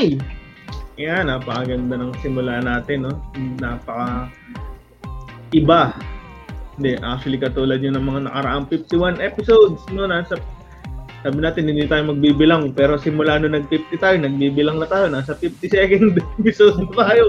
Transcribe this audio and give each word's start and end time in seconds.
Okay. 0.00 0.16
Yan, 0.96 1.28
napakaganda 1.28 2.00
ng 2.00 2.16
simula 2.24 2.64
natin, 2.64 3.04
no? 3.04 3.20
Napaka 3.60 4.32
iba. 5.52 5.92
Hindi, 6.80 6.96
actually 7.04 7.36
katulad 7.36 7.84
yun 7.84 8.00
ng 8.00 8.08
mga 8.08 8.20
nakaraang 8.32 8.64
51 8.72 9.20
episodes, 9.20 9.84
no? 9.92 10.08
Nasa 10.08 10.40
sabi 11.20 11.44
natin 11.44 11.68
hindi 11.68 11.84
tayo 11.84 12.16
magbibilang 12.16 12.72
pero 12.72 12.96
simula 12.96 13.36
nung 13.36 13.52
nag-50 13.52 14.00
tayo, 14.00 14.16
nagbibilang 14.16 14.80
na 14.80 14.88
tayo. 14.88 15.12
Nasa 15.12 15.36
52nd 15.36 16.16
episode 16.40 16.80
na 16.80 16.92
tayo 16.96 17.24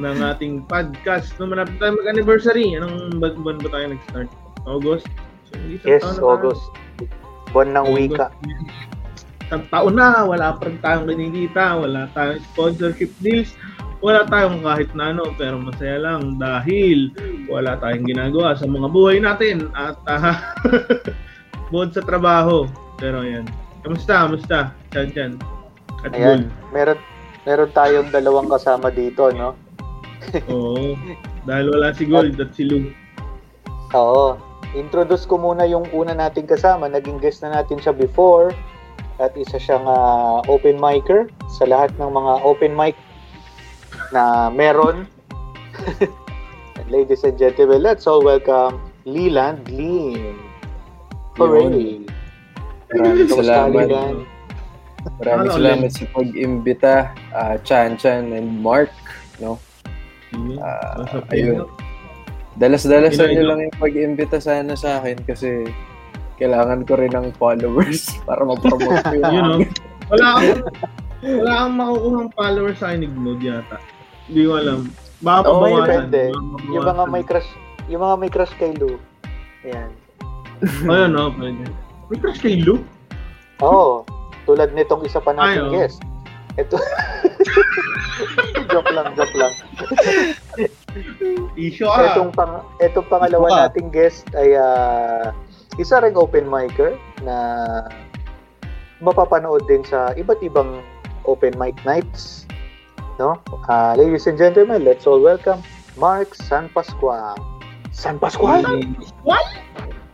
ng 0.00 0.16
ating 0.32 0.64
podcast. 0.64 1.36
No, 1.36 1.44
malapit 1.44 1.76
tayo 1.76 1.92
mag-anniversary. 1.92 2.72
Anong 2.72 3.20
buwan 3.20 3.60
ba 3.60 3.68
tayo 3.68 3.84
nag-start? 3.92 4.28
August? 4.64 5.08
So, 5.52 5.60
yes, 5.84 6.04
August. 6.24 6.64
Buwan 7.52 7.76
ng 7.76 7.84
August. 7.84 8.16
wika. 8.16 8.26
Taon 9.48 9.96
na, 9.96 10.28
wala 10.28 10.56
pa 10.60 10.68
rin 10.68 10.76
tayong 10.84 11.08
kinikita, 11.08 11.80
wala 11.80 12.04
tayong 12.12 12.44
sponsorship 12.52 13.12
deals, 13.24 13.56
wala 14.04 14.28
tayong 14.28 14.60
kahit 14.60 14.92
na 14.92 15.16
ano, 15.16 15.32
pero 15.34 15.56
masaya 15.58 15.98
lang 15.98 16.36
dahil 16.36 17.10
wala 17.48 17.80
tayong 17.80 18.06
ginagawa 18.06 18.54
sa 18.54 18.68
mga 18.68 18.88
buhay 18.92 19.18
natin 19.18 19.72
at 19.72 19.96
uh, 20.06 20.36
bukod 21.72 21.96
sa 21.96 22.04
trabaho, 22.04 22.68
pero 23.00 23.24
yan. 23.24 23.48
Kamusta? 23.82 24.28
Kamusta? 24.28 24.58
Chan 24.92 25.08
Chan. 25.16 25.32
At 26.04 26.12
Ayan. 26.14 26.22
Gold. 26.22 26.46
Meron, 26.70 26.98
meron 27.48 27.70
tayong 27.72 28.08
dalawang 28.12 28.48
kasama 28.52 28.92
dito, 28.92 29.32
no? 29.32 29.56
Oo. 30.52 30.94
Dahil 31.48 31.66
wala 31.72 31.94
si 31.96 32.04
Gold 32.04 32.36
at, 32.36 32.50
at 32.50 32.50
si 32.52 32.68
Lou. 32.68 32.92
Oo. 33.96 34.36
Introduce 34.76 35.24
ko 35.24 35.40
muna 35.40 35.64
yung 35.64 35.88
una 35.96 36.12
nating 36.12 36.44
kasama. 36.44 36.92
Naging 36.92 37.16
guest 37.18 37.40
na 37.40 37.56
natin 37.56 37.80
siya 37.80 37.96
before. 37.96 38.52
At 39.18 39.34
isa 39.34 39.58
siyang 39.58 39.82
uh, 39.82 40.46
open 40.46 40.78
micer 40.78 41.26
sa 41.58 41.66
lahat 41.66 41.90
ng 41.98 42.10
mga 42.10 42.32
open 42.46 42.72
mic 42.78 42.94
na 44.14 44.46
meron. 44.46 45.10
Ladies 46.92 47.26
and 47.26 47.34
gentlemen, 47.34 47.82
let's 47.82 48.06
all 48.06 48.22
welcome 48.22 48.78
Leland 49.02 49.66
Lim. 49.68 50.38
Hooray! 51.34 52.06
Maraming 52.94 53.28
salamat. 53.28 53.86
Maraming 55.18 55.50
salamat 55.50 55.90
sa 55.92 56.04
pag-imbita, 56.14 56.94
uh, 57.34 57.54
Chan 57.66 57.98
Chan 57.98 58.32
and 58.32 58.62
Mark, 58.62 58.90
no? 59.42 59.58
Uh, 60.34 61.22
ayun. 61.34 61.66
Dalas-dalasan 62.58 63.34
nyo 63.34 63.44
lang 63.54 63.60
yung 63.66 63.76
pag-imbita 63.78 64.42
sana 64.42 64.74
sa 64.74 64.98
akin 64.98 65.18
kasi 65.22 65.66
kailangan 66.38 66.86
ko 66.86 66.92
rin 66.94 67.12
ng 67.12 67.34
followers 67.36 68.14
para 68.28 68.42
ma-promote 68.46 69.02
ko 69.02 69.14
yung 69.18 69.34
you 69.34 69.42
know, 69.42 69.58
wala 70.08 70.26
akong 70.38 70.62
wala 71.18 71.52
akong 71.58 71.76
makukuha 71.76 72.16
ng 72.22 72.32
followers 72.38 72.78
sa 72.78 72.86
akin 72.94 73.00
ni 73.02 73.32
yata. 73.42 73.76
Hindi 74.30 74.42
ko 74.46 74.52
alam. 74.54 74.80
Baka 75.18 75.38
oh, 75.50 75.58
pabawasan. 75.58 75.86
Depende. 76.14 76.22
Yung 76.70 76.86
mga 76.86 77.04
may 77.10 77.24
crush, 77.26 77.50
yung 77.90 78.02
mga 78.06 78.16
may 78.22 78.30
crush 78.30 78.54
kay 78.54 78.72
Lou. 78.78 78.96
Ayan. 79.66 79.90
Ayun, 80.86 81.10
no, 81.10 81.34
pwede. 81.34 81.66
May 82.08 82.18
crush 82.22 82.40
kay 82.40 82.62
Luke? 82.62 82.86
Oo. 83.62 84.06
Oh, 84.06 84.08
tulad 84.46 84.70
nitong 84.72 85.02
isa 85.02 85.18
pa 85.18 85.34
nating 85.34 85.66
oh. 85.68 85.74
guest. 85.74 85.98
Ito. 86.58 86.78
joke 88.72 88.90
lang, 88.94 89.14
joke 89.14 89.36
lang. 89.38 89.54
Issue 91.54 91.86
ah. 91.86 92.14
Itong, 92.14 92.30
pang, 92.34 92.62
itong 92.82 93.08
pangalawa 93.10 93.66
nating 93.66 93.90
guest 93.90 94.26
ay 94.34 94.58
uh, 94.58 95.30
isa 95.78 96.02
ring 96.02 96.18
open 96.18 96.50
micer 96.50 96.98
na 97.22 97.36
mapapanood 98.98 99.62
din 99.70 99.86
sa 99.86 100.10
iba't 100.18 100.42
ibang 100.42 100.82
open 101.22 101.54
mic 101.54 101.78
nights. 101.86 102.44
No? 103.22 103.38
Uh, 103.70 103.94
ladies 103.94 104.26
and 104.26 104.38
gentlemen, 104.38 104.82
let's 104.82 105.06
all 105.06 105.22
welcome 105.22 105.62
Mark 105.94 106.34
San 106.34 106.66
Pascual. 106.74 107.34
San 107.94 108.18
Pascual? 108.18 108.62
San 108.62 108.94
Pascual? 108.94 109.46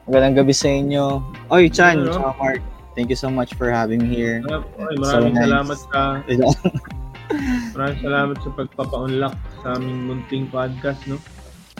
Magandang 0.04 0.44
gabi 0.44 0.52
sa 0.52 0.68
inyo. 0.68 1.24
Oy, 1.48 1.72
Chan, 1.72 1.96
ano? 1.96 2.36
Mark. 2.36 2.60
Thank 2.92 3.08
you 3.08 3.18
so 3.18 3.32
much 3.32 3.56
for 3.56 3.72
having 3.72 4.04
me 4.04 4.12
here. 4.12 4.44
Oy, 4.44 4.96
maraming 5.00 5.32
so 5.32 5.40
nice. 5.40 5.44
salamat 5.48 5.78
sa 5.80 6.00
maraming 7.74 8.00
salamat 8.04 8.36
sa 8.44 8.48
pagpapa-unlock 8.52 9.36
sa 9.64 9.80
aming 9.80 9.98
munting 10.12 10.44
podcast, 10.52 11.00
no? 11.08 11.16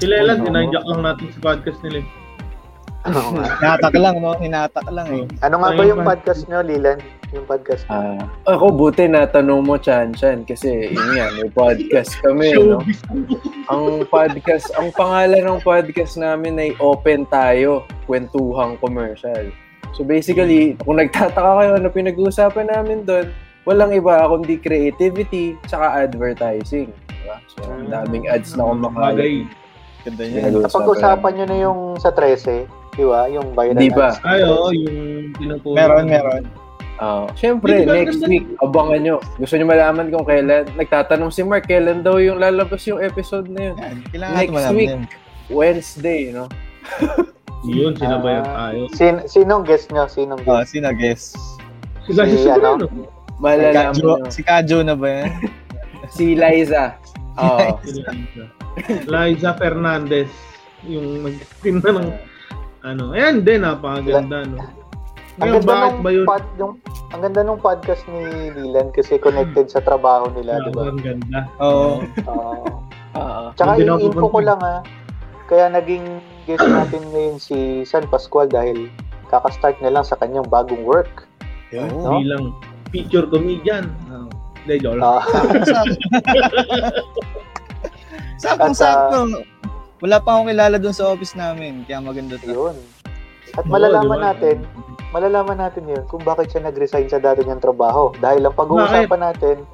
Sila 0.00 0.25
lang, 0.25 0.42
oh, 0.42 0.48
dinajak 0.48 0.84
lang 0.88 1.00
natin 1.04 1.28
sa 1.37 1.41
podcast 1.53 1.78
nila. 1.84 2.00
Hinatak 3.04 3.94
lang, 4.00 4.16
no? 4.25 4.32
Hinatak 4.41 4.87
lang 4.88 5.09
eh. 5.12 5.25
Ano 5.44 5.60
nga 5.60 5.76
ba 5.76 5.82
yung 5.84 6.00
podcast 6.00 6.48
nyo, 6.48 6.65
Lilan? 6.65 6.97
Yung 7.37 7.44
podcast 7.44 7.84
nyo? 7.92 8.00
Uh, 8.00 8.25
ako, 8.48 8.72
buti 8.72 9.04
na 9.04 9.28
tanong 9.28 9.60
mo, 9.60 9.76
Chan 9.76 10.16
Chan, 10.16 10.48
kasi 10.48 10.88
yun 10.88 11.12
yan, 11.12 11.37
may 11.37 11.50
podcast 11.53 12.16
kami, 12.25 12.56
no? 12.56 12.81
ang 13.69 14.09
podcast, 14.09 14.72
ang 14.81 14.88
pangalan 14.97 15.44
ng 15.44 15.60
podcast 15.60 16.16
namin 16.16 16.56
ay 16.56 16.70
Open 16.81 17.28
Tayo, 17.28 17.84
Kwentuhang 18.09 18.81
Commercial. 18.81 19.53
So 19.93 20.03
basically, 20.03 20.75
kung 20.82 20.97
nagtataka 20.97 21.60
kayo 21.60 21.70
ano 21.76 21.88
pinag-uusapan 21.93 22.72
namin 22.72 23.04
doon, 23.04 23.28
walang 23.69 23.93
iba 23.93 24.25
kundi 24.26 24.56
creativity 24.56 25.54
tsaka 25.69 26.09
advertising. 26.09 26.88
Diba? 27.09 27.37
So, 27.53 27.69
ang 27.69 27.88
daming 27.88 28.26
ads 28.28 28.56
na 28.56 28.69
kumakalat. 28.69 29.47
Ganda 30.04 30.22
niya. 30.28 30.53
Napag-usapan 30.53 31.32
nyo 31.32 31.44
na 31.48 31.56
yung 31.56 31.81
sa 31.97 32.12
13, 32.12 32.83
Di 32.94 33.05
ba? 33.05 33.27
Yung 33.27 33.50
viral 33.55 33.78
Di 33.78 33.91
ba? 33.91 34.09
Ay, 34.22 34.41
oo, 34.47 34.71
yung 34.71 35.34
pinapuro. 35.34 35.75
Meron, 35.75 36.06
meron. 36.06 36.44
Uh, 37.03 37.27
Siyempre, 37.34 37.82
next 37.82 38.22
week, 38.31 38.47
abangan 38.62 39.03
nyo. 39.03 39.16
Gusto 39.34 39.59
nyo 39.59 39.66
malaman 39.66 40.15
kung 40.15 40.22
kailan. 40.22 40.71
Nagtatanong 40.78 41.34
si 41.34 41.43
Mark, 41.43 41.66
kailan 41.66 42.06
daw 42.06 42.22
yung 42.22 42.38
lalabas 42.38 42.87
yung 42.87 43.03
episode 43.03 43.50
na 43.50 43.75
yun. 43.75 43.77
Yan, 43.82 43.97
next 44.38 44.71
week, 44.71 44.94
yun. 44.94 45.03
Wednesday, 45.50 46.31
no? 46.31 46.47
yun, 47.66 47.99
sinabayan 47.99 48.47
uh, 48.47 48.55
tayo. 48.55 48.81
Sin 48.94 49.15
sinong 49.26 49.66
guest 49.66 49.91
nyo? 49.91 50.06
Sinong 50.06 50.47
guest? 50.47 50.55
Oh, 50.55 50.62
sino 50.62 50.88
guest? 50.94 51.34
Si, 52.06 52.11
si, 52.15 52.37
si 52.47 52.49
ano? 52.49 52.78
Malalaman 53.43 53.99
nyo. 53.99 54.31
Si 54.31 54.47
Kajo 54.47 54.87
na 54.87 54.94
ba 54.94 55.09
yan? 55.11 55.31
si 56.16 56.38
Liza. 56.38 56.94
Oh. 57.34 57.82
Liza 59.11 59.50
Fernandez. 59.59 60.31
Yung 60.87 61.26
mag-stream 61.26 61.82
na 61.82 61.91
ng 61.91 62.11
ano, 62.84 63.16
ayan 63.16 63.40
din, 63.42 63.64
napakaganda, 63.64 64.44
no? 64.44 64.60
Ngayon, 65.40 65.40
ang 65.40 65.50
ganda 65.66 65.74
nung 65.74 65.98
ba 66.04 66.10
yun? 66.12 66.26
Pod, 66.28 66.44
yung, 66.60 66.72
ang 67.10 67.20
ganda 67.24 67.40
nung 67.42 67.58
podcast 67.58 68.04
ni 68.06 68.54
Lilan 68.54 68.94
kasi 68.94 69.18
connected 69.18 69.66
sa 69.72 69.82
trabaho 69.82 70.30
nila, 70.36 70.62
di 70.62 70.70
ba? 70.70 70.92
Ang 70.92 71.02
ganda. 71.02 71.48
Oo. 71.58 72.04
Oo. 72.28 72.64
Uh, 73.14 73.54
Tsaka 73.54 73.78
info 73.78 74.26
ko 74.26 74.42
lang 74.42 74.58
ah, 74.66 74.82
kaya 75.46 75.70
naging 75.70 76.18
guest 76.50 76.66
natin 76.66 76.98
ngayon 77.14 77.38
si 77.38 77.86
San 77.86 78.02
Pascual 78.10 78.50
dahil 78.50 78.90
kaka-start 79.30 79.78
na 79.86 79.94
lang 79.94 80.02
sa 80.02 80.18
kanyang 80.18 80.50
bagong 80.50 80.82
work. 80.82 81.30
Yeah, 81.70 81.86
no? 81.94 82.18
bilang 82.18 82.58
feature 82.90 83.30
comedian. 83.30 83.94
Oh. 84.10 84.26
Hindi, 84.66 84.82
joke 84.82 84.98
lang. 84.98 85.22
Sakong-sakto. 88.42 89.46
Wala 90.04 90.20
pa 90.20 90.37
akong 90.37 90.53
kilala 90.53 90.76
doon 90.76 90.92
sa 90.92 91.09
office 91.09 91.32
namin, 91.32 91.88
kaya 91.88 91.97
maganda 92.04 92.37
to. 92.37 92.53
Yun. 92.53 92.76
At 93.56 93.65
malalaman 93.65 94.20
oh, 94.20 94.26
natin, 94.28 94.56
malalaman 95.16 95.56
natin 95.56 95.88
yun 95.88 96.04
kung 96.12 96.20
bakit 96.20 96.53
siya 96.53 96.69
nag-resign 96.69 97.09
sa 97.09 97.16
dati 97.16 97.41
niyang 97.41 97.65
trabaho. 97.65 98.12
Dahil 98.20 98.44
ang 98.44 98.53
pag-uusapan 98.53 99.32
natin 99.32 99.64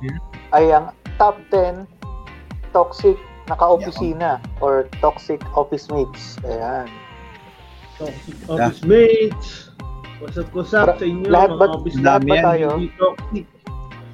ay 0.54 0.70
ang 0.70 0.94
top 1.18 1.34
10 1.50 1.82
toxic 2.70 3.18
na 3.50 3.58
ka-opisina 3.58 4.38
yeah. 4.38 4.62
or 4.62 4.86
toxic 5.02 5.42
office 5.58 5.90
mates. 5.90 6.38
Ayan. 6.46 6.86
Toxic 7.98 8.38
office 8.46 8.82
mates. 8.86 9.74
What's 10.22 10.38
up, 10.38 10.46
what's 10.54 10.70
up 10.70 10.94
sa 10.94 11.02
inyo? 11.02 11.26
Lahat 11.26 11.58
ba, 11.58 11.74
office 11.74 11.98
lahat 11.98 12.22
ba 12.30 12.36
tayo? 12.54 12.68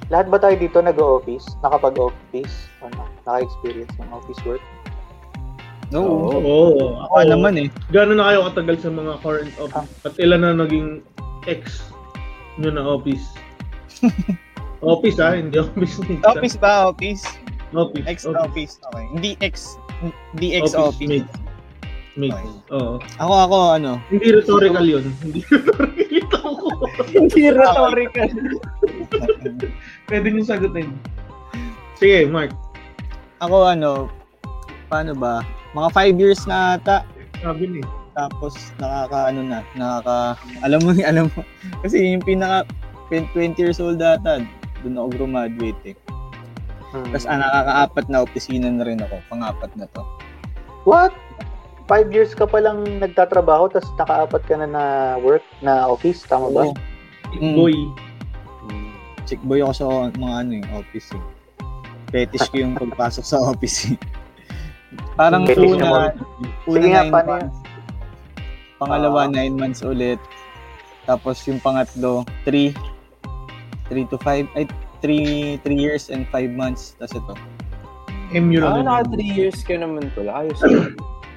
Lahat 0.09 0.25
ba 0.33 0.37
tayo 0.41 0.55
dito 0.57 0.81
nag-office? 0.81 1.45
Nakapag-office? 1.61 2.55
Ano? 2.81 3.05
Naka-experience 3.29 3.93
ng 4.01 4.09
office 4.09 4.41
work? 4.47 4.63
No. 5.87 6.03
Oo. 6.03 6.43
Oh, 6.43 6.91
Ako 7.07 7.15
oh, 7.15 7.23
naman 7.23 7.55
eh. 7.55 7.67
Gano'n 7.95 8.19
na 8.19 8.27
kayo 8.27 8.39
katagal 8.51 8.75
sa 8.83 8.89
mga 8.91 9.13
current 9.23 9.53
office? 9.55 9.91
At 10.03 10.13
ilan 10.19 10.43
na 10.43 10.51
naging 10.59 10.99
ex 11.47 11.87
nyo 12.59 12.71
na 12.75 12.83
office? 12.83 13.23
office 14.83 15.17
ah, 15.23 15.31
hindi 15.31 15.55
office. 15.55 15.95
office 16.27 16.57
ba? 16.59 16.91
Office? 16.91 17.23
Office. 17.71 18.07
Ex-office. 18.07 18.73
Okay. 18.91 19.05
Hindi 19.15 19.31
ex, 19.39 19.79
hindi 20.35 20.59
ex-office. 20.59 21.07
Mate. 21.07 21.31
Mate. 22.17 22.35
Okay. 22.35 22.75
Oo. 22.75 22.95
Ako, 23.21 23.33
ako, 23.47 23.57
ano? 23.77 23.91
Hindi 24.11 24.27
rhetorical 24.33 24.85
yun. 24.87 25.05
Hindi 25.23 25.41
rhetorical 25.47 26.51
ko. 26.57 26.67
hindi 27.15 27.41
rhetorical. 27.51 28.29
Pwede 30.07 30.27
nyo 30.31 30.43
sagutin. 30.43 30.89
Sige, 31.95 32.25
Mark. 32.27 32.51
Ako, 33.39 33.69
ano, 33.69 34.09
paano 34.89 35.13
ba? 35.13 35.45
Mga 35.75 35.89
5 35.91 36.21
years 36.23 36.41
na 36.47 36.79
ata. 36.79 37.03
Sabi 37.43 37.65
ni. 37.67 37.81
Tapos 38.17 38.53
nakaka 38.81 39.29
ano 39.29 39.41
na, 39.45 39.59
nakaka 39.77 40.17
alam 40.65 40.79
mo 40.81 40.89
alam 41.09 41.25
mo 41.29 41.41
kasi 41.85 42.17
yung 42.17 42.25
pinaka 42.25 42.65
20 43.13 43.53
years 43.61 43.77
old 43.77 44.01
ata 44.01 44.41
doon 44.81 44.95
ako 44.97 45.07
graduate 45.29 45.81
eh. 45.93 45.95
Hmm. 46.93 47.03
Tapos 47.11 47.27
ah, 47.27 47.39
nakakaapat 47.39 48.05
na 48.07 48.23
opisina 48.23 48.67
na 48.71 48.83
rin 48.87 49.03
ako. 49.03 49.15
Pangapat 49.27 49.71
na 49.75 49.85
to. 49.91 50.01
What? 50.87 51.11
Five 51.87 52.11
years 52.11 52.35
ka 52.35 52.47
pa 52.47 52.59
lang 52.59 52.83
nagtatrabaho 52.99 53.71
tapos 53.71 53.91
nakaapat 53.95 54.41
ka 54.47 54.55
na 54.59 54.67
na 54.67 54.83
work, 55.19 55.43
na 55.63 55.87
office, 55.87 56.23
tama 56.27 56.51
ba? 56.51 56.71
Oo. 56.71 56.75
Mm. 57.39 57.55
Boy. 57.55 57.75
Chick 59.27 59.43
boy 59.43 59.59
ako 59.59 59.73
sa 59.75 59.85
mga 60.15 60.35
ano 60.39 60.51
eh, 60.55 60.65
office 60.71 61.11
eh. 61.11 61.23
Fetish 62.07 62.47
ko 62.47 62.55
yung 62.63 62.79
pagpasok 62.79 63.25
sa 63.27 63.37
office 63.51 63.91
eh. 63.91 63.97
Parang 65.17 65.43
Fetish 65.43 65.73
una, 65.73 66.13
Sige 66.63 66.77
una 66.77 66.87
nga, 66.87 67.01
nine 67.01 67.11
paano 67.11 67.29
months. 67.33 67.57
Pangalawa, 68.77 69.21
Ah. 69.25 69.27
nine 69.27 69.55
months 69.57 69.81
ulit. 69.81 70.21
Tapos 71.03 71.41
yung 71.49 71.57
pangatlo, 71.57 72.21
three. 72.45 72.77
Three 73.89 74.05
to 74.05 74.21
five, 74.21 74.45
ay, 74.53 74.69
three, 75.01 75.57
three 75.65 75.79
years 75.79 76.13
and 76.13 76.29
five 76.29 76.53
months. 76.53 76.93
Tapos 77.01 77.17
ito. 77.17 77.33
MU 78.29 78.59
Ah, 78.59 78.77
lang. 78.77 78.85
naka 78.85 79.15
3 79.15 79.31
years 79.33 79.63
ka 79.63 79.73
naman 79.73 80.11
pala. 80.13 80.43
Ayos. 80.43 80.59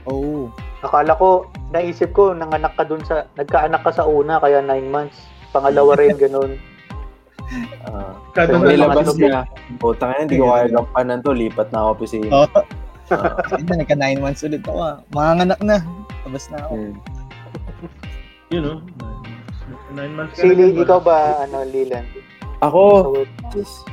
Oo. 0.04 0.50
Akala 0.84 1.14
ko, 1.14 1.46
naisip 1.70 2.10
ko, 2.10 2.34
nanganak 2.34 2.74
ka 2.74 2.82
dun 2.82 3.00
sa, 3.06 3.24
nagkaanak 3.36 3.80
ka 3.80 3.92
sa 3.94 4.04
una, 4.04 4.36
kaya 4.36 4.60
nine 4.60 4.90
months. 4.90 5.24
Pangalawa 5.54 5.94
rin, 5.96 6.18
ganun. 6.20 6.58
Ah. 7.86 8.12
Kada 8.34 8.58
na 8.58 8.66
nilabas 8.68 9.14
niya, 9.16 9.46
putang 9.80 10.12
ina, 10.12 10.20
hindi 10.26 10.36
ko 10.36 10.50
kaya 10.50 10.66
gampanan 10.68 11.18
to, 11.22 11.30
lipat 11.32 11.70
na 11.70 11.78
ako 11.80 11.88
opisina. 11.96 12.28
Oo. 12.44 12.60
Ah, 13.10 13.42
Ayun 13.58 13.66
na, 13.66 13.74
nagka 13.82 13.96
nine 13.98 14.20
months 14.22 14.46
ulit 14.46 14.62
ako 14.62 14.78
ah. 14.78 14.96
Manganganak 15.10 15.60
na. 15.60 15.82
Labas 16.26 16.46
na 16.50 16.58
ako. 16.62 16.72
hmm. 16.78 16.94
Yun, 18.50 18.62
no? 18.62 18.74
Nine 19.94 20.14
months 20.14 20.38
ka 20.38 20.46
Si 20.46 20.50
Lee, 20.54 20.74
ikaw 20.74 21.02
ba, 21.02 21.42
ano, 21.46 21.66
Leland? 21.66 22.06
Ako? 22.62 23.14
Just, 23.50 23.86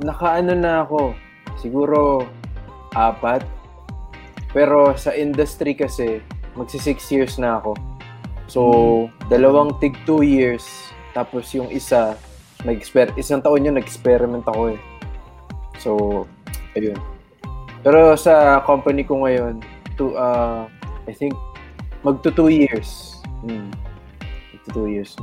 nakaano 0.00 0.52
na 0.52 0.84
ako. 0.84 1.16
Siguro, 1.56 2.28
apat. 2.92 3.44
Pero 4.52 4.96
sa 4.96 5.12
industry 5.12 5.76
kasi, 5.76 6.20
magsi 6.56 6.80
six 6.80 7.08
years 7.12 7.36
na 7.36 7.60
ako. 7.60 7.76
So, 8.48 8.60
dalawang 9.28 9.76
tig 9.80 9.96
two 10.08 10.24
years. 10.24 10.64
Tapos 11.12 11.52
yung 11.52 11.68
isa, 11.68 12.16
nag 12.64 12.80
isang 13.16 13.44
taon 13.44 13.68
yun, 13.68 13.76
nag-experiment 13.76 14.44
ako 14.48 14.72
eh. 14.72 14.80
So, 15.78 15.90
ayun. 16.72 16.96
Pero 17.80 18.14
sa 18.14 18.58
company 18.62 19.02
ko 19.02 19.22
ngayon, 19.22 19.62
to, 19.94 20.14
uh, 20.14 20.66
I 21.04 21.12
think, 21.12 21.34
magto 22.00 22.30
two 22.30 22.48
years. 22.48 23.18
Hmm. 23.42 23.70
Magto 24.52 24.68
two 24.74 24.88
years. 24.88 25.14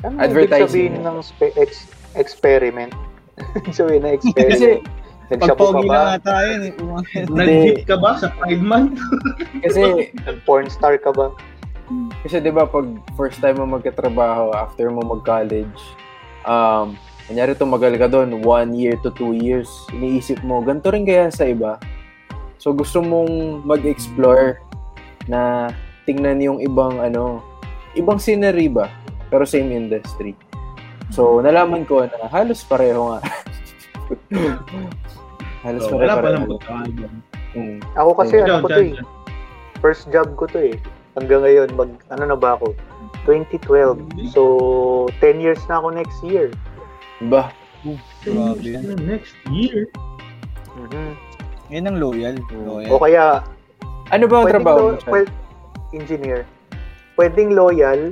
Ano 0.00 0.16
Advertising. 0.18 0.96
ibig 0.96 0.96
sabihin 0.96 1.04
ng 1.04 1.18
spe- 1.20 1.56
ex- 1.56 1.90
experiment? 2.14 2.92
sabihin 3.76 4.02
na 4.02 4.16
Kasi, 4.16 4.32
experiment. 4.32 4.82
Pag 5.30 5.38
Nagsabo 5.46 5.62
ka 5.62 5.70
pogi 5.70 5.86
ba? 5.86 5.94
lang 5.94 6.06
nga 6.10 6.20
tayo. 6.26 6.50
eh. 6.58 6.72
Nag-hit 7.30 7.80
ka 7.86 7.96
ba 7.96 8.18
sa 8.18 8.34
five 8.34 8.58
months? 8.58 8.98
kasi 9.62 10.10
Porn 10.42 10.66
star 10.66 10.98
ka 10.98 11.14
ba? 11.14 11.30
Kasi 12.22 12.38
'di 12.38 12.50
ba 12.50 12.66
pag 12.66 12.86
first 13.14 13.38
time 13.38 13.58
mo 13.58 13.78
magkatrabaho 13.78 14.50
after 14.50 14.90
mo 14.90 15.02
mag-college, 15.02 15.78
um, 16.42 16.98
kanyari 17.26 17.54
tumagal 17.54 17.94
ka 17.94 18.06
doon, 18.06 18.42
one 18.42 18.74
year 18.74 18.98
to 19.00 19.10
two 19.10 19.30
years, 19.32 19.70
iniisip 19.90 20.42
mo, 20.42 20.62
ganito 20.62 20.90
rin 20.90 21.02
kaya 21.02 21.30
sa 21.30 21.46
iba. 21.46 21.78
So 22.60 22.76
gusto 22.76 23.00
mong 23.00 23.64
mag-explore 23.64 24.60
na 25.26 25.72
tingnan 26.04 26.38
yung 26.38 26.58
ibang 26.60 27.00
ano, 27.00 27.40
ibang 27.96 28.20
scenery 28.20 28.68
ba, 28.68 28.92
pero 29.32 29.48
same 29.48 29.72
industry. 29.72 30.36
So 31.08 31.40
nalaman 31.40 31.88
ko 31.88 32.04
na 32.04 32.28
halos 32.28 32.60
pareho 32.62 33.16
nga. 33.16 33.20
halos 35.64 35.82
So, 35.84 35.96
pareho. 35.96 36.00
wala 36.04 36.14
pa 36.14 36.28
lang 36.28 36.44
pagkakaiba. 36.46 37.06
Mm. 37.50 37.78
Ako 37.98 38.10
kasi, 38.14 38.34
Ikaw, 38.38 38.46
ano 38.46 38.62
ko 38.62 38.68
to 38.68 38.82
eh. 38.84 38.92
First 39.80 40.04
job 40.10 40.28
ko 40.36 40.44
to 40.46 40.60
eh. 40.60 40.76
Hanggang 41.18 41.42
ngayon, 41.42 41.68
mag, 41.74 41.90
ano 42.08 42.22
na 42.24 42.36
ba 42.38 42.54
ako? 42.54 42.78
2012. 43.26 43.98
So, 44.30 44.40
10 45.18 45.42
years 45.42 45.58
na 45.66 45.82
ako 45.82 45.88
next 45.90 46.18
year. 46.22 46.54
Ba? 47.26 47.50
Grabe 48.22 48.62
Ten 48.62 48.62
yan. 48.62 48.62
years 48.62 48.84
na 48.86 48.94
Next 49.02 49.34
year. 49.50 49.90
Mhm. 50.78 51.10
Yan 51.70 51.86
ang 51.86 51.96
loyal. 51.96 52.36
loyal. 52.50 52.90
O 52.90 52.98
kaya, 52.98 53.40
Ano 54.10 54.26
ba 54.26 54.42
ang 54.42 54.50
trabaho 54.50 54.78
mo? 54.80 54.88
lo- 54.90 54.98
Chad? 54.98 55.08
pwed- 55.08 55.34
engineer. 55.92 56.42
Pwedeng 57.14 57.50
loyal, 57.52 58.10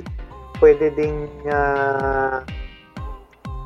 pwede 0.57 0.91
ding, 0.93 1.27
ah, 1.45 2.39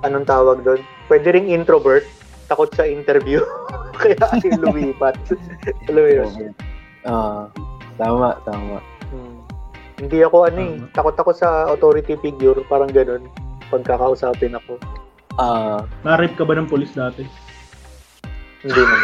anong 0.01 0.25
tawag 0.25 0.61
doon? 0.61 0.81
Pwede 1.05 1.29
ring 1.29 1.47
introvert, 1.47 2.05
takot 2.47 2.69
sa 2.71 2.83
interview. 2.83 3.41
kaya 3.93 4.17
ayaw 4.17 4.57
lumipat. 4.59 5.13
Alam 5.89 6.01
mo 6.01 6.09
yun? 6.09 6.53
Ah, 7.03 7.45
tama, 7.95 8.37
tama. 8.43 8.77
Hmm. 9.07 9.37
Hindi 9.95 10.21
ako 10.21 10.37
ano 10.47 10.59
eh, 10.59 10.73
takot 10.89 11.13
ako 11.13 11.31
sa 11.31 11.69
authority 11.69 12.17
figure, 12.17 12.65
parang 12.65 12.89
ganun. 12.89 13.29
Pagkakausapin 13.69 14.53
ako. 14.55 14.81
Ah, 15.35 15.85
Na-rape 16.01 16.33
ka 16.33 16.45
ba 16.45 16.53
ng 16.53 16.65
polis 16.65 16.93
dati? 16.93 17.25
Hindi 18.63 18.79
naman. 18.79 18.99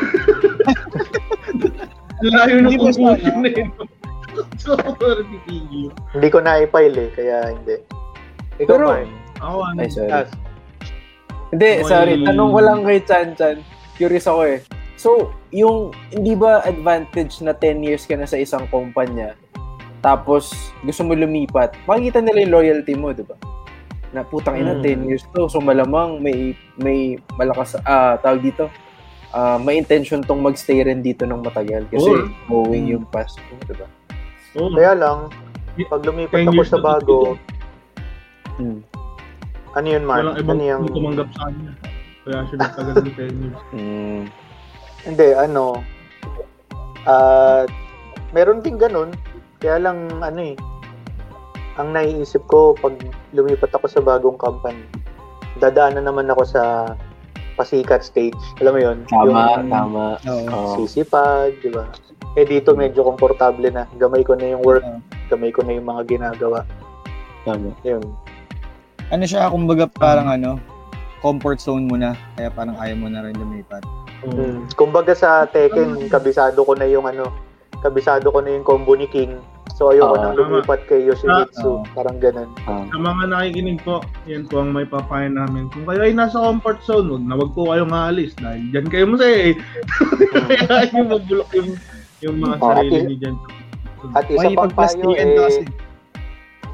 Layo 2.22 2.56
ng 2.58 2.64
Hindi 2.66 2.76
ba 2.76 2.90
siya, 2.90 3.10
conclusion 3.10 3.38
na 3.38 3.50
yun. 3.50 3.70
So, 4.56 4.78
authority 4.78 5.36
figure. 5.44 5.92
hindi 6.14 6.28
ko 6.30 6.40
na-file 6.40 6.96
eh, 6.96 7.10
kaya 7.12 7.38
hindi. 7.50 7.76
Ikaw, 8.58 8.72
Pero- 8.72 8.88
Mark. 8.88 9.10
Ako, 9.38 9.58
ano? 9.66 9.80
ay 9.80 9.90
sorry. 9.90 10.12
Ah, 10.14 10.28
Hindi, 11.50 11.70
Okay. 11.76 11.84
sorry. 11.84 12.14
Tanong 12.24 12.50
ko 12.50 12.60
lang 12.62 12.80
kay 12.86 13.00
Chan 13.02 13.34
Chan. 13.34 13.58
Curious 13.96 14.28
ako 14.28 14.42
eh. 14.46 14.60
So, 14.96 15.10
yung 15.50 15.92
hindi 16.10 16.36
ba 16.36 16.62
advantage 16.62 17.42
na 17.42 17.52
10 17.52 17.82
years 17.82 18.06
ka 18.06 18.14
na 18.14 18.24
sa 18.24 18.38
isang 18.38 18.64
kumpanya, 18.68 19.34
tapos 20.00 20.54
gusto 20.82 21.02
mo 21.02 21.16
lumipat, 21.16 21.74
makikita 21.84 22.22
nila 22.22 22.40
yung 22.40 22.54
loyalty 22.54 22.94
mo, 22.94 23.10
di 23.10 23.24
ba? 23.24 23.36
Na 24.12 24.22
putang 24.22 24.56
ina, 24.56 24.72
Mm. 24.74 24.84
10 24.84 25.00
years 25.04 25.24
to. 25.34 25.48
So, 25.48 25.58
malamang 25.58 26.22
may 26.22 26.54
may 26.78 27.00
malakas, 27.34 27.76
ah, 27.82 28.16
tawag 28.16 28.46
dito, 28.46 28.70
ah, 29.32 29.58
may 29.58 29.78
intention 29.78 30.22
tong 30.22 30.42
magstay 30.42 30.82
rin 30.82 31.00
dito 31.00 31.24
ng 31.24 31.42
matagal. 31.42 31.86
Kasi 31.90 32.10
knowing 32.48 32.90
Mm. 32.90 32.94
yung 32.98 33.06
past 33.10 33.38
mo, 33.50 33.58
di 33.64 33.76
ba? 33.76 33.88
Oo. 34.58 34.74
Kaya 34.74 34.94
lang, 34.94 35.18
pag 35.88 36.02
lumipat 36.02 36.44
10 36.44 36.50
ako 36.50 36.62
sa 36.66 36.80
bago, 36.80 37.18
Mm. 38.58 38.82
ano 39.74 39.88
yun, 39.88 40.04
Mark? 40.04 40.24
Walang 40.24 40.36
Ano 40.36 40.44
ibang 40.44 40.62
yung... 40.62 40.84
tumanggap 40.90 41.30
sa 41.32 41.48
kanya. 41.48 41.72
Kaya 42.20 42.40
siya 42.46 42.56
nagtagal 42.58 42.94
ng 42.94 43.16
10 43.16 43.34
years. 43.40 43.62
Mm. 43.72 44.22
Hindi, 45.00 45.28
ano, 45.32 45.66
ah 47.06 47.64
meron 48.30 48.60
din 48.60 48.78
ganun. 48.78 49.10
Kaya 49.58 49.80
lang, 49.80 49.98
ano 50.20 50.40
eh, 50.44 50.56
ang 51.76 51.96
naiisip 51.96 52.44
ko 52.46 52.76
pag 52.76 52.94
lumipat 53.32 53.72
ako 53.72 53.88
sa 53.88 54.04
bagong 54.04 54.36
company, 54.36 54.84
dadaanan 55.58 56.04
naman 56.04 56.28
ako 56.28 56.44
sa 56.44 56.64
pasikat 57.60 58.08
stage. 58.08 58.40
Alam 58.64 58.72
mo 58.72 58.80
yun? 58.80 58.98
Tama, 59.12 59.28
yung 59.28 59.68
tama. 59.68 60.06
Oo. 60.24 60.80
sisipag, 60.80 61.60
di 61.60 61.68
ba? 61.76 61.92
Eh 62.40 62.48
dito 62.48 62.72
medyo 62.72 63.04
komportable 63.04 63.68
na. 63.68 63.84
Gamay 64.00 64.24
ko 64.24 64.40
na 64.40 64.56
yung 64.56 64.64
work, 64.64 64.88
Oo. 64.88 65.04
gamay 65.28 65.52
ko 65.52 65.60
na 65.68 65.76
yung 65.76 65.88
mga 65.92 66.02
ginagawa. 66.08 66.64
tama. 67.44 67.76
Yun. 67.84 68.04
Ano 69.12 69.24
siya, 69.28 69.52
kumbaga 69.52 69.92
parang 69.92 70.32
ano, 70.32 70.56
comfort 71.20 71.60
zone 71.60 71.84
mo 71.84 72.00
na. 72.00 72.16
Kaya 72.40 72.48
parang 72.56 72.80
ayaw 72.80 72.96
mo 72.96 73.12
na 73.12 73.28
rin 73.28 73.36
lumipat. 73.36 73.84
Mm. 74.24 74.68
Kumbaga 74.76 75.16
sa 75.16 75.48
Tekken, 75.48 76.08
kabisado 76.12 76.64
ko 76.64 76.76
na 76.76 76.88
yung 76.88 77.08
ano, 77.08 77.32
kabisado 77.80 78.32
ko 78.32 78.40
na 78.44 78.56
yung 78.56 78.68
combo 78.68 78.96
ni 78.96 79.08
King. 79.08 79.40
So 79.80 79.96
ayoko 79.96 80.12
Oo. 80.12 80.20
nang 80.20 80.36
lumipat 80.36 80.84
kay 80.92 81.08
Yoshimitsu. 81.08 81.80
Oo. 81.80 81.88
Parang 81.96 82.20
ganun. 82.20 82.52
Ah. 82.68 82.84
Sa 82.92 83.00
mga 83.00 83.32
nakikinig 83.32 83.80
po, 83.88 84.04
yan 84.28 84.44
po 84.44 84.60
ang 84.60 84.76
may 84.76 84.84
papayan 84.84 85.40
namin. 85.40 85.72
Kung 85.72 85.88
kayo 85.88 86.04
ay 86.04 86.12
nasa 86.12 86.36
comfort 86.36 86.84
zone, 86.84 87.08
wag 87.08 87.24
na 87.24 87.40
wag 87.40 87.56
po 87.56 87.72
kayong 87.72 87.96
aalis 87.96 88.36
dahil 88.36 88.60
dyan 88.76 88.92
kayo 88.92 89.08
masaya 89.08 89.40
eh. 89.40 89.54
Kaya 90.68 90.92
yung 90.92 91.08
mabulok 91.08 91.50
yung, 91.56 91.70
yung 92.20 92.36
mga 92.44 92.56
Oh, 92.60 92.76
sarili 92.76 93.00
niyo 93.08 93.18
dyan. 93.24 93.36
At 94.20 94.28
isa 94.28 94.48
pang 94.52 94.74
payo 94.76 95.10
eh, 95.16 95.64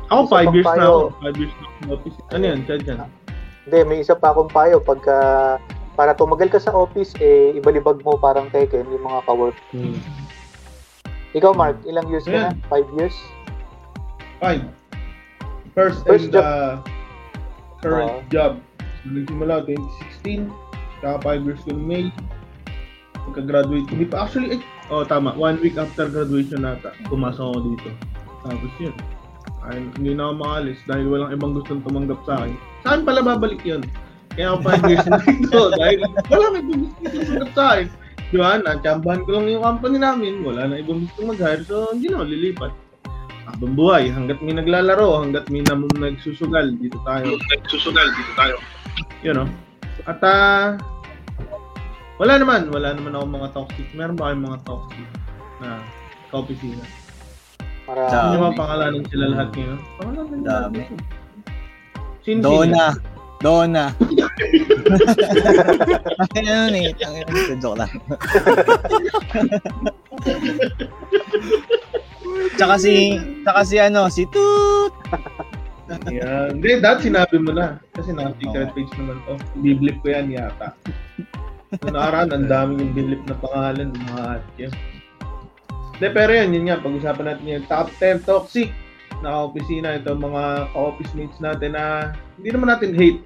Ako, 0.10 0.22
isa 0.26 0.34
5 0.34 0.50
pang 0.50 0.56
years 0.58 0.66
na 0.66 0.70
payo. 0.74 0.90
ako. 0.90 1.30
5 1.30 1.42
years 1.42 1.56
na 1.62 1.66
ako. 1.66 1.94
Ano 2.34 2.44
yan? 2.50 2.60
Dyan, 2.66 2.80
dyan. 2.82 2.98
hindi, 3.70 3.80
may 3.86 3.98
isa 4.02 4.18
pa 4.18 4.34
akong 4.34 4.50
payo. 4.50 4.82
Pagka, 4.82 5.18
para 5.94 6.18
tumagal 6.18 6.50
ka 6.50 6.58
sa 6.58 6.74
office, 6.74 7.14
eh, 7.22 7.54
ibalibag 7.54 8.02
mo 8.02 8.18
parang 8.18 8.50
Tekken, 8.50 8.90
yung 8.90 9.06
mga 9.06 9.22
ka-work. 9.30 9.58
Mm. 9.78 10.25
Ikaw, 11.36 11.52
Mark, 11.52 11.84
ilang 11.84 12.08
years 12.08 12.24
ka 12.24 12.32
Ayan. 12.32 12.56
na? 12.56 12.68
Five 12.72 12.88
years? 12.96 13.16
5. 14.40 14.64
First, 15.76 16.08
First 16.08 16.32
and 16.32 16.40
uh, 16.40 16.80
current 17.84 18.24
Oo. 18.24 18.32
job. 18.32 18.52
So, 19.04 19.12
nagsimula 19.12 19.68
2016. 20.24 20.48
Kaka 21.04 21.20
5 21.28 21.44
years 21.44 21.62
ng 21.68 21.84
May. 21.84 22.08
Pagka-graduate. 23.28 23.88
Hindi 23.92 24.06
pa 24.08 24.24
actually, 24.24 24.56
eh, 24.56 24.62
oh 24.88 25.04
tama. 25.04 25.36
One 25.36 25.60
week 25.60 25.76
after 25.76 26.08
graduation 26.08 26.64
nata, 26.64 26.96
pumasok 27.12 27.52
ako 27.52 27.60
dito. 27.68 27.90
Tapos 28.48 28.72
yun. 28.80 28.96
Ay, 29.66 29.82
hindi 29.98 30.14
na 30.16 30.30
ako 30.32 30.34
makalis 30.40 30.80
dahil 30.88 31.06
walang 31.12 31.32
ibang 31.36 31.52
gustong 31.58 31.82
tumanggap 31.84 32.22
sa 32.24 32.46
akin. 32.46 32.54
Saan 32.86 33.02
pala 33.04 33.20
babalik 33.26 33.60
yun? 33.66 33.82
Kaya 34.38 34.56
ako 34.56 34.58
pa-engage 34.64 35.08
na 35.12 35.20
dito 35.20 35.62
dahil 35.76 36.00
wala 36.32 36.46
may 36.54 36.64
gusto 36.64 37.02
sumagot 37.12 37.52
sa 37.52 37.64
akin. 37.76 37.88
Di 38.30 38.38
ba? 38.42 38.58
Natsambahan 38.58 39.22
ko 39.26 39.30
lang 39.38 39.46
yung 39.52 39.66
company 39.66 39.98
namin. 40.02 40.34
Wala 40.42 40.72
na 40.72 40.82
ibang 40.82 41.06
gusto 41.06 41.20
mag-hire. 41.26 41.64
So, 41.66 41.94
hindi 41.94 42.10
na 42.10 42.26
lilipat. 42.26 42.74
Habang 43.46 43.78
buhay, 43.78 44.10
hanggat 44.10 44.42
may 44.42 44.58
naglalaro, 44.58 45.22
hanggat 45.22 45.46
may 45.54 45.62
nam 45.62 45.86
nagsusugal, 45.94 46.74
dito 46.82 46.98
tayo. 47.06 47.38
Nagsusugal, 47.38 48.08
dito 48.18 48.34
tayo. 48.34 48.56
You 49.22 49.38
know? 49.38 49.46
At 50.10 50.18
ah, 50.26 50.82
wala 52.18 52.34
naman, 52.42 52.74
wala 52.74 52.98
naman 52.98 53.14
ako 53.14 53.26
mga 53.30 53.50
toxic. 53.54 53.88
Meron 53.94 54.18
ba 54.18 54.34
kayong 54.34 54.46
mga 54.50 54.60
toxic 54.66 55.08
na 55.62 55.70
ka-opisina? 56.34 56.86
Marami. 57.86 58.10
Hindi 58.10 58.38
ba 58.42 58.50
pangalanan 58.58 59.04
sila 59.14 59.26
lahat 59.30 59.50
ngayon? 59.54 59.80
Pangalanan. 60.02 60.40
Dami. 60.42 60.82
Sino 62.26 62.66
Donna. 63.44 63.92
Donna. 64.00 64.28
Ang 66.36 66.48
ano 66.48 66.78
eh. 66.80 66.92
Ang 67.04 67.16
ano, 67.24 67.30
joke 67.60 67.78
lang. 67.80 67.92
tsaka 72.56 72.76
si, 72.80 73.20
tsaka 73.44 73.62
si 73.68 73.76
ano, 73.80 74.08
si 74.08 74.24
Toot. 74.32 74.94
Yan. 76.10 76.58
Hindi, 76.58 76.82
dati 76.82 77.12
sinabi 77.12 77.38
mo 77.38 77.52
na. 77.54 77.78
Kasi 77.94 78.10
naka-secret 78.16 78.74
page 78.74 78.94
naman 78.98 79.22
to. 79.30 79.36
Biblip 79.62 79.98
ko 80.02 80.10
yan 80.10 80.34
yata. 80.34 80.74
So, 81.82 81.92
nakaraan, 81.92 82.32
ang 82.34 82.48
dami 82.48 82.82
yung 82.82 82.94
biblip 82.96 83.22
na 83.28 83.36
pangalan 83.38 83.92
ng 83.94 84.04
mga 84.10 84.24
atke. 84.40 84.68
Hindi, 85.96 86.08
pero 86.12 86.32
yan, 86.34 86.56
yun 86.56 86.66
nga, 86.68 86.84
pag-usapan 86.84 87.26
natin 87.30 87.46
yung 87.48 87.68
top 87.70 87.88
10 88.02 88.28
toxic 88.28 88.70
na 89.22 89.32
ka-opisina. 89.32 90.00
Ito 90.02 90.18
mga 90.18 90.74
ka-office 90.74 91.14
mates 91.14 91.40
natin 91.40 91.78
na 91.78 92.16
hindi 92.40 92.50
naman 92.52 92.70
natin 92.72 92.92
hate. 92.96 93.22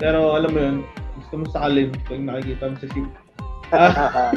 Pero 0.00 0.34
alam 0.36 0.50
mo 0.52 0.60
yun, 0.60 0.76
gusto 1.20 1.34
mo 1.36 1.44
sakalin 1.52 1.92
pag 2.08 2.20
nakikita 2.20 2.72
mo 2.72 2.76
sa 2.80 2.88
ship. 2.88 3.08
Ah, 3.70 4.34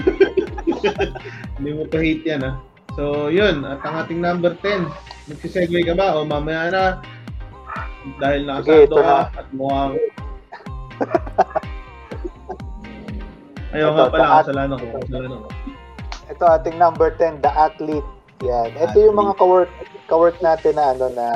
hindi 1.58 1.70
mo 1.74 1.90
pa 1.90 1.98
hate 1.98 2.26
yan 2.28 2.44
ah. 2.46 2.56
So, 2.94 3.34
yun. 3.34 3.66
At 3.66 3.82
ang 3.82 4.06
ating 4.06 4.22
number 4.22 4.54
10. 4.62 4.86
Magsisegue 5.26 5.82
ka 5.82 5.98
ba? 5.98 6.14
O 6.20 6.28
mamaya 6.28 6.70
na. 6.70 6.86
Dahil 8.22 8.46
nakasado 8.46 8.94
ka 8.94 9.02
na. 9.02 9.26
at 9.34 9.48
mukhang... 9.56 9.98
Ayaw 13.74 13.90
Ito, 13.90 13.98
nga 13.98 14.06
pala, 14.14 14.22
taat. 14.22 14.46
kasalanan 14.46 14.78
ko. 14.78 14.86
Kasalanan 15.02 15.38
ko. 15.42 15.48
Ito 16.30 16.44
ating 16.46 16.78
number 16.78 17.10
10, 17.18 17.42
the 17.42 17.50
athlete. 17.50 18.06
Yan. 18.46 18.70
Ito 18.78 18.98
yung 19.02 19.18
mga 19.18 19.34
kawork, 19.42 19.72
kawork 20.06 20.38
natin 20.46 20.78
na 20.78 20.94
ano 20.94 21.10
na 21.18 21.28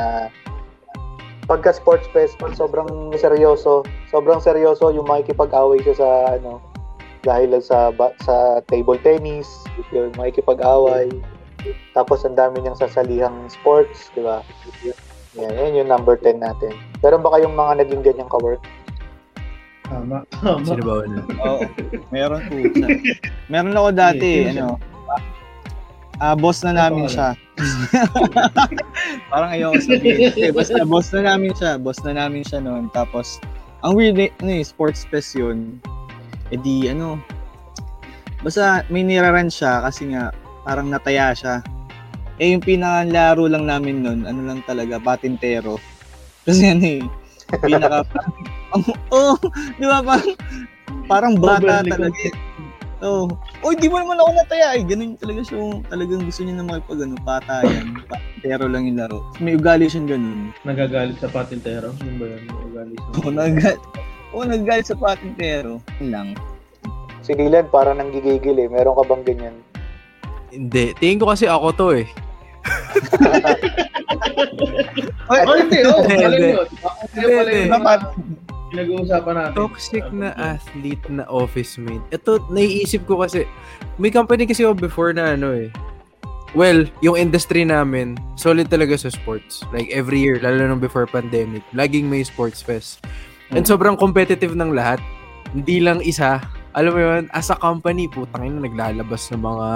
pagka 1.47 1.71
sports 1.71 2.05
fest, 2.11 2.35
sobrang 2.59 3.15
seryoso. 3.15 3.87
Sobrang 4.11 4.43
seryoso 4.43 4.91
yung 4.91 5.07
makikipag-away 5.07 5.79
siya 5.81 5.95
sa 5.95 6.09
ano 6.35 6.59
dahil 7.23 7.55
lang 7.55 7.63
sa 7.63 7.91
ba- 7.91 8.15
sa 8.23 8.63
table 8.67 8.99
tennis, 9.01 9.47
yung 9.91 10.11
makikipag-away. 10.19 11.11
Tapos 11.91 12.23
ang 12.23 12.37
dami 12.37 12.63
niyang 12.63 12.77
sasalihang 12.77 13.47
sports, 13.51 14.11
di 14.15 14.23
ba? 14.23 14.39
Yan, 15.35 15.51
yan 15.51 15.79
yung 15.83 15.89
number 15.91 16.15
10 16.19 16.39
natin. 16.39 16.71
Meron 17.03 17.23
ba 17.23 17.35
kayong 17.35 17.55
mga 17.57 17.73
naging 17.83 18.01
ganyang 18.05 18.31
kawork? 18.31 18.63
Tama. 19.87 20.23
Tama. 20.39 20.63
Sino 20.67 20.83
ba 20.83 20.93
wala? 21.03 21.19
Oo. 21.47 21.59
Meron 22.11 22.41
po. 22.47 22.55
Meron 23.51 23.75
ako 23.75 23.89
dati, 23.95 24.29
ano, 24.51 24.79
ah 26.17 26.33
boss 26.33 26.65
na 26.65 26.73
namin 26.73 27.05
siya. 27.09 27.37
Parang 29.31 29.49
ayoko 29.53 29.81
sabihin. 29.81 30.29
Kasi 30.33 30.49
basta 30.53 30.81
boss 30.85 31.09
na 31.13 31.33
namin 31.33 31.53
siya. 31.53 31.77
Boss 31.81 31.99
na 32.05 32.13
namin 32.17 32.45
siya 32.45 32.61
noon. 32.61 32.89
Tapos, 32.93 33.41
ang 33.85 33.93
weird, 33.97 34.17
ano 34.41 34.51
eh, 34.51 34.63
sports 34.65 35.05
fest 35.09 35.37
yun. 35.37 35.77
E 36.49 36.55
di, 36.57 36.89
ano, 36.89 37.21
basta 38.41 38.85
may 38.89 39.03
niraran 39.05 39.51
siya 39.51 39.85
kasi 39.85 40.13
nga, 40.13 40.33
parang 40.65 40.89
nataya 40.89 41.33
siya. 41.33 41.61
Eh, 42.37 42.53
yung 42.53 42.61
pinakalaro 42.61 43.49
lang 43.49 43.65
namin 43.65 44.05
noon, 44.05 44.19
ano 44.29 44.45
lang 44.45 44.61
talaga, 44.69 45.01
patintero. 45.01 45.81
Kasi 46.47 46.69
ano 46.69 46.85
eh, 46.85 47.03
pinaka, 47.59 48.07
ang, 48.71 48.83
oh, 49.11 49.35
di 49.75 49.83
ba, 49.83 49.99
parang, 49.99 50.31
parang 51.09 51.33
bata 51.35 51.83
talaga 51.83 52.13
eh. 52.13 52.46
Oo. 52.97 53.29
Oh. 53.29 53.67
Oy, 53.67 53.77
di 53.77 53.85
mo 53.85 54.01
naman 54.01 54.17
ako 54.17 54.29
nataya 54.33 54.73
eh. 54.73 54.81
Ganun 54.81 55.13
talaga 55.17 55.41
siya. 55.45 55.57
oh. 55.57 55.85
Talagang 55.85 56.25
gusto 56.25 56.41
niya 56.41 56.55
na 56.57 56.65
makipag 56.65 57.01
ano, 57.03 57.15
patayan. 57.21 57.87
Pero 58.41 58.65
lang 58.65 58.89
yung 58.89 58.97
laro. 58.97 59.19
May 59.37 59.53
ugali 59.53 59.85
siyang 59.85 60.09
ganun. 60.09 60.49
Nagagalit 60.65 61.17
sa 61.17 61.29
patintero. 61.29 61.93
Yun 62.01 62.15
ba 62.17 62.25
yun? 62.25 62.41
Nagagalit 62.47 62.97
sa... 62.97 63.09
Oo, 63.13 63.29
nagalit. 63.29 63.81
Oo, 64.33 64.43
nagalit 64.43 64.85
sa 64.85 64.97
patintero. 64.97 65.73
Yun 66.01 66.09
lang. 66.09 66.27
Si 67.21 67.35
Dylan 67.35 67.69
parang 67.69 68.01
nanggigigil 68.01 68.57
eh. 68.57 68.67
Meron 68.67 68.97
ka 68.97 69.03
bang 69.05 69.23
ganyan? 69.25 69.55
Hindi. 70.49 70.95
Tingin 70.97 71.19
ko 71.19 71.29
kasi 71.29 71.45
ako 71.45 71.67
to 71.73 71.87
eh. 71.93 72.07
Oh, 75.27 75.55
hindi. 75.55 75.79
Oh, 75.83 76.01
Hindi, 76.01 76.15
pala 76.17 76.35
hindi. 76.35 76.49
yun. 76.55 76.67
Ako 76.79 77.01
Hindi, 77.11 77.25
pala 77.27 77.49
hindi. 77.49 77.59
yung 77.59 77.73
mga 77.75 77.93
pinag-uusapan 78.71 79.33
natin. 79.35 79.55
Toxic 79.55 80.05
na 80.13 80.31
athlete 80.37 81.05
na 81.09 81.23
office 81.27 81.79
mate. 81.79 82.03
Ito, 82.11 82.43
naiisip 82.51 83.07
ko 83.07 83.23
kasi, 83.23 83.47
may 83.97 84.11
company 84.11 84.45
kasi 84.45 84.63
ako 84.63 84.77
before 84.77 85.11
na 85.11 85.35
ano 85.35 85.53
eh. 85.55 85.69
Well, 86.55 86.87
yung 87.03 87.19
industry 87.19 87.67
namin, 87.67 88.15
solid 88.39 88.71
talaga 88.71 88.95
sa 88.95 89.11
sports. 89.11 89.67
Like 89.75 89.91
every 89.91 90.23
year, 90.23 90.39
lalo 90.39 90.63
nung 90.63 90.79
before 90.79 91.03
pandemic, 91.03 91.61
laging 91.75 92.07
may 92.07 92.23
sports 92.23 92.63
fest. 92.63 93.03
And 93.51 93.67
sobrang 93.67 93.99
competitive 93.99 94.55
ng 94.55 94.71
lahat. 94.71 95.03
Hindi 95.51 95.83
lang 95.83 95.99
isa. 96.03 96.39
Alam 96.75 96.91
mo 96.95 96.99
yun, 97.03 97.23
as 97.35 97.51
a 97.51 97.57
company, 97.59 98.07
putang 98.07 98.47
ina, 98.47 98.63
naglalabas 98.63 99.27
ng 99.31 99.43
mga 99.43 99.67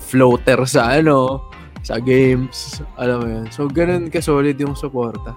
floater 0.00 0.60
sa 0.64 0.98
ano, 1.00 1.44
sa 1.84 2.00
games. 2.00 2.80
Alam 2.96 3.16
mo 3.20 3.26
yun. 3.28 3.46
So, 3.52 3.68
ganun 3.68 4.08
ka-solid 4.08 4.56
yung 4.56 4.76
suporta. 4.76 5.36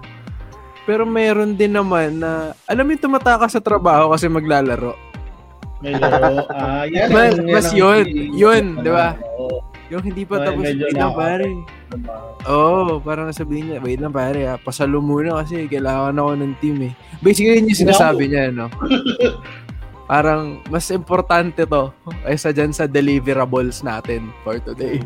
Pero 0.84 1.08
meron 1.08 1.56
din 1.56 1.72
naman 1.72 2.20
na, 2.20 2.52
alam 2.68 2.84
mo 2.84 2.92
yung 2.92 3.04
tumataka 3.08 3.48
sa 3.48 3.60
trabaho 3.60 4.12
kasi 4.12 4.28
maglalaro. 4.28 4.92
May 5.84 5.96
laro. 6.00 6.48
Ah, 6.52 6.84
yan. 6.92 7.08
Mas- 7.12 7.72
ang 7.72 7.76
yun. 7.76 8.06
Yun, 8.32 8.64
di 8.80 8.90
ba? 8.92 9.16
Yung 9.92 10.00
hindi 10.00 10.24
pa 10.24 10.40
Ay, 10.40 10.44
tapos, 10.48 10.64
wait 10.64 10.96
lang 10.96 11.12
pare. 11.12 11.48
Oo, 12.48 12.96
oh, 12.96 13.04
parang 13.04 13.28
sabihin 13.36 13.76
niya, 13.76 13.78
wait 13.84 14.00
lang 14.00 14.12
pare, 14.12 14.48
ah, 14.48 14.56
pasalo 14.56 15.04
muna 15.04 15.44
kasi 15.44 15.68
kailangan 15.68 16.16
ako 16.16 16.30
ng 16.40 16.54
team 16.60 16.76
eh. 16.88 16.92
Basically, 17.20 17.60
yun 17.60 17.68
yung 17.68 17.82
sinasabi 17.84 18.32
niya, 18.32 18.48
no? 18.48 18.72
parang 20.04 20.60
mas 20.68 20.84
importante 20.92 21.64
to 21.64 21.88
kaysa 22.28 22.52
dyan 22.52 22.76
sa 22.76 22.84
deliverables 22.84 23.80
natin 23.80 24.28
for 24.44 24.60
today. 24.60 25.00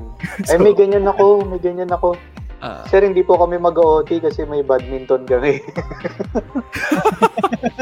Ay, 0.50 0.58
may 0.58 0.74
ganyan 0.78 1.06
ako. 1.06 1.46
May 1.46 1.60
ganyan 1.62 1.90
ako. 1.90 2.18
Ah, 2.58 2.82
Sir, 2.84 3.00
hindi 3.00 3.20
po 3.20 3.36
kami 3.36 3.56
mag-OT 3.56 4.18
kasi 4.18 4.42
may 4.42 4.60
badminton 4.60 5.22
kami. 5.22 5.58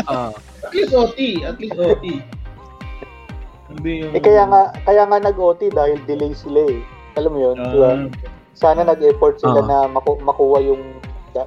ah. 0.07 0.31
At 0.61 0.71
least 0.71 0.93
OT. 0.93 1.19
At 1.43 1.57
least 1.57 1.75
OT. 1.75 2.21
Hindi 3.69 3.91
yung... 3.99 4.11
eh, 4.13 4.21
kaya 4.21 4.43
nga, 4.45 4.61
kaya 4.85 5.03
nga 5.05 5.19
nag-OT 5.19 5.71
dahil 5.71 5.97
delay 6.05 6.33
sila 6.33 6.61
eh. 6.67 6.81
Alam 7.17 7.31
mo 7.33 7.39
yun, 7.43 7.57
Ah, 7.57 7.67
di 7.67 7.77
ba? 7.79 7.91
Sana 8.53 8.81
nag-effort 8.85 9.39
sila 9.39 9.59
Ah. 9.59 9.67
na 9.67 9.77
maku- 9.91 10.21
makuha 10.21 10.57
yung, 10.61 10.83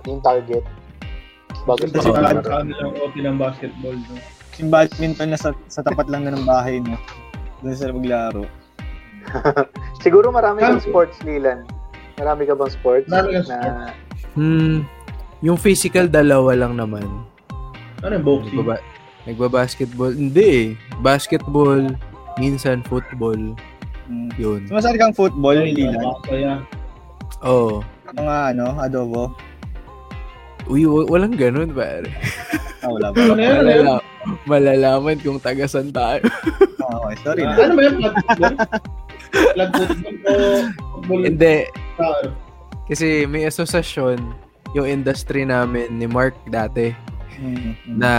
yung 0.03 0.19
target. 0.19 0.63
Bago 1.63 1.79
Kasi 1.79 2.01
sila 2.01 2.17
sa 2.17 2.21
mag- 2.33 2.43
kanilang 2.43 2.91
OT 2.97 3.13
ng 3.19 3.37
basketball. 3.37 3.95
No? 3.95 4.13
Yung 4.57 4.69
badminton 4.69 5.27
na 5.29 5.37
sa, 5.37 5.49
sa 5.67 5.79
tapat 5.79 6.05
lang 6.09 6.25
na 6.25 6.33
ng 6.33 6.43
bahay, 6.43 6.79
no? 6.79 6.97
Doon 7.61 7.73
sila 7.73 7.91
maglaro. 7.93 8.43
Siguro 10.03 10.29
marami 10.29 10.61
Ano? 10.61 10.81
sports, 10.81 11.17
Lilan. 11.21 11.63
Marami 12.19 12.43
ka 12.43 12.53
bang 12.53 12.69
sports? 12.69 13.07
Marami 13.07 13.29
kang 13.33 13.47
na, 13.49 13.95
Hmm, 14.29 14.83
yung 15.39 15.55
physical, 15.55 16.05
dalawa 16.05 16.53
lang 16.53 16.75
naman. 16.75 17.03
Ano 17.99 18.11
yung 18.13 18.25
boxing? 18.25 18.53
Nagbaba- 18.53 18.85
nagba-basketball. 19.25 20.11
Hindi 20.11 20.45
eh. 20.45 20.67
Basketball, 20.99 21.95
minsan 22.35 22.83
football. 22.83 23.55
Mm. 24.05 24.29
Yun. 24.35 24.61
Sumasali 24.65 24.97
kang 24.97 25.13
football, 25.13 25.59
Ay, 25.59 25.71
Lilan. 25.71 26.01
Oo. 27.41 27.79
Mga 28.09 28.37
ano, 28.53 28.65
adobo. 28.77 29.23
Uy, 30.65 30.83
wa- 30.83 31.07
walang 31.07 31.33
ganun, 31.33 31.71
pare. 31.71 32.09
Ah, 32.79 32.89
wala 32.89 33.11
ba? 33.11 33.21
Malala- 33.27 34.05
malalaman 34.45 35.17
kung 35.19 35.37
tagasan 35.37 35.89
tayo. 35.89 36.23
Ah, 36.81 36.95
okay, 37.01 37.15
sorry 37.21 37.41
Ah, 37.43 37.53
na. 37.53 37.59
ano 37.61 37.73
ba 37.73 37.81
yung 37.81 37.97
flag 37.97 38.15
football? 38.17 38.55
Flag 39.53 39.69
football 39.73 40.07
o 40.25 40.49
football? 40.95 41.21
Hindi. 41.23 41.55
Ah, 41.99 42.23
Kasi 42.85 43.23
may 43.23 43.45
asosasyon 43.45 44.17
yung 44.71 44.85
industry 44.85 45.43
namin 45.43 45.93
ni 45.93 46.05
Mark 46.05 46.33
dati 46.45 46.93
Mm, 47.35 47.55
mm. 47.55 47.95
na 47.95 48.11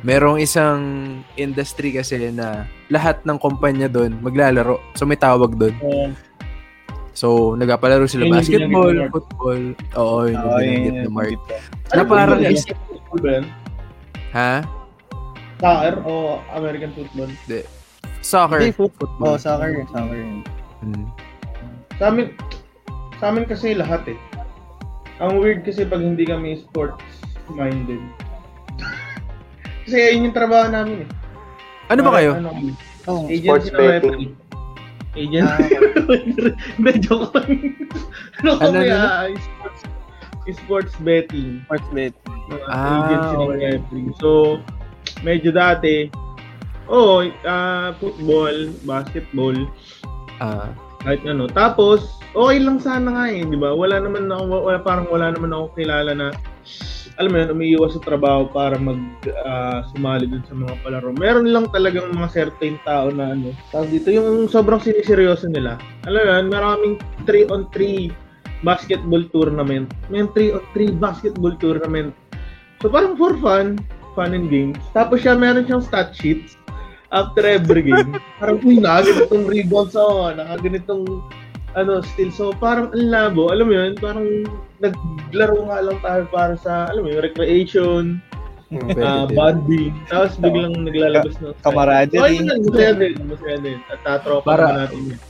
merong 0.00 0.38
isang 0.38 0.78
industry 1.34 1.90
kasi 1.90 2.30
na 2.30 2.62
lahat 2.86 3.18
ng 3.26 3.34
kumpanya 3.36 3.86
doon 3.86 4.14
maglalaro. 4.20 4.78
So 4.94 5.02
may 5.02 5.18
tawag 5.18 5.58
doon. 5.58 5.74
So 7.10 7.56
nagpapalaro 7.56 8.06
sila 8.06 8.22
Yun 8.22 8.32
basketball, 8.32 8.94
football. 9.10 9.62
Oo, 9.96 10.16
yun 10.26 10.36
yung 10.36 10.46
Ah, 10.46 10.60
binanggit 10.60 10.92
yun, 10.92 11.02
ni 11.02 11.10
Mark. 11.10 11.38
Na 11.90 12.02
parang 12.04 12.38
ba 12.38 12.46
is- 12.46 12.68
Football 12.68 13.18
ba 13.18 13.28
yan? 13.32 13.44
Ha? 14.30 14.52
Soccer 15.56 15.94
o 16.04 16.12
American 16.52 16.90
football? 16.92 17.30
Soccer. 18.20 18.60
Hindi, 18.60 18.76
football. 18.76 19.10
Oh, 19.24 19.36
soccer. 19.36 19.70
Soccer. 19.88 20.20
Mm. 20.84 21.06
Sa 21.96 22.12
amin, 22.12 22.26
sa 23.18 23.30
amin 23.30 23.44
kasi 23.44 23.72
lahat 23.72 24.04
eh. 24.08 24.18
Ang 25.18 25.40
weird 25.40 25.64
kasi 25.64 25.82
pag 25.82 26.00
hindi 26.00 26.28
kami 26.28 26.60
sports 26.60 27.00
minded. 27.48 28.02
kasi 29.88 29.96
ayun 29.96 30.28
yung 30.28 30.36
trabaho 30.36 30.68
namin 30.68 31.04
eh. 31.04 31.08
Ano 31.88 32.00
ba 32.02 32.18
kayo? 32.18 32.36
Ano? 32.36 32.50
Oh, 33.06 33.30
Sports 33.30 33.70
ng 33.70 33.78
betting. 33.78 34.22
Agent. 35.16 35.46
Ah. 35.46 35.56
Hindi, 36.76 36.92
joke 37.00 37.32
lang. 37.32 37.48
ano 38.36 38.50
Ano, 38.52 38.68
kami 38.76 38.90
ano? 38.90 39.00
ah, 39.00 39.24
sports, 39.32 39.80
sports 40.60 40.94
betting. 41.00 41.62
sports 41.64 41.88
bet. 41.94 42.12
Mga 42.50 42.66
Ah, 42.68 43.06
agency 43.06 43.34
ng 43.38 43.52
referee. 43.54 44.10
So, 44.20 44.60
medyo 45.22 45.54
dati, 45.54 46.10
oo, 46.90 47.24
ah, 47.46 47.94
football, 47.96 48.74
basketball, 48.84 49.56
Ah, 50.36 50.68
kahit 51.00 51.24
ano. 51.24 51.48
Tapos, 51.48 52.15
okay 52.36 52.58
lang 52.60 52.78
sana 52.78 53.08
nga 53.16 53.24
eh, 53.32 53.42
di 53.42 53.56
ba? 53.56 53.72
Wala 53.72 53.96
naman 53.96 54.28
ako, 54.28 54.68
wala, 54.68 54.78
parang 54.84 55.08
wala 55.08 55.32
naman 55.32 55.56
ako 55.56 55.72
kilala 55.72 56.12
na, 56.12 56.28
alam 57.16 57.32
mo 57.32 57.36
yun, 57.40 57.50
umiiwas 57.56 57.96
sa 57.96 58.04
trabaho 58.04 58.44
para 58.52 58.76
mag 58.76 59.00
ah, 59.48 59.80
sumali 59.90 60.28
dun 60.28 60.44
sa 60.44 60.52
mga 60.52 60.76
palaro. 60.84 61.16
Meron 61.16 61.48
lang 61.48 61.72
talagang 61.72 62.12
mga 62.12 62.28
certain 62.28 62.76
tao 62.84 63.08
na 63.08 63.32
ano, 63.32 63.56
tawag 63.72 63.88
dito, 63.88 64.12
yung 64.12 64.52
sobrang 64.52 64.84
siniseryoso 64.84 65.48
nila. 65.48 65.80
Alam 66.04 66.20
mo 66.20 66.32
yun, 66.36 66.46
maraming 66.52 66.94
3 67.24 67.48
on 67.48 67.64
3 67.72 68.12
basketball 68.60 69.24
tournament. 69.32 69.88
May 70.12 70.28
3 70.28 70.60
on 70.60 70.64
3 70.76 70.92
basketball 71.00 71.56
tournament. 71.56 72.12
So 72.84 72.92
parang 72.92 73.16
for 73.16 73.32
fun, 73.40 73.80
fun 74.12 74.36
and 74.36 74.52
games. 74.52 74.76
Tapos 74.92 75.24
siya, 75.24 75.40
meron 75.40 75.64
siyang 75.64 75.80
stat 75.80 76.12
sheets 76.12 76.60
after 77.16 77.48
every 77.48 77.80
game. 77.80 78.20
parang, 78.40 78.60
uy, 78.60 78.76
nakaganitong 78.76 79.44
rebounds 79.48 79.96
ako, 79.96 80.36
nakaganitong 80.36 81.04
ano, 81.76 82.00
still. 82.00 82.32
So, 82.32 82.56
parang 82.56 82.90
ang 82.96 83.06
labo. 83.12 83.52
Alam 83.52 83.68
mo 83.68 83.74
yun, 83.76 83.92
parang 84.00 84.26
naglaro 84.80 85.68
nga 85.68 85.78
lang 85.84 85.98
tayo 86.00 86.22
para 86.32 86.54
sa, 86.56 86.88
alam 86.88 87.04
mo 87.04 87.08
yun, 87.12 87.22
recreation, 87.22 88.04
Hmm. 88.66 88.90
uh, 88.98 89.30
bonding. 89.30 89.94
Tapos 90.10 90.34
biglang 90.42 90.74
naglalabas 90.82 91.38
ng... 91.38 91.54
Camaraderie. 91.62 92.18
Okay 92.18 92.42
naman, 92.42 92.58
masaya 92.66 92.92
din, 92.98 93.14
masaya 93.30 93.56
din. 93.62 93.78
At 93.86 93.98
tatropa 94.02 94.42
Para- 94.42 94.66
naman 94.66 94.80
natin 94.82 95.00
yun. 95.14 95.20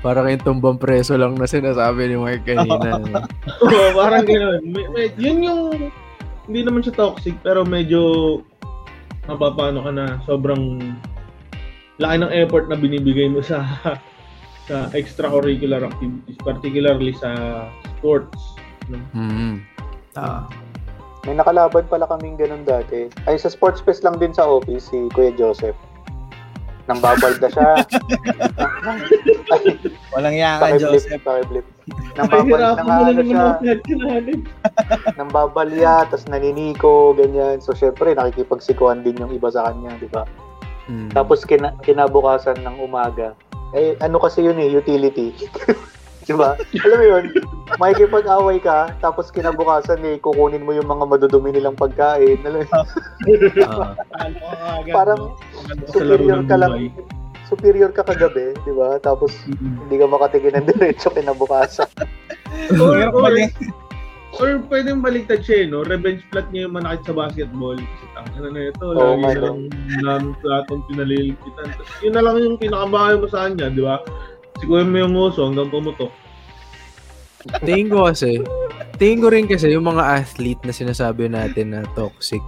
Parang 0.00 0.26
yung 0.32 0.44
tumbang 0.44 0.78
preso 0.80 1.12
lang 1.18 1.36
na 1.36 1.44
sinasabi 1.44 2.08
ni 2.08 2.16
Mark 2.16 2.44
kanina. 2.48 3.00
Oo, 3.64 3.86
parang 3.96 4.24
gano'n. 4.24 4.60
May, 4.64 4.84
may, 4.92 5.06
yun 5.20 5.44
yung, 5.44 5.60
hindi 6.46 6.60
naman 6.62 6.84
siya 6.84 6.94
toxic, 6.94 7.36
pero 7.44 7.68
medyo, 7.68 8.00
mapapano 9.28 9.82
ka 9.82 9.90
na, 9.92 10.16
sobrang 10.24 10.94
laki 12.00 12.16
ng 12.22 12.32
effort 12.32 12.68
na 12.68 12.80
binibigay 12.80 13.26
mo 13.28 13.40
sa 13.44 13.60
sa 14.66 14.90
extracurricular 14.92 15.86
activities, 15.86 16.38
particularly 16.42 17.14
sa 17.14 17.30
sports. 17.96 18.58
no? 18.90 18.98
mm. 19.14 19.62
Ah. 20.18 20.50
May 21.26 21.34
nakalaban 21.34 21.86
pala 21.90 22.06
kaming 22.06 22.38
ganun 22.38 22.62
dati. 22.62 23.10
Ay, 23.26 23.38
sa 23.38 23.50
sports 23.50 23.82
fest 23.82 24.06
lang 24.06 24.18
din 24.22 24.30
sa 24.30 24.46
office, 24.46 24.90
si 24.90 25.10
Kuya 25.10 25.34
Joseph. 25.34 25.74
Nang 26.86 27.02
babalda 27.02 27.50
siya. 27.50 27.82
Walang 30.14 30.38
yaka, 30.38 30.78
Joseph. 30.78 31.18
pakiblip. 31.26 31.66
Nang 32.14 32.30
babal, 32.30 32.62
nang 32.78 32.86
mo 32.86 33.00
na 33.02 33.10
ano 33.10 33.22
siya, 33.26 33.46
nang 35.18 35.30
babalya, 35.34 36.06
tas 36.06 36.30
naniniko, 36.30 37.14
ganyan. 37.18 37.58
So, 37.58 37.74
syempre, 37.74 38.14
nakikipagsikuan 38.14 39.02
din 39.02 39.18
yung 39.18 39.34
iba 39.34 39.50
sa 39.50 39.70
kanya, 39.70 39.98
di 39.98 40.06
ba? 40.06 40.22
Mm. 40.86 41.10
Tapos, 41.10 41.42
kina, 41.42 41.74
kinabukasan 41.82 42.62
ng 42.62 42.78
umaga, 42.78 43.34
eh, 43.74 43.98
ano 43.98 44.22
kasi 44.22 44.46
yun 44.46 44.60
eh, 44.60 44.70
utility. 44.70 45.34
di 46.26 46.34
ba? 46.34 46.58
Alam 46.58 46.98
mo 46.98 47.04
yun, 47.06 47.24
makikipag-away 47.78 48.58
ka, 48.58 48.90
tapos 48.98 49.30
kinabukasan 49.30 50.02
eh, 50.02 50.18
kukunin 50.18 50.66
mo 50.66 50.74
yung 50.74 50.90
mga 50.90 51.06
madudumi 51.06 51.54
nilang 51.54 51.78
pagkain. 51.78 52.42
Alam 52.42 52.66
mo 52.66 52.82
agad, 54.82 54.94
Parang 54.98 55.38
superior 55.86 56.42
ka 56.50 56.58
lang, 56.58 56.90
superior 57.46 57.90
ka 57.94 58.02
kagabi, 58.02 58.58
di 58.66 58.74
ba? 58.74 58.98
Tapos, 58.98 59.30
Mm. 59.46 59.86
hindi 59.86 59.96
ka 60.02 60.06
makatingin 60.10 60.54
ng 60.58 60.66
diretso 60.66 61.14
kinabukasan. 61.14 61.86
Or, 62.82 62.98
or. 63.14 63.30
Or 64.36 64.60
pwedeng 64.68 65.00
baliktad 65.00 65.40
siya, 65.42 65.64
eh, 65.64 65.66
no? 65.68 65.84
Revenge 65.84 66.20
plot 66.28 66.48
niya 66.52 66.68
yung 66.68 66.76
manakit 66.76 67.02
sa 67.08 67.14
basketball. 67.16 67.76
Kasi 67.76 68.04
tangin 68.12 68.52
na 68.52 68.62
ito, 68.68 68.84
Oo, 68.84 69.16
lagi 69.20 69.38
na 69.40 70.00
lang 70.04 70.22
platong 70.44 70.82
pinalilikitan. 70.92 71.66
Tapos 71.72 71.96
yun 72.04 72.14
na 72.14 72.22
lang 72.24 72.36
yung 72.40 72.56
pinakabahay 72.60 73.14
mo 73.16 73.26
sa 73.28 73.48
kanya, 73.48 73.72
di 73.72 73.82
ba? 73.84 73.96
Sikuhin 74.60 74.92
mo 74.92 74.96
yung 75.00 75.14
uso 75.16 75.40
hanggang 75.48 75.72
pumutok. 75.72 76.12
Tingin 77.62 77.88
ko 77.92 78.10
kasi, 78.10 78.42
tingin 78.98 79.22
ko 79.22 79.28
rin 79.30 79.46
kasi 79.46 79.70
yung 79.70 79.86
mga 79.86 80.24
athlete 80.24 80.62
na 80.66 80.74
sinasabi 80.74 81.30
natin 81.30 81.76
na 81.76 81.80
toxic. 81.94 82.42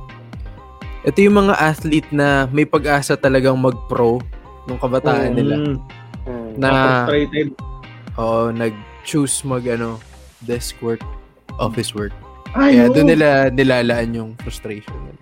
Ito 1.07 1.19
yung 1.23 1.47
mga 1.47 1.55
athlete 1.57 2.11
na 2.11 2.51
may 2.51 2.67
pag-asa 2.67 3.15
talagang 3.15 3.57
mag-pro 3.57 4.19
nung 4.67 4.81
kabataan 4.83 5.33
nila. 5.39 5.55
Mm. 5.57 5.77
Na, 6.59 6.71
frustrated. 7.07 7.49
oo, 8.19 8.51
nag-choose 8.51 9.47
mag, 9.47 9.63
ano, 9.71 10.03
desk 10.43 10.77
work, 10.83 11.01
office 11.59 11.93
work. 11.93 12.15
Ay, 12.57 12.81
Kaya 12.81 12.89
oo. 12.89 12.95
doon 12.97 13.09
nila 13.13 13.29
nilalaan 13.53 14.17
yung 14.17 14.31
frustration 14.41 14.97
nila. 15.05 15.21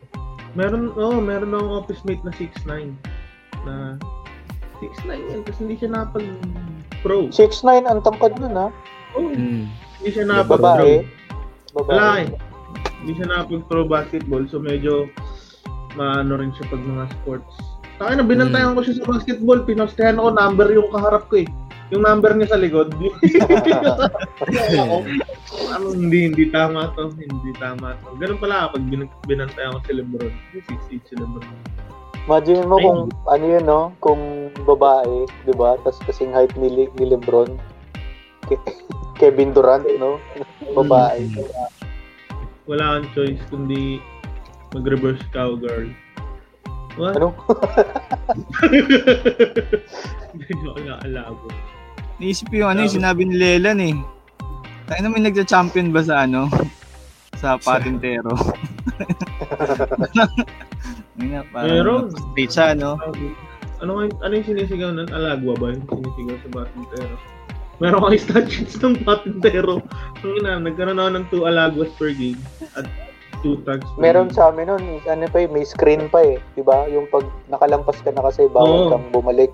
Meron, 0.55 0.95
oh, 0.95 1.19
meron 1.19 1.53
akong 1.53 1.75
office 1.75 2.03
mate 2.07 2.23
na 2.23 2.33
6'9". 2.33 2.95
Na 3.67 3.75
6'9 4.79 5.33
yan, 5.33 5.41
tapos 5.43 5.59
hindi 5.61 5.75
siya 5.77 5.91
napag-pro. 5.91 7.29
6'9 7.29 7.85
ang 7.85 8.01
tangkad 8.01 8.37
nun, 8.39 8.55
ha? 8.55 8.69
Oh, 9.13 9.27
Mm. 9.27 9.69
hindi 10.01 10.11
siya 10.13 10.25
Yeah, 10.25 10.45
napag-pro. 10.45 10.65
Babae. 10.77 10.95
Babae. 11.75 11.89
Wala 11.91 12.09
eh. 12.23 12.29
Hindi 13.03 13.13
siya 13.17 13.27
nakapag-pro 13.29 13.83
basketball, 13.85 14.45
so 14.49 14.57
medyo 14.57 15.09
maano 15.93 16.37
rin 16.37 16.53
siya 16.53 16.69
pag 16.69 16.81
mga 16.81 17.05
sports. 17.13 17.53
Taka 17.97 18.13
na, 18.13 18.25
binantayan 18.25 18.77
ko 18.77 18.85
siya 18.85 19.01
sa 19.01 19.09
basketball, 19.09 19.61
pinostehan 19.61 20.17
ako, 20.17 20.29
number 20.31 20.69
yung 20.69 20.89
kaharap 20.93 21.29
ko 21.29 21.41
eh. 21.41 21.49
Yung 21.95 22.03
number 22.03 22.35
niya 22.35 22.51
sa 22.51 22.59
likod. 22.59 22.91
ako, 24.75 24.97
ano, 25.71 25.87
hindi, 25.95 26.33
hindi 26.33 26.45
tama 26.51 26.91
to, 26.99 27.15
hindi 27.15 27.53
tama 27.63 27.95
to. 28.03 28.19
Ganun 28.19 28.43
pala 28.43 28.75
pag 28.75 28.83
bin- 28.91 29.11
binantayan 29.31 29.79
ko 29.79 29.81
si 29.87 29.93
Lebron. 29.95 30.35
6'8 30.51 31.07
si 31.07 31.15
Lebron. 31.15 31.47
Imagine 32.27 32.67
mo 32.67 32.77
Ay. 32.83 32.85
kung 32.91 33.01
ano 33.31 33.45
yun, 33.47 33.65
no? 33.65 33.81
Kung 34.03 34.51
babae, 34.67 35.31
di 35.47 35.55
ba? 35.55 35.79
Tapos 35.87 36.03
kasing 36.11 36.35
height 36.35 36.51
ni, 36.59 36.67
Le- 36.67 36.95
ni 36.99 37.07
Lebron. 37.07 37.55
Ke- 38.51 38.59
Kevin 39.23 39.55
Durant, 39.55 39.87
no? 40.03 40.19
babae. 40.75 41.23
Wala 42.67 42.99
kang 42.99 43.09
choice 43.15 43.39
kundi 43.47 44.03
mag-reverse 44.75 45.23
cowgirl. 45.31 45.95
What? 46.99 47.15
Ano? 47.15 47.31
Medyo 50.37 50.71
alabo. 51.05 51.47
Naisip 52.17 52.49
ko 52.49 52.65
yung 52.65 52.71
ano 52.71 52.81
yung 52.83 52.95
sinabi 52.95 53.23
ni 53.23 53.35
Lelan 53.35 53.79
eh. 53.79 53.95
Tayo 54.87 55.01
naman 55.03 55.23
nagja-champion 55.23 55.91
ba 55.91 56.01
sa 56.01 56.25
ano? 56.25 56.49
Sa 57.37 57.59
patintero. 57.59 58.33
Yun 61.17 61.29
nga, 61.29 61.43
parang 61.51 61.69
Meron. 61.69 62.03
frustrate 62.09 62.51
siya, 62.51 62.69
no? 62.73 62.97
Ano 63.79 63.91
nga- 63.99 64.21
ano 64.23 64.33
yung 64.33 64.47
sinisigaw 64.47 64.91
nun? 64.91 65.09
Alagwa 65.11 65.53
ba 65.55 65.67
yung 65.71 65.85
sinisigaw 65.85 66.37
sa 66.39 66.49
patintero? 66.55 67.15
Meron 67.77 68.01
kang 68.01 68.17
statutes 68.17 68.81
ng 68.81 68.97
patintero. 69.05 69.85
Ang 70.25 70.33
ina, 70.41 70.57
nagkaroon 70.59 70.97
ako 70.97 71.11
ng 71.13 71.27
2 71.29 71.45
alagwas 71.45 71.93
per 72.01 72.17
game 72.17 72.41
at 72.73 72.89
2 73.43 73.61
tags 73.63 73.85
per 73.85 74.01
Meron 74.01 74.29
game. 74.31 74.35
sa 74.35 74.49
amin 74.49 74.65
nun, 74.67 74.85
ano 75.03 75.25
pa 75.29 75.39
eh, 75.39 75.49
may 75.51 75.61
screen 75.63 76.09
pa 76.09 76.25
eh. 76.25 76.41
Di 76.57 76.65
ba? 76.65 76.89
Yung 76.89 77.05
pag 77.07 77.29
nakalampas 77.47 78.01
ka 78.01 78.09
na 78.09 78.25
kasi, 78.25 78.49
bawal 78.49 78.89
Oo. 78.89 78.91
kang 78.91 79.07
bumalik. 79.13 79.53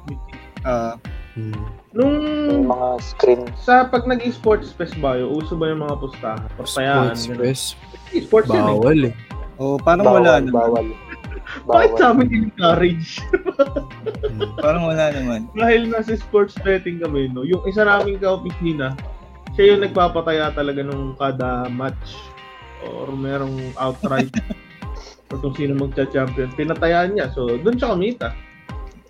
Ah, 0.62 0.94
Mm. 1.32 1.56
Nung 1.92 2.16
Yung 2.48 2.66
mga 2.66 2.88
screen. 3.02 3.42
sa 3.54 3.84
pag 3.84 4.04
naging 4.04 4.32
sports 4.32 4.72
fest 4.72 4.96
ba 4.96 5.14
yun, 5.14 5.28
uso 5.30 5.54
ba 5.54 5.68
yung 5.68 5.80
mga 5.80 5.96
pustahan? 5.98 6.40
Papayaan. 6.56 7.12
Sports 7.14 7.76
Eh, 8.10 8.22
Sports 8.22 8.48
yun 8.48 8.56
eh. 8.58 8.64
bawal 8.66 9.00
eh. 9.08 9.14
oh, 9.56 9.76
parang 9.76 10.04
Bawal, 10.04 10.20
wala 10.20 10.32
naman. 10.38 10.52
bawal. 10.52 10.86
Bakit 11.64 11.90
sa 11.94 12.04
amin 12.10 12.28
encourage? 12.48 13.20
Mm. 14.24 14.56
Parang 14.56 14.84
wala 14.84 15.12
naman. 15.12 15.40
Dahil 15.52 15.92
nasa 15.92 16.16
sports 16.16 16.56
betting 16.58 16.96
kami, 16.98 17.28
no, 17.28 17.44
yung 17.44 17.60
isa 17.66 17.84
naming 17.84 18.16
ka-opisina, 18.16 18.96
siya 19.52 19.76
yung 19.76 19.84
nagpapataya 19.84 20.48
talaga 20.50 20.80
nung 20.80 21.12
kada 21.14 21.68
match 21.68 22.16
or 22.82 23.12
merong 23.12 23.52
outright 23.76 24.32
or 25.28 25.36
kung 25.38 25.52
sino 25.52 25.76
magcha-champion. 25.76 26.48
Pinatayaan 26.52 27.14
niya. 27.14 27.28
So, 27.30 27.52
doon 27.54 27.76
siya 27.76 27.92
kumita. 27.92 28.28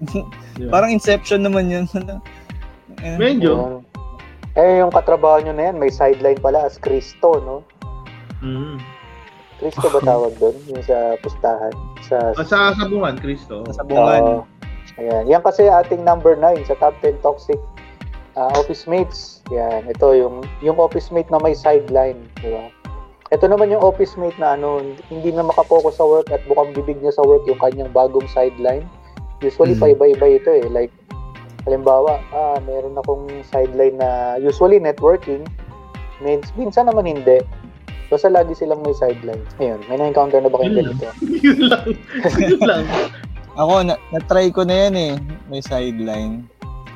Parang 0.75 0.90
Inception 0.90 1.47
naman 1.47 1.71
yun. 1.71 1.87
Eh, 3.01 3.17
Medyo. 3.17 3.53
Yun. 3.53 3.73
Eh, 4.53 4.79
yung 4.79 4.93
katrabaho 4.93 5.41
nyo 5.41 5.53
na 5.53 5.65
yan, 5.67 5.77
may 5.77 5.89
sideline 5.89 6.37
pala 6.37 6.63
as 6.63 6.77
Cristo, 6.77 7.41
no? 7.41 7.57
Mm. 8.41 8.77
Cristo 9.57 9.89
ba 9.89 10.01
tawag 10.11 10.37
doon? 10.37 10.53
Yung 10.69 10.83
sa 10.83 11.17
pustahan? 11.19 11.73
Sa, 12.05 12.35
Ah, 12.35 12.45
Sa 12.45 12.59
sabungan, 12.75 13.17
Cristo. 13.17 13.65
Sa 13.67 13.81
sabungan. 13.81 14.21
Oo. 14.21 14.43
ayan. 14.99 15.25
Yan 15.25 15.41
kasi 15.41 15.65
ating 15.65 16.03
number 16.03 16.37
9 16.37 16.67
sa 16.67 16.77
top 16.77 16.93
10 17.01 17.23
toxic 17.23 17.57
ah, 18.35 18.53
office 18.53 18.85
mates. 18.85 19.41
Yan. 19.49 19.89
Ito 19.89 20.13
yung 20.13 20.35
yung 20.61 20.77
office 20.77 21.09
mate 21.09 21.31
na 21.31 21.39
may 21.39 21.55
sideline. 21.55 22.21
Di 22.39 22.51
ba? 22.51 22.69
Ito 23.31 23.49
naman 23.49 23.73
yung 23.73 23.81
office 23.81 24.13
mate 24.15 24.37
na 24.37 24.53
ano, 24.53 24.85
hindi 25.09 25.33
na 25.33 25.41
makapokus 25.41 25.97
sa 25.97 26.05
work 26.05 26.29
at 26.29 26.45
bukang 26.45 26.77
bibig 26.77 27.01
niya 27.01 27.17
sa 27.17 27.25
work 27.25 27.47
yung 27.47 27.57
kanyang 27.57 27.89
bagong 27.89 28.29
sideline. 28.29 28.85
Usually, 29.41 29.73
Mm. 29.73 29.81
paiba-iba 29.81 30.27
ito 30.29 30.51
eh. 30.53 30.69
Like, 30.69 30.93
halimbawa, 31.66 32.18
ah, 32.31 32.59
meron 32.64 32.98
akong 32.98 33.27
sideline 33.46 33.96
na 33.98 34.38
usually 34.38 34.83
networking. 34.83 35.46
Mins- 36.22 36.55
Minsan 36.55 36.90
naman 36.90 37.07
hindi. 37.07 37.42
Basta 38.12 38.29
lagi 38.29 38.53
silang 38.53 38.85
may 38.85 38.92
sideline. 38.92 39.40
Ayun, 39.57 39.81
may 39.88 39.96
na-encounter 39.96 40.38
na 40.44 40.53
ba 40.53 40.61
kayo 40.61 40.68
Yun 40.68 40.79
ganito? 40.85 41.09
Yun 41.46 41.61
lang. 41.72 41.87
Yun 42.37 42.61
lang. 42.61 42.85
Ako, 43.61 43.72
na- 43.85 44.01
na-try 44.12 44.48
ko 44.53 44.64
na 44.64 44.88
yan 44.88 44.94
eh. 44.96 45.12
May 45.48 45.64
sideline. 45.64 46.44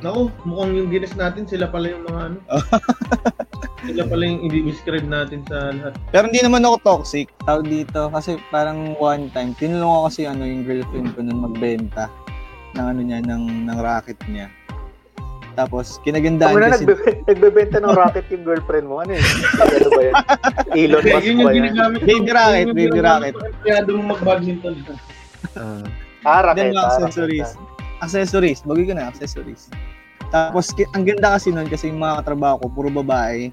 Naku, 0.04 0.28
mukhang 0.44 0.76
yung 0.76 0.88
ginis 0.92 1.16
natin, 1.16 1.48
sila 1.48 1.72
pala 1.72 1.88
yung 1.88 2.04
mga 2.04 2.20
ano. 2.20 2.38
sila 3.88 4.02
pala 4.04 4.22
yung 4.28 4.40
i-describe 4.44 5.08
natin 5.08 5.40
sa 5.48 5.72
lahat. 5.72 5.92
Pero 6.12 6.28
hindi 6.28 6.40
naman 6.44 6.68
ako 6.68 6.76
toxic. 6.84 7.32
Tawag 7.48 7.64
dito. 7.64 8.12
Kasi 8.12 8.36
parang 8.52 8.92
one 9.00 9.32
time, 9.32 9.56
tinulong 9.56 9.88
ako 9.88 10.04
kasi 10.12 10.28
ano, 10.28 10.44
yung 10.44 10.68
girlfriend 10.68 11.16
ko 11.16 11.24
nun 11.24 11.48
magbenta 11.48 12.12
ng 12.76 12.86
ano 12.92 13.00
niya, 13.00 13.24
ng, 13.24 13.72
ng 13.72 13.78
racket 13.80 14.20
niya. 14.28 14.52
Tapos, 15.56 15.96
kinagandaan 16.04 16.52
na 16.52 16.68
kasi... 16.68 16.84
nagbe- 16.84 17.24
nagbebenta 17.24 17.80
ng 17.80 17.96
rocket 17.96 18.28
yung 18.28 18.44
girlfriend 18.44 18.86
mo. 18.86 19.00
Ano 19.00 19.16
yun? 19.16 19.24
Ano 19.56 19.88
ba 19.88 20.02
yan? 20.04 20.14
Elon 20.84 21.00
Hindi, 21.00 21.10
Musk 21.10 21.24
yun 21.24 21.38
ba 21.40 21.50
yan? 21.50 21.64
Baby 21.96 22.30
rocket, 22.30 22.66
baby 22.76 23.00
rocket. 23.00 23.34
Kaya 23.64 23.78
doon 23.82 24.00
mag-badminton. 24.04 24.74
Ah, 25.56 25.80
Ah, 26.26 26.52
Then, 26.52 26.68
rocket. 26.68 26.76
mga 26.76 26.76
ah, 26.76 26.88
accessories. 26.92 27.50
rocket. 27.50 27.74
Accessories. 27.96 28.58
Bagay 28.60 28.84
ko 28.84 28.92
na, 28.92 29.04
accessories. 29.08 29.62
Tapos, 30.28 30.76
ang 30.92 31.04
ganda 31.08 31.32
kasi 31.32 31.48
nun, 31.48 31.64
kasi 31.66 31.88
yung 31.88 32.04
mga 32.04 32.20
katrabaho 32.20 32.60
ko, 32.60 32.66
puro 32.68 32.88
babae. 32.92 33.48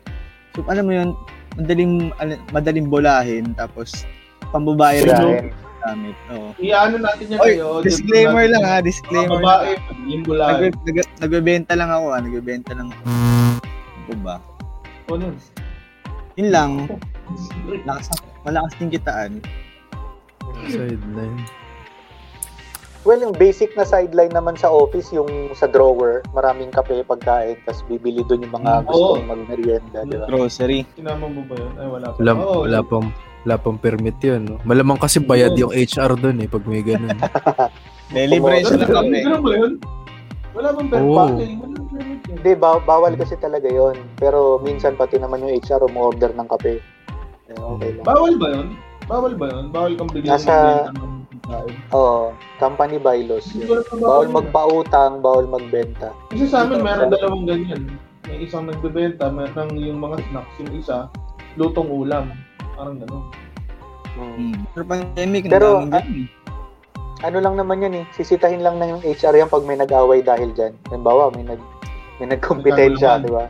So, 0.52 0.68
alam 0.68 0.84
mo 0.84 0.92
yun, 0.92 1.10
madaling, 1.56 2.12
madaling 2.52 2.92
bolahin, 2.92 3.56
tapos, 3.56 4.04
pambabae 4.52 5.08
rin 5.08 5.56
gamit. 5.84 6.16
Oo. 6.30 6.50
Iyaano 6.58 6.96
natin 6.98 7.26
yan 7.28 7.40
Oy, 7.40 7.48
kayo. 7.54 7.68
disclaimer 7.82 8.46
lang 8.48 8.64
ha, 8.64 8.76
Mga 8.76 8.84
disclaimer. 8.84 9.38
babae, 9.38 9.72
lang. 9.74 10.08
yung 10.08 10.24
gulay. 10.24 10.52
Nag, 10.64 10.76
nag, 10.82 10.98
nagbebenta 11.20 11.74
lang 11.74 11.90
ako, 11.90 12.06
ah, 12.10 12.20
nagbebenta 12.20 12.72
lang 12.72 12.88
ako. 12.90 13.04
Ano 14.04 14.20
ba? 14.22 14.36
Ano 15.06 15.24
yun? 15.26 15.36
Yun 16.34 16.50
lang, 16.50 16.72
lakas, 17.84 18.08
malakas 18.42 18.72
din 18.76 18.90
kitaan. 18.90 19.32
sideline. 20.66 21.38
Well, 23.04 23.20
yung 23.20 23.36
basic 23.36 23.76
na 23.76 23.84
sideline 23.84 24.32
naman 24.32 24.56
sa 24.56 24.72
office, 24.72 25.12
yung 25.12 25.28
sa 25.52 25.68
drawer, 25.68 26.24
maraming 26.32 26.72
kape, 26.72 27.04
pagkain, 27.04 27.60
tapos 27.62 27.84
bibili 27.84 28.24
doon 28.24 28.48
yung 28.48 28.56
mga 28.56 28.80
Mm, 28.80 28.86
gusto 28.88 29.08
oo. 29.12 29.20
magmerienda, 29.22 30.00
di 30.08 30.16
ba? 30.16 30.26
Grocery. 30.26 30.88
Sinama 30.96 31.28
mo 31.28 31.44
ba 31.44 31.54
yun? 31.54 31.74
Ay, 31.76 31.88
wala 31.90 32.08
pa. 32.08 32.18
Wala, 32.18 32.32
Oo, 32.40 32.64
wala 32.64 32.80
pang 32.82 33.08
wala 33.44 33.60
pang 33.60 33.76
permit 33.76 34.18
yun. 34.20 34.48
No? 34.48 34.58
Malamang 34.64 34.98
kasi 34.98 35.20
bayad 35.20 35.52
yung 35.54 35.72
HR 35.72 36.16
doon 36.16 36.40
eh 36.40 36.48
pag 36.48 36.64
may 36.64 36.80
ganun. 36.82 37.16
May 38.14 38.30
libre 38.30 38.62
siya 38.62 38.78
ng 38.78 39.42
yun? 39.42 39.74
Wala 40.54 40.70
bang 40.70 40.88
permit 40.88 41.18
yun. 41.42 41.60
Hindi, 42.24 42.52
ba- 42.54 42.82
bawal 42.82 43.18
kasi 43.18 43.34
talaga 43.38 43.66
yon 43.66 43.98
Pero 44.16 44.62
minsan 44.62 44.94
pati 44.94 45.18
naman 45.18 45.42
yung 45.42 45.58
HR 45.58 45.86
umorder 45.86 46.32
ng 46.32 46.48
kape. 46.48 46.78
Eh, 47.50 47.58
Okay 47.58 47.98
lang. 47.98 48.06
Bawal 48.06 48.34
ba 48.38 48.48
yun? 48.54 48.68
Bawal 49.06 49.34
ba 49.36 49.46
yun? 49.50 49.66
Bawal 49.70 49.92
kang 49.98 50.12
bigyan 50.14 50.32
Nasa- 50.32 50.94
ng? 50.94 51.26
Oo, 51.92 52.32
company 52.56 53.02
bylaws 53.02 53.50
yun. 53.52 53.84
Bawal 53.98 54.32
magpautang, 54.32 55.20
bawal 55.20 55.50
magbenta. 55.50 56.16
Kasi 56.32 56.48
sa 56.48 56.64
amin, 56.64 56.86
meron 56.86 57.12
dalawang 57.12 57.44
ganyan. 57.44 57.92
May 58.24 58.48
isang 58.48 58.70
nagbebenta, 58.70 59.28
meron 59.28 59.76
yung 59.76 60.00
mga 60.00 60.24
snacks, 60.24 60.56
yung 60.62 60.72
isa, 60.72 61.12
lutong 61.60 61.92
ulam. 61.92 62.32
Parang 62.74 62.98
gano'n. 63.00 63.24
Mm. 64.14 64.34
Hmm. 64.38 64.56
Pero 64.74 64.84
pandemic, 64.86 65.44
Pero, 65.50 65.68
eh. 65.90 66.28
Ano 67.24 67.40
lang 67.40 67.56
naman 67.56 67.80
yan 67.80 68.04
eh, 68.04 68.06
sisitahin 68.12 68.60
lang 68.60 68.84
ng 68.84 69.00
HR 69.00 69.40
yan 69.40 69.48
pag 69.48 69.64
may 69.64 69.80
nag-away 69.80 70.20
dahil 70.20 70.52
dyan. 70.52 70.76
Halimbawa, 70.92 71.32
may 71.32 71.48
nag 71.48 71.62
may 72.20 72.28
nagkompetensya, 72.36 73.24
di 73.24 73.32
ba? 73.32 73.48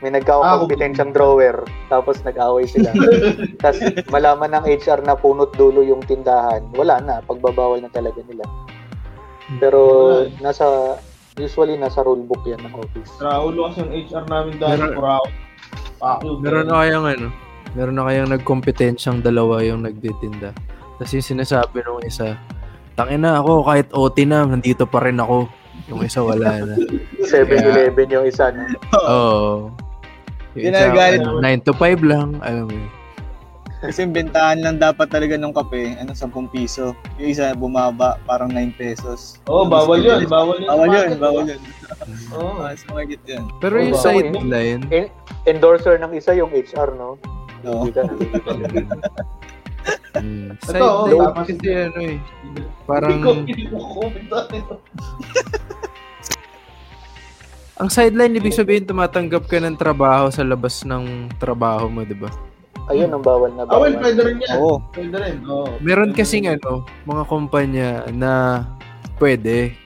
May 0.00 0.16
nagkakakompetensyang 0.16 1.12
drawer, 1.12 1.68
tapos 1.92 2.24
nag-away 2.24 2.64
sila. 2.64 2.88
tapos 3.62 3.84
malaman 4.08 4.56
ng 4.56 4.64
HR 4.64 5.04
na 5.04 5.12
punot 5.12 5.52
dulo 5.60 5.84
yung 5.84 6.00
tindahan, 6.08 6.64
wala 6.72 6.96
na, 7.04 7.20
pagbabawal 7.20 7.84
na 7.84 7.92
talaga 7.92 8.24
nila. 8.24 8.48
Pero 9.60 9.80
nasa, 10.40 10.96
usually 11.36 11.76
nasa 11.76 12.00
rulebook 12.00 12.40
yan 12.48 12.64
ng 12.64 12.72
office. 12.72 13.12
Raulo 13.20 13.68
kasi 13.68 13.84
yung 13.84 13.92
HR 13.92 14.24
namin 14.32 14.54
dahil 14.56 14.96
kurao. 14.96 15.24
Meron 16.40 16.72
na 16.72 16.80
kayang 16.80 17.04
ano, 17.04 17.28
meron 17.72 17.96
na 17.96 18.06
kayang 18.06 18.30
nagkompetensyang 18.30 19.20
dalawa 19.20 19.62
yung 19.62 19.84
nagtitinda. 19.84 20.50
Tapos 20.96 21.12
yung 21.12 21.24
sinasabi 21.24 21.80
nung 21.80 22.02
isa, 22.02 22.36
tangin 22.94 23.22
na 23.22 23.40
ako, 23.40 23.64
kahit 23.64 23.86
OT 23.90 24.26
na, 24.26 24.44
nandito 24.44 24.84
pa 24.84 25.00
rin 25.00 25.16
ako. 25.16 25.48
Yung 25.88 26.04
isa 26.04 26.20
wala 26.20 26.60
na. 26.60 26.74
7-Eleven 27.30 28.08
yung 28.10 28.26
isa. 28.26 28.52
Oo. 28.92 29.70
Yung 30.54 30.74
isa, 30.74 30.90
Ginagalit. 30.92 31.20
ano, 31.24 31.40
9 31.40 31.66
to 31.66 31.72
5 31.72 32.04
lang, 32.04 32.28
alam 32.42 32.66
mo 32.68 32.74
yun. 32.74 32.90
Kasi 33.80 34.04
yung 34.04 34.12
bentahan 34.12 34.60
lang 34.60 34.76
dapat 34.76 35.08
talaga 35.08 35.40
ng 35.40 35.56
kape, 35.56 35.96
ano, 35.96 36.12
10 36.12 36.52
piso. 36.52 36.92
Yung 37.16 37.32
isa 37.32 37.56
bumaba, 37.56 38.20
parang 38.28 38.52
9 38.52 38.76
pesos. 38.76 39.40
Oo, 39.48 39.64
oh, 39.64 39.66
bawal 39.66 40.04
yun. 40.04 40.28
Bawal 40.28 40.60
yun. 40.60 40.68
Bawal 40.68 40.88
yun, 40.92 41.10
bawal 41.16 41.44
yun. 41.56 41.60
Oo. 42.36 42.60
Ah, 42.60 42.76
sa 42.76 42.92
market 42.92 43.24
yun. 43.24 43.48
Pero 43.56 43.80
yung 43.80 43.96
sideline, 43.96 44.84
Endorser 45.48 45.96
ng 45.96 46.12
isa 46.12 46.36
yung 46.36 46.52
HR, 46.52 46.92
no? 46.92 47.16
Oo. 47.66 47.84
Hindi 47.84 47.92
ka, 47.92 48.02
hmm, 50.20 50.50
Ito, 50.60 50.84
oh, 50.84 51.08
tapos 51.08 51.46
kasi 51.48 51.68
ano 51.70 51.98
eh, 52.00 52.18
Parang- 52.84 53.44
Hindi 53.44 53.64
ko, 53.66 53.76
hindi 54.10 54.60
ko 54.62 54.74
ang 57.80 57.88
sideline 57.88 58.36
ibig 58.36 58.52
sabihin 58.52 58.84
tumatanggap 58.84 59.48
ka 59.48 59.56
ng 59.56 59.72
trabaho 59.72 60.28
sa 60.28 60.44
labas 60.44 60.84
ng 60.84 61.32
trabaho 61.40 61.88
mo, 61.88 62.04
di 62.04 62.12
ba? 62.12 62.28
ayun 62.90 63.14
ang 63.14 63.22
bawal 63.22 63.54
na 63.54 63.62
Ah, 63.70 63.78
well, 63.78 63.94
bawal. 63.94 64.02
pwede 64.02 64.20
rin 64.26 64.36
yan. 64.42 64.56
Oo. 64.58 64.82
Pwede 64.90 65.16
rin. 65.16 65.36
Oo. 65.46 65.78
Meron 65.78 66.10
Pwede 66.10 66.18
kasing 66.20 66.50
ano, 66.50 66.82
mga 67.06 67.22
kumpanya 67.30 67.88
na 68.10 68.32
pwede. 69.22 69.78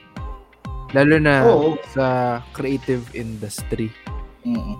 Lalo 0.91 1.15
na 1.21 1.45
Oo. 1.45 1.77
sa 1.93 2.41
creative 2.51 3.05
industry. 3.13 3.93
Mm. 4.41 4.73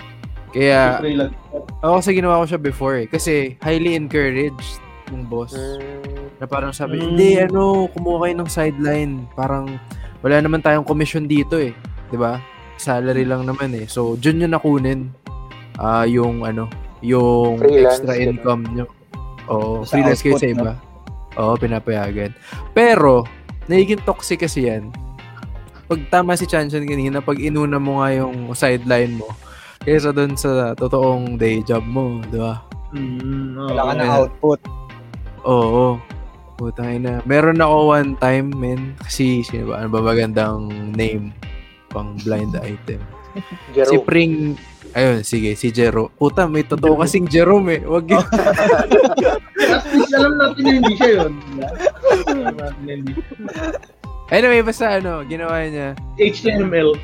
Kaya, 0.55 1.03
ako 1.83 1.99
kasi 1.99 2.15
ginawa 2.15 2.39
ko 2.39 2.45
siya 2.47 2.61
before 2.61 2.95
eh. 2.97 3.07
Kasi 3.07 3.59
highly 3.59 3.91
encouraged 3.93 4.79
yung 5.11 5.27
boss. 5.27 5.51
Mm, 5.51 6.39
Na 6.39 6.47
parang 6.47 6.71
sabi, 6.71 6.95
Mm. 6.95 7.03
hindi, 7.05 7.29
ano, 7.37 7.91
kumuha 7.91 8.23
kayo 8.23 8.35
ng 8.37 8.49
sideline. 8.49 9.13
Parang, 9.33 9.67
wala 10.19 10.39
naman 10.39 10.59
tayong 10.59 10.83
commission 10.83 11.23
dito 11.23 11.55
eh. 11.55 11.75
'Di 12.07 12.15
ba 12.15 12.39
Salary 12.75 13.23
lang 13.23 13.43
naman 13.43 13.71
eh. 13.73 13.85
So, 13.85 14.15
dyan 14.15 14.41
yun 14.41 14.51
nakunin. 14.51 15.11
ah 15.75 16.03
yung, 16.03 16.41
ano, 16.41 16.71
yung 16.99 17.59
Freelance, 17.59 17.99
extra 17.99 18.15
income 18.15 18.63
nyo. 18.69 18.87
Oo, 19.45 19.83
Sa 19.83 19.93
freelance 19.93 20.19
kayo 20.19 20.35
sa 20.35 20.47
iba. 20.47 20.71
Oo, 21.35 21.55
pinapayagan. 21.55 22.31
Pero, 22.71 23.27
nagiging 23.65 23.99
toxic 24.01 24.39
kasi 24.41 24.65
yan. 24.65 24.87
Pag 25.85 26.07
tama 26.09 26.33
si 26.33 26.43
Chanchan 26.43 26.83
kanina, 26.83 27.19
pag 27.19 27.35
inuna 27.37 27.75
mo 27.75 27.99
nga 27.99 28.09
yung 28.13 28.33
sideline 28.51 29.15
mo, 29.15 29.27
kaysa 29.85 30.09
doon 30.09 30.33
sa 30.33 30.73
totoong 30.73 31.37
day 31.37 31.61
job 31.61 31.85
mo, 31.85 32.17
di 32.33 32.41
ba? 32.41 32.65
Mm, 32.91 33.53
oo. 33.61 33.69
Wala 33.69 33.81
ka 33.85 33.93
ng 33.93 34.11
output. 34.11 34.59
Oo. 35.45 36.01
Putang 36.57 36.89
ina. 36.89 37.21
Meron 37.27 37.61
ako 37.61 37.77
one 37.93 38.11
time, 38.17 38.49
men. 38.49 38.97
Kasi, 39.03 39.45
sino 39.45 39.69
ba? 39.69 39.85
Ano 39.85 39.93
ba 39.93 40.01
magandang 40.01 40.73
name? 40.97 41.29
Pang 41.93 42.17
blind 42.25 42.57
item. 42.57 42.99
Jero. 43.75 43.91
Si 43.93 43.95
Pring... 44.01 44.57
Ayun, 44.95 45.27
sige, 45.27 45.59
si 45.59 45.75
Jero. 45.75 46.07
Puta, 46.15 46.47
may 46.47 46.63
totoo 46.63 46.95
kasing 46.95 47.27
Jerome 47.27 47.75
eh. 47.75 47.81
Wag 47.83 48.07
yun. 48.07 48.23
At 49.67 49.83
least 49.91 50.15
alam 50.15 50.39
natin 50.39 50.61
na 50.63 50.71
hindi 50.79 50.93
siya 50.95 51.09
yun. 51.19 51.33
Anyway, 54.31 54.63
basta 54.63 54.97
ano, 54.97 55.27
ginawa 55.27 55.67
niya. 55.67 55.99
HTML. 56.15 56.95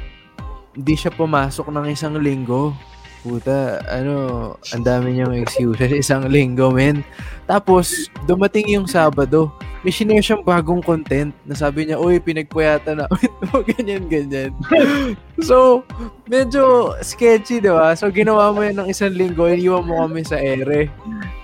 Hindi 0.81 0.97
siya 0.97 1.13
pumasok 1.13 1.69
ng 1.69 1.93
isang 1.93 2.17
linggo. 2.17 2.73
Puta, 3.21 3.85
ano, 3.85 4.57
ang 4.73 4.81
dami 4.81 5.13
niyang 5.13 5.37
excuses. 5.37 5.93
Isang 6.01 6.25
linggo, 6.25 6.73
men. 6.73 7.05
Tapos, 7.45 8.09
dumating 8.25 8.65
yung 8.73 8.89
Sabado. 8.89 9.53
May 9.85 9.93
sinare 9.93 10.25
siyang 10.25 10.41
bagong 10.41 10.81
content 10.81 11.29
na 11.45 11.53
sabi 11.53 11.85
niya, 11.85 12.01
uy, 12.01 12.17
pinagpuyata 12.17 12.97
na. 12.97 13.05
ganyan, 13.77 14.09
ganyan. 14.09 14.57
so, 15.49 15.85
medyo 16.25 16.97
sketchy, 17.05 17.61
di 17.61 17.69
ba? 17.69 17.93
So, 17.93 18.09
ginawa 18.09 18.49
mo 18.57 18.65
yan 18.65 18.81
ng 18.81 18.89
isang 18.89 19.13
linggo, 19.13 19.45
iniwan 19.45 19.85
mo 19.85 20.01
kami 20.01 20.25
sa 20.25 20.41
ere. 20.41 20.89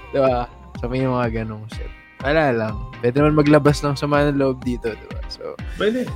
Di 0.10 0.18
ba? 0.18 0.50
So, 0.82 0.90
may 0.90 1.06
mga 1.06 1.46
ganong 1.46 1.70
shit. 1.78 1.94
Wala 2.26 2.50
lang. 2.50 2.74
Pwede 3.06 3.22
naman 3.22 3.38
maglabas 3.38 3.86
ng 3.86 3.94
sama 3.94 4.26
ng 4.26 4.42
loob 4.42 4.66
dito, 4.66 4.98
di 4.98 5.08
ba? 5.14 5.22
So, 5.30 5.54
Pwede. 5.78 6.10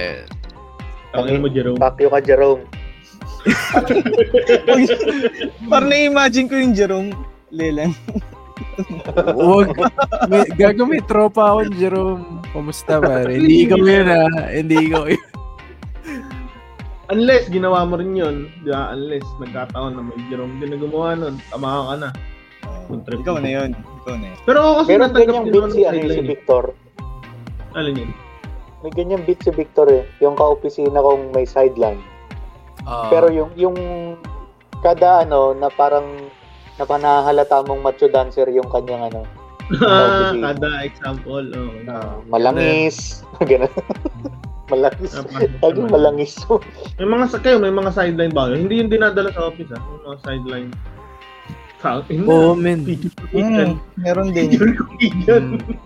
eh, 0.00 0.24
Tangin 1.14 1.38
mo, 1.38 1.48
Jerome. 1.48 1.78
Pakyo 1.78 2.10
ka, 2.10 2.18
Jerome. 2.18 2.66
Parang 5.70 5.90
na-imagine 5.92 6.48
ko 6.48 6.54
yung 6.58 6.74
Jerome 6.74 7.10
Leland. 7.54 7.94
Huwag. 9.36 9.76
May, 10.26 10.48
gago 10.58 10.88
may 10.88 11.04
tropa 11.04 11.54
ako, 11.54 11.60
Jerome. 11.78 12.42
Kumusta 12.50 12.98
pare? 12.98 13.38
Hindi 13.38 13.68
ikaw 13.68 13.78
yun 13.78 14.08
ah. 14.10 14.48
Hindi 14.50 14.76
ikaw 14.90 15.04
yun. 15.06 15.22
Unless 17.12 17.52
ginawa 17.52 17.84
mo 17.84 18.00
rin 18.00 18.16
yun, 18.16 18.48
di 18.64 18.72
ba? 18.72 18.96
Unless 18.96 19.28
nagkataon 19.38 19.92
na 19.94 20.02
may 20.02 20.18
Jerome 20.32 20.56
din 20.58 20.72
na 20.72 20.78
gumawa 20.80 21.14
nun, 21.14 21.36
tama 21.52 21.92
ka 21.92 21.94
na. 22.00 22.10
Contribute. 22.88 23.28
Ikaw 23.28 23.36
na 23.44 23.50
yun. 23.52 23.70
Ikaw 23.76 24.14
na 24.16 24.26
yun. 24.32 24.38
Pero 24.48 24.58
ako 24.58 24.72
kasi 24.80 24.90
Meron 24.90 25.10
din 25.12 25.28
beat 25.28 25.28
ako 25.28 25.68
si, 25.70 25.82
ano, 25.84 26.08
si. 26.08 26.22
Victor. 26.24 26.64
Alin 27.76 28.02
yun? 28.02 28.10
May 28.84 28.92
ganyang 28.92 29.24
beat 29.24 29.40
si 29.40 29.48
Victor 29.48 29.88
eh. 29.88 30.04
Yung 30.20 30.36
ka-opisina 30.36 31.00
kong 31.00 31.32
may 31.32 31.48
sideline. 31.48 32.04
Ah, 32.84 33.08
Pero 33.08 33.32
yung 33.32 33.48
yung 33.56 33.76
kada 34.84 35.24
ano 35.24 35.56
na 35.56 35.72
parang 35.72 36.04
napanahalata 36.76 37.64
mong 37.64 37.80
macho 37.80 38.12
dancer 38.12 38.44
yung 38.52 38.68
kanyang 38.68 39.08
ano. 39.08 39.24
Kada 40.44 40.84
example. 40.84 41.48
Oh, 41.56 41.72
ah, 41.88 42.20
malangis 42.28 43.24
ganun 43.48 43.72
malangis 44.72 45.16
laging 45.64 45.88
malangis 45.88 46.36
May 47.00 47.08
mga 47.08 47.24
sa 47.32 47.40
kayo, 47.40 47.56
may 47.56 47.72
mga 47.72 47.88
sideline 47.96 48.36
ba? 48.36 48.52
Hindi 48.52 48.84
yung 48.84 48.92
dinadala 48.92 49.32
sa 49.32 49.48
office 49.48 49.72
ah. 49.72 49.80
May 49.80 50.00
mga 50.04 50.18
sideline. 50.20 50.70
Oo, 52.28 52.56
men. 52.56 52.80
Mm, 52.84 53.12
comedian. 53.32 53.70
meron 54.00 54.32
din. 54.32 54.52
Feature 54.52 54.72
comedian. 54.76 55.44
Mm. 55.60 55.76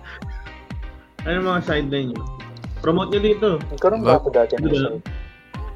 ano 1.26 1.38
mga 1.54 1.62
sideline 1.62 2.08
nyo? 2.14 2.37
Promote 2.80 3.16
nyo 3.16 3.20
dito. 3.22 3.46
nagkaroon 3.74 4.02
ba 4.06 4.18
ako 4.18 4.28
dati 4.30 4.54
ng 4.56 4.62
Diba? 4.66 4.78
side? 4.78 5.02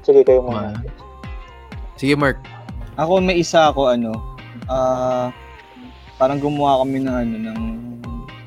sige 0.02 0.20
kayo 0.26 0.42
muna 0.42 0.74
Sige, 1.94 2.18
Mark. 2.18 2.42
Ako 2.98 3.22
may 3.22 3.38
isa 3.38 3.70
ako 3.70 3.94
ano, 3.94 4.10
ah 4.66 5.30
parang 6.18 6.42
gumawa 6.42 6.82
kami 6.82 7.02
ng 7.02 7.14
ano 7.14 7.34
ng 7.38 7.60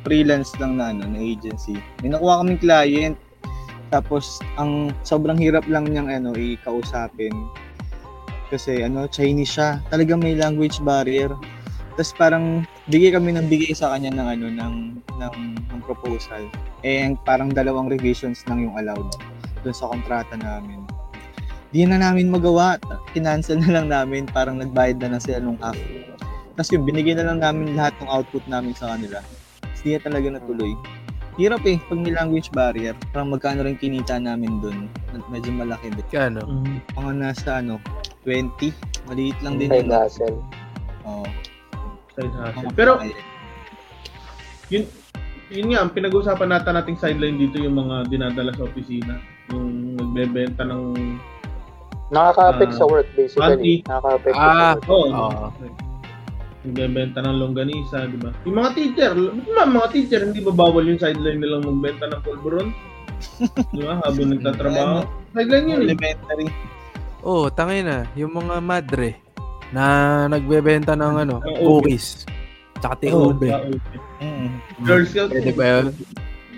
freelance 0.05 0.53
lang 0.59 0.77
na 0.77 0.91
ano, 0.91 1.07
na 1.07 1.19
agency. 1.19 1.79
May 2.03 2.11
nakuha 2.13 2.43
kaming 2.43 2.61
client 2.61 3.15
tapos 3.93 4.43
ang 4.59 4.91
sobrang 5.07 5.39
hirap 5.39 5.63
lang 5.71 5.87
niyang 5.87 6.11
ano 6.11 6.35
i-kausapin. 6.35 7.33
Kasi 8.51 8.85
ano, 8.85 9.09
Chinese 9.09 9.57
siya. 9.57 9.81
Talagang 9.89 10.21
may 10.21 10.37
language 10.37 10.77
barrier. 10.83 11.33
Tapos 11.97 12.11
parang 12.19 12.67
bigay 12.87 13.13
kami 13.13 13.33
ng 13.33 13.47
bigay 13.49 13.73
sa 13.73 13.93
kanya 13.93 14.13
ng 14.13 14.27
ano 14.27 14.45
ng 14.49 14.75
ng, 15.17 15.35
ng 15.73 15.79
proposal. 15.85 16.45
Eh 16.85 17.01
ang 17.01 17.17
parang 17.25 17.49
dalawang 17.49 17.89
revisions 17.89 18.45
lang 18.45 18.65
yung 18.65 18.75
allowed 18.77 19.09
doon 19.65 19.75
sa 19.75 19.89
kontrata 19.89 20.37
namin 20.37 20.85
di 21.75 21.83
na 21.83 21.99
namin 21.99 22.31
magawa. 22.31 22.79
Kinancel 23.11 23.59
na 23.59 23.69
lang 23.75 23.91
namin. 23.91 24.23
Parang 24.31 24.55
nagbayad 24.55 24.95
na 25.03 25.11
lang 25.11 25.21
sila 25.21 25.43
nung 25.43 25.59
half. 25.59 25.75
Tapos 26.55 26.71
yun, 26.71 26.87
binigyan 26.87 27.19
na 27.19 27.35
lang 27.35 27.43
namin 27.43 27.75
lahat 27.75 27.91
ng 27.99 28.07
output 28.07 28.47
namin 28.47 28.71
sa 28.71 28.95
kanila. 28.95 29.19
Tapos 29.59 29.81
di 29.83 29.91
na 29.91 29.99
talaga 29.99 30.39
natuloy. 30.39 30.71
Hirap 31.35 31.67
eh, 31.67 31.75
pag 31.91 31.99
may 31.99 32.15
language 32.15 32.47
barrier. 32.55 32.95
Parang 33.11 33.27
magkano 33.27 33.67
rin 33.67 33.75
kinita 33.75 34.15
namin 34.15 34.63
dun. 34.63 34.87
Med- 35.11 35.27
Medyo 35.27 35.51
malaki 35.51 35.91
din. 35.91 36.07
Kano? 36.07 36.47
Mm. 36.47 36.79
Mga 36.95 37.11
nasa 37.19 37.59
ano, 37.59 37.75
20. 38.23 38.71
Maliit 39.11 39.35
lang 39.43 39.59
din 39.59 39.67
yun. 39.67 39.91
hustle 39.91 40.39
Oo. 41.03 41.27
Side 42.15 42.31
hustle. 42.33 42.71
Pero, 42.73 42.99
yun, 44.67 44.83
yun 45.47 45.67
nga, 45.69 45.79
ang 45.83 45.91
pinag-uusapan 45.91 46.49
natin 46.49 46.73
nating 46.73 46.97
sideline 46.97 47.37
dito 47.37 47.59
yung 47.59 47.75
mga 47.75 48.07
dinadala 48.07 48.51
sa 48.51 48.65
opisina. 48.65 49.19
Yung 49.51 49.93
nagbebenta 49.93 50.63
ng... 50.63 50.95
nakaka-affect 52.05 52.71
Ah, 52.71 52.77
sa 52.77 52.85
work 52.85 53.09
basically 53.13 53.41
Monty. 53.41 53.75
nakaka-affect 53.83 54.35
Ah. 54.35 54.45
sa 54.45 54.53
work 54.77 54.89
Oo. 54.89 55.05
Oo. 55.11 55.47
Nagbebenta 56.63 57.19
ng 57.21 57.35
longganisa, 57.35 58.09
di 58.09 58.17
ba? 58.17 58.29
Yung 58.45 58.57
mga 58.57 58.71
teacher, 58.73 59.11
ba, 59.53 59.63
mga 59.65 59.87
teacher, 59.91 60.21
hindi 60.23 60.39
ba 60.39 60.53
bawal 60.55 60.85
yung 60.85 60.97
sideline 60.97 61.37
nilang 61.37 61.65
magbenta 61.65 62.09
ng 62.09 62.21
pulburon? 62.21 62.69
di 63.69 63.81
ba? 63.81 64.01
Habang 64.01 64.29
nagtatrabaho. 64.33 65.05
Sideline 65.33 65.65
yun 65.67 65.77
eh. 65.77 65.85
Elementary. 65.93 66.47
Oh, 67.21 67.49
tangin 67.49 67.85
na. 67.85 67.99
Yung 68.13 68.33
mga 68.33 68.61
madre 68.61 69.24
na 69.75 69.85
nagbebenta 70.31 70.95
ng 70.95 71.27
ano, 71.27 71.43
cookies. 71.59 72.23
Tsaka 72.79 73.11
Oo, 73.11 73.35
ube. 73.35 73.51
Mm. 74.23 74.47
Girl 74.87 75.03
Scout. 75.03 75.35
Pwede 75.35 75.51
ba 75.51 75.65
yun? 75.67 75.85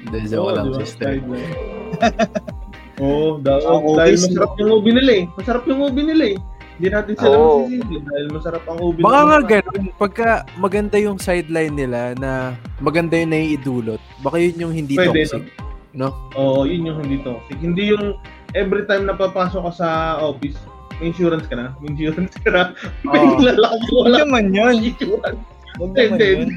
Hindi, 0.06 0.18
joke 0.30 0.54
lang, 0.54 0.70
sister. 0.78 1.18
Oo, 3.02 3.42
daw. 3.42 3.58
Dahil 3.98 4.18
masarap 4.22 4.54
yung 4.62 4.72
ube 4.78 4.90
nila 4.94 5.12
eh. 5.18 5.24
Masarap 5.34 5.64
yung 5.66 5.82
ube 5.82 6.02
nila 6.02 6.24
eh. 6.34 6.38
Hindi 6.78 6.88
natin 6.94 7.14
sila 7.18 7.38
masisisi 7.42 7.96
dahil 8.06 8.26
masarap 8.30 8.64
ang 8.70 8.78
ube 8.86 9.02
Baka 9.02 9.20
nga 9.26 9.40
ganun, 9.50 9.84
pagka 9.98 10.30
maganda 10.62 10.98
yung 11.02 11.18
sideline 11.18 11.74
nila 11.74 12.14
na 12.22 12.54
maganda 12.78 13.18
yung 13.18 13.34
naiidulot, 13.34 14.02
baka 14.22 14.38
yun 14.38 14.70
yung 14.70 14.74
hindi 14.78 14.94
Pwede. 14.94 15.26
toxic. 15.26 15.50
No? 15.98 16.14
Oo, 16.38 16.70
yun 16.70 16.94
yung 16.94 17.02
hindi 17.02 17.18
toxic. 17.26 17.58
Hindi 17.58 17.98
yung 17.98 18.22
every 18.54 18.86
time 18.86 19.10
na 19.10 19.18
papasok 19.18 19.66
ka 19.66 19.74
sa 19.74 19.90
office, 20.22 20.62
may 20.98 21.08
insurance 21.08 21.46
ka 21.46 21.56
na. 21.56 21.66
May 21.78 21.88
insurance 21.92 22.36
ka 22.38 22.50
na. 22.50 22.62
May 23.04 23.22
Oo. 23.22 23.38
lalaki 23.38 23.86
Huwag 23.88 24.06
wala 24.06 24.18
naman 24.24 24.46
yun. 24.50 24.76
insurance. 24.82 25.42
Huwag 25.78 25.90
Hindi, 25.92 26.04
naman 26.04 26.20
yun. 26.20 26.50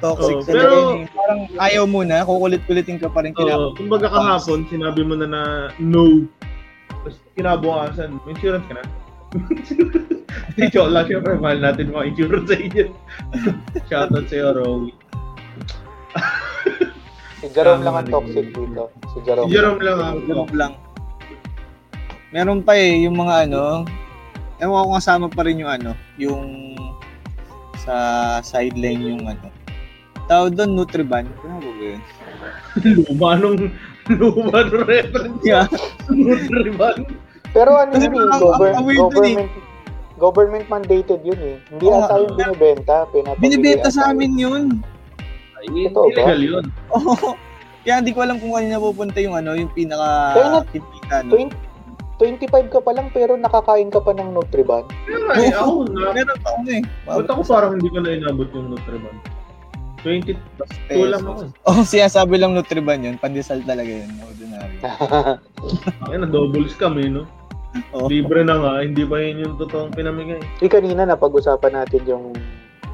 Toxic 0.00 0.36
sila 0.42 0.54
pero- 0.56 0.96
eh. 0.96 1.04
Parang 1.12 1.40
ayaw 1.60 1.84
mo 1.84 2.00
na, 2.00 2.24
kukulit-kulitin 2.24 2.96
ka 2.96 3.06
pa 3.06 3.20
rin 3.20 3.30
Oo, 3.32 3.38
kailangan. 3.38 3.70
kumbaga 3.76 4.08
kahapon, 4.08 4.64
sinabi 4.66 5.04
mo 5.04 5.14
na 5.14 5.26
na 5.28 5.42
no. 5.76 6.24
Tapos 6.88 7.20
kinabukasan, 7.36 8.16
may 8.24 8.32
insurance 8.32 8.64
ka 8.64 8.74
na. 8.74 8.84
Hindi, 10.50 10.66
joke 10.72 10.90
lang. 10.90 11.06
Siyempre, 11.06 11.38
mahal 11.38 11.60
natin 11.60 11.92
mga 11.92 12.06
insurance 12.10 12.48
sa 12.48 12.56
inyo. 12.58 12.84
Shoutout 13.86 14.26
sa'yo, 14.26 14.48
Rowie. 14.56 14.94
si 17.38 17.46
Jerome 17.52 17.80
lang 17.80 17.94
ang 17.96 18.08
toxic 18.08 18.52
dito 18.52 18.90
si 19.14 19.18
Jerome, 19.24 19.48
Si 19.48 19.54
Jerome 19.54 19.80
lang 19.80 19.98
ang 19.98 20.18
Group 20.24 20.50
lang. 20.52 20.72
Meron 22.30 22.62
pa 22.62 22.78
eh, 22.78 23.02
yung 23.06 23.18
mga 23.18 23.50
ano, 23.50 23.82
ewan 24.62 24.86
ko 24.86 24.90
kasama 25.02 25.26
pa 25.26 25.42
rin 25.42 25.58
yung 25.58 25.70
ano, 25.70 25.98
yung 26.14 26.78
sa 27.82 27.94
sideline 28.44 29.02
yung 29.02 29.24
ano. 29.26 29.50
Tawag 30.30 30.54
doon, 30.54 30.78
Nutriban. 30.78 31.26
Ano 31.42 31.58
ba 31.58 31.70
ba 31.74 31.84
yun? 31.90 32.00
luma 33.10 33.30
nung 33.34 33.58
luma 34.06 34.58
nung 34.62 34.86
reference. 34.86 35.42
Yeah. 35.42 35.66
Nutriban. 36.06 37.06
pero 37.50 37.74
ano 37.74 37.98
yun 37.98 38.14
eh, 38.14 38.30
ang- 38.30 38.38
gover- 38.38 38.70
ang- 38.70 38.78
ang 38.78 38.86
weird 38.86 39.10
dun 39.10 39.26
eh. 39.26 39.34
government 39.34 39.50
government 40.20 40.66
mandated 40.70 41.20
yun 41.26 41.40
eh 41.42 41.56
hindi 41.66 41.84
Oo 41.90 41.98
ata 41.98 42.14
yung 42.22 42.36
binibenta 42.38 42.96
pinapabili 43.10 43.42
Binibenta 43.42 43.88
sa 43.90 44.14
amin 44.14 44.38
yun. 44.38 44.62
Totoo 45.58 46.14
ba? 46.14 46.30
Illegal 46.30 46.40
yun. 46.40 46.64
Oo. 46.94 47.34
Kaya 47.82 47.98
hindi 47.98 48.12
ko 48.14 48.20
alam 48.22 48.36
kung 48.38 48.54
kanina 48.54 48.78
pupunta 48.78 49.18
yung 49.18 49.34
ano, 49.34 49.56
yung 49.58 49.72
pinaka 49.74 50.36
Kaya 50.38 50.46
no? 50.46 50.60
20 50.62 51.69
25 52.20 52.68
ka 52.68 52.80
pa 52.84 52.92
lang 52.92 53.08
pero 53.10 53.32
nakakain 53.34 53.88
ka 53.88 53.96
pa 53.98 54.12
ng 54.12 54.36
Nutriban. 54.36 54.84
Nga 55.08 55.34
eh, 55.40 55.56
ako 55.56 55.88
na. 55.88 56.12
Meron 56.12 56.36
pa 56.36 56.48
ako 56.52 56.60
eh. 56.68 56.82
Ba't 57.08 57.28
ako 57.32 57.40
parang 57.48 57.72
hindi 57.80 57.88
ko 57.88 57.98
na 58.04 58.12
inabot 58.12 58.48
yung 58.52 58.76
Nutriban? 58.76 59.16
22 60.04 60.36
lang 61.08 61.24
ako. 61.24 61.48
eh. 61.48 61.50
Oh, 61.68 61.80
siya 61.80 62.12
sabi 62.12 62.36
lang 62.36 62.52
Nutriban 62.52 63.00
yun. 63.00 63.16
Pandesal 63.16 63.64
talaga 63.64 63.88
yun. 63.88 64.12
Ordinary. 64.20 64.76
Ayun, 66.12 66.20
na 66.20 66.28
double 66.28 66.68
scam 66.68 67.00
eh, 67.00 67.08
no? 67.08 67.24
Oo. 67.96 68.10
Libre 68.10 68.42
na 68.42 68.58
nga, 68.58 68.72
hindi 68.82 69.06
pa 69.06 69.16
yun 69.16 69.46
yung 69.46 69.54
totoong 69.56 69.94
pinamigay. 69.94 70.42
Di 70.58 70.66
kanina 70.66 71.06
napag-usapan 71.06 71.72
natin 71.72 72.02
yung 72.04 72.34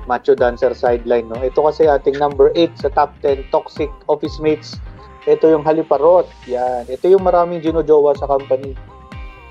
macho 0.07 0.39
dancer 0.39 0.71
sideline, 0.71 1.27
no? 1.27 1.41
Ito 1.43 1.67
kasi 1.67 1.91
ating 1.91 2.21
number 2.23 2.55
8 2.55 2.79
sa 2.79 2.89
top 2.95 3.11
10 3.25 3.51
toxic 3.51 3.91
office 4.07 4.39
mates. 4.39 4.79
Ito 5.27 5.51
yung 5.51 5.67
haliparot. 5.67 6.31
Yan. 6.47 6.87
Ito 6.87 7.11
yung 7.11 7.27
maraming 7.27 7.59
ginojowa 7.59 8.15
sa 8.15 8.31
company. 8.31 8.79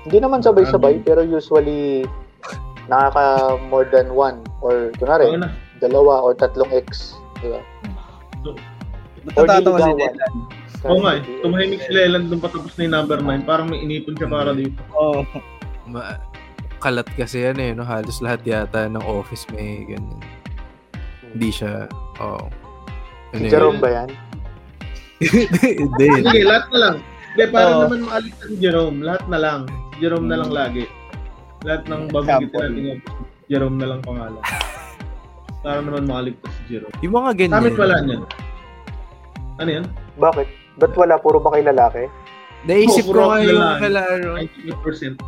Hindi 0.06 0.18
naman 0.22 0.40
sabay-sabay, 0.40 1.02
pero 1.02 1.26
usually 1.26 2.06
nakaka 2.86 3.58
more 3.66 3.86
than 3.90 4.14
one 4.14 4.38
or 4.62 4.94
kunwari, 5.02 5.34
na. 5.34 5.50
dalawa 5.82 6.22
or 6.22 6.32
tatlong 6.38 6.70
ex. 6.70 7.18
Diba? 7.42 7.58
Ba't 9.26 9.34
natatawa 9.34 9.78
si. 9.82 9.90
Delan? 9.98 10.34
Oo 10.86 11.02
nga 11.02 11.18
eh, 11.18 11.22
tumahimik 11.42 11.82
si 11.82 11.90
Leland 11.90 12.30
nung 12.30 12.38
patapos 12.38 12.78
na 12.78 12.86
yung 12.86 12.94
number 12.94 13.18
9. 13.18 13.42
Parang 13.42 13.66
may 13.66 13.82
inipon 13.82 14.14
siya 14.14 14.30
para 14.30 14.54
dito. 14.54 14.78
Oo. 14.94 15.26
Ma- 15.90 16.22
kalat 16.78 17.08
kasi 17.18 17.42
yan 17.42 17.58
eh, 17.58 17.74
no? 17.74 17.82
Halos 17.82 18.22
lahat 18.22 18.46
yata 18.46 18.86
ng 18.86 19.02
office 19.02 19.50
may 19.50 19.82
ganyan. 19.82 20.22
Hindi 21.34 21.50
siya, 21.50 21.90
oo. 22.22 22.46
Ano 23.34 23.42
Si? 23.42 23.50
Jerome 23.50 23.82
ba 23.82 23.90
yan? 23.90 24.08
Hindi. 25.82 26.06
Sige, 26.22 26.40
lahat 26.46 26.64
na 26.70 26.78
lang. 26.78 26.96
Hindi, 27.36 27.52
para 27.52 27.68
Oo. 27.68 27.80
naman 27.84 28.00
maalis 28.08 28.34
si 28.40 28.54
Jerome. 28.56 28.98
Lahat 29.04 29.24
na 29.28 29.38
lang. 29.38 29.60
Si 29.92 29.96
Jerome 30.00 30.26
na 30.32 30.36
lang 30.40 30.50
lagi. 30.50 30.84
Lahat 31.68 31.84
ng 31.84 32.08
babanggitin 32.08 32.56
natin 32.56 32.80
yung 32.80 33.00
Jerome 33.52 33.76
na 33.76 33.86
lang 33.92 34.00
pangalan. 34.00 34.40
para 35.66 35.82
naman 35.82 36.06
makaligtas 36.06 36.52
si 36.62 36.62
Jiro. 36.70 36.86
Yung 37.02 37.14
mga 37.18 37.30
ganyan. 37.34 37.52
Sa 37.52 37.58
amin 37.58 37.74
wala 37.74 37.96
niyan. 38.06 38.22
Ano 39.58 39.70
yan? 39.74 39.84
Bakit? 40.14 40.48
Ba't 40.78 40.92
wala? 40.94 41.14
Puro 41.18 41.42
ba 41.42 41.50
kay 41.58 41.66
lalaki? 41.66 42.06
Naisip 42.70 43.10
ko 43.10 43.18
puro 43.18 43.34
nga 43.34 43.42
yung 43.42 43.66
kala, 43.82 44.00
ano, 44.14 44.38
98%. 44.38 45.18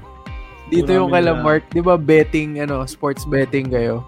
dito 0.72 0.90
yung 0.96 1.12
kala 1.12 1.36
Mark, 1.36 1.68
di 1.68 1.84
ba 1.84 2.00
betting, 2.00 2.64
ano, 2.64 2.88
sports 2.88 3.28
betting 3.28 3.68
kayo? 3.68 4.00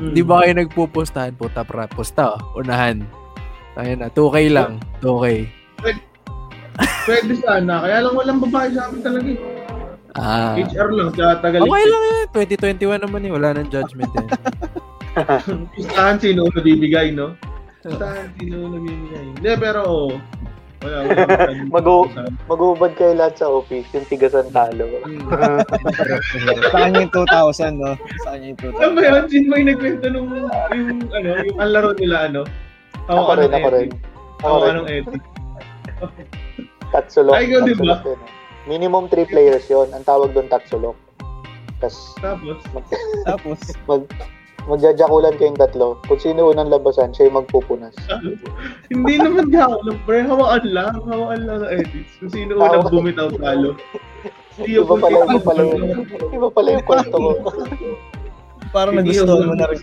Hmm. 0.00 0.16
Di 0.16 0.24
ba 0.24 0.40
kayo 0.40 0.64
nagpupustahan? 0.64 1.36
Puta, 1.36 1.60
pra, 1.60 1.84
pusta, 1.92 2.40
oh, 2.40 2.64
unahan. 2.64 3.04
Ayun 3.76 4.00
na, 4.00 4.08
2K 4.08 4.36
lang, 4.48 4.80
2K. 5.04 5.24
Pwede 7.02 7.34
sana. 7.36 7.80
Kaya 7.80 8.00
lang 8.00 8.14
walang 8.14 8.40
babae 8.40 8.68
sa 8.70 8.86
amin 8.86 9.00
talaga. 9.00 9.28
eh. 9.28 9.40
Ah. 10.12 10.52
HR 10.54 10.90
lang. 10.92 11.08
Kaya 11.10 11.40
tagal. 11.40 11.60
Okay 11.62 11.84
lang 11.84 12.04
eh, 12.04 12.22
2021 12.78 13.00
naman 13.00 13.20
eh, 13.22 13.32
wala 13.32 13.48
nang 13.52 13.68
judgment 13.68 14.12
eh. 14.14 14.28
Pustahan 15.74 16.16
sino 16.16 16.44
una 16.44 16.60
bibigay, 16.60 17.10
no? 17.10 17.36
Pustahan 17.80 18.32
sino 18.36 18.54
una 18.62 18.78
bibigay. 18.78 19.24
Hindi, 19.30 19.50
pero 19.56 19.80
oo. 19.82 20.12
Wala. 20.82 20.96
wala 21.04 21.52
Mag-u- 21.74 22.10
Mag-uubad 22.44 22.92
kayo 22.92 23.14
lahat 23.14 23.36
sa 23.36 23.46
office, 23.46 23.86
yung 23.92 24.04
tigasan 24.04 24.50
talo. 24.50 24.88
Sa 26.64 26.74
kanya 26.74 27.02
yung 27.02 27.14
2,000, 27.14 27.78
no? 27.78 27.94
Sa 28.20 28.34
kanya 28.34 28.46
yung 28.48 28.60
2,000. 28.60 28.74
Alam 28.74 28.90
mo 28.90 29.00
yun, 29.00 29.24
sino 29.28 29.46
ba 29.46 29.54
yung 29.54 29.68
nagkwento 29.68 30.06
nung 30.08 30.28
yung 30.28 30.50
ano, 31.08 31.28
yung 31.40 31.56
ang 31.56 31.70
laro 31.70 31.90
nila 31.94 32.16
ano? 32.26 32.42
Ako 33.06 33.30
rin, 33.34 33.50
ako 33.50 33.68
rin. 33.70 33.88
Ako 34.40 34.44
Ako 34.44 34.56
rin. 34.58 34.70
anong 34.72 34.88
edit. 34.90 35.22
Tatsulok. 36.92 37.34
Ay, 37.34 37.48
di 37.48 37.74
ba? 37.76 37.98
Tatsulok 37.98 38.00
yun, 38.04 38.20
eh. 38.20 38.30
Minimum 38.62 39.10
3 39.10 39.26
players 39.26 39.66
yon 39.66 39.90
Ang 39.90 40.06
tawag 40.06 40.30
doon 40.36 40.46
tatsulok. 40.46 40.94
Tapos 41.82 42.14
Tapos, 42.22 42.62
mag, 42.70 42.86
Tapos, 43.26 43.58
mag, 43.90 44.02
magjajakulan 44.70 45.34
kayong 45.34 45.58
tatlo. 45.58 45.98
Kung 46.06 46.20
sino 46.22 46.54
unang 46.54 46.70
labasan, 46.70 47.10
siya 47.10 47.26
yung 47.26 47.42
magpupunas. 47.42 47.94
hindi 48.92 49.14
naman 49.18 49.50
lang, 49.50 49.98
pre. 50.06 50.22
Hawaan 50.22 50.64
lang. 50.70 51.02
Hawaan 51.02 51.40
lang 51.42 51.58
sa 51.66 51.68
edits. 51.74 52.12
Kung 52.22 52.30
sino 52.30 52.50
unang 52.54 52.86
bumitaw 52.86 53.34
talo. 53.34 53.74
Hindi 54.54 54.78
Iba 54.78 54.94
pala, 54.94 55.16
iba 55.26 55.40
pala 55.42 55.60
yung, 55.66 56.06
iba 56.30 56.48
pala 56.52 56.68
yung 56.78 56.86
kwento 56.86 57.16
ko. 57.18 57.30
parang 58.72 58.94
nagustuhan 58.96 59.48
mo 59.48 59.54
na 59.58 59.66
rin. 59.68 59.80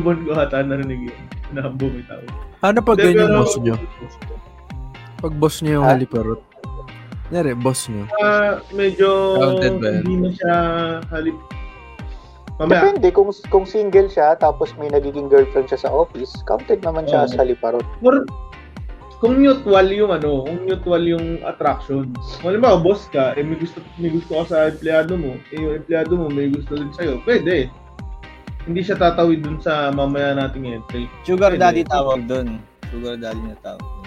Bon 0.00 0.18
ko 0.24 0.32
ata 0.36 0.64
narinig 0.64 1.12
yun. 1.12 1.18
Na 1.54 1.70
bumitaw. 1.70 2.22
Ano 2.62 2.78
pag 2.82 2.96
Hindi, 2.98 3.14
ganyan 3.14 3.28
pero- 3.28 3.38
boss 3.38 3.54
nyo? 3.58 3.74
Pag 5.16 5.34
boss 5.38 5.56
nyo 5.62 5.72
yung 5.76 5.86
Ha? 5.86 5.92
haliparot. 5.94 6.40
Nyari, 7.26 7.52
boss 7.54 7.90
nyo. 7.90 8.06
Ah, 8.22 8.62
medyo 8.70 9.38
ba 9.38 9.58
hindi 9.58 10.14
na 10.14 10.30
siya 10.30 10.54
halip. 11.10 11.34
Mamaya, 12.56 12.88
Depende, 12.88 13.12
kung, 13.12 13.28
kung 13.52 13.66
single 13.68 14.08
siya, 14.08 14.32
tapos 14.32 14.72
may 14.80 14.88
nagiging 14.88 15.28
girlfriend 15.28 15.68
siya 15.68 15.84
sa 15.84 15.90
office, 15.92 16.32
counted 16.48 16.80
naman 16.80 17.04
siya 17.04 17.22
Oo. 17.22 17.28
as 17.28 17.36
haliparot. 17.36 17.84
Or, 18.00 18.24
kung 19.20 19.36
mutual 19.36 19.84
yung 19.92 20.08
ano, 20.08 20.44
kung 20.48 20.64
mutual 20.64 21.04
yung 21.04 21.44
attraction. 21.44 22.16
Halimbawa, 22.40 22.80
boss 22.80 23.12
ka, 23.12 23.36
eh 23.36 23.44
may 23.44 23.60
gusto, 23.60 23.76
may 24.00 24.08
gusto 24.08 24.40
ka 24.40 24.44
sa 24.48 24.58
empleyado 24.72 25.20
mo, 25.20 25.36
eh 25.52 25.58
yung 25.60 25.74
empleyado 25.76 26.16
mo 26.16 26.32
may 26.32 26.48
gusto 26.48 26.80
din 26.80 26.88
sa'yo, 26.96 27.20
pwede. 27.28 27.68
Hindi 28.66 28.82
siya 28.82 28.98
tatawid 28.98 29.46
dun 29.46 29.62
sa 29.62 29.94
mamaya 29.94 30.34
nating 30.34 30.66
entry. 30.66 31.06
Sugar 31.22 31.54
Pwede. 31.54 31.62
daddy 31.62 31.82
tawag 31.86 32.26
doon. 32.26 32.58
Sugar 32.90 33.14
daddy 33.14 33.42
na 33.46 33.54
tawag 33.62 33.78
dun. 33.82 34.06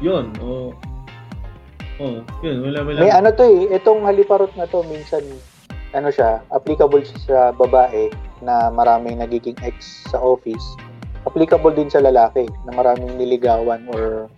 Yun, 0.00 0.26
o. 0.40 0.72
Oh. 2.00 2.00
oh, 2.00 2.16
yun, 2.40 2.64
wala, 2.64 2.80
wala. 2.84 3.00
May 3.04 3.12
ano 3.12 3.28
to 3.36 3.44
eh, 3.44 3.76
itong 3.76 4.04
haliparot 4.08 4.52
na 4.56 4.64
to, 4.68 4.80
minsan, 4.88 5.24
ano 5.92 6.08
siya, 6.08 6.40
applicable 6.52 7.04
siya 7.04 7.20
sa 7.24 7.38
babae 7.52 8.08
na 8.40 8.72
maraming 8.72 9.20
nagiging 9.20 9.56
ex 9.60 10.08
sa 10.08 10.20
office. 10.20 10.76
Applicable 11.28 11.76
din 11.76 11.92
sa 11.92 12.00
lalaki 12.00 12.48
na 12.64 12.72
maraming 12.72 13.12
niligawan 13.20 13.84
or 13.92 14.28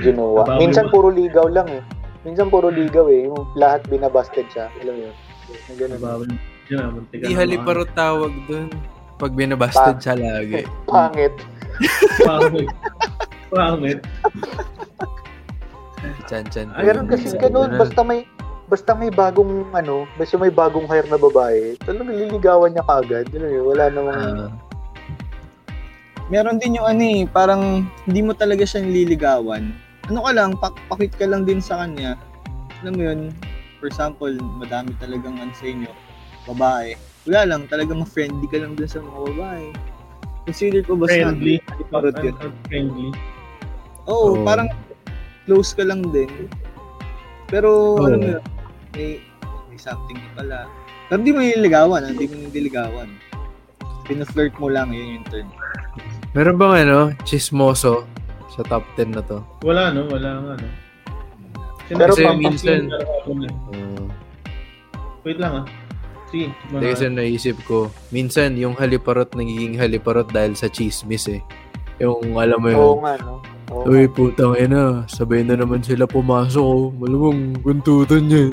ginawa. 0.00 0.60
Minsan 0.60 0.88
ba? 0.88 0.92
puro 0.92 1.08
ligaw 1.08 1.48
lang 1.48 1.68
eh. 1.72 1.82
Minsan 2.24 2.48
puro 2.52 2.68
ligaw 2.68 3.08
eh. 3.08 3.28
Yung 3.28 3.48
lahat 3.56 3.84
binabasted 3.88 4.48
siya. 4.52 4.72
Alam 4.80 4.92
mo 4.92 5.02
yun? 5.08 5.16
Yung 5.72 5.78
ganun. 5.78 6.32
Yun, 6.72 6.78
ah, 6.80 6.90
muntik 6.92 7.16
ka 7.20 7.26
Di 7.28 7.34
na 7.34 7.38
haliparot 7.44 7.90
tawag 7.92 8.32
dun. 8.48 8.68
Pag 9.20 9.32
binabasted 9.36 10.00
siya 10.00 10.14
lagi. 10.16 10.64
Pangit. 10.90 11.34
Pangit. 12.24 12.70
Pangit. 13.52 14.00
Chan, 16.24 16.44
chan. 16.48 16.68
Meron 16.80 17.06
kasi 17.08 17.36
ganun. 17.36 17.76
Basta 17.76 18.00
may 18.00 18.24
basta 18.64 18.96
may 18.96 19.12
bagong 19.12 19.68
ano, 19.76 20.08
basta 20.16 20.40
may 20.40 20.48
bagong 20.48 20.88
hire 20.88 21.04
na 21.12 21.20
babae, 21.20 21.76
talagang 21.84 22.16
liligawan 22.16 22.72
niya 22.72 22.84
kagad. 22.88 23.28
Mo 23.28 23.44
yun? 23.44 23.64
Wala 23.68 23.84
namang 23.92 24.20
Ah, 24.24 24.48
Meron 26.32 26.56
din 26.56 26.80
yung 26.80 26.88
ano 26.88 27.04
eh, 27.04 27.28
parang 27.28 27.84
hindi 28.08 28.24
mo 28.24 28.32
talaga 28.32 28.64
siya 28.64 28.80
nililigawan. 28.80 29.76
Ano 30.08 30.24
ka 30.24 30.32
lang, 30.32 30.56
pak 30.56 30.72
pakit 30.88 31.12
ka 31.20 31.28
lang 31.28 31.44
din 31.44 31.60
sa 31.60 31.84
kanya. 31.84 32.16
Alam 32.80 32.92
mo 32.96 33.02
yun, 33.04 33.20
for 33.76 33.92
example, 33.92 34.32
madami 34.56 34.96
talagang 34.96 35.36
ano 35.36 35.52
sa 35.52 35.68
inyo, 35.68 35.90
babae. 36.46 36.94
Wala 37.24 37.40
lang, 37.46 37.60
talagang 37.66 38.00
ma-friendly 38.00 38.44
ka 38.48 38.60
lang 38.60 38.76
dun 38.76 38.84
sa 38.86 39.00
mga 39.00 39.18
babae. 39.32 39.66
Consider 40.44 40.84
ko 40.84 40.92
ba 40.94 41.08
Friendly. 41.08 41.56
Parot 41.88 42.16
yun. 42.20 42.36
Friendly. 42.68 43.08
Oo, 44.04 44.36
Oo. 44.36 44.44
parang 44.44 44.68
close 45.48 45.72
ka 45.72 45.82
lang 45.82 46.04
din. 46.12 46.28
Pero, 47.48 47.96
Oo. 47.96 48.04
alam 48.04 48.20
mo 48.20 48.28
yun, 48.36 48.44
may, 48.92 49.08
may 49.72 49.78
something 49.80 50.20
na 50.20 50.30
pala. 50.36 50.58
Pero 51.08 51.18
hindi 51.20 51.32
mo 51.32 51.40
nililigawan, 51.40 52.00
ah, 52.04 52.10
hindi 52.12 52.28
mo 52.28 52.34
nililigawan. 52.36 53.08
Pina-flirt 54.04 54.52
mo 54.60 54.68
lang, 54.68 54.92
yun 54.92 55.20
yung 55.20 55.26
term. 55.32 55.48
Meron 56.36 56.60
bang 56.60 56.84
ano, 56.84 57.16
chismoso 57.24 58.04
sa 58.52 58.60
top 58.68 58.84
10 58.96 59.16
na 59.16 59.24
to? 59.24 59.40
Wala, 59.64 59.88
no? 59.96 60.04
Wala 60.12 60.30
nga, 60.44 60.52
no? 60.60 60.68
Pero 61.84 62.12
Kasi 62.12 62.24
minsan- 62.36 62.88
Wait 65.24 65.36
Uh, 65.36 65.40
lang, 65.40 65.52
ah. 65.62 65.66
Sige. 66.34 66.50
hindi 66.50 66.86
kasi 66.90 67.06
naisip 67.06 67.56
ko, 67.62 67.94
minsan 68.10 68.58
yung 68.58 68.74
haliparot 68.74 69.30
nagiging 69.38 69.78
haliparot 69.78 70.26
dahil 70.34 70.58
sa 70.58 70.66
chismis 70.66 71.30
eh. 71.30 71.38
Yung 72.02 72.34
alam 72.34 72.58
mo 72.58 72.68
yun, 72.74 72.82
Oo 72.82 72.98
nga, 72.98 73.14
no? 73.22 73.38
Oo 73.70 73.86
Uy, 73.86 74.10
putang 74.10 74.58
ina, 74.58 75.06
sabay 75.06 75.46
na 75.46 75.54
naman 75.54 75.80
sila 75.80 76.10
pumasok 76.10 76.66
oh. 76.66 76.90
Malamang 76.98 77.54
kuntutan 77.62 78.26
yan. 78.26 78.50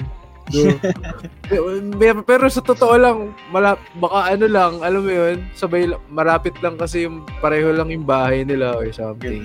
No? 0.53 0.71
Pero- 1.49 2.23
Pero 2.23 2.45
sa 2.53 2.61
totoo 2.61 2.95
lang, 3.01 3.17
malap, 3.49 3.81
baka 3.97 4.37
ano 4.37 4.45
lang, 4.45 4.71
alam 4.85 5.01
mo 5.01 5.11
yun, 5.11 5.41
sabay, 5.57 5.89
marapit 6.07 6.53
lang 6.61 6.77
kasi 6.77 7.09
yung 7.09 7.25
pareho 7.41 7.73
lang 7.73 7.89
yung 7.89 8.05
bahay 8.05 8.45
nila 8.45 8.77
or 8.77 8.87
something. 8.93 9.41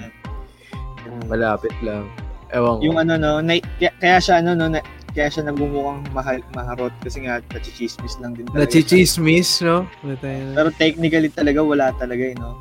Malapit 1.27 1.72
lang. 1.81 2.05
Ewan 2.53 2.79
ko. 2.79 2.83
Yung 2.85 2.99
ano 3.01 3.14
no, 3.18 3.33
na, 3.42 3.59
kaya, 3.81 3.90
kaya 3.99 4.18
siya 4.22 4.38
ano 4.44 4.55
no, 4.55 4.70
na, 4.70 4.79
kaya 5.16 5.33
siya 5.33 5.48
nagmumukhang 5.48 6.05
mahal, 6.12 6.44
maharot 6.52 6.92
kasi 7.00 7.24
nga 7.24 7.40
nachichismis 7.50 8.20
lang 8.20 8.37
din 8.37 8.44
talaga. 8.46 8.68
Nachichismis, 8.68 9.64
no? 9.64 9.88
Pero 10.20 10.68
technically 10.76 11.33
talaga 11.33 11.64
wala 11.64 11.88
talaga 11.96 12.20
eh, 12.22 12.37
no? 12.37 12.61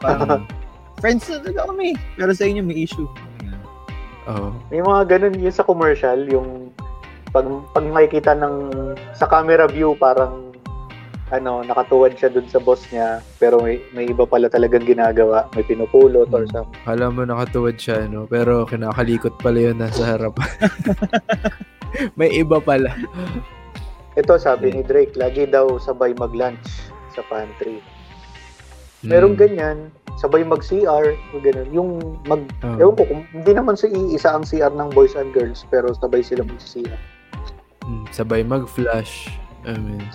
Parang 0.00 0.48
friends 1.04 1.28
na 1.28 1.44
talaga 1.44 1.68
kami. 1.68 1.92
Pero 2.16 2.32
sa 2.32 2.48
inyo 2.48 2.64
may 2.64 2.82
issue. 2.82 3.04
Oo. 4.24 4.56
May 4.72 4.80
mga 4.80 5.02
ganun 5.06 5.36
yun 5.36 5.52
sa 5.52 5.60
commercial, 5.60 6.24
yung 6.24 6.72
pag, 7.28 7.44
pag 7.76 7.84
makikita 7.84 8.32
ng 8.32 8.72
sa 9.12 9.28
camera 9.28 9.68
view 9.68 9.92
parang 9.94 10.48
ano, 11.28 11.60
nakatuwad 11.60 12.14
siya 12.14 12.30
dun 12.30 12.46
sa 12.46 12.56
boss 12.56 12.84
niya, 12.88 13.18
pero 13.36 13.58
may, 13.58 13.80
may 13.90 14.06
iba 14.06 14.22
pala 14.22 14.46
talagang 14.46 14.86
ginagawa, 14.86 15.48
may 15.52 15.66
pinupulot 15.66 16.30
or 16.30 16.46
Hmm. 16.46 16.52
something. 16.54 16.80
Kala 16.84 17.10
mo 17.10 17.26
nakatuwad 17.26 17.76
siya, 17.76 18.06
no? 18.06 18.24
Pero 18.24 18.64
kinakalikot 18.64 19.36
pala 19.36 19.58
yun 19.58 19.76
nasa 19.76 20.04
harap. 20.06 20.36
May 22.14 22.30
iba 22.34 22.58
pala. 22.58 22.94
Ito 24.14 24.36
sabi 24.36 24.70
ni 24.70 24.82
Drake, 24.82 25.14
lagi 25.14 25.44
daw 25.44 25.76
sabay 25.76 26.14
mag-lunch 26.14 26.62
sa 27.10 27.22
pantry. 27.24 27.82
Merong 29.00 29.34
Hmm. 29.34 29.42
ganyan, 29.42 29.76
sabay 30.16 30.42
mag-CR, 30.42 31.04
yung 31.30 31.42
ganun. 31.42 31.68
Yung 31.70 31.90
mag, 32.24 32.40
Oo. 32.62 32.76
ewan 32.80 32.94
ko, 32.94 33.02
kung, 33.04 33.22
hindi 33.28 33.52
naman 33.52 33.74
sa 33.74 33.86
iisa 33.86 34.32
ang 34.32 34.42
CR 34.42 34.70
ng 34.70 34.90
boys 34.90 35.12
and 35.12 35.30
girls, 35.30 35.66
pero 35.68 35.92
sabay 35.92 36.22
sila 36.22 36.40
mag-CR. 36.40 36.98
Hmm, 37.82 38.06
sabay 38.08 38.40
mag-flash. 38.40 39.28
I 39.62 39.74
mean, 39.74 40.00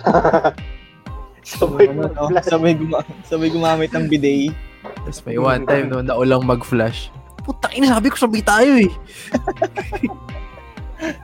Sabay 1.42 1.88
no? 1.88 2.06
mag-flash. 2.06 2.46
sabay, 2.46 2.72
guma- 2.74 3.06
sabay 3.24 3.48
gumamit 3.48 3.90
ng 3.90 4.06
bidet. 4.06 4.52
Tapos 5.00 5.22
may 5.24 5.36
one 5.36 5.64
time 5.64 5.88
no, 5.88 6.00
naulang 6.00 6.42
mag-flash. 6.42 7.08
Puta 7.40 7.72
ina, 7.72 7.90
sabi 7.90 8.08
ko 8.08 8.16
sabay 8.18 8.42
tayo 8.42 8.72
eh. 8.76 8.90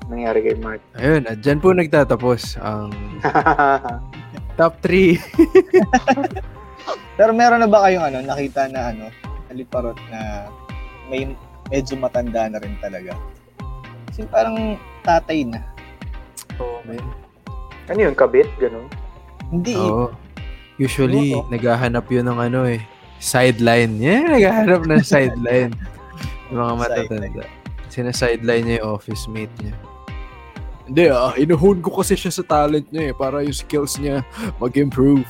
Nangyari 0.08 0.38
kay 0.42 0.56
Mark. 0.58 0.80
Ayun, 0.96 1.22
at 1.28 1.38
dyan 1.40 1.60
po 1.60 1.72
nagtatapos 1.72 2.56
ang 2.60 2.90
top 4.58 4.74
3. 4.80 5.20
Pero 7.16 7.30
meron 7.32 7.60
na 7.64 7.68
ba 7.68 7.84
kayong 7.88 8.04
ano, 8.12 8.18
nakita 8.24 8.68
na 8.72 8.92
ano, 8.92 9.04
haliparot 9.48 9.96
na 10.12 10.48
may 11.08 11.28
medyo 11.68 11.96
matanda 11.98 12.46
na 12.48 12.58
rin 12.60 12.76
talaga? 12.80 13.16
Kasi 14.10 14.24
parang 14.28 14.78
tatay 15.04 15.44
na. 15.44 15.60
oh, 16.60 16.80
man. 16.88 17.02
ano 17.90 17.98
yun, 18.00 18.14
kabit? 18.16 18.48
Ganun? 18.56 18.88
Hindi, 19.52 19.76
Oo. 19.76 20.10
Usually, 20.76 21.32
Oo. 21.32 21.48
naghahanap 21.48 22.04
yun 22.12 22.28
ng 22.28 22.38
ano 22.52 22.68
eh, 22.68 22.84
sideline. 23.16 23.96
Yeah, 23.96 24.28
naghahanap 24.28 24.82
ng 24.84 25.02
sideline. 25.04 25.72
Yung 26.52 26.60
mga 26.62 26.74
matatanda. 26.78 27.44
Sina-sideline 27.96 28.64
niya 28.68 28.76
yung 28.84 29.00
office 29.00 29.24
mate 29.24 29.56
niya. 29.64 29.72
Hindi 30.84 31.04
ah, 31.08 31.32
inuhon 31.32 31.80
ko 31.80 32.04
kasi 32.04 32.12
siya 32.12 32.28
sa 32.28 32.44
talent 32.44 32.84
niya 32.92 33.10
eh, 33.10 33.14
para 33.16 33.40
yung 33.40 33.56
skills 33.56 33.96
niya 33.96 34.20
mag-improve. 34.60 35.24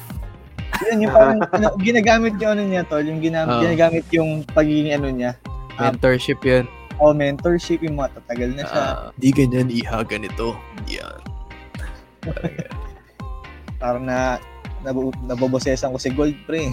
Yun, 0.90 1.06
yung 1.06 1.14
parang 1.14 1.38
ano, 1.46 1.78
ginagamit 1.78 2.34
yung 2.42 2.58
ano 2.58 2.62
niya, 2.66 2.82
tol. 2.90 3.06
Yung 3.06 3.22
ginamit, 3.22 3.54
Oo. 3.54 3.62
ginagamit 3.62 4.04
yung 4.10 4.42
pagiging 4.50 4.90
ano 4.98 5.08
niya. 5.14 5.38
Um, 5.78 5.94
Mentorship 5.94 6.42
yun. 6.42 6.66
o 6.96 7.12
mentorship, 7.12 7.84
yung 7.84 8.00
mga 8.00 8.18
tatagal 8.18 8.50
na 8.56 8.62
siya. 8.64 8.82
Ah, 8.82 9.12
di 9.20 9.28
ganyan, 9.28 9.68
iha, 9.68 10.00
ganito. 10.02 10.56
Yan. 10.88 11.20
Parang 13.80 14.08
na, 14.08 14.40
nabu- 14.80 15.14
nabobosesan 15.22 15.92
ko 15.92 15.98
si 16.00 16.10
Gold, 16.10 16.34
pre. 16.48 16.72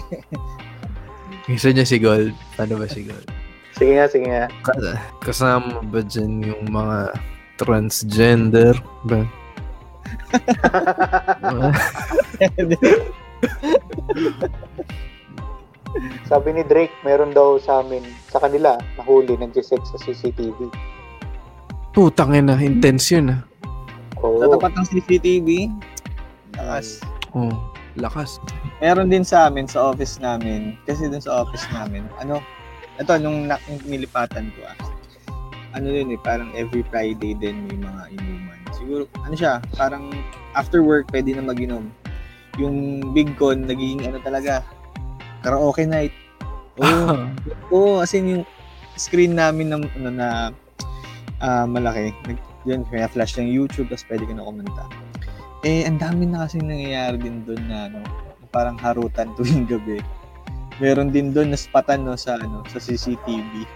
Gusto 1.44 1.68
niya 1.70 1.84
si 1.84 2.00
Gold. 2.00 2.32
Ano 2.56 2.80
ba 2.80 2.88
si 2.88 3.04
Gold? 3.04 3.43
Sige 3.74 3.92
nga, 3.98 4.06
sige 4.06 4.26
nga. 4.30 4.46
Kas- 4.62 4.98
Kasama 5.20 5.82
ba 5.82 6.00
dyan 6.00 6.46
yung 6.46 6.70
mga 6.70 7.10
transgender? 7.58 8.74
Ba? 9.06 9.26
Sabi 16.26 16.58
ni 16.58 16.62
Drake, 16.66 16.90
meron 17.06 17.30
daw 17.30 17.54
sa 17.62 17.78
amin, 17.78 18.02
sa 18.26 18.42
kanila, 18.42 18.74
nahuli, 18.98 19.38
nag-sex 19.38 19.70
sa 19.70 19.98
CCTV. 20.02 20.66
Putang 21.94 22.34
ina, 22.34 22.58
intense 22.58 23.14
yun 23.14 23.30
ah. 23.30 23.40
Oo. 24.18 24.42
Sa 24.42 24.58
tapat 24.58 24.72
ng 24.74 24.86
CCTV, 24.90 25.48
lakas. 26.58 26.98
Oh, 27.30 27.54
lakas. 27.94 28.42
Meron 28.82 29.06
din 29.06 29.22
sa 29.22 29.46
amin, 29.46 29.70
sa 29.70 29.94
office 29.94 30.18
namin, 30.18 30.74
kasi 30.82 31.06
dun 31.06 31.22
sa 31.22 31.46
office 31.46 31.62
namin, 31.70 32.02
ano, 32.18 32.42
ito, 32.98 33.12
nung, 33.18 33.50
na, 33.50 33.58
nung 33.66 33.80
nilipatan 33.86 34.50
ko 34.54 34.60
ah, 34.66 34.76
ano 35.74 35.90
yun 35.90 36.14
eh, 36.14 36.20
parang 36.22 36.54
every 36.54 36.86
Friday 36.86 37.34
din 37.34 37.66
may 37.66 37.78
mga 37.82 38.02
inuman. 38.14 38.60
Siguro, 38.70 39.02
ano 39.26 39.34
siya, 39.34 39.58
parang 39.74 40.14
after 40.54 40.86
work, 40.86 41.10
pwede 41.10 41.34
na 41.34 41.42
mag-inom. 41.42 41.90
Yung 42.62 43.02
big 43.10 43.34
con, 43.34 43.66
naging 43.66 44.06
ano 44.06 44.22
talaga, 44.22 44.62
karaoke 45.42 45.82
night. 45.82 46.14
Oo, 46.78 47.26
oo 47.74 47.92
as 47.98 48.14
in 48.14 48.38
yung 48.38 48.44
screen 48.94 49.34
namin 49.34 49.74
na, 49.74 49.82
ano, 49.82 50.10
na 50.14 50.28
ah, 51.42 51.66
malaki, 51.66 52.14
nag, 52.30 52.38
yun, 52.64 52.86
kaya 52.88 53.10
flash 53.10 53.36
ng 53.36 53.50
YouTube, 53.50 53.90
tapos 53.90 54.06
pwede 54.08 54.24
ka 54.24 54.32
na 54.32 54.46
kumanta. 54.46 54.86
Eh, 55.66 55.84
ang 55.84 55.98
dami 55.98 56.28
na 56.28 56.46
kasi 56.46 56.62
nangyayari 56.62 57.18
din 57.18 57.42
doon 57.42 57.62
na, 57.66 57.90
ano, 57.90 57.98
na 58.00 58.46
parang 58.54 58.78
harutan 58.78 59.32
tuwing 59.36 59.66
gabi. 59.66 59.98
Meron 60.82 61.14
din 61.14 61.30
doon 61.30 61.54
na 61.54 61.58
spatan 61.58 62.02
no, 62.02 62.18
sa, 62.18 62.38
ano, 62.38 62.66
sa 62.66 62.82
CCTV. 62.82 63.66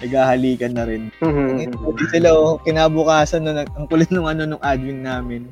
Naghahalikan 0.00 0.76
na 0.76 0.84
rin. 0.84 1.08
Mhm. 1.20 1.76
Hindi 1.76 2.04
sila, 2.12 2.32
oh, 2.36 2.60
kinabukasan 2.60 3.44
na, 3.44 3.64
nag- 3.64 3.72
ang 3.76 3.88
kulit 3.88 4.08
nung 4.12 4.28
ano, 4.28 4.44
nung 4.44 4.62
admin 4.64 5.04
namin. 5.04 5.48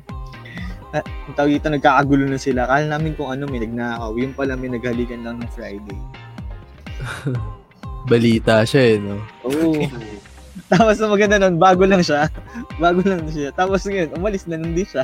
Na, 0.93 1.01
ang 1.01 1.33
tawag 1.37 1.57
dito, 1.57 1.69
nagkakagulo 1.69 2.29
na 2.29 2.37
sila. 2.37 2.69
Kala 2.69 2.85
namin 2.89 3.17
kung 3.17 3.29
ano, 3.33 3.49
may 3.49 3.61
nagnakaw. 3.61 4.13
Yung 4.17 4.33
pala, 4.33 4.53
may 4.57 4.69
naghalikan 4.69 5.21
lang 5.25 5.41
ng 5.41 5.49
Friday. 5.53 5.99
Balita 8.09 8.61
siya 8.65 8.83
eh, 8.93 8.97
no? 9.01 9.17
Oo. 9.45 9.81
Tapos 10.71 10.97
ang 10.97 11.11
maganda 11.13 11.37
nun, 11.37 11.57
bago 11.61 11.83
lang 11.85 12.01
siya. 12.01 12.31
Bago 12.81 13.03
lang 13.05 13.27
siya. 13.29 13.51
Tapos 13.53 13.85
ngayon, 13.85 14.15
umalis 14.17 14.47
na 14.47 14.57
nun 14.57 14.73
din 14.73 14.87
siya. 14.87 15.03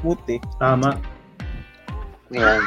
Smooth 0.00 0.24
eh. 0.32 0.40
Tama. 0.58 1.13
Yan. 2.30 2.60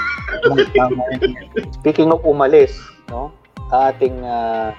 Tama 0.71 1.01
yun. 1.17 1.31
Speaking 1.73 2.09
of 2.09 2.21
umalis, 2.21 2.77
no? 3.07 3.33
Ating 3.69 4.21
ah, 4.21 4.71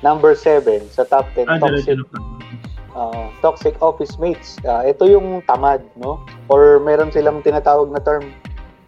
number 0.00 0.34
7 0.34 0.62
sa 0.88 1.04
top 1.04 1.24
10 1.34 1.46
Ah, 1.46 1.56
toxic, 1.58 1.98
ah, 2.92 3.26
toxic 3.40 3.74
office 3.80 4.18
mates. 4.18 4.58
Ah, 4.62 4.82
ito 4.82 5.06
yung 5.06 5.40
tamad, 5.44 5.84
no? 5.94 6.18
Or 6.46 6.78
meron 6.78 7.08
silang 7.08 7.40
tinatawag 7.40 7.88
na 7.88 8.00
term 8.00 8.26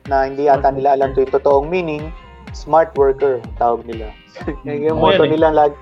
na 0.07 0.25
hindi 0.25 0.49
ata 0.49 0.69
nila 0.69 0.97
alam 0.97 1.13
to 1.13 1.21
yung 1.21 1.33
totoong 1.33 1.69
meaning, 1.69 2.09
smart 2.51 2.93
worker, 2.95 3.39
tawag 3.57 3.85
nila. 3.85 4.11
yung 4.65 4.97
Oh, 4.97 5.07
motto 5.07 5.23
eh. 5.23 5.31
nila, 5.31 5.49
lag, 5.51 5.73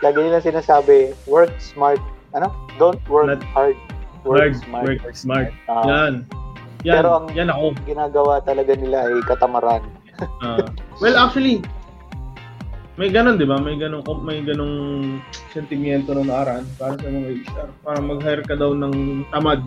lagi 0.00 0.18
nila 0.18 0.40
sinasabi, 0.40 1.12
work 1.24 1.52
smart, 1.56 2.00
ano? 2.32 2.48
Don't 2.76 3.00
work 3.06 3.28
Not- 3.30 3.44
hard, 3.46 3.76
work 4.24 4.40
Hard, 4.40 4.54
smart. 4.58 4.84
work 5.00 5.14
smart. 5.14 5.48
Ah, 5.68 5.84
Yan. 5.86 6.14
Yan, 6.86 6.94
Pero 6.96 7.08
ang- 7.18 7.34
yan 7.34 7.50
ako. 7.50 7.74
ginagawa 7.82 8.38
talaga 8.40 8.72
nila 8.72 9.10
ay 9.10 9.18
katamaran. 9.26 9.82
Ah. 10.40 10.62
well, 10.96 11.18
actually, 11.18 11.60
may 12.96 13.10
ganun, 13.10 13.36
di 13.36 13.44
ba? 13.44 13.58
May 13.58 13.76
ganun, 13.76 14.00
may 14.22 14.40
ganung 14.40 14.74
sentimiento 15.50 16.14
na 16.14 16.24
naaraan 16.24 16.64
para 16.78 16.94
sa 16.94 17.04
mga 17.04 17.28
HR. 17.42 17.68
Para 17.82 17.98
mag-hire 18.00 18.40
ka 18.40 18.54
daw 18.54 18.72
ng 18.72 18.94
tamad. 19.28 19.60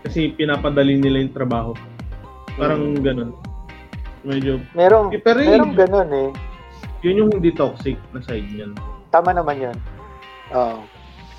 Kasi 0.00 0.32
pinapadali 0.32 0.96
nila 0.96 1.20
yung 1.20 1.34
trabaho. 1.34 1.72
Parang 2.54 2.96
ganun. 2.96 3.34
Medyo, 4.22 4.62
Merong, 4.72 5.12
Eh, 5.12 5.20
pero 5.20 5.42
yun- 5.42 5.52
merong 5.52 5.74
ganun 5.74 6.10
eh. 6.14 6.28
yun 7.02 7.20
yung 7.20 7.30
hindi 7.30 7.52
toxic 7.52 8.00
na 8.14 8.22
side 8.22 8.48
niyan. 8.48 8.72
Tama 9.10 9.34
naman 9.34 9.60
yun. 9.60 9.76
Oo. 10.50 10.80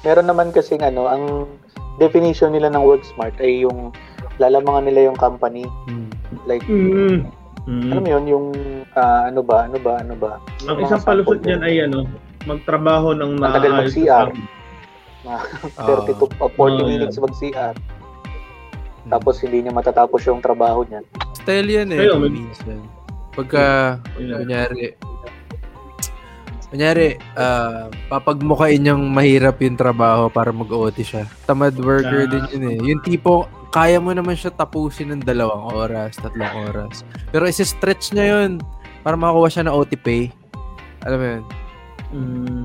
Meron 0.03 0.28
naman 0.28 0.53
kasing 0.53 0.84
ano, 0.84 1.09
ang 1.09 1.49
definition 1.97 2.53
nila 2.53 2.70
ng 2.70 2.84
work 2.84 3.01
smart 3.07 3.34
ay 3.39 3.66
yung 3.66 3.89
lalamangan 4.38 4.83
nila 4.83 5.07
yung 5.07 5.17
company. 5.17 5.63
Hmm. 5.86 6.07
Like, 6.43 6.65
Mm. 6.65 7.25
Mm. 7.65 7.89
alam 7.89 8.01
mo 8.01 8.09
yun, 8.11 8.25
yung 8.27 8.45
ah, 8.93 9.25
ano 9.25 9.41
ba, 9.41 9.65
ano 9.65 9.77
ba, 9.77 9.97
ano 9.97 10.13
ba. 10.13 10.38
Ang 10.63 10.79
isang 10.79 11.01
palusot 11.01 11.41
niyan 11.41 11.61
ay 11.61 11.81
ano, 11.81 12.05
magtrabaho 12.43 13.11
ng 13.11 13.41
Ang 13.41 13.53
tagal 13.55 13.71
naayos 13.73 13.95
mag-CR. 13.95 14.27
sa- 15.25 15.41
30 15.81 16.13
to 16.21 16.25
uh, 16.38 16.45
40 16.47 16.53
Oo, 16.53 16.86
minutes 16.86 17.17
mag-CR. 17.17 17.73
Tapos 19.07 19.41
hindi 19.41 19.61
niya 19.61 19.71
matatapos 19.71 20.21
yung 20.23 20.38
trabaho 20.39 20.81
niya. 20.83 21.01
Style 21.36 21.65
yan 21.67 21.89
eh, 21.89 22.05
may- 22.05 22.29
minsan. 22.38 22.77
Pagka, 23.33 23.97
Ayun. 24.15 24.38
kunyari, 24.39 24.93
kunyari, 26.67 27.07
ah, 27.33 27.88
papagmukain 28.07 28.77
niyang 28.77 29.03
mahirap 29.03 29.57
yung 29.59 29.75
trabaho 29.75 30.27
para 30.27 30.49
mag-OT 30.51 31.01
siya. 31.01 31.25
Tamad 31.43 31.73
worker 31.75 32.25
Ah. 32.25 32.29
din 32.29 32.45
yun 32.51 32.63
eh. 32.67 32.77
Yung 32.86 33.01
tipo, 33.01 33.49
kaya 33.76 33.99
mo 33.99 34.15
naman 34.15 34.39
siya 34.39 34.55
tapusin 34.55 35.11
ng 35.11 35.28
dalawang 35.28 35.67
oras, 35.76 36.15
tatlong 36.15 36.71
oras. 36.71 37.03
Pero 37.36 37.43
isi-stretch 37.43 38.15
niya 38.15 38.26
yun 38.32 38.63
para 39.03 39.19
makakuha 39.19 39.51
siya 39.51 39.67
ng 39.67 39.76
OT 39.76 39.99
pay. 39.99 40.32
Alam 41.03 41.19
mo 41.19 41.26
yun? 41.28 41.43
Mm. 42.15 42.63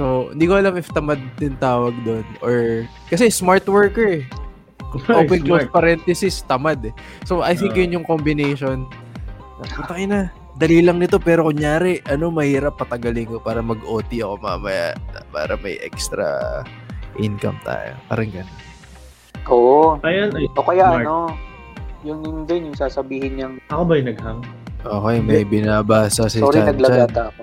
So, 0.00 0.32
hindi 0.32 0.48
ko 0.48 0.56
alam 0.56 0.80
if 0.80 0.88
tamad 0.96 1.20
din 1.36 1.60
tawag 1.60 1.92
doon 2.08 2.24
or 2.40 2.88
kasi 3.12 3.28
smart 3.28 3.68
worker 3.68 4.24
eh. 4.24 4.24
Open 5.12 5.44
close 5.44 5.68
parenthesis 5.68 6.40
tamad 6.48 6.80
eh. 6.80 6.94
So, 7.28 7.44
I 7.44 7.52
think 7.52 7.76
Ah. 7.76 7.84
yun 7.84 8.00
yung 8.00 8.06
combination. 8.08 8.88
Putay 9.76 10.08
na. 10.08 10.32
Dali 10.56 10.80
lang 10.80 11.04
nito 11.04 11.20
pero 11.20 11.44
kunyari, 11.44 12.00
ano 12.08 12.32
mahirap 12.32 12.80
patagalin 12.80 13.28
ko 13.28 13.44
para 13.44 13.60
mag-OT 13.60 14.24
ako 14.24 14.40
mamaya 14.40 14.96
para 15.34 15.58
may 15.60 15.76
extra 15.84 16.62
income 17.20 17.58
tayo. 17.66 17.92
Parang 18.08 18.30
ganun. 18.32 18.73
Oo. 19.46 20.00
Ayan, 20.02 20.32
ay, 20.32 20.46
O 20.50 20.62
kaya 20.62 20.84
Smart. 20.86 21.04
ano, 21.04 21.16
yung 22.02 22.20
yun 22.20 22.38
din, 22.44 22.60
yung 22.68 22.78
sasabihin 22.78 23.32
niyang, 23.34 23.54
ako 23.68 23.82
ba 23.84 23.94
yung 23.96 24.08
naghang? 24.10 24.40
Okay, 24.84 25.16
may 25.18 25.42
binabasa 25.42 26.28
si 26.28 26.38
sorry, 26.38 26.60
Chan 26.60 26.64
Chan. 26.64 26.76
naglagata 26.76 27.22
ako. 27.30 27.42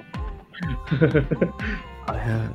Ayan. 2.11 2.49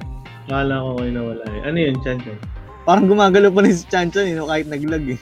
Kala 0.47 0.75
ko 0.79 0.91
kayo 0.97 1.11
nawala 1.11 1.45
eh. 1.51 1.61
Ano 1.67 1.77
yun, 1.77 1.97
Chan 2.01 2.19
Chan? 2.23 2.39
Parang 2.87 3.11
gumagalaw 3.11 3.51
pa 3.51 3.67
rin 3.67 3.75
si 3.75 3.83
Chanchan, 3.85 4.31
eh, 4.31 4.35
no? 4.35 4.47
kahit 4.47 4.71
naglag 4.71 5.07
eh. 5.11 5.21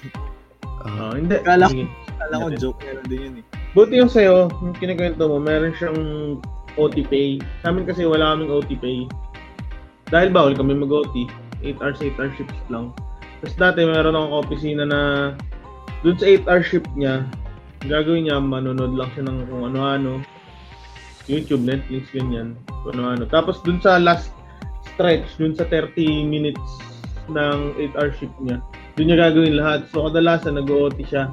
Ah, 0.85 1.09
Oh, 1.09 1.13
hindi. 1.17 1.41
Kala 1.41 1.73
ko-. 1.73 1.89
Kala 2.21 2.35
ko 2.37 2.47
joke, 2.55 2.81
meron 2.85 3.07
din 3.09 3.21
yun 3.21 3.35
eh. 3.41 3.45
Buti 3.73 3.95
yung 3.99 4.13
sa'yo, 4.13 4.53
yung 4.53 4.77
kinikwento 4.77 5.25
mo, 5.25 5.41
meron 5.41 5.73
siyang 5.75 5.99
OT 6.77 7.09
pay. 7.09 7.41
Sa 7.65 7.73
amin 7.73 7.89
kasi 7.89 8.05
wala 8.05 8.37
kaming 8.37 8.53
OT 8.53 8.77
pay. 8.77 9.09
Dahil 10.07 10.29
bawal 10.29 10.53
kami 10.53 10.77
mag-OT. 10.77 11.25
8 11.65 11.81
hours, 11.81 11.99
8 11.99 12.21
hour 12.21 12.31
shifts 12.37 12.61
lang. 12.69 12.93
Tapos 13.45 13.61
dati 13.61 13.85
meron 13.85 14.17
akong 14.17 14.35
opisina 14.41 14.89
na 14.89 15.01
dun 16.01 16.17
sa 16.17 16.25
8 16.25 16.49
hour 16.49 16.65
shift 16.65 16.89
niya, 16.97 17.29
gagawin 17.85 18.25
niya, 18.25 18.41
manonood 18.41 18.97
lang 18.97 19.13
siya 19.13 19.29
ng 19.29 19.45
kung 19.53 19.69
ano-ano. 19.69 20.25
YouTube, 21.29 21.65
Netflix, 21.65 22.09
ganyan. 22.13 22.57
Kung 22.85 22.97
ano-ano. 22.97 23.29
Tapos 23.29 23.61
dun 23.61 23.81
sa 23.85 24.01
last 24.01 24.33
stretch, 24.97 25.29
dun 25.37 25.53
sa 25.53 25.69
30 25.69 26.25
minutes 26.25 26.65
ng 27.29 27.77
8 27.77 27.97
hour 28.01 28.11
shift 28.17 28.37
niya, 28.41 28.65
dun 28.97 29.13
niya 29.13 29.29
gagawin 29.29 29.61
lahat. 29.61 29.85
So 29.93 30.09
kadalasan 30.09 30.57
nag-OT 30.57 31.05
siya 31.05 31.29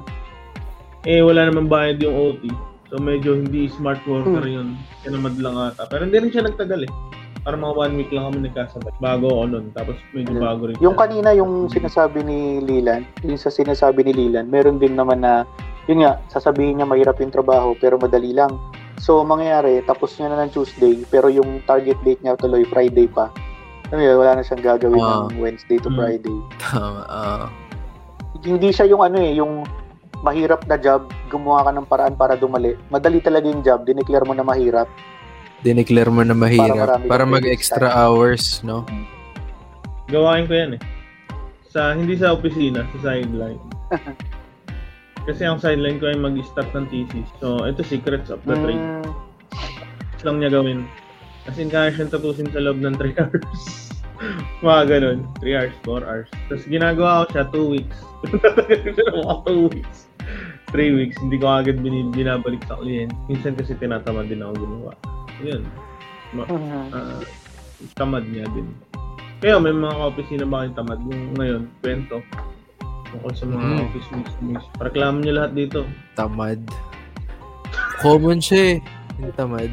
eh 1.06 1.18
wala 1.22 1.50
naman 1.50 1.66
bayad 1.66 1.98
yung 1.98 2.14
OT. 2.14 2.46
So 2.92 3.00
medyo 3.00 3.34
hindi 3.34 3.66
smart 3.72 3.98
worker 4.06 4.44
yun. 4.44 4.78
Kinamad 5.02 5.40
lang 5.40 5.56
ata. 5.58 5.88
Pero 5.90 6.06
hindi 6.06 6.18
rin 6.20 6.30
siya 6.30 6.46
nagtagal 6.46 6.86
eh. 6.86 6.92
Para 7.42 7.58
mga 7.58 7.74
one 7.74 7.94
week 7.96 8.10
lang 8.10 8.30
kami 8.30 8.46
nagkasabay. 8.46 8.94
Bago 8.98 9.26
ako 9.28 9.44
nun. 9.48 9.66
Tapos 9.74 9.98
medyo 10.12 10.38
Hmm. 10.38 10.42
bago 10.42 10.62
rin 10.66 10.76
Yung 10.78 10.94
kanina, 10.94 11.34
yung 11.34 11.66
sinasabi 11.66 12.22
ni 12.22 12.38
Lilan, 12.60 13.02
yung 13.20 13.34
sa 13.34 13.50
sinasabi 13.50 14.06
ni 14.06 14.14
Lilan, 14.14 14.46
meron 14.46 14.78
din 14.78 14.94
naman 14.94 15.20
na 15.20 15.42
yun 15.84 16.06
nga, 16.06 16.22
sasabihin 16.28 16.78
niya 16.78 16.86
mahirap 16.86 17.18
yung 17.18 17.34
trabaho 17.34 17.74
pero 17.74 17.98
madali 17.98 18.30
lang. 18.30 18.54
So, 19.02 19.26
mangyayari, 19.26 19.82
tapos 19.82 20.14
niya 20.14 20.30
na 20.30 20.46
ng 20.46 20.54
Tuesday, 20.54 21.02
pero 21.10 21.26
yung 21.26 21.58
target 21.66 21.98
date 22.00 22.22
niya 22.22 22.38
tuloy 22.38 22.62
Friday 22.62 23.10
pa. 23.10 23.34
Ano 23.90 23.98
yun, 23.98 24.14
wala 24.14 24.38
na 24.38 24.46
siyang 24.46 24.62
gagawin 24.62 25.02
Ah. 25.02 25.26
ng 25.26 25.42
Wednesday 25.42 25.76
to 25.76 25.90
Hmm. 25.90 25.98
Friday. 25.98 26.38
Tama. 26.62 27.02
ah. 27.04 27.50
Hindi 28.38 28.70
siya 28.70 28.86
yung 28.86 29.02
ano 29.02 29.18
eh, 29.18 29.34
yung 29.34 29.66
mahirap 30.22 30.62
na 30.64 30.78
job, 30.78 31.10
gumawa 31.26 31.66
ka 31.66 31.70
ng 31.72 31.86
paraan 31.86 32.14
para 32.14 32.38
dumali. 32.38 32.78
Madali 32.88 33.18
talaga 33.18 33.50
yung 33.50 33.60
job, 33.60 33.82
dineclare 33.82 34.22
mo 34.22 34.32
na 34.32 34.46
mahirap. 34.46 34.86
Dineclare 35.62 36.10
mo 36.10 36.22
na 36.22 36.34
mahirap 36.34 37.06
para, 37.06 37.22
kang 37.22 37.32
mag-extra 37.32 37.86
time. 37.86 37.96
hours, 37.96 38.60
no? 38.66 38.82
Gawain 40.10 40.46
ko 40.46 40.54
yan 40.54 40.70
eh. 40.76 40.82
Sa, 41.70 41.94
hindi 41.94 42.18
sa 42.18 42.34
opisina, 42.34 42.82
sa 42.92 43.14
sideline. 43.14 43.62
Kasi 45.26 45.46
ang 45.46 45.62
sideline 45.62 46.02
ko 46.02 46.10
ay 46.10 46.18
mag-start 46.18 46.66
ng 46.74 46.90
thesis. 46.90 47.30
So, 47.38 47.62
ito 47.62 47.86
secrets 47.86 48.26
of 48.28 48.42
the 48.42 48.58
trade. 48.58 48.74
Mm, 48.74 49.06
lang 50.26 50.36
niya 50.42 50.50
gawin. 50.50 50.82
As 51.46 51.58
in, 51.58 51.70
kaya 51.70 51.94
siyang 51.94 52.10
tapusin 52.10 52.50
sa 52.50 52.58
loob 52.58 52.82
ng 52.82 52.98
3 52.98 53.14
hours. 53.22 53.62
Mga 54.62 54.82
ganun. 54.90 55.18
3 55.38 55.58
hours, 55.58 55.74
4 55.82 56.02
hours. 56.02 56.28
Tapos 56.46 56.64
ginagawa 56.66 57.26
ko 57.26 57.26
siya 57.30 57.44
2 57.50 57.74
weeks. 57.74 57.98
Tatagal 58.42 58.78
siya 58.82 59.04
ng 59.10 59.18
mga 59.18 59.36
2 59.46 59.70
weeks. 59.74 59.98
3 60.70 60.98
weeks. 60.98 61.16
Hindi 61.18 61.36
ko 61.38 61.46
agad 61.50 61.78
bin- 61.82 62.10
binabalik 62.10 62.62
sa 62.66 62.78
kliyente. 62.78 63.14
Minsan 63.26 63.54
kasi 63.54 63.74
tinatamad 63.74 64.26
din 64.26 64.42
ako 64.42 64.58
gumawa. 64.58 64.94
Yun. 65.40 65.62
Ma- 66.32 66.48
ah, 66.96 67.20
tamad 67.94 68.24
niya 68.26 68.44
din. 68.50 68.68
Kaya 69.38 69.58
may 69.58 69.72
mga 69.72 69.90
ka-opisina 69.92 70.44
ba 70.44 70.62
kayong 70.62 70.76
tamad? 70.76 71.00
Yung 71.02 71.24
ngayon, 71.34 71.62
kwento. 71.80 72.16
Tungkol 73.08 73.32
sa 73.32 73.44
mga 73.44 73.60
Hmm. 73.60 73.80
office 73.82 74.08
mismo. 74.10 74.48
Reklamo 74.78 75.16
niyo 75.18 75.32
lahat 75.34 75.52
dito. 75.52 75.80
Tamad. 76.14 76.60
Common 77.98 78.38
siya 78.38 78.76
eh. 78.76 78.78
Yung 79.18 79.34
tamad. 79.34 79.70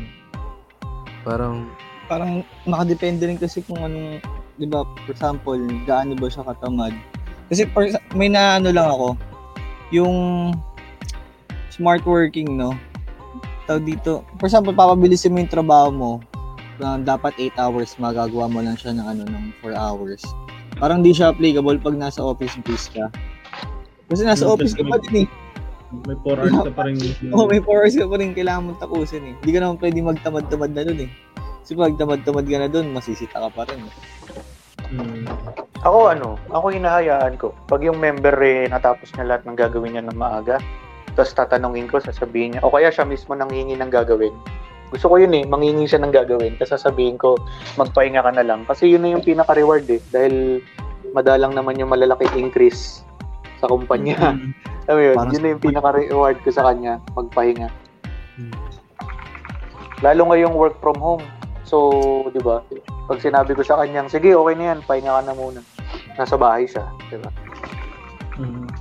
Parang, 1.21 1.69
Parang 2.05 2.41
nakadepende 2.65 3.29
rin 3.29 3.37
kasi 3.37 3.61
kung 3.61 3.77
anong, 3.77 4.17
di 4.57 4.65
ba, 4.65 4.81
for 5.05 5.13
example, 5.13 5.53
gaano 5.85 6.17
ba 6.17 6.25
siya 6.25 6.41
katamad. 6.41 6.91
Kasi 7.47 7.69
for, 7.69 7.85
may 8.11 8.25
na 8.25 8.57
ano 8.57 8.73
lang 8.73 8.89
ako, 8.89 9.13
yung 9.89 10.15
smart 11.69 12.01
working, 12.03 12.57
no? 12.57 12.73
Tawag 13.69 13.85
dito, 13.85 14.25
for 14.41 14.49
example, 14.49 14.73
papabilisin 14.73 15.29
mo 15.29 15.37
yung 15.37 15.53
trabaho 15.53 15.93
mo, 15.93 16.11
na 16.79 16.97
dapat 16.97 17.37
8 17.37 17.61
hours, 17.61 17.93
magagawa 17.95 18.49
mo 18.49 18.65
lang 18.65 18.73
siya 18.73 18.97
ng 18.97 19.05
ano, 19.05 19.21
ng 19.27 19.53
4 19.61 19.77
hours. 19.77 20.25
Parang 20.79 21.05
di 21.05 21.13
siya 21.13 21.29
applicable 21.29 21.77
pag 21.77 21.93
nasa 21.93 22.23
office 22.23 22.57
base 22.63 22.89
ka. 22.89 23.13
Kasi 24.09 24.25
nasa 24.25 24.47
Hmm, 24.47 24.57
office 24.57 24.73
ka 24.73 24.81
pa 24.81 24.97
din 24.97 25.21
eh. 25.21 25.27
May 26.01 26.17
4 26.17 26.39
hours 26.39 26.55
ka 26.65 26.71
pa 26.73 26.81
rin. 26.87 26.97
Oo, 27.35 27.45
may 27.45 27.61
4 27.61 27.69
hours 27.77 27.93
ka 27.93 28.07
pa 28.07 28.15
rin 28.17 28.33
kailangan 28.33 28.63
mong 28.65 28.79
tapusin 28.81 29.21
eh. 29.21 29.33
Hindi 29.37 29.51
ka 29.51 29.59
naman 29.59 29.77
pwede 29.77 29.99
magtamad-tamad 30.01 30.71
na 30.73 30.81
dun 30.81 30.99
eh. 31.05 31.11
Kasi 31.61 31.71
pag 31.75 31.93
tamad-tamad 31.93 32.45
ka 32.47 32.57
na 32.57 32.69
dun, 32.71 32.89
masisita 32.89 33.37
ka 33.37 33.49
pa 33.51 33.69
rin. 33.69 33.85
eh. 33.85 33.93
Hmm. 34.89 35.27
Ako 35.79 36.09
ano, 36.09 36.41
ako 36.49 36.73
hinahayaan 36.73 37.37
ko. 37.37 37.53
Pag 37.67 37.85
yung 37.85 38.01
member 38.01 38.33
eh, 38.39 38.65
natapos 38.65 39.13
niya 39.13 39.29
lahat 39.29 39.45
ng 39.45 39.53
gagawin 39.53 39.93
niya 39.93 40.03
ng 40.07 40.17
maaga, 40.17 40.57
tapos 41.19 41.35
tatanungin 41.35 41.91
ko, 41.91 41.99
sasabihin 41.99 42.55
niya, 42.55 42.63
o 42.63 42.71
kaya 42.71 42.87
siya 42.87 43.03
mismo 43.03 43.35
nanghingi 43.35 43.75
ng 43.75 43.91
gagawin. 43.91 44.31
Gusto 44.87 45.11
ko 45.11 45.19
yun 45.19 45.35
eh, 45.35 45.43
manghingi 45.43 45.83
siya 45.83 45.99
ng 45.99 46.15
gagawin, 46.15 46.55
tapos 46.55 46.79
sasabihin 46.79 47.19
ko, 47.19 47.35
magpahinga 47.75 48.23
ka 48.23 48.31
na 48.31 48.47
lang. 48.47 48.63
Kasi 48.63 48.87
yun 48.87 49.03
na 49.03 49.11
yung 49.11 49.27
pinaka-reward 49.27 49.83
eh, 49.91 49.99
dahil 50.15 50.63
madalang 51.11 51.51
naman 51.51 51.75
yung 51.75 51.91
malalaking 51.91 52.47
increase 52.47 53.03
sa 53.59 53.67
kumpanya. 53.67 54.39
Hmm. 54.39 54.55
Alam 54.87 54.95
mo 54.95 55.01
yun, 55.03 55.15
Parang 55.19 55.33
yun 55.35 55.41
na 55.43 55.49
yung 55.51 55.63
pinaka-reward 55.67 56.37
ko 56.39 56.49
sa 56.55 56.63
kanya, 56.71 57.03
magpahinga. 57.19 57.67
hmm, 58.39 58.55
Lalo 59.99 60.21
ngayong 60.31 60.55
work 60.55 60.79
from 60.79 60.95
home. 61.03 61.23
So, 61.67 61.91
di 62.31 62.39
ba? 62.39 62.63
Pag 63.11 63.19
sinabi 63.19 63.59
ko 63.59 63.67
sa 63.67 63.75
kanyang, 63.83 64.07
sige, 64.07 64.31
okay 64.31 64.55
na 64.55 64.71
yan, 64.71 64.79
pahinga 64.87 65.19
ka 65.19 65.21
na 65.27 65.35
muna. 65.35 65.59
Nasa 66.15 66.39
bahay 66.39 66.63
siya, 66.63 66.87
di 67.11 67.19
ba? 67.19 67.29
Mhm. 68.39 68.78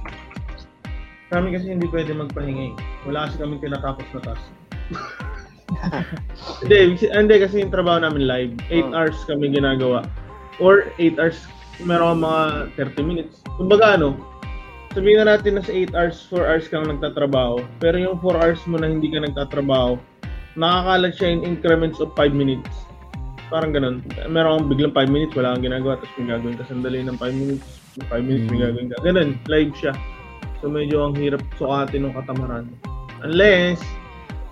Kami 1.29 1.53
kasi 1.53 1.67
hindi 1.69 1.85
pwede 1.89 2.13
magpahinga 2.13 2.73
eh. 2.73 2.75
Wala 3.05 3.29
kasi 3.29 3.37
kami 3.37 3.61
tinatapos 3.61 4.07
na 4.17 4.21
task. 4.25 4.45
hindi, 6.65 6.97
hindi 7.05 7.35
kasi 7.37 7.61
yung 7.61 7.73
trabaho 7.73 8.01
namin 8.01 8.25
live. 8.25 8.53
8 8.73 8.89
Hmm. 8.89 8.95
hours 8.97 9.19
kami 9.29 9.53
ginagawa. 9.53 10.09
Or 10.59 10.89
8 10.97 11.21
hours, 11.21 11.39
meron 11.85 12.25
mga 12.25 12.73
30 12.75 13.05
minutes. 13.05 13.45
Kumbaga 13.61 14.01
ano, 14.01 14.17
sabihin 14.91 15.21
na 15.21 15.37
natin 15.37 15.61
na 15.61 15.63
sa 15.63 15.71
8 15.71 15.93
hours, 15.93 16.17
4 16.33 16.49
hours 16.49 16.67
kang 16.67 16.89
nagtatrabaho. 16.89 17.61
Pero 17.79 18.01
yung 18.01 18.17
4 18.19 18.41
hours 18.41 18.65
mo 18.65 18.81
na 18.81 18.89
hindi 18.89 19.13
ka 19.13 19.21
nagtatrabaho, 19.21 20.01
nakakalat 20.57 21.13
siya 21.15 21.29
in 21.31 21.45
increments 21.45 22.01
of 22.01 22.11
5 22.17 22.33
minutes. 22.33 22.73
Parang 23.49 23.73
ganun. 23.73 24.01
Meron 24.27 24.65
kang 24.65 24.69
biglang 24.73 24.93
5 24.97 25.09
minutes, 25.09 25.37
wala 25.37 25.53
kang 25.55 25.65
ginagawa, 25.65 26.01
tapos 26.01 26.13
may 26.17 26.27
gagawin 26.27 26.57
ka 26.57 26.65
sandali 26.67 27.05
ng 27.05 27.17
5 27.17 27.37
minutes. 27.37 27.69
5 28.09 28.25
minutes, 28.25 28.47
may 28.49 28.57
Mm. 28.57 28.65
gagawin 28.65 28.87
ka. 28.89 28.97
Ganun, 29.05 29.29
live 29.47 29.73
siya. 29.77 29.93
So 30.59 30.67
medyo 30.67 31.07
ang 31.07 31.15
hirap 31.15 31.43
sukatin 31.55 32.05
ng 32.05 32.15
katamaran. 32.15 32.67
Unless, 33.21 33.79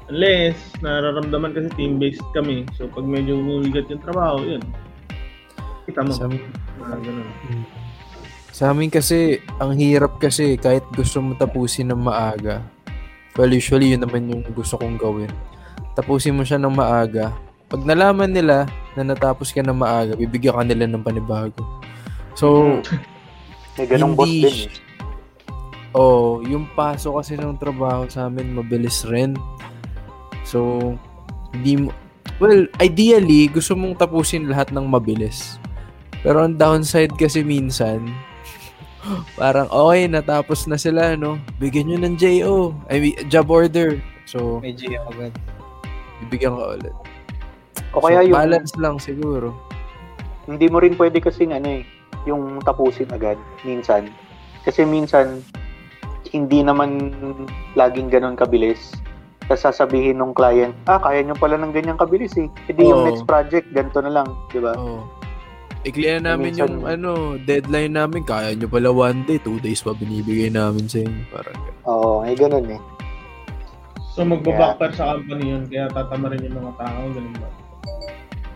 unless 0.07 0.54
nararamdaman 0.78 1.50
kasi 1.50 1.68
team-based 1.74 2.22
kami. 2.30 2.62
So 2.74 2.86
pag 2.86 3.02
medyo 3.02 3.36
umigat 3.36 3.86
yung 3.86 4.02
trabaho, 4.02 4.42
yun. 4.42 4.62
Kita 5.84 6.02
mo. 6.02 6.11
sa, 6.11 6.26
Ah, 6.76 6.94
ganun. 6.94 7.26
sa 8.50 8.70
amin 8.70 8.86
kasi, 8.86 9.38
ang 9.59 9.74
hirap 9.74 10.18
kasi 10.18 10.54
kahit 10.54 10.86
gusto 10.92 11.18
mo 11.18 11.34
tapusin 11.34 11.90
ng 11.90 11.98
maaga. 11.98 12.62
Well, 13.34 13.50
usually 13.50 13.92
yun 13.92 14.00
naman 14.00 14.30
yung 14.30 14.42
gusto 14.50 14.76
kong 14.76 14.96
gawin. 14.96 15.28
Tapusin 15.92 16.32
mo 16.32 16.42
siya 16.42 16.57
ng 16.57 16.72
maaga. 16.72 17.34
Pag 17.66 17.82
nalaman 17.82 18.30
nila 18.30 18.64
na 18.94 19.02
natapos 19.04 19.50
ka 19.50 19.61
ng 19.61 19.74
maaga, 19.74 20.14
bibigyan 20.14 20.54
ka 20.54 20.64
nila 20.64 20.86
ng 20.86 21.02
panibago. 21.02 21.61
So, 22.32 22.78
May 23.76 23.84
ganong 23.84 24.16
boss 24.16 24.24
Hindi 24.24 24.40
din. 24.40 24.57
eh. 24.64 24.86
Oh, 25.97 26.44
yung 26.44 26.68
paso 26.76 27.16
kasi 27.16 27.40
ng 27.40 27.57
trabaho 27.57 28.05
sa 28.05 28.28
amin 28.28 28.53
mabilis 28.53 29.01
rin. 29.09 29.32
So, 30.44 30.92
hindi 31.57 31.88
mo 31.88 31.90
Well, 32.36 32.68
ideally, 32.84 33.49
gusto 33.49 33.72
mong 33.72 33.97
tapusin 33.97 34.53
lahat 34.53 34.68
ng 34.68 34.84
mabilis. 34.84 35.57
Pero 36.20 36.44
ang 36.44 36.61
downside 36.61 37.16
kasi 37.16 37.40
minsan, 37.40 38.12
parang 39.40 39.72
okay, 39.72 40.05
natapos 40.05 40.68
na 40.68 40.76
sila, 40.76 41.16
no? 41.16 41.40
Bigyan 41.57 41.88
nyo 41.88 41.99
ng 42.05 42.14
JO. 42.20 42.57
I 42.92 43.01
mean, 43.01 43.16
job 43.32 43.49
order. 43.49 43.97
So, 44.28 44.61
Medyo 44.61 45.01
yung 45.01 45.07
agad. 45.16 45.32
bibigyan 46.28 46.61
ka 46.61 46.76
ulit. 46.76 46.97
O 47.97 48.05
kaya 48.05 48.20
so, 48.20 48.28
yung, 48.28 48.36
balance 48.36 48.72
lang 48.76 48.97
siguro. 49.01 49.57
hindi 50.44 50.68
mo 50.68 50.78
rin 50.78 50.94
pwede 50.94 51.18
kasing 51.18 51.57
ano 51.57 51.80
eh, 51.80 51.82
yung 52.28 52.61
tapusin 52.62 53.11
agad, 53.11 53.40
minsan. 53.64 54.12
Kasi 54.62 54.84
minsan, 54.84 55.40
hindi 56.30 56.62
naman 56.62 57.12
laging 57.74 58.08
ganun 58.08 58.34
kabilis. 58.34 58.94
Tapos 59.46 59.62
sasabihin 59.62 60.18
ng 60.18 60.34
client, 60.34 60.74
ah, 60.90 60.98
kaya 60.98 61.22
nyo 61.22 61.38
pala 61.38 61.54
ng 61.54 61.70
ganyang 61.70 61.98
kabilis 61.98 62.34
eh. 62.34 62.50
Hindi 62.66 62.82
yung 62.82 63.02
Oo. 63.02 63.08
next 63.10 63.24
project, 63.24 63.70
ganito 63.70 64.02
na 64.02 64.10
lang, 64.10 64.28
di 64.50 64.58
ba? 64.58 64.74
Oh. 64.74 65.06
I-clear 65.86 66.18
namin 66.18 66.58
Minsan- 66.58 66.82
yung 66.82 66.82
ano, 66.82 67.10
deadline 67.38 67.94
namin. 67.94 68.26
Kaya 68.26 68.58
nyo 68.58 68.66
pala 68.66 68.90
one 68.90 69.22
day, 69.22 69.38
two 69.38 69.62
days 69.62 69.78
pa 69.78 69.94
binibigay 69.94 70.50
namin 70.50 70.90
sa 70.90 70.98
inyo. 70.98 71.22
Parang 71.30 71.54
ganun. 71.54 71.82
Oo, 71.86 72.12
eh 72.26 72.34
ganun 72.34 72.66
eh. 72.74 72.80
So 74.10 74.26
magbabackfire 74.26 74.96
sa 74.98 75.14
company 75.14 75.54
yun, 75.54 75.62
kaya 75.70 75.86
tatama 75.94 76.34
rin 76.34 76.42
yung 76.42 76.58
mga 76.58 76.72
tao, 76.74 77.00
ganun 77.14 77.34
ba? 77.38 77.48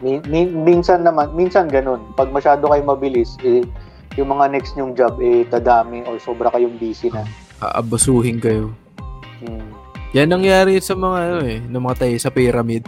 Min- 0.00 0.24
min- 0.26 0.56
minsan 0.66 1.06
naman, 1.06 1.30
minsan 1.36 1.70
ganun. 1.70 2.02
Pag 2.18 2.34
masyado 2.34 2.66
kayo 2.66 2.82
mabilis, 2.82 3.38
eh, 3.46 3.62
yung 4.18 4.32
mga 4.32 4.50
next 4.50 4.74
nyong 4.74 4.98
job, 4.98 5.20
eh, 5.22 5.46
dadami 5.46 6.02
or 6.10 6.18
sobra 6.18 6.50
kayong 6.50 6.80
busy 6.82 7.14
na. 7.14 7.22
Aabasuhin 7.60 8.40
kayo. 8.40 8.72
Hmm. 9.44 9.68
Yan 10.16 10.32
nangyari 10.32 10.80
sa 10.82 10.98
mga 10.98 11.18
ano 11.22 11.38
eh, 11.46 11.60
namatay 11.70 12.18
sa 12.18 12.32
pyramid. 12.32 12.82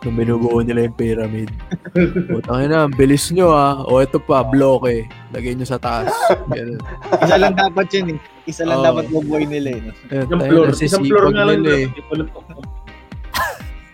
Nung 0.00 0.16
binubuo 0.16 0.64
nila 0.64 0.88
yung 0.88 0.96
pyramid. 0.96 1.52
Putang 2.32 2.64
ina, 2.64 2.88
ang 2.88 2.94
bilis 2.96 3.28
nyo 3.36 3.52
ah. 3.52 3.84
O 3.84 4.00
ito 4.00 4.16
pa, 4.16 4.40
bloke. 4.40 5.04
Lagay 5.36 5.52
nyo 5.52 5.68
sa 5.68 5.76
taas. 5.76 6.08
Ganun. 6.48 6.80
Isa 7.20 7.36
lang 7.36 7.52
dapat 7.52 7.92
yun 7.92 8.16
eh. 8.16 8.18
Isa 8.48 8.64
lang 8.64 8.80
Oo. 8.80 8.86
dapat 8.88 9.04
bubuhay 9.12 9.44
nila 9.44 9.76
eh. 9.76 9.80
Ayun, 10.08 10.24
Isang 10.24 10.40
tayo 10.40 10.48
floor, 10.48 10.68
na 10.72 10.80
isang 10.80 11.04
floor 11.04 11.24
nga 11.36 11.44
lang 11.44 11.60
nila 11.60 11.78
eh. 11.84 11.88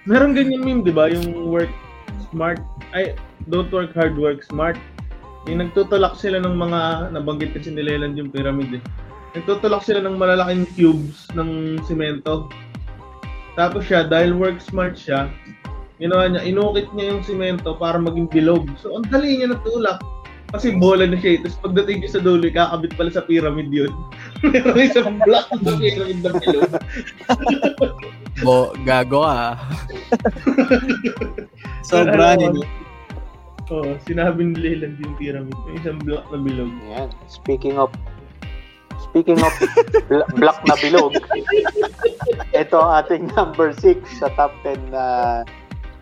Meron 0.06 0.38
ganyan 0.38 0.62
meme, 0.62 0.86
di 0.86 0.94
ba? 0.94 1.10
Yung 1.10 1.50
work 1.50 1.72
smart, 2.30 2.62
ay, 2.94 3.18
don't 3.50 3.74
work 3.74 3.90
hard, 3.90 4.14
work 4.14 4.46
smart. 4.46 4.78
Yung 5.50 5.58
nagtutulak 5.58 6.14
sila 6.14 6.38
ng 6.38 6.54
mga, 6.54 7.10
nabanggit 7.18 7.50
kasi 7.50 7.74
ni 7.74 7.82
Leland 7.82 8.14
yung 8.14 8.30
pyramid 8.30 8.78
eh. 8.78 8.82
Nagtutulak 9.36 9.84
sila 9.84 10.00
ng 10.00 10.16
malalaking 10.16 10.64
cubes 10.72 11.28
ng 11.36 11.76
simento. 11.84 12.48
Tapos 13.52 13.84
siya, 13.84 14.08
dahil 14.08 14.32
work 14.32 14.64
smart 14.64 14.96
siya, 14.96 15.28
ginawa 16.00 16.32
niya, 16.32 16.44
inukit 16.44 16.88
niya 16.96 17.12
yung 17.12 17.22
simento 17.24 17.76
para 17.76 18.00
maging 18.00 18.32
bilog. 18.32 18.64
So, 18.80 18.96
ang 18.96 19.04
dali 19.12 19.36
niya 19.36 19.52
natulak. 19.52 20.00
Kasi 20.56 20.78
bola 20.78 21.04
na 21.04 21.18
siya 21.20 21.36
eh. 21.36 21.38
Tapos 21.44 21.58
pagdating 21.60 21.96
niya 22.00 22.10
sa 22.16 22.22
dulo, 22.22 22.46
kakabit 22.48 22.92
pala 22.96 23.10
sa 23.12 23.26
pyramid 23.28 23.68
yun. 23.68 23.92
Meron 24.46 24.78
isang 24.78 25.18
black 25.20 25.52
na 25.52 25.74
pyramid 25.76 26.20
na 26.24 26.30
bilog. 26.38 26.72
Bo, 28.40 28.72
gago 28.88 29.26
ka. 29.26 29.32
ah. 29.32 29.54
Sobra 31.88 32.40
nino. 32.40 32.62
Oo, 33.66 33.98
sinabi 34.06 34.46
ni 34.46 34.56
Leland 34.56 34.96
yung 35.02 35.18
pyramid. 35.18 35.56
May 35.66 35.82
isang 35.82 35.98
black 36.06 36.24
na 36.30 36.38
bilog. 36.38 36.70
Yan. 36.94 37.10
Speaking 37.26 37.74
of 37.74 37.90
Speaking 39.16 39.40
of 39.40 39.56
bl- 40.12 40.28
black 40.36 40.60
na 40.68 40.76
bilog, 40.76 41.16
ito 42.52 42.76
ang 42.76 43.00
ating 43.00 43.32
number 43.32 43.72
6 43.72 44.04
sa 44.20 44.28
top 44.36 44.52
10 44.60 44.92
na 44.92 45.40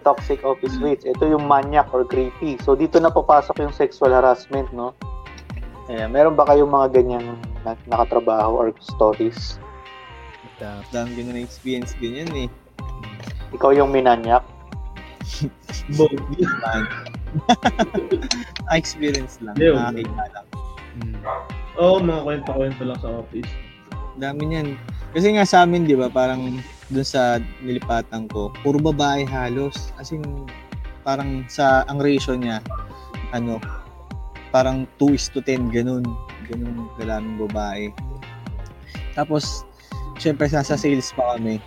toxic 0.03 0.43
office 0.43 0.75
mates. 0.83 1.07
Ito 1.07 1.23
yung 1.23 1.47
maniac 1.47 1.95
or 1.95 2.03
creepy. 2.03 2.59
So 2.67 2.75
dito 2.75 2.99
na 2.99 3.15
papasok 3.15 3.63
yung 3.63 3.71
sexual 3.71 4.11
harassment, 4.11 4.67
no? 4.75 4.99
Ayan, 5.87 6.11
meron 6.11 6.35
ba 6.35 6.43
kayong 6.43 6.75
mga 6.75 6.91
ganyang 6.91 7.39
na- 7.63 7.79
nakatrabaho 7.87 8.51
or 8.51 8.75
stories? 8.83 9.63
Dami 10.91 11.15
ko 11.15 11.31
na 11.31 11.39
experience 11.39 11.95
ganyan 12.03 12.35
eh. 12.35 12.49
Ikaw 13.55 13.79
yung 13.79 13.95
minanyak? 13.95 14.43
Both. 15.95 16.19
Ah, 18.67 18.75
experience 18.75 19.39
lang. 19.39 19.55
Yeah, 19.63 19.79
Nakakita 19.79 20.25
lang. 20.35 20.47
Mm. 20.99 21.63
Oo, 21.75 21.99
mga 21.99 22.23
kwento-kwento 22.23 22.83
lang 22.87 22.99
sa 23.03 23.11
office. 23.23 23.51
Dami 24.15 24.47
niyan. 24.47 24.79
Kasi 25.11 25.35
nga 25.35 25.43
sa 25.43 25.67
amin, 25.67 25.87
di 25.87 25.99
ba, 25.99 26.07
parang 26.07 26.63
dun 26.93 27.07
sa 27.07 27.43
nilipatan 27.63 28.31
ko, 28.31 28.55
puro 28.63 28.79
babae 28.79 29.27
halos. 29.27 29.91
As 29.99 30.15
in, 30.15 30.23
parang 31.03 31.43
sa, 31.51 31.83
ang 31.91 31.99
ratio 31.99 32.39
niya, 32.39 32.63
ano, 33.35 33.59
parang 34.55 34.87
2 35.03 35.19
is 35.19 35.27
to 35.35 35.43
10, 35.43 35.75
ganun. 35.75 36.07
Ganun 36.47 36.87
kalaming 36.95 37.43
babae. 37.51 37.91
Tapos, 39.19 39.67
syempre, 40.19 40.47
sa, 40.47 40.63
sa 40.63 40.79
sales 40.79 41.11
pa 41.11 41.35
kami, 41.35 41.59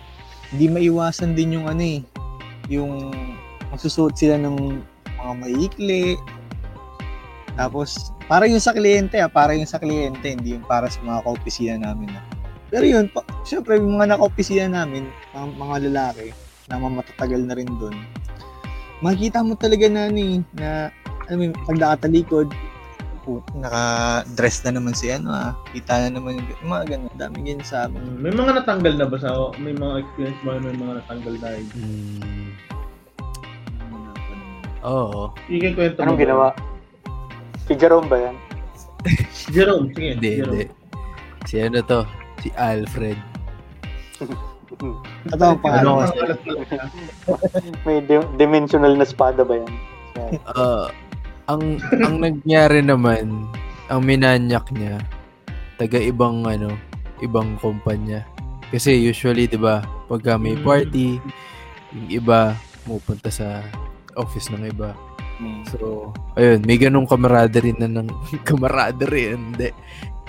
hindi 0.52 0.66
maiwasan 0.72 1.36
din 1.36 1.60
yung 1.60 1.66
ano 1.68 1.84
eh, 1.84 2.00
yung 2.72 3.12
magsusuot 3.68 4.16
sila 4.16 4.40
ng 4.40 4.80
mga 5.20 5.32
maikli. 5.44 6.16
Tapos, 7.58 8.14
para 8.30 8.46
yung 8.46 8.62
sa 8.62 8.70
kliyente, 8.70 9.18
ah, 9.18 9.26
para 9.26 9.50
yung 9.50 9.66
sa 9.66 9.82
kliyente, 9.82 10.30
hindi 10.30 10.54
yung 10.54 10.62
para 10.62 10.86
sa 10.86 11.02
mga 11.02 11.26
kaopisina 11.26 11.74
namin. 11.90 12.14
Ah. 12.14 12.22
Pero 12.70 12.86
yun, 12.86 13.10
pa, 13.10 13.26
syempre, 13.42 13.82
yung 13.82 13.98
mga 13.98 14.14
nakaopisina 14.14 14.70
namin, 14.70 15.10
mga, 15.34 15.46
mga 15.58 15.76
lalaki, 15.90 16.26
na 16.70 16.78
mga 16.78 16.94
matatagal 17.02 17.40
na 17.42 17.54
rin 17.58 17.70
doon, 17.82 17.96
makikita 19.02 19.42
mo 19.42 19.58
talaga 19.58 19.90
na 19.90 20.06
ni, 20.06 20.44
na, 20.54 20.94
alam 21.26 21.36
mo, 21.36 21.42
yun, 21.50 21.54
pag 21.66 21.80
nakatalikod, 21.82 22.48
pu- 23.26 23.44
naka-dress 23.58 24.62
na 24.64 24.78
naman 24.78 24.94
si 24.96 25.12
ano 25.12 25.28
ah, 25.28 25.52
kita 25.76 26.08
na 26.08 26.16
naman 26.16 26.40
yung, 26.40 26.70
mga 26.70 26.84
ganun, 26.94 27.12
dami 27.18 27.36
ganyan 27.44 27.66
sa 27.66 27.90
amin. 27.90 28.00
May 28.22 28.32
mga 28.32 28.62
natanggal 28.62 28.94
na 28.96 29.06
ba 29.10 29.16
sa 29.20 29.52
may 29.60 29.76
mga 29.76 29.94
experience 30.00 30.40
ba 30.46 30.56
may 30.56 30.72
mga 30.72 30.92
natanggal 31.04 31.34
dahil? 31.36 31.64
Mm. 31.76 32.50
Oo. 34.86 35.34
Sige, 35.50 35.74
kwento 35.74 36.00
Anong 36.00 36.16
mo. 36.16 36.22
ginawa? 36.22 36.46
Si 37.68 37.76
Jerome 37.76 38.08
ba 38.08 38.16
yan? 38.18 38.36
Jerome, 39.52 39.92
sige. 39.92 40.16
Hindi, 40.16 40.30
Jerome. 40.40 40.52
hindi. 40.56 40.64
Si 41.44 41.54
ano 41.60 41.78
to? 41.80 42.00
Si 42.40 42.48
Alfred. 42.54 43.18
Ito 45.28 45.44
ang 45.44 45.60
pangalan. 45.60 46.08
Ano. 46.08 46.08
May 47.86 48.00
di- 48.02 48.30
dimensional 48.36 48.94
na 48.94 49.04
espada 49.04 49.44
ba 49.44 49.54
yan? 49.56 49.72
Ah, 50.44 50.88
ang 51.46 51.76
ang 52.02 52.16
nangyari 52.18 52.80
naman, 52.80 53.48
ang 53.88 54.00
minanyak 54.02 54.64
niya, 54.74 54.98
taga 55.76 55.96
ibang 55.96 56.44
ano, 56.44 56.74
ibang 57.20 57.56
kumpanya. 57.58 58.26
Kasi 58.68 58.92
usually, 58.98 59.48
'di 59.48 59.56
ba, 59.56 59.80
pagka 60.06 60.36
may 60.36 60.52
Mm. 60.52 60.64
party, 60.64 61.08
yung 61.94 62.08
iba 62.12 62.52
pupunta 62.84 63.28
sa 63.28 63.64
office 64.14 64.52
ng 64.52 64.68
iba. 64.68 64.92
Hmm. 65.38 65.62
So, 65.70 66.10
ayun, 66.34 66.66
may 66.66 66.76
ganong 66.76 67.06
camaraderie 67.06 67.78
na 67.78 67.86
ng 67.86 68.10
camaraderie, 68.48 69.38
hindi. 69.38 69.70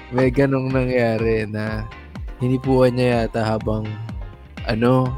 May 0.09 0.29
ganong 0.29 0.69
nangyari 0.69 1.45
na 1.45 1.85
hinipuan 2.37 2.93
niya 2.93 3.25
yata 3.25 3.41
habang 3.43 3.89
ano, 4.65 5.09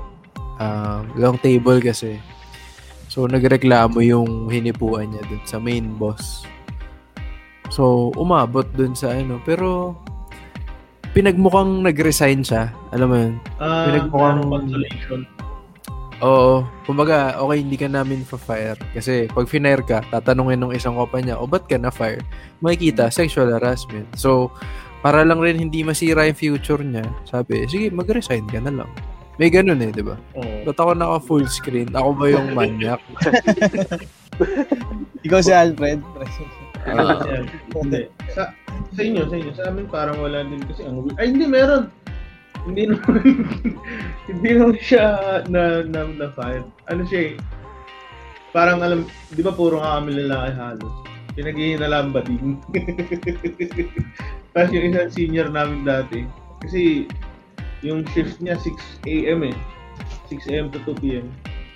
ah, 0.57 1.03
long 1.13 1.35
table 1.37 1.83
kasi. 1.83 2.15
So, 3.11 3.27
nagreklamo 3.27 3.99
yung 3.99 4.47
hinipuan 4.47 5.11
niya 5.11 5.23
dun 5.27 5.43
sa 5.43 5.59
main 5.59 5.99
boss. 5.99 6.47
So, 7.67 8.11
umabot 8.15 8.67
dun 8.71 8.95
sa 8.95 9.11
ano. 9.11 9.43
Pero, 9.43 9.99
pinagmukhang 11.11 11.83
nag-resign 11.83 12.39
siya. 12.39 12.71
Alam 12.91 13.07
mo 13.07 13.15
yun? 13.19 13.33
Ah, 13.59 13.91
Pinagmukhang- 13.91 14.47
consolation. 14.47 15.21
Oo. 16.21 16.61
Kumbaga, 16.85 17.33
okay, 17.41 17.65
hindi 17.65 17.77
ka 17.77 17.89
namin 17.89 18.21
fa-fire. 18.21 18.77
Kasi 18.93 19.25
pag 19.33 19.49
finire 19.49 19.81
ka, 19.81 20.05
tatanungin 20.13 20.61
ng 20.61 20.77
isang 20.77 20.93
kopa 20.93 21.17
niya, 21.17 21.37
o 21.37 21.49
ba't 21.49 21.65
ka 21.65 21.81
na-fire? 21.81 22.21
Makikita, 22.61 23.09
sexual 23.09 23.49
harassment. 23.49 24.05
So, 24.13 24.53
para 25.01 25.25
lang 25.25 25.41
rin 25.41 25.57
hindi 25.57 25.81
masira 25.81 26.29
yung 26.29 26.37
future 26.37 26.85
niya, 26.85 27.05
sabi, 27.25 27.65
sige, 27.65 27.89
mag-resign 27.89 28.45
ka 28.53 28.61
na 28.61 28.85
lang. 28.85 28.89
May 29.41 29.49
ganun 29.49 29.81
eh, 29.81 29.89
di 29.89 30.05
ba? 30.05 30.13
Oo. 30.37 30.69
Ba't 30.69 30.77
ako 30.77 30.91
naka 30.93 31.17
full 31.25 31.45
screen? 31.49 31.89
Ako 31.97 32.13
ba 32.13 32.29
yung 32.29 32.53
manyak? 32.57 33.01
Ikaw 35.25 35.39
si 35.41 35.49
Alfred. 35.49 35.97
Ayan. 36.85 37.45
Hindi. 37.73 38.09
Sa, 38.33 38.53
sa 38.93 39.01
inyo, 39.01 39.21
sa 39.25 39.35
inyo. 39.37 39.51
Sa 39.53 39.63
amin 39.69 39.85
parang 39.89 40.17
wala 40.17 40.45
din 40.45 40.61
kasi 40.65 40.81
ang. 40.85 41.05
Ay, 41.17 41.33
hindi, 41.33 41.45
meron. 41.45 41.89
Hindi 42.67 42.93
naman, 42.93 43.21
hindi 44.29 44.49
naman 44.53 44.77
siya 44.77 45.05
na, 45.49 45.81
na, 45.85 46.05
na 46.05 46.27
fire. 46.37 46.65
Ano 46.93 47.01
siya 47.09 47.33
eh. 47.33 47.35
Parang 48.51 48.83
alam, 48.83 49.07
di 49.31 49.41
ba 49.41 49.55
puro 49.55 49.79
nga 49.79 49.97
kami 49.97 50.13
lalaki 50.21 50.51
halos. 50.53 50.95
Pinaghihinala 51.33 52.11
ba 52.11 52.21
din? 52.21 52.59
Tapos 54.53 54.71
yung 54.75 54.85
isang 54.91 55.09
senior 55.09 55.47
namin 55.47 55.87
dati, 55.87 56.27
kasi 56.59 57.07
yung 57.81 58.03
shift 58.11 58.37
niya 58.43 58.59
6 58.59 59.07
a.m. 59.07 59.47
eh. 59.47 59.55
6 60.27 60.51
a.m. 60.51 60.67
to 60.69 60.79
2 60.83 61.01
p.m. 61.01 61.27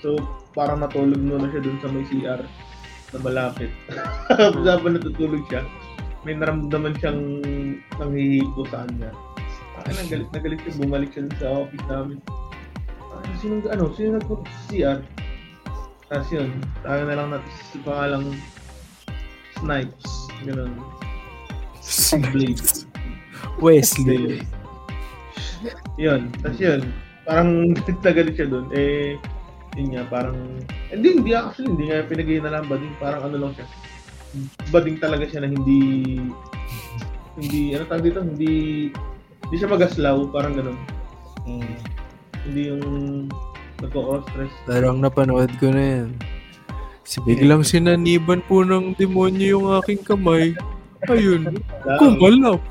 So, 0.03 0.19
parang 0.53 0.83
matulog 0.83 1.17
muna 1.17 1.49
siya 1.49 1.63
dun 1.63 1.79
sa 1.81 1.89
may 1.89 2.05
CR 2.05 2.41
na 3.15 3.17
malapit. 3.23 3.71
Habang 4.67 4.99
natutulog 4.99 5.47
siya, 5.49 5.63
may 6.27 6.35
naramdaman 6.35 6.93
siyang 6.99 7.41
nanghihipo 7.97 8.67
sa 8.69 8.85
kanya. 8.85 9.09
Ay, 9.85 9.93
nang 9.93 10.09
galit 10.09 10.29
na 10.33 10.39
galit 10.41 10.59
siya, 10.65 10.77
bumalik 10.81 11.09
siya 11.13 11.29
sa 11.37 11.47
office 11.61 11.85
namin. 11.85 12.17
Ay, 13.13 13.33
sino, 13.37 13.53
ano, 13.69 13.83
sino 13.93 14.17
nagpunta 14.17 14.49
sa 14.49 14.61
CR? 14.69 14.99
Tapos 16.05 16.29
yun, 16.33 16.49
tayo 16.81 17.01
na 17.05 17.17
lang 17.17 17.29
natin 17.33 17.51
sa 17.53 17.77
pangalang 17.85 18.27
Snipes. 19.61 20.09
Ganun. 20.45 20.73
Blade. 22.33 22.85
Wesley. 23.61 24.41
yun, 25.95 26.27
tapos 26.43 26.59
yun, 26.59 26.81
parang 27.23 27.49
galit 27.85 27.99
na 28.01 28.11
galit 28.11 28.35
siya 28.35 28.49
dun. 28.49 28.65
Eh, 28.73 29.17
yun 29.77 29.95
nga, 29.95 30.03
parang, 30.09 30.37
hindi, 30.89 31.21
hindi 31.21 31.31
actually, 31.33 31.71
hindi 31.77 31.85
nga 31.89 32.09
pinag-iinalang 32.09 32.67
bading, 32.67 32.95
parang 32.97 33.21
ano 33.29 33.37
lang 33.37 33.51
siya. 33.53 33.67
Bading 34.73 34.97
talaga 34.99 35.29
siya 35.29 35.45
na 35.45 35.49
hindi, 35.53 35.81
hindi, 37.39 37.61
ano 37.77 37.83
tawag 37.87 38.05
dito, 38.05 38.21
hindi, 38.21 38.53
hindi 39.45 39.55
siya 39.61 39.69
magaslaw, 39.69 40.17
parang 40.33 40.57
ganun. 40.57 40.77
Hmm. 41.45 41.77
Hindi 42.45 42.61
yung 42.73 42.85
nagko-cross-stress. 43.81 44.53
Parang 44.65 45.01
napanood 45.01 45.53
ko 45.61 45.69
na 45.69 45.83
yan. 45.83 46.09
Si 47.05 47.21
biglang 47.21 47.61
sinaniban 47.61 48.41
po 48.49 48.65
ng 48.65 48.97
demonyo 48.97 49.61
yung 49.61 49.67
aking 49.77 50.01
kamay. 50.01 50.57
Ayun, 51.05 51.61
kumalaw. 52.01 52.57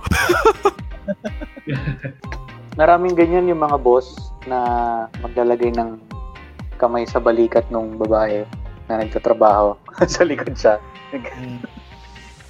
Maraming 2.80 3.14
ganyan 3.14 3.46
yung 3.46 3.62
mga 3.62 3.78
boss 3.78 4.34
na 4.50 4.58
maglalagay 5.22 5.70
ng 5.70 6.02
kamay 6.82 7.06
sa 7.06 7.22
balikat 7.22 7.62
ng 7.70 7.94
babae 8.02 8.42
na 8.90 8.98
nagtatrabaho 8.98 9.78
sa 10.10 10.26
likod 10.26 10.58
siya. 10.58 10.82
Hmm. 11.14 11.62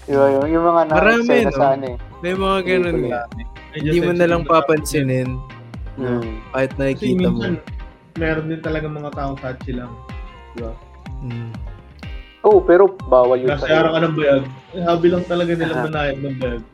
Yung, 0.08 0.28
yung, 0.40 0.48
yung 0.56 0.64
mga 0.64 0.80
Marami, 0.88 1.28
na 1.28 1.48
no? 1.48 1.52
sa 1.52 1.76
ano 1.76 1.86
eh. 1.92 1.96
May 2.24 2.32
mga 2.32 2.58
ganun. 2.64 3.12
Medyo 3.12 3.53
Hindi 3.74 3.98
mo 4.00 4.12
na 4.14 4.26
lang 4.26 4.42
papansinin 4.46 5.28
Mm. 5.94 6.42
kahit 6.50 6.70
Kasi 6.74 6.80
nakikita 6.80 7.28
mo. 7.30 7.40
meron 8.14 8.46
din 8.50 8.58
talaga 8.58 8.86
mga 8.90 9.10
taong 9.14 9.38
touchy 9.38 9.72
lang. 9.74 9.90
Diba? 10.54 10.74
Mm. 11.22 11.50
Oo, 12.44 12.58
pero 12.60 12.90
bawal 13.06 13.40
yun 13.40 13.54
Kasi 13.54 13.64
sa 13.64 13.78
araw 13.80 13.90
ka 13.94 14.00
ng 14.02 14.14
bayag. 14.18 14.44
Eh, 14.74 14.82
habi 14.82 15.06
lang 15.08 15.24
talaga 15.24 15.54
nila 15.54 15.74
manayag 15.80 16.18
ng 16.18 16.36
bayag. 16.36 16.64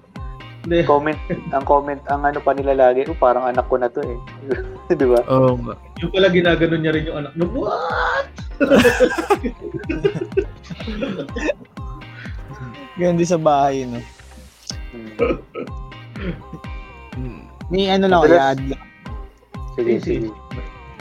Hindi. 0.60 0.84
comment, 0.84 1.16
ang 1.56 1.64
comment, 1.64 2.02
ang 2.12 2.20
ano 2.20 2.36
pa 2.36 2.52
nila 2.52 2.76
lagi, 2.76 3.08
oh, 3.08 3.16
parang 3.16 3.48
anak 3.48 3.64
ko 3.64 3.80
na 3.80 3.88
to 3.88 4.04
eh. 4.04 4.18
Di 4.92 5.06
ba? 5.08 5.24
Oo 5.24 5.56
nga. 5.56 5.72
Yung 6.04 6.12
pala 6.12 6.28
ginaganon 6.28 6.80
niya 6.80 6.92
rin 6.92 7.08
yung 7.08 7.16
anak 7.16 7.32
niya. 7.32 7.48
What? 7.48 8.28
Ganun 12.96 13.16
din 13.16 13.24
sa 13.24 13.40
bahay, 13.40 13.88
no? 13.88 14.00
Mm. 14.92 15.16
May 17.70 17.86
ano 17.86 18.10
lang, 18.10 18.26
i-add 18.26 18.60
lang. 18.66 18.82
Sige, 19.78 20.02
sige. 20.02 20.28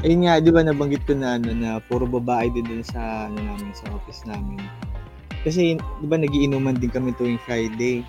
Ayun 0.05 0.23
nga, 0.23 0.39
di 0.39 0.53
ba 0.53 0.63
nabanggit 0.63 1.03
ko 1.03 1.17
na 1.17 1.35
ano, 1.35 1.51
na 1.51 1.81
puro 1.83 2.07
babae 2.07 2.47
din 2.53 2.63
dun 2.63 2.85
sa, 2.85 3.27
ano 3.27 3.35
namin, 3.35 3.73
sa 3.75 3.89
office 3.91 4.23
namin. 4.23 4.61
Kasi, 5.43 5.75
di 5.75 6.05
ba, 6.07 6.15
nagiinuman 6.15 6.79
din 6.79 6.93
kami 6.93 7.11
tuwing 7.19 7.41
Friday. 7.43 8.05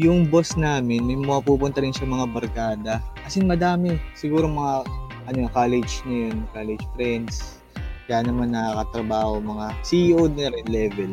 Yung 0.00 0.30
boss 0.30 0.56
namin, 0.56 1.04
may 1.04 1.18
mga 1.18 1.44
pupunta 1.44 1.84
rin 1.84 1.92
siya 1.92 2.08
mga 2.08 2.32
barkada. 2.32 2.94
As 3.26 3.36
in, 3.36 3.44
madami. 3.44 4.00
Siguro 4.16 4.48
mga, 4.48 4.88
ano, 5.28 5.50
college 5.52 6.00
na 6.08 6.30
yun, 6.30 6.48
college 6.56 6.84
friends. 6.96 7.60
Kaya 8.08 8.24
naman 8.24 8.56
nakakatrabaho, 8.56 9.42
mga 9.42 9.76
CEO 9.84 10.32
na 10.32 10.48
rin 10.48 10.66
level. 10.70 11.12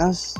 Tapos, 0.00 0.38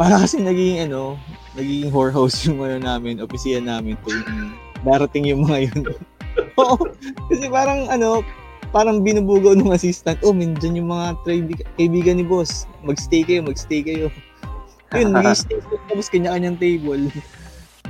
para 0.00 0.16
kasi 0.16 0.40
naging, 0.40 0.88
ano, 0.88 1.20
naging 1.58 1.90
whorehouse 1.90 2.46
yung 2.46 2.62
ano 2.62 2.78
namin, 2.78 3.18
opisina 3.18 3.78
namin 3.78 3.98
tuwing 4.06 4.54
darating 4.86 5.26
yung 5.26 5.46
mga 5.46 5.70
yun. 5.70 5.82
Oo. 6.62 6.78
Kasi 7.26 7.50
parang 7.50 7.90
ano, 7.90 8.22
parang 8.70 9.02
binubugaw 9.02 9.58
ng 9.58 9.74
assistant, 9.74 10.18
oh, 10.22 10.34
mindyan 10.34 10.78
yung 10.78 10.90
mga 10.90 11.18
traibi- 11.26 11.66
kaibigan 11.74 12.22
ni 12.22 12.24
boss. 12.26 12.70
Mag-stay 12.86 13.26
kayo, 13.26 13.42
mag-stay 13.42 13.82
kayo. 13.82 14.06
Yun, 14.94 15.10
mag-stay 15.10 15.58
sila, 15.66 15.78
tapos 15.90 16.06
kanya-kanyang 16.10 16.58
table. 16.58 17.10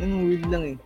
Ganun, 0.00 0.20
weird 0.28 0.46
lang 0.48 0.64
eh. 0.64 0.76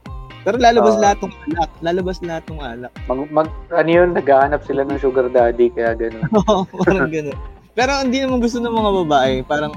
Pero 0.44 0.60
lalabas 0.60 1.00
Oo. 1.00 1.00
lahat 1.00 1.18
ng 1.24 1.34
alak. 1.48 1.70
Lalabas 1.80 2.16
lahat 2.20 2.44
ng 2.52 2.60
alak. 2.60 2.92
Mag, 3.08 3.18
mag, 3.32 3.48
ano 3.72 3.88
yun, 3.88 4.12
naghahanap 4.12 4.60
sila 4.68 4.84
ng 4.84 5.00
sugar 5.00 5.32
daddy, 5.32 5.72
kaya 5.72 5.96
gano'n. 5.96 6.28
Oo, 6.44 6.68
parang 6.84 7.08
gano'n. 7.08 7.38
Pero 7.72 7.90
hindi 8.04 8.20
naman 8.20 8.44
gusto 8.44 8.60
ng 8.60 8.70
mga 8.70 8.90
babae. 9.02 9.34
Parang 9.48 9.72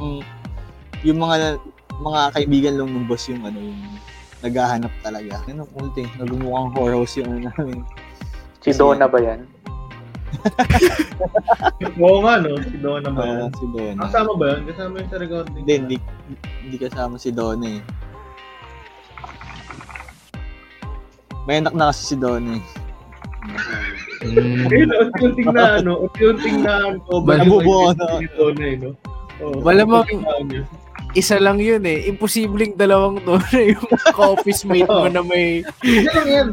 yung 1.07 1.19
mga 1.23 1.55
mga 1.97 2.21
kaibigan 2.31 2.75
lang 2.75 2.89
ng 2.91 3.05
boss 3.05 3.25
yung 3.27 3.41
ano 3.41 3.57
yung 3.57 3.81
naghahanap 4.39 4.93
talaga. 5.01 5.41
Ano, 5.45 5.65
ulti, 5.73 6.05
nagumukhang 6.15 6.71
whorehouse 6.71 7.17
yung 7.17 7.29
ano 7.31 7.49
namin. 7.49 7.81
Si 8.61 8.69
Donna 8.71 9.05
ba 9.05 9.17
yan? 9.17 9.41
Oo 12.03 12.19
nga, 12.21 12.37
no? 12.37 12.59
Si 12.61 12.77
Donna 12.77 13.09
ba 13.09 13.21
Ah, 13.21 13.29
yan? 13.39 13.51
si 13.53 13.65
Donna. 13.67 14.01
Kasama 14.05 14.31
ba 14.35 14.45
yun? 14.51 14.61
Kasama 14.65 14.93
yun 14.95 15.07
sa 15.07 15.17
recording. 15.17 15.55
Hindi, 15.57 15.73
hindi, 15.75 15.97
hindi 16.61 16.77
kasama 16.77 17.15
si 17.17 17.29
Donna 17.31 17.67
eh. 17.67 17.81
May 21.47 21.57
anak 21.57 21.73
na 21.73 21.89
kasi 21.89 22.03
si 22.03 22.15
Donna 22.15 22.59
eh. 22.59 22.63
Mm. 24.19 24.67
Ayun, 24.67 24.89
unti-unting 24.91 25.49
na, 25.49 25.79
ano, 25.79 25.91
unti-unting 26.03 26.57
na, 26.59 26.73
cover 27.07 27.37
Nabubuo 27.39 27.63
yung 27.87 27.95
na. 27.95 28.07
Si 28.19 28.27
Donna, 28.35 28.63
eh, 28.65 28.75
no? 28.75 28.89
Oo, 29.39 29.61
Malamang- 29.63 30.09
Isa 31.17 31.41
lang 31.41 31.57
yun 31.57 31.81
eh. 31.81 32.05
Imposibleng 32.05 32.77
dalawang 32.77 33.17
doon 33.25 33.41
yung 33.73 33.89
ka-office 34.13 34.69
mate 34.69 34.85
mo 34.85 35.09
na 35.09 35.25
may... 35.25 35.65
Isa 35.81 36.13
lang 36.13 36.29
yan. 36.29 36.49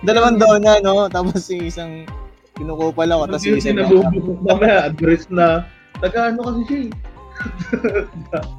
Dalawang 0.00 0.40
Donna, 0.40 0.80
no? 0.80 1.04
Tapos 1.12 1.44
yung 1.52 1.68
isang 1.68 2.08
kinukupal 2.56 3.10
ako, 3.12 3.22
tapos 3.28 3.44
yung 3.44 3.58
isang 3.60 3.76
nabubukok 3.76 4.40
mamaya, 4.40 4.88
address 4.88 5.28
na, 5.28 5.68
taga-ano 6.00 6.40
kasi 6.48 6.60
siya 6.64 6.78
eh. 6.80 6.90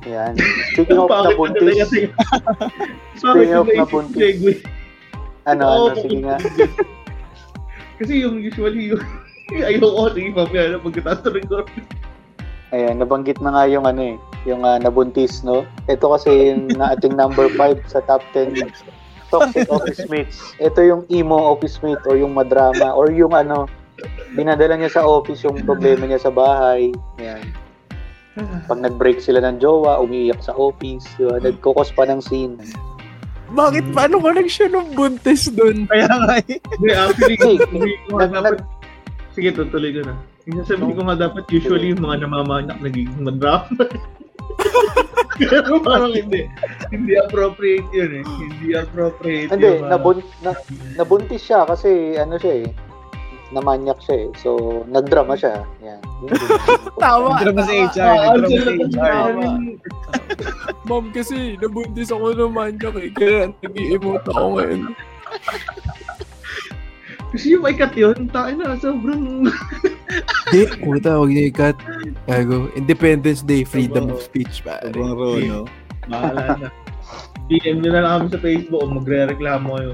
Yan. 0.14 0.34
Speaking 0.76 1.00
of 1.00 1.10
nabuntis, 1.10 1.76
siya? 1.88 2.12
Speaking 3.16 3.56
of 3.56 3.68
nabuntis. 3.72 4.36
ano, 5.48 5.64
ano, 5.64 5.96
sige 5.96 6.18
nga. 6.22 6.38
Kasi 7.96 8.14
yung 8.20 8.44
usually 8.44 8.92
yung 8.92 9.04
ayoko 9.70 10.12
sige 10.12 10.36
mamaya 10.36 10.76
na 10.76 10.84
ng 11.24 11.34
recording. 11.34 11.88
Ayan, 12.76 13.00
nabanggit 13.00 13.40
na 13.40 13.56
nga 13.56 13.64
yung 13.72 13.88
ano 13.88 14.02
eh, 14.04 14.16
yung 14.46 14.62
ah, 14.62 14.78
nabuntis, 14.78 15.42
no? 15.42 15.66
Ito 15.90 16.14
kasi 16.16 16.54
yung 16.54 16.70
na 16.78 16.94
ating 16.94 17.18
number 17.18 17.50
5 17.54 17.82
sa 17.90 18.00
top 18.06 18.22
10 18.34 18.62
toxic 19.30 19.68
office 19.70 20.06
mates. 20.08 20.38
Ito 20.62 20.80
yung 20.86 21.02
emo 21.10 21.36
office 21.36 21.82
mate 21.82 22.02
or 22.06 22.16
yung 22.16 22.38
madrama 22.38 22.94
or 22.94 23.10
yung 23.12 23.34
ano, 23.34 23.66
dinadala 24.38 24.78
niya 24.78 25.02
sa 25.02 25.04
office 25.04 25.44
yung 25.44 25.66
problema 25.66 26.06
niya 26.06 26.22
sa 26.22 26.32
bahay. 26.32 26.94
Ayan. 27.20 27.44
Pag 28.68 28.84
nag-break 28.84 29.24
sila 29.24 29.40
ng 29.40 29.64
jowa, 29.64 30.04
umiiyak 30.04 30.44
sa 30.44 30.52
office, 30.52 31.08
di 31.16 31.24
ba? 31.24 31.40
Nagkukos 31.40 31.96
pa 31.96 32.04
ng 32.04 32.20
scene. 32.20 32.60
Bakit 33.56 33.96
paano 33.96 34.20
ka 34.20 34.36
siya 34.44 34.68
ng 34.74 34.92
buntis 34.92 35.48
doon? 35.56 35.88
Kaya 35.88 36.10
nga 36.10 36.36
eh. 36.44 36.60
Hindi, 36.60 36.92
actually, 37.00 37.38
dapat, 38.12 38.60
sige, 39.32 39.50
tutuloy 39.56 39.96
ko 39.96 40.02
na. 40.04 40.14
Yung 40.52 40.68
sabi 40.68 40.92
ko 40.92 41.02
nga 41.08 41.16
dapat, 41.16 41.48
usually 41.48 41.96
yung 41.96 42.04
mga 42.04 42.28
namamanak 42.28 42.78
nagiging 42.84 43.24
madrama. 43.24 43.88
Pero 45.36 45.84
parang 45.84 46.16
hindi. 46.16 46.48
Hindi 46.92 47.14
appropriate 47.20 47.88
yun 47.92 48.22
eh. 48.22 48.24
Hindi 48.24 48.68
appropriate 48.76 49.52
Hindi, 49.52 49.68
yung, 49.68 49.88
ah, 49.88 49.90
nabun, 50.00 50.18
na, 50.40 50.52
nabuntis 50.96 51.44
siya 51.44 51.68
kasi 51.68 52.16
ano 52.16 52.40
siya 52.40 52.64
eh, 52.64 52.68
namanyak 53.52 54.00
siya 54.00 54.16
eh. 54.16 54.28
So, 54.40 54.84
nagdrama 54.88 55.36
siya. 55.36 55.68
Yan. 55.84 56.00
Yun 56.24 56.32
din. 56.32 56.50
Tama. 56.98 57.44
Drama 57.44 57.62
sa 57.68 57.74
HR. 57.76 58.00
ah, 58.00 58.36
Drama 58.40 58.48
sa 58.48 58.72
HR. 58.72 58.90
tama. 58.96 59.48
Ma'am 60.88 61.06
kasi 61.12 61.60
nabuntis 61.60 62.10
ako 62.14 62.32
ng 62.32 62.54
manyak 62.56 62.96
eh. 62.96 63.10
Kaya 63.12 63.38
nag-i-emote 63.60 64.28
ako 64.32 64.48
ngayon. 64.60 64.82
Kasi 67.36 67.52
yung 67.52 67.68
may 67.68 67.76
cut 67.76 67.92
yun, 68.00 68.32
tayo 68.32 68.56
na, 68.56 68.80
sobrang... 68.80 69.52
Hindi, 70.48 70.62
puta, 70.80 71.20
huwag 71.20 71.36
niya 71.36 71.52
i-cut. 71.52 71.78
Gago. 72.32 72.72
Independence 72.80 73.44
Day, 73.44 73.68
freedom 73.68 74.08
of 74.08 74.24
speech, 74.24 74.64
pare. 74.64 74.88
Sobrang 74.88 75.20
raw, 75.20 75.36
no? 75.36 75.62
Bahala 76.08 76.44
na. 76.56 76.68
PM 77.52 77.84
nyo 77.84 77.92
na 77.92 78.02
lang 78.02 78.12
kami 78.16 78.28
sa 78.32 78.40
Facebook 78.40 78.82
o 78.82 78.88
magre-reklamo 78.88 79.68
kayo. 79.76 79.92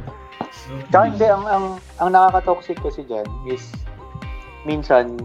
Tsaka 0.93 1.03
hindi, 1.09 1.25
ang, 1.25 1.43
ang, 1.49 1.65
ang 1.97 2.09
nakaka-toxic 2.13 2.77
kasi 2.79 3.01
dyan 3.09 3.25
is 3.49 3.73
minsan 4.63 5.17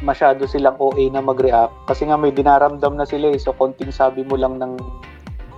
masyado 0.00 0.48
silang 0.48 0.80
OA 0.80 1.12
na 1.12 1.20
mag-react 1.20 1.76
kasi 1.84 2.08
nga 2.08 2.16
may 2.16 2.32
dinaramdam 2.32 2.96
na 2.96 3.04
sila 3.04 3.30
eh. 3.30 3.38
So, 3.38 3.52
konting 3.52 3.92
sabi 3.92 4.24
mo 4.24 4.40
lang 4.40 4.56
ng 4.56 4.80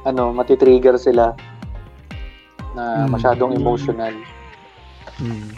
ano, 0.02 0.34
matitrigger 0.34 0.98
sila 0.98 1.32
na 2.74 3.06
Mm. 3.06 3.14
masyadong 3.14 3.52
emotional. 3.54 4.12
Hmm. 5.22 5.54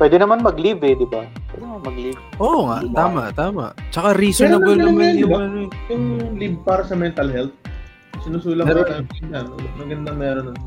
Pwede 0.00 0.16
naman 0.16 0.40
mag-leave 0.40 0.80
eh, 0.88 0.96
di 0.96 1.04
ba? 1.04 1.28
Pwede 1.52 1.62
naman 1.62 1.80
mag-leave. 1.84 2.20
Oo 2.40 2.66
nga, 2.72 2.80
tama, 2.96 3.22
tama. 3.36 3.64
Tsaka 3.92 4.16
reasonable 4.16 4.72
Pero 4.72 4.88
naman 4.88 4.96
naman, 4.96 5.20
yung 5.20 5.30
diba? 5.30 5.38
ano. 5.38 5.58
Yung 5.92 6.04
live 6.40 6.58
para 6.64 6.82
sa 6.88 6.96
mental 6.96 7.28
health, 7.28 7.54
sinusulang 8.24 8.66
ko 8.66 8.82
natin 8.82 9.04
yan. 9.28 9.46
Maganda 9.76 10.10
meron 10.16 10.44
nun. 10.50 10.58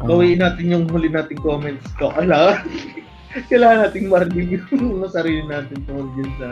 Ah. 0.00 0.08
Bawiin 0.08 0.40
natin 0.40 0.64
yung 0.72 0.84
huli 0.88 1.12
nating 1.12 1.44
comments 1.44 1.84
ko. 2.00 2.08
Kailangan, 2.16 2.64
kailangan 3.52 3.78
nating 3.84 4.06
marinig 4.08 4.64
yung 4.72 4.96
mga 4.96 5.08
sarili 5.12 5.42
natin 5.44 5.76
tungkol 5.84 6.08
dyan 6.16 6.30
sa 6.40 6.48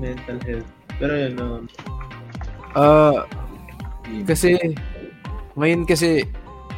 mental 0.00 0.38
health. 0.48 0.68
Pero 0.96 1.12
yun, 1.12 1.34
um, 1.36 1.62
Ah, 2.72 3.28
kasi 4.24 4.56
ngayon 5.52 5.84
kasi 5.84 6.24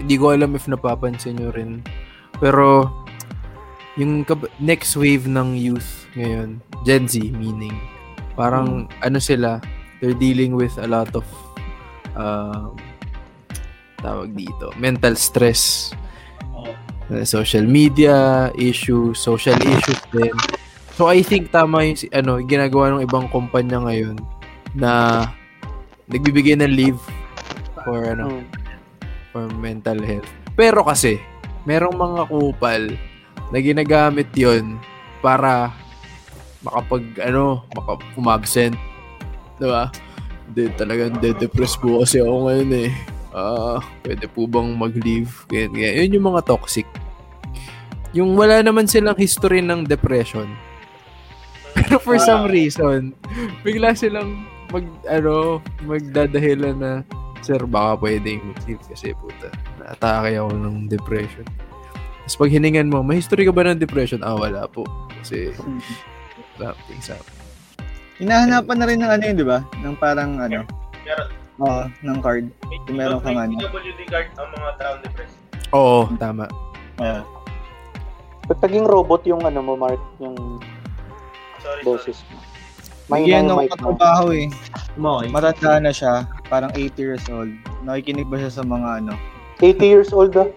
hindi 0.02 0.18
ko 0.18 0.34
alam 0.34 0.58
if 0.58 0.66
napapansin 0.66 1.38
nyo 1.38 1.54
rin. 1.54 1.78
Pero 2.42 2.90
yung 3.94 4.26
next 4.58 4.98
wave 4.98 5.30
ng 5.30 5.54
youth 5.54 6.06
ngayon, 6.18 6.58
Gen 6.82 7.06
Z 7.06 7.20
meaning, 7.30 7.74
parang 8.34 8.90
ano 9.02 9.18
sila, 9.22 9.62
they're 10.02 10.16
dealing 10.16 10.58
with 10.58 10.74
a 10.82 10.88
lot 10.90 11.10
of 11.14 11.26
um, 12.18 12.74
tawag 14.02 14.34
dito, 14.34 14.74
mental 14.76 15.14
stress. 15.14 15.94
Oo. 16.52 16.74
Uh, 17.10 17.24
social 17.24 17.62
media 17.62 18.48
issues, 18.56 19.20
social 19.20 19.56
issues 19.62 20.00
din. 20.10 20.32
So 20.94 21.10
I 21.10 21.22
think 21.22 21.50
tama 21.50 21.82
yung 21.84 21.98
ano, 22.14 22.38
ginagawa 22.42 22.94
ng 22.94 23.02
ibang 23.06 23.26
kumpanya 23.30 23.82
ngayon 23.82 24.18
na 24.74 25.22
nagbibigay 26.06 26.54
ng 26.58 26.70
leave 26.70 27.00
for 27.82 28.02
ano, 28.06 28.42
Mm. 28.42 28.46
for 29.34 29.44
mental 29.58 29.98
health. 29.98 30.30
Pero 30.54 30.86
kasi 30.86 31.18
merong 31.66 31.98
mga 31.98 32.22
kupal 32.30 32.82
na 33.54 33.62
ginagamit 33.62 34.26
'yon 34.34 34.82
para 35.22 35.70
makapag 36.66 37.06
ano, 37.22 37.62
makap 37.78 38.02
umabsent. 38.18 38.74
'Di 39.62 39.66
ba? 39.70 39.94
Hindi 40.50 40.74
talagang 40.74 41.14
de-depress 41.22 41.78
po 41.78 42.02
kasi 42.02 42.18
ako 42.18 42.50
ngayon 42.50 42.90
eh. 42.90 42.90
Ah, 43.34 43.78
pwede 44.02 44.26
po 44.26 44.50
bang 44.50 44.74
mag-leave? 44.74 45.30
Ganyan, 45.46 45.70
ganyan. 45.74 45.94
Yun 46.02 46.14
yung 46.18 46.26
mga 46.34 46.42
toxic. 46.50 46.86
Yung 48.14 48.38
wala 48.38 48.62
naman 48.62 48.86
silang 48.86 49.18
history 49.18 49.58
ng 49.58 49.86
depression. 49.86 50.46
Pero 51.74 51.98
for 51.98 52.18
some 52.22 52.46
reason, 52.46 53.10
bigla 53.66 53.98
silang 53.98 54.46
mag, 54.70 54.86
ano, 55.10 55.58
magdadahilan 55.82 56.78
na, 56.78 56.92
Sir, 57.42 57.60
baka 57.66 57.98
pwedeng 58.06 58.40
mag-leave 58.54 58.84
kasi 58.86 59.12
puta, 59.18 59.50
na-atake 59.82 60.38
ako 60.38 60.54
ng 60.54 60.76
depression. 60.86 61.44
Tapos 62.24 62.40
pag 62.40 62.52
hiningan 62.56 62.88
mo, 62.88 63.04
may 63.04 63.20
history 63.20 63.44
ka 63.44 63.52
ba 63.52 63.68
ng 63.68 63.76
depression? 63.76 64.24
Ah, 64.24 64.32
wala 64.32 64.64
po. 64.64 64.88
Kasi, 65.20 65.52
something's 66.56 67.12
up. 67.12 67.20
Hinahanapan 68.16 68.76
na 68.80 68.86
rin 68.88 68.98
ng 69.04 69.12
ano 69.12 69.22
yun, 69.28 69.36
di 69.36 69.44
ba? 69.44 69.60
Ng 69.84 69.96
parang 70.00 70.40
ano, 70.40 70.64
meron. 71.04 71.28
oo, 71.60 71.82
ng 72.00 72.18
card. 72.24 72.48
Kung 72.88 72.96
meron 72.96 73.20
kang 73.20 73.36
ano. 73.36 73.60
PWD 73.60 74.00
card 74.08 74.32
ang 74.40 74.48
mga 74.56 74.70
taong 74.80 75.00
depressed. 75.04 75.36
Oo, 75.76 76.08
tama. 76.16 76.48
Ah. 76.96 77.20
Ba't 78.48 78.56
naging 78.64 78.88
robot 78.88 79.20
yung 79.28 79.44
ano 79.44 79.60
mo, 79.60 79.76
Mark? 79.76 80.00
Yung 80.16 80.36
Sorry, 81.60 81.80
sorry. 81.80 81.82
boses 81.84 82.24
mo? 82.32 82.40
May 83.12 83.28
mic 83.28 83.44
mo. 83.44 83.68
katrabaho 83.68 84.32
eh. 84.32 84.48
Okay. 84.96 85.28
Matanda 85.28 85.76
na 85.76 85.92
siya. 85.92 86.24
Parang 86.48 86.72
80 86.72 86.96
years 86.96 87.24
old. 87.28 87.52
Nakikinig 87.84 88.24
ba 88.32 88.40
siya 88.40 88.48
sa 88.48 88.64
mga 88.64 89.04
ano? 89.04 89.12
80 89.62 89.86
years 89.86 90.10
old 90.12 90.34
ah. 90.34 90.48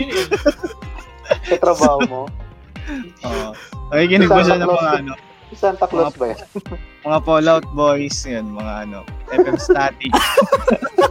Yun. 0.00 0.26
sa 1.48 1.56
trabaho 1.60 2.00
mo. 2.08 2.22
Oo. 3.24 3.50
Nakikinig 3.92 4.28
ba 4.28 4.42
siya 4.44 4.58
ng 4.60 4.68
mga 4.68 4.90
ano? 5.04 5.12
Santa 5.56 5.88
Claus 5.88 6.12
ba 6.20 6.36
yan? 6.36 6.40
Mga 7.08 7.18
Fallout 7.24 7.66
Boys, 7.72 8.20
yun, 8.28 8.52
mga 8.52 8.72
ano, 8.84 8.98
FM 9.32 9.56
Static. 9.56 10.12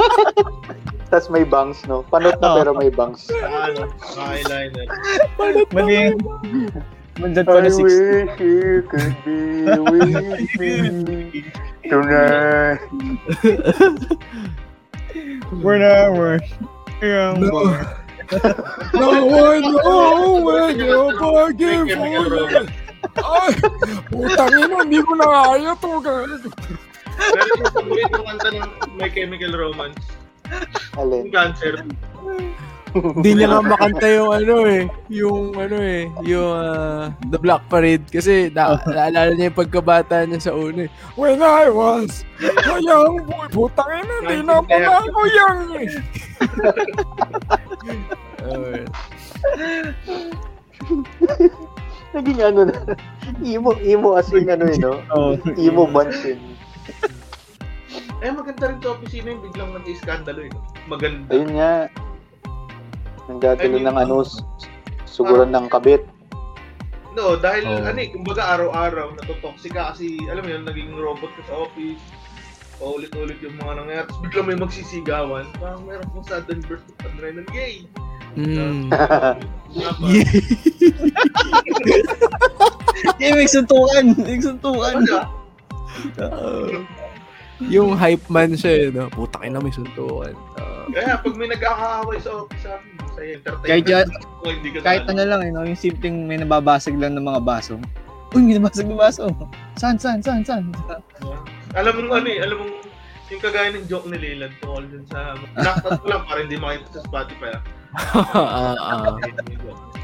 Tapos 1.09 1.27
may 1.31 1.47
bangs, 1.47 1.81
no? 1.87 2.03
Panot 2.11 2.37
na 2.37 2.47
Oo. 2.53 2.57
pero 2.61 2.71
may 2.75 2.91
bangs. 2.93 3.31
Ano, 3.33 3.89
mga 3.89 4.23
eyeliner. 4.37 4.87
Mali 5.73 5.93
yung... 6.11 6.19
Mandan 7.17 7.49
pa 7.49 7.65
na 7.65 7.71
60. 7.73 7.81
wish 7.81 7.97
you 8.37 8.85
could 8.85 9.15
be 9.25 9.65
with 9.89 10.21
me 11.01 11.41
tonight. 11.89 12.77
We're 15.63 15.79
not 15.79 16.13
worth. 16.17 16.47
Yung 17.01 17.39
No. 17.41 17.63
No 18.91 19.23
one 19.23 19.63
know 19.71 20.43
when 20.43 20.75
you're 20.75 21.15
May 21.15 21.19
bargain 21.55 21.87
chemical 21.87 22.27
for 22.27 22.35
romance. 22.43 22.71
Ay, 23.17 23.51
putang 24.11 24.51
ina, 24.51 24.75
hindi 24.83 24.99
ko 24.99 25.13
na 25.15 25.25
kaya 25.31 25.71
to. 25.79 25.91
gago. 26.03 26.51
Pero 27.17 27.39
yung 27.47 27.63
paborito 27.71 28.13
kong 28.19 28.27
kanta 28.35 28.49
ng 28.51 28.69
My 28.99 29.09
Chemical 29.09 29.53
Romance, 29.55 30.03
Alin? 30.99 31.31
cancer. 31.31 31.81
Hindi 33.17 33.31
niya 33.33 33.47
nga 33.51 33.61
makanta 33.63 34.07
yung 34.09 34.31
ano 34.33 34.55
eh, 34.65 34.83
yung 35.09 35.55
ano 35.55 35.77
eh, 35.81 36.09
yung 36.25 36.49
ah, 36.53 37.13
The 37.29 37.39
Black 37.39 37.63
Parade 37.69 38.05
kasi 38.09 38.49
na, 38.51 38.77
naalala 38.85 39.33
niya 39.33 39.49
yung 39.49 39.59
pagkabata 39.59 40.25
niya 40.25 40.39
sa 40.41 40.53
una 40.53 40.85
eh. 40.85 40.91
When 41.17 41.41
I 41.41 41.69
was 41.69 42.25
a 42.41 42.77
young 42.81 43.25
boy, 43.25 43.47
putang 43.49 43.91
ina, 43.91 44.15
hindi 44.23 44.37
na 44.45 44.61
pala 44.61 45.03
ako 45.05 45.19
young 45.29 45.61
eh. 45.81 45.89
Oh, 48.47 48.73
Naging 52.15 52.39
ano 52.41 52.71
na. 52.71 52.77
Emo, 53.43 53.75
emo 53.83 54.15
as 54.15 54.31
in 54.31 54.47
ano 54.47 54.65
yun, 54.71 54.79
no? 54.79 54.93
Oh, 55.11 55.35
Emo 55.59 55.85
bands 55.85 56.23
yun. 56.23 56.39
Eh, 58.23 58.33
maganda 58.33 58.73
rin 58.73 58.81
sa 58.81 58.97
opisina 58.97 59.29
yung 59.29 59.43
biglang 59.45 59.71
nag-iskandalo 59.77 60.41
eh. 60.49 60.53
Maganda. 60.89 61.29
Ayun 61.29 61.51
nga. 61.53 61.73
Mean, 63.27 63.83
ng 63.83 63.97
ano, 63.99 64.23
s- 64.23 64.39
suguran 65.03 65.51
ng 65.51 65.67
kabit. 65.67 66.07
No, 67.17 67.33
dahil 67.33 67.65
Oh. 67.65 67.81
ano 67.81 67.97
eh, 67.97 68.13
kumbaga 68.13 68.45
araw-araw 68.55 69.17
natutoxic 69.17 69.73
ka 69.73 69.91
kasi 69.91 70.21
alam 70.29 70.45
mo 70.45 70.49
yun, 70.53 70.63
naging 70.63 70.93
robot 70.93 71.33
ka 71.33 71.41
sa 71.49 71.65
office. 71.65 71.99
Paulit-ulit 72.77 73.41
yung 73.41 73.57
mga 73.57 73.73
nangyayari. 73.73 74.05
Tapos 74.05 74.21
biglang 74.21 74.47
may 74.47 74.57
magsisigawan. 74.61 75.45
Parang 75.57 75.81
meron 75.89 76.05
pong 76.13 76.25
sudden 76.29 76.61
burst 76.69 76.85
of 76.85 77.09
adrenaline. 77.09 77.49
Yay! 77.49 77.89
Mm. 78.37 78.93
Eh, 83.17 83.33
may 83.37 83.49
suntukan! 83.49 84.13
May 84.21 84.37
suntukan! 84.37 84.93
Ano? 84.93 85.25
Yung 87.65 87.97
hype 87.97 88.25
man 88.29 88.53
siya 88.53 88.87
eh, 88.87 88.93
no? 88.93 89.09
Putang 89.09 89.43
ina, 89.49 89.57
may 89.57 89.73
suntukan. 89.73 90.37
Ah. 90.61 90.85
Kaya 90.93 91.17
pag 91.19 91.33
may 91.35 91.49
nagkakaaway 91.49 92.17
sa 92.21 92.45
office 92.45 92.61
sa 92.63 92.77
akin, 92.77 92.91
masaya 93.01 93.29
entertainment. 93.33 93.69
Kahit 93.69 93.85
yan- 93.89 94.11
Kung 94.37 94.53
hindi 94.61 94.69
ka 94.69 94.77
Kahit 94.85 95.03
ano 95.09 95.21
lang, 95.25 95.41
eh, 95.41 95.49
no? 95.49 95.65
yung 95.65 95.79
simpleng 95.79 96.17
may 96.29 96.37
nababasag 96.37 96.95
lang 96.95 97.17
ng 97.17 97.25
mga 97.25 97.41
baso. 97.41 97.81
Uy, 98.37 98.41
may 98.45 98.55
nabasag 98.61 98.85
na 98.85 98.97
baso. 98.97 99.25
Saan, 99.81 99.97
saan, 99.97 100.21
saan, 100.21 100.45
saan? 100.45 100.63
Alam 101.73 102.05
mo 102.05 102.13
ano 102.13 102.27
eh, 102.29 102.39
alam 102.41 102.57
mo 102.61 102.65
yung 103.27 103.41
kagaya 103.43 103.75
ng 103.75 103.85
joke 103.91 104.07
ni 104.07 104.17
Leland 104.17 104.55
tungkol 104.63 104.87
dun 104.87 105.03
sa 105.11 105.35
naktas 105.59 105.99
ko 105.99 106.05
lang 106.07 106.23
para 106.23 106.39
hindi 106.47 106.55
makita 106.55 106.87
sa 106.95 107.01
Spotify 107.03 107.59
ah. 107.59 107.61
ah, 108.39 108.75
ah. 108.79 109.96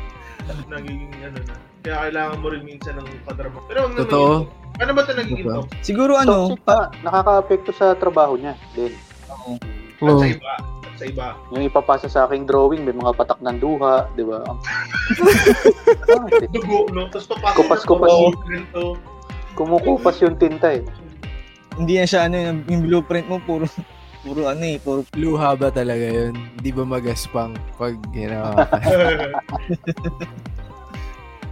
Nagiging 0.71 1.13
ano 1.21 1.37
na. 1.41 1.55
Kaya 1.81 1.95
kailangan 2.01 2.37
mo 2.39 2.47
rin 2.47 2.63
minsan 2.63 2.93
ng 2.95 3.07
kadrama. 3.23 3.59
Pero 3.65 3.79
naman 3.85 3.99
Totoo. 4.01 4.31
yun. 4.41 4.41
Ano 4.73 4.91
ba 4.91 5.01
ito 5.01 5.13
nagiging 5.13 5.43
Totoo. 5.43 5.61
talk? 5.61 5.67
Siguro 5.81 6.11
ano, 6.15 6.33
Toxic 6.49 6.61
pa, 6.63 6.77
nakaka-apekto 7.01 7.71
sa 7.71 7.93
trabaho 7.93 8.33
niya 8.35 8.53
din. 8.71 8.93
At 9.27 10.01
Oh. 10.01 10.17
sa 10.17 10.27
iba. 10.27 10.53
At 10.81 10.95
sa 10.95 11.05
iba. 11.05 11.27
Yung 11.49 11.63
ipapasa 11.63 12.07
sa 12.07 12.25
aking 12.25 12.43
drawing, 12.43 12.81
may 12.81 12.91
mga 12.91 13.13
patak 13.13 13.39
ng 13.39 13.57
duha, 13.57 14.07
di 14.13 14.23
ba? 14.23 14.41
Ang- 14.47 14.61
Dugo, 16.49 16.87
no? 16.89 17.07
Tapos 17.07 17.27
papasok 17.27 17.57
Kupas-kupas. 17.57 18.11
ganito. 18.43 18.97
Kumukupas 19.53 20.17
yung 20.19 20.35
tinta 20.35 20.71
eh. 20.71 20.83
hindi 21.73 21.97
na 21.97 22.05
siya 22.05 22.25
ano, 22.25 22.37
yung, 22.37 22.59
yung 22.67 22.81
blueprint 22.83 23.25
mo, 23.25 23.37
puro, 23.39 23.65
puro 24.23 24.47
ano 24.47 24.63
eh, 24.63 24.79
puro 24.79 25.03
Luha 25.19 25.53
ba 25.59 25.67
talaga 25.69 26.07
yun? 26.07 26.33
Di 26.63 26.71
ba 26.71 26.87
magaspang 26.87 27.53
pag 27.75 27.99
ginawa 28.15 28.55
ka? 28.55 28.79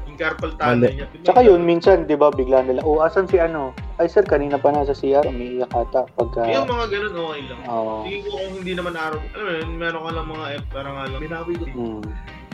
yung 0.08 0.20
carpal 0.20 0.52
tunnel 0.56 0.92
niya. 0.92 1.08
Tsaka 1.24 1.40
yun, 1.44 1.64
minsan, 1.64 2.08
di 2.08 2.16
ba, 2.16 2.32
bigla 2.32 2.64
nila, 2.64 2.84
oh, 2.84 3.04
asan 3.04 3.28
si 3.28 3.40
ano? 3.40 3.76
Ay, 4.00 4.08
sir, 4.08 4.24
kanina 4.24 4.60
pa 4.60 4.72
nasa 4.72 4.96
CR, 4.96 5.24
umiiyak 5.28 5.72
ata. 5.72 6.08
Pagka, 6.16 6.48
Yung 6.48 6.68
mga 6.68 6.88
ganun, 6.92 7.14
okay 7.16 7.42
lang. 7.48 7.60
Oo. 7.68 7.96
Tingin 8.08 8.22
ko 8.24 8.30
kung 8.36 8.56
hindi 8.60 8.74
naman 8.76 8.94
araw, 8.96 9.20
alam 9.20 9.44
mo 9.44 9.52
yun, 9.52 9.70
meron 9.80 10.02
ka 10.04 10.12
lang 10.12 10.28
mga 10.28 10.46
F, 10.60 10.66
parang 10.72 10.94
nga 10.96 11.06
lang, 11.08 11.22
binawi 11.24 11.54
ko. 11.56 11.66
Hmm. 11.72 12.02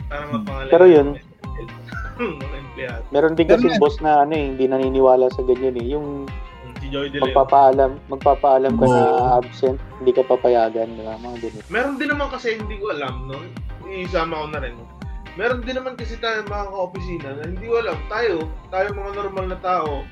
Parang 0.06 0.28
mapangalan. 0.34 0.70
Pero 0.70 0.84
yun, 0.86 1.08
mga 2.42 2.56
empleyado. 2.58 3.02
meron 3.14 3.34
din 3.38 3.46
kasi 3.46 3.66
boss 3.78 4.02
na 4.02 4.26
ano 4.26 4.34
eh, 4.34 4.50
hindi 4.50 4.66
naniniwala 4.66 5.30
sa 5.30 5.42
ganyan 5.46 5.78
eh. 5.78 5.86
Yung 5.94 6.26
Si 6.78 6.86
Joy 6.90 7.10
De 7.10 7.18
Leon. 7.18 7.34
magpapaalam, 7.34 7.90
magpapaalam 8.06 8.74
ka 8.78 8.86
na 8.86 9.00
Oo. 9.02 9.26
absent, 9.42 9.78
hindi 9.98 10.12
ka 10.14 10.22
papayagan, 10.26 10.94
di 10.94 11.02
ba? 11.02 11.18
Mga 11.18 11.36
ganun. 11.42 11.64
Meron 11.68 11.96
din 11.98 12.08
naman 12.14 12.28
kasi 12.30 12.54
hindi 12.54 12.78
ko 12.78 12.94
alam, 12.94 13.26
no? 13.26 13.38
Isama 13.88 14.44
ko 14.44 14.46
na 14.54 14.60
rin. 14.62 14.74
No? 14.78 14.86
Meron 15.38 15.62
din 15.62 15.78
naman 15.78 15.94
kasi 15.94 16.18
tayo 16.18 16.42
mga 16.50 16.66
ka-opisina 16.70 17.28
na 17.38 17.42
hindi 17.46 17.66
ko 17.66 17.78
alam. 17.78 17.98
Tayo, 18.10 18.34
tayo 18.74 18.86
mga 18.90 19.12
normal 19.14 19.46
na 19.54 19.58
tao, 19.62 20.02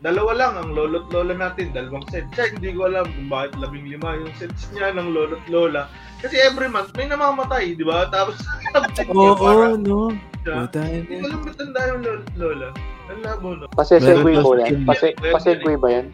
dalawa 0.00 0.32
lang 0.32 0.52
ang 0.56 0.70
lolo't 0.72 1.10
lola 1.12 1.34
natin, 1.36 1.74
dalawang 1.74 2.06
set. 2.08 2.24
Siya, 2.32 2.54
hindi 2.56 2.72
ko 2.72 2.88
alam 2.88 3.04
kung 3.04 3.28
bakit 3.28 3.58
labing 3.60 3.90
lima 3.90 4.16
yung 4.16 4.32
sets 4.40 4.70
niya 4.72 4.96
ng 4.96 5.12
lolo't 5.12 5.42
lola. 5.50 5.90
Kasi 6.24 6.40
every 6.40 6.70
month, 6.70 6.94
may 6.96 7.10
namamatay, 7.10 7.76
di 7.76 7.84
ba? 7.84 8.08
Tapos, 8.08 8.40
Oo, 9.10 9.14
niya 9.14 9.32
para 9.36 9.66
no. 9.76 10.14
siya. 10.46 10.54
Puta 10.70 10.80
Hindi 10.86 11.14
ko 11.20 11.24
alam 11.28 11.40
ba't 11.44 11.56
tanda 11.58 11.80
yung 11.90 12.02
lolo't 12.06 12.32
lola. 12.38 12.68
Ang 13.10 13.20
labo, 13.20 13.48
no? 13.52 13.66
Pasesegue 13.70 14.38
ko 14.38 14.54
yan. 14.56 14.86
Pase, 14.86 15.12
pasegue 15.18 15.74
ba 15.76 15.88
yan? 15.90 16.06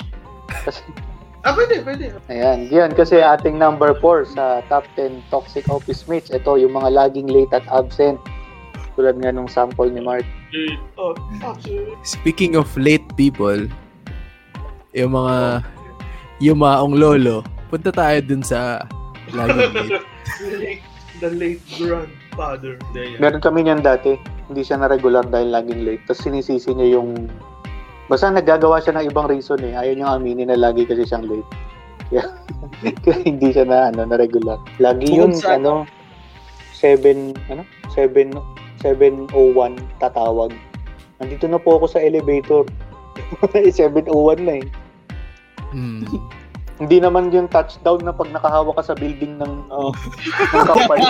Pas- 0.64 0.82
Ah, 1.44 1.54
pwede, 1.54 1.78
pwede. 1.80 2.10
Ayan, 2.26 2.66
yan 2.66 2.90
kasi 2.90 3.22
ating 3.22 3.54
number 3.54 3.94
4 3.94 4.26
sa 4.26 4.44
top 4.66 4.82
10 4.96 5.22
toxic 5.30 5.62
office 5.70 6.02
mates. 6.06 6.26
Ito, 6.28 6.58
yung 6.58 6.74
mga 6.74 6.90
laging 6.90 7.30
late 7.30 7.52
at 7.52 7.62
absent. 7.70 8.18
Tulad 8.96 9.22
nga 9.22 9.30
nung 9.30 9.46
sample 9.46 9.86
ni 9.86 10.02
Mark. 10.02 10.26
Eh, 10.50 10.74
Oh, 10.96 11.14
absolutely. 11.38 11.94
Speaking 12.02 12.58
of 12.58 12.66
late 12.74 13.06
people, 13.14 13.62
yung 14.90 15.12
mga 15.12 15.62
yumaong 16.40 16.98
lolo, 16.98 17.46
punta 17.68 17.94
tayo 17.94 18.18
dun 18.20 18.42
sa 18.42 18.82
laging 19.30 19.70
late. 19.86 20.02
The 20.36 20.50
late, 20.58 20.82
the 21.16 21.30
late 21.30 21.62
grandfather. 21.70 22.25
Hindi, 22.92 23.16
yan. 23.16 23.18
Meron 23.18 23.42
kami 23.42 23.64
niyan 23.64 23.80
dati. 23.82 24.14
Hindi 24.46 24.62
siya 24.62 24.78
na 24.78 24.92
regular 24.92 25.24
dahil 25.26 25.50
laging 25.50 25.82
late. 25.82 26.04
Tapos 26.06 26.22
sinisisi 26.22 26.70
niya 26.76 27.00
yung... 27.00 27.26
Basta 28.06 28.30
naggagawa 28.30 28.78
siya 28.78 28.94
ng 28.94 29.10
ibang 29.10 29.26
reason 29.26 29.58
eh. 29.66 29.74
Ayaw 29.74 29.92
niyang 29.98 30.14
aminin 30.22 30.48
na 30.52 30.60
lagi 30.60 30.86
kasi 30.86 31.02
siyang 31.02 31.26
late. 31.26 31.48
Kaya, 32.06 32.22
kaya 33.02 33.18
hindi 33.26 33.50
siya 33.50 33.66
na, 33.66 33.90
ano, 33.90 34.06
na 34.06 34.14
regular. 34.14 34.62
Lagi 34.78 35.10
yun, 35.10 35.34
sa- 35.34 35.58
ano, 35.58 35.90
7, 36.78 37.34
ano, 37.50 37.66
7, 37.90 38.30
701 38.78 39.34
tatawag. 39.98 40.54
Nandito 41.18 41.50
na 41.50 41.58
po 41.58 41.82
ako 41.82 41.90
sa 41.90 41.98
elevator. 41.98 42.62
701 43.50 44.46
na 44.46 44.62
eh. 44.62 44.66
Hmm. 45.74 46.06
Hindi 46.76 47.00
naman 47.00 47.32
yung 47.32 47.48
touchdown 47.48 48.04
na 48.04 48.12
pag 48.12 48.28
nakahawak 48.28 48.76
ka 48.76 48.92
sa 48.92 48.94
building 48.94 49.40
ng, 49.40 49.52
Oh. 49.72 49.90
ng 50.52 50.66
company. 50.66 51.08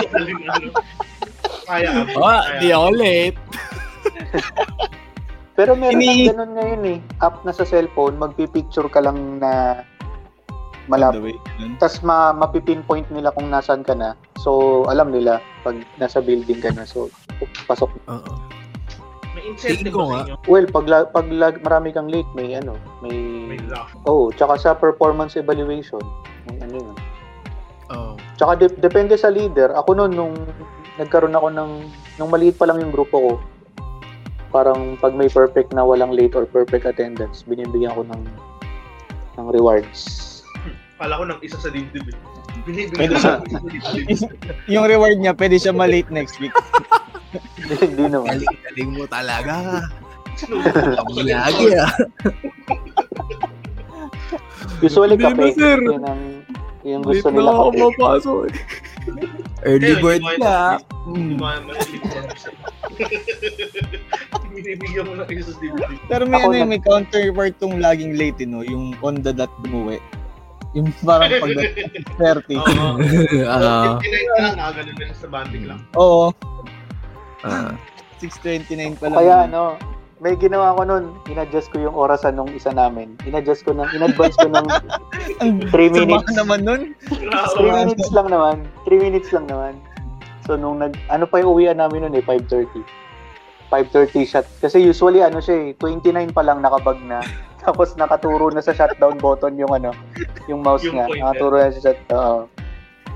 Kaya 1.67 2.07
kaya. 2.07 2.57
di 2.57 2.69
ako 2.71 2.87
late. 2.95 3.39
Pero 5.57 5.73
meron 5.73 5.99
Ini- 5.99 6.23
ng 6.23 6.29
ganun 6.31 6.51
ngayon 6.53 6.83
eh. 6.87 6.97
App 7.19 7.41
na 7.41 7.51
sa 7.51 7.65
cellphone, 7.65 8.15
magpipicture 8.15 8.87
ka 8.87 9.01
lang 9.01 9.41
na 9.41 9.81
malap. 10.87 11.17
the 11.17 11.19
way. 11.19 11.35
Ganun. 11.57 11.75
Tapos 11.81 11.99
ma 11.99 12.31
mapipinpoint 12.31 13.09
nila 13.11 13.33
kung 13.33 13.49
nasaan 13.49 13.83
ka 13.83 13.91
na. 13.91 14.13
So, 14.39 14.85
alam 14.85 15.11
nila 15.11 15.41
pag 15.65 15.81
nasa 15.97 16.21
building 16.21 16.61
ka 16.61 16.71
na. 16.71 16.85
So, 16.85 17.09
pasok. 17.67 17.89
Oo. 18.07 18.31
Incentive 19.47 19.95
ko 19.95 20.11
nga. 20.11 20.27
inyo? 20.27 20.35
Well, 20.45 20.67
pag, 20.67 20.85
la- 20.91 21.07
pag 21.07 21.27
la- 21.31 21.61
marami 21.63 21.95
kang 21.95 22.11
late, 22.11 22.27
may 22.35 22.53
ano, 22.59 22.75
may... 22.99 23.15
May 23.55 23.59
lock. 23.71 23.95
Oh, 24.03 24.27
tsaka 24.35 24.59
sa 24.59 24.69
performance 24.75 25.39
evaluation, 25.39 26.03
may 26.51 26.59
ano 26.59 26.75
yun. 26.83 26.95
Oh. 27.87 28.13
Tsaka 28.35 28.67
de- 28.67 28.77
depende 28.83 29.15
sa 29.15 29.31
leader. 29.31 29.71
Ako 29.71 29.95
noon, 29.95 30.11
nung 30.11 30.35
nagkaroon 30.99 31.33
ako 31.33 31.47
ng, 31.55 31.71
nung 32.19 32.29
maliit 32.29 32.59
pa 32.59 32.67
lang 32.67 32.83
yung 32.83 32.91
grupo 32.91 33.15
ko, 33.15 33.31
parang 34.51 34.99
pag 34.99 35.15
may 35.15 35.31
perfect 35.31 35.71
na 35.71 35.83
walang 35.83 36.11
late 36.11 36.35
or 36.35 36.47
perfect 36.47 36.83
attendance, 36.87 37.43
binibigyan 37.47 37.93
ko 37.95 38.03
ng 38.03 38.23
ng 39.37 39.47
rewards. 39.53 40.36
Kala 40.97 41.13
ko 41.13 41.23
ng 41.25 41.39
isa 41.41 41.57
sa 41.57 41.69
dibdib. 41.69 42.03
eh. 42.03 42.17
Binibigyan 42.59 42.97
Pwede 42.97 43.13
ko 43.13 43.21
sa 43.21 43.37
dibdib. 43.39 44.17
Yung 44.73 44.85
reward 44.85 45.17
niya, 45.17 45.33
pwede 45.33 45.55
siya 45.55 45.71
malate 45.71 46.09
next 46.09 46.37
week. 46.37 46.53
Hindi 47.69 48.05
naman. 48.07 48.41
Galing 48.41 48.91
mo 48.91 49.05
talaga. 49.05 49.85
Ako 50.37 51.09
sa 51.13 51.23
Lagi 51.23 51.65
ah. 51.75 51.89
Usually 54.79 55.15
Hindi 55.15 55.25
kape, 55.27 55.41
na, 55.43 55.55
sir. 55.55 55.77
yun 55.79 56.03
ang 56.03 56.21
yung 56.83 57.01
gusto 57.01 57.27
Late 57.27 57.33
na 57.33 57.35
nila 57.35 57.51
ako 57.51 57.65
kape. 57.67 57.81
mapasok 57.81 58.39
eh. 58.39 58.53
Early 59.65 59.93
bird 59.97 60.21
na 60.21 60.29
isa. 60.29 60.55
Binibigyan 64.47 65.03
mo 65.03 65.13
ng 65.17 65.29
isa 65.31 65.49
sa 65.49 65.59
dibdib. 65.59 65.89
Pero 66.07 66.23
may 66.23 66.37
Ako 66.39 66.47
ano 66.47 66.57
na- 66.59 66.69
may 66.69 66.79
counterpart 66.79 67.53
tong 67.57 67.77
laging 67.77 68.13
late, 68.15 68.39
eh, 68.39 68.47
no? 68.47 68.61
Yung 68.61 68.93
on 68.99 69.19
the 69.19 69.31
dot 69.31 69.49
umuwi. 69.61 69.97
Yung 70.77 70.93
parang 71.01 71.33
pag 71.33 71.51
30. 72.45 72.53
Oo. 72.53 72.89
Ah, 73.49 73.97
59 73.97 74.05
na 74.29 74.39
lang, 74.39 74.55
nakaganon 74.55 74.95
na 74.95 75.15
sa 75.17 75.27
banding 75.27 75.65
lang. 75.65 75.79
Oo, 75.97 76.29
ah. 77.41 77.73
6.29 78.17 78.97
pa 78.97 79.09
lang. 79.09 79.17
Kaya 79.17 79.35
ano, 79.45 79.77
may 80.17 80.33
ginawa 80.33 80.73
ko 80.73 80.81
nun, 80.83 81.03
in-adjust 81.27 81.69
ko 81.69 81.77
yung 81.79 81.93
orasan 81.93 82.33
nung 82.33 82.49
isa 82.49 82.69
namin. 82.69 83.13
In-adjust 83.23 83.61
ko 83.61 83.73
ng, 83.73 83.85
in-advance 83.91 84.33
ko 84.35 84.49
ng 84.49 84.65
Ang 85.41 85.61
3 85.69 85.69
sama 85.69 85.97
minutes. 85.99 86.33
naman 86.33 86.59
nun. 86.61 86.81
3 87.05 87.21
minutes 87.61 88.09
lang 88.09 88.27
naman. 88.27 88.55
3 88.85 88.97
minutes 88.97 89.29
lang 89.29 89.45
naman. 89.45 89.73
So 90.45 90.57
nung 90.57 90.81
nag, 90.81 90.97
ano 91.09 91.25
pa 91.25 91.37
yung 91.37 91.53
uwian 91.53 91.77
namin 91.77 92.01
nun 92.03 92.17
eh, 92.17 92.25
5.30. 92.25 92.81
5.30 93.69 94.25
shot. 94.25 94.45
Kasi 94.57 94.79
usually 94.79 95.21
ano 95.21 95.37
siya 95.37 95.69
eh, 95.69 95.77
29 95.77 96.33
pa 96.33 96.41
lang 96.41 96.63
nakabag 96.63 96.97
na. 97.03 97.21
Tapos 97.65 97.93
nakaturo 97.95 98.53
na 98.53 98.61
sa 98.61 98.73
shutdown 98.73 99.17
button 99.17 99.57
yung 99.57 99.71
ano, 99.71 99.91
yung 100.45 100.61
mouse 100.61 100.85
Yung 100.85 100.95
niya. 100.97 101.05
pointer. 101.09 101.23
Nakaturo 101.25 101.55
na 101.57 101.69
sa 101.71 101.81
shut, 101.81 101.99
oo. 102.13 102.39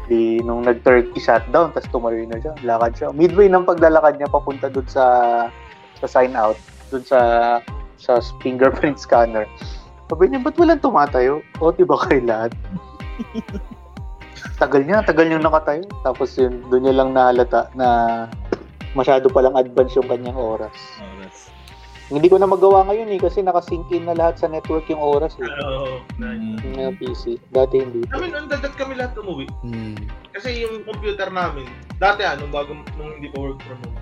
Di, 0.10 0.42
nung 0.44 0.66
nag-30 0.66 1.14
shutdown, 1.16 1.72
tapos 1.72 1.88
tumayo 1.88 2.20
na 2.28 2.42
siya. 2.42 2.52
Lakad 2.66 2.92
siya. 2.98 3.08
Midway 3.16 3.48
ng 3.48 3.64
paglalakad 3.64 4.20
niya 4.20 4.28
papunta 4.28 4.68
dun 4.68 4.84
sa 4.90 5.06
sa 6.02 6.08
sign 6.10 6.36
out. 6.36 6.58
Dun 6.92 7.06
sa 7.06 7.20
sa 7.96 8.20
fingerprint 8.44 8.98
scanner. 9.06 9.46
Sabi 10.12 10.28
niya, 10.28 10.44
ba't 10.44 10.60
walang 10.60 10.84
tumatayo? 10.84 11.40
O, 11.64 11.72
di 11.72 11.88
ba 11.88 11.96
kayo 11.96 12.20
lahat? 12.28 12.52
tagal 14.60 14.84
niya, 14.84 15.00
tagal 15.06 15.30
niya 15.30 15.40
nakatayo. 15.40 15.86
Tapos 16.04 16.36
yun, 16.36 16.60
doon 16.68 16.82
niya 16.84 16.96
lang 16.98 17.10
nahalata 17.16 17.72
na 17.78 17.88
masyado 18.92 19.32
palang 19.32 19.56
advance 19.56 19.96
yung 19.96 20.10
kanyang 20.12 20.36
oras. 20.36 20.76
Hindi 22.12 22.28
ko 22.28 22.36
na 22.36 22.44
magawa 22.44 22.84
ngayon 22.92 23.08
eh 23.16 23.20
kasi 23.24 23.40
nakasync 23.40 23.88
in 23.88 24.04
na 24.04 24.12
lahat 24.12 24.36
sa 24.36 24.52
network 24.52 24.84
yung 24.92 25.00
oras 25.00 25.40
eh. 25.40 25.48
Oo. 25.48 26.04
nice. 26.20 26.60
Yung 26.68 26.76
mga 26.76 26.92
PC. 27.00 27.40
Dati 27.56 27.80
hindi. 27.80 28.04
Namin, 28.12 28.36
ang 28.36 28.52
dadat 28.52 28.76
kami 28.76 29.00
lahat 29.00 29.16
umuwi. 29.16 29.48
Mm. 29.64 29.96
Kasi 30.36 30.60
yung 30.60 30.84
computer 30.84 31.32
namin, 31.32 31.64
dati 32.04 32.28
ano, 32.28 32.52
bago 32.52 32.76
nung 33.00 33.16
hindi 33.16 33.32
pa 33.32 33.40
work 33.40 33.64
from 33.64 33.80
home, 33.88 33.98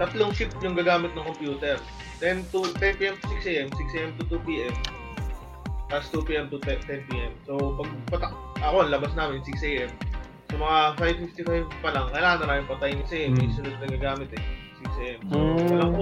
tatlong 0.00 0.32
shift 0.32 0.56
yung 0.64 0.72
gagamit 0.72 1.12
ng 1.12 1.22
computer. 1.28 1.76
10 2.24 2.48
to 2.48 2.64
10 2.80 2.96
p.m. 2.96 3.14
to 3.20 3.28
6 3.28 3.44
a.m., 3.44 3.68
6 3.68 3.98
a.m. 4.00 4.10
to 4.16 4.24
2 4.32 4.48
p.m. 4.48 4.72
Tapos 5.92 6.08
2 6.16 6.24
p.m. 6.24 6.46
to 6.48 6.56
10 6.56 6.80
p.m. 7.12 7.32
So, 7.44 7.76
pag 7.76 7.88
patak, 8.08 8.32
ako, 8.64 8.88
ang 8.88 8.90
labas 8.90 9.12
namin 9.12 9.44
6 9.44 9.52
a.m. 9.68 9.92
So, 10.48 10.56
mga 10.56 10.96
5.55 10.96 11.84
pa 11.84 11.92
lang, 11.92 12.08
kailangan 12.08 12.38
na 12.40 12.46
namin 12.48 12.64
patayin 12.64 12.98
kasi 13.04 13.28
may 13.28 13.44
Mm. 13.44 13.52
sunod 13.52 13.74
na 13.76 13.86
gagamit 13.92 14.32
eh. 14.32 14.42
6 14.80 15.04
a.m. 15.04 15.20
So, 15.28 15.36
Mm. 15.36 15.68
walang 15.68 15.92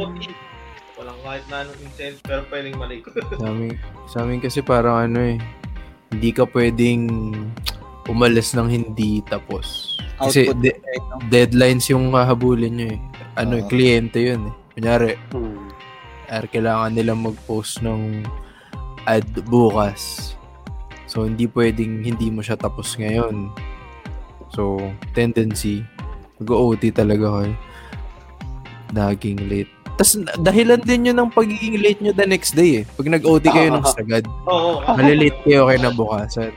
OT. 1.02 1.04
Walang 1.04 1.20
kahit 1.26 1.44
na 1.50 1.56
anong 1.66 1.80
incentive, 1.82 2.22
pero 2.22 2.40
pwedeng 2.46 2.78
malate. 2.78 3.02
Sa 3.40 3.46
amin, 3.48 3.70
sa 4.06 4.16
amin 4.22 4.38
kasi 4.38 4.58
parang 4.62 5.10
ano 5.10 5.18
eh, 5.18 5.36
hindi 6.14 6.30
ka 6.30 6.46
pwedeng 6.46 7.02
umalis 8.06 8.54
ng 8.54 8.68
hindi 8.70 9.18
tapos. 9.26 9.98
Kasi 10.22 10.54
de- 10.54 10.78
deadlines 11.26 11.90
yung 11.90 12.14
hahabulin 12.14 12.78
nyo 12.78 12.88
eh. 12.94 13.00
Ano, 13.34 13.58
Oo. 13.58 13.66
kliyente 13.66 14.22
yun 14.22 14.46
eh. 14.46 14.54
Kunyari, 14.76 15.18
Hmm. 15.34 15.66
er, 16.30 16.46
kailangan 16.46 16.94
nilang 16.94 17.26
mag-post 17.26 17.82
ng 17.82 18.22
ad 19.02 19.26
bukas. 19.50 20.32
So, 21.10 21.26
hindi 21.26 21.50
pwedeng 21.50 22.06
hindi 22.06 22.30
mo 22.30 22.40
siya 22.40 22.54
tapos 22.54 22.94
ngayon. 22.96 23.50
So, 24.54 24.78
tendency, 25.12 25.82
mag-OT 26.38 26.92
talaga 26.94 27.42
kayo. 27.42 27.54
Naging 28.92 29.48
late. 29.48 29.81
Tapos, 30.02 30.18
dahilan 30.42 30.82
din 30.82 31.06
yun 31.06 31.14
ng 31.14 31.30
pagiging 31.30 31.78
late 31.78 32.02
nyo 32.02 32.10
the 32.10 32.26
next 32.26 32.58
day 32.58 32.82
eh. 32.82 32.84
Pag 32.98 33.06
nag-OT 33.06 33.46
kayo 33.46 33.70
ng 33.70 33.86
sagad, 33.86 34.26
Oo. 34.50 34.82
malilate 34.82 35.38
kayo 35.46 35.70
kayo 35.70 35.78
na 35.78 35.94
bukasan. 35.94 36.50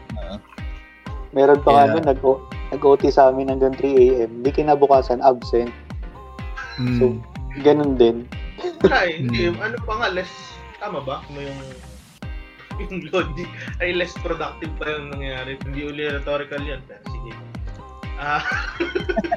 Meron 1.29 1.61
pa 1.61 1.85
Yeah. 1.85 2.01
nag- 2.01 2.41
nag-OT 2.73 3.13
sa 3.13 3.29
amin 3.29 3.53
hanggang 3.53 3.77
3 3.77 3.93
a.m. 3.93 4.41
Di 4.41 4.49
kinabukasan, 4.49 5.21
absent. 5.21 5.69
Mm. 6.81 6.97
So, 6.97 7.03
ganun 7.61 8.01
din. 8.01 8.25
Ay, 8.89 9.21
hindi. 9.21 9.53
Hmm. 9.53 9.61
Ano 9.61 9.77
pa 9.85 9.93
nga, 9.93 10.07
less, 10.09 10.33
tama 10.81 11.05
ba? 11.05 11.21
Ano 11.29 11.37
yung, 11.37 11.61
yung 12.81 12.97
logic, 13.13 13.45
ay 13.77 13.93
less 13.93 14.17
productive 14.25 14.73
pa 14.81 14.89
yung 14.89 15.13
nangyayari. 15.13 15.53
Hindi 15.61 15.85
uli 15.85 16.09
rhetorical 16.09 16.65
yan, 16.65 16.81
pero 16.89 17.05
sige. 17.13 17.29
Ah, 18.17 18.41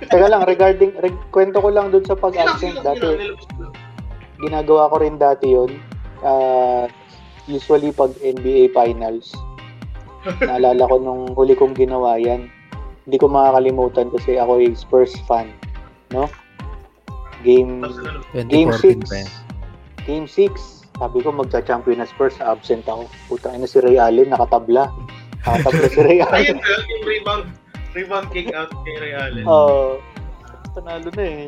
Teka 0.08 0.32
lang, 0.32 0.48
regarding, 0.48 0.96
reg- 0.96 1.28
kwento 1.28 1.60
ko 1.60 1.68
lang 1.68 1.92
dun 1.92 2.08
sa 2.08 2.16
pag-absent 2.16 2.80
dati. 2.80 3.36
Ginagawa 4.38 4.88
ko 4.88 4.96
rin 4.98 5.16
dati 5.16 5.50
yun. 5.50 5.70
Ah, 6.20 6.86
usually 7.44 7.90
pag 7.90 8.12
NBA 8.18 8.72
Finals. 8.72 9.34
Naalala 10.42 10.84
ko 10.84 10.96
nung 10.98 11.22
huli 11.32 11.54
kong 11.54 11.74
ginawa 11.74 12.18
yan. 12.18 12.50
Hindi 13.06 13.16
ko 13.16 13.26
makakalimutan 13.26 14.10
kasi 14.10 14.36
ako 14.36 14.60
ay 14.60 14.74
Spurs 14.74 15.14
fan. 15.24 15.48
No? 16.10 16.28
Game 17.40 17.86
Game 18.50 18.68
2014 18.74 19.00
pa 19.00 19.14
6. 19.14 19.14
yan. 19.14 19.28
Game 20.04 20.26
6. 20.26 20.50
Sabi 20.98 21.22
ko 21.22 21.30
magcha-champion 21.30 22.02
na 22.02 22.06
Spurs, 22.06 22.34
absent 22.42 22.82
ako. 22.84 23.06
Putang 23.28 23.54
ina 23.54 23.64
si 23.64 23.78
Ray 23.78 23.96
Allen, 23.96 24.34
nakatabla. 24.34 24.90
Nakatabla 25.40 25.86
si 25.86 26.00
Ray 26.02 26.18
ayun 26.26 26.26
Allen. 26.26 26.58
ba, 26.58 26.74
yung 26.84 27.04
rebound, 27.06 27.44
rebound 27.94 28.26
kick 28.28 28.50
out 28.50 28.66
kay 28.82 28.98
Ray 28.98 29.14
Allen. 29.14 29.46
Oo. 29.46 30.02
panalo 30.74 31.08
na 31.08 31.24
eh. 31.24 31.46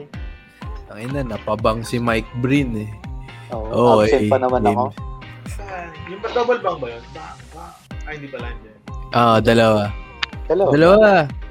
Ang 0.91 0.99
ina, 1.07 1.23
napabang 1.23 1.87
si 1.87 2.03
Mike 2.03 2.27
Breen 2.43 2.87
eh. 2.87 2.91
Oo, 3.55 3.71
Oo, 3.71 4.03
absent 4.03 4.27
eh, 4.27 4.31
pa 4.31 4.39
naman 4.43 4.67
game. 4.67 4.75
ako. 4.75 4.87
Ah, 5.63 5.87
yung 6.11 6.21
double 6.23 6.61
bang 6.63 6.79
ba 6.83 6.87
yun? 6.91 7.05
Ba, 7.15 7.25
ba, 7.55 7.65
ay, 8.11 8.13
hindi 8.19 8.29
pala 8.31 8.47
yun. 8.51 8.75
Ah, 9.15 9.39
dalawa. 9.39 9.83
Dalawa. 10.51 10.71
Dalawa. 10.75 11.11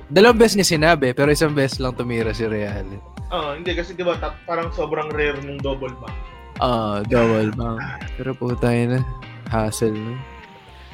Dalawang 0.10 0.40
beses 0.42 0.58
niya 0.58 0.68
sinabi, 0.76 1.14
pero 1.14 1.30
isang 1.30 1.54
beses 1.54 1.78
lang 1.78 1.96
tumira 1.96 2.34
si 2.36 2.44
Real. 2.44 2.84
Oo, 3.30 3.54
hindi 3.54 3.72
kasi 3.78 3.94
di 3.94 4.02
ba 4.02 4.18
ta- 4.18 4.36
parang 4.44 4.74
sobrang 4.74 5.08
rare 5.14 5.38
nung 5.46 5.62
double 5.62 5.94
bang. 6.02 6.16
Ah, 6.60 7.00
double 7.06 7.54
bang. 7.56 7.78
Pero 8.18 8.34
puta 8.36 8.74
na. 8.74 9.00
Hassle 9.48 9.96
na. 9.96 10.18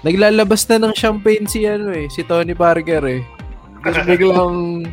Naglalabas 0.06 0.70
na 0.70 0.86
ng 0.86 0.94
champagne 0.94 1.50
si 1.50 1.66
ano 1.66 1.90
eh, 1.90 2.06
si 2.14 2.22
Tony 2.22 2.54
Parker 2.54 3.02
eh. 3.10 3.22
Kasi 3.82 4.04
biglang 4.10 4.86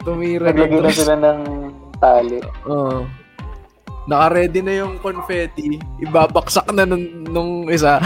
tumira 0.00 0.48
Naglagay 0.52 0.80
na 0.80 0.92
sila 0.92 1.14
ng 1.18 1.40
tali. 2.04 2.38
Oo. 2.68 3.08
Naka-ready 4.04 4.60
na 4.60 4.84
yung 4.84 5.00
confetti. 5.00 5.80
Ibabaksak 6.04 6.68
na 6.76 6.84
nung, 6.84 7.24
nung 7.24 7.52
isa. 7.72 8.04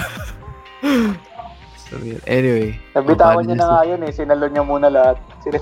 so, 1.83 1.99
anyway. 2.31 2.79
Nabitawan 2.95 3.43
niya 3.43 3.59
na 3.59 3.67
nga 3.67 3.83
yun 3.83 4.07
eh. 4.07 4.15
Sinalon 4.15 4.55
niya 4.55 4.63
muna 4.63 4.87
lahat. 4.87 5.19
Sila, 5.43 5.59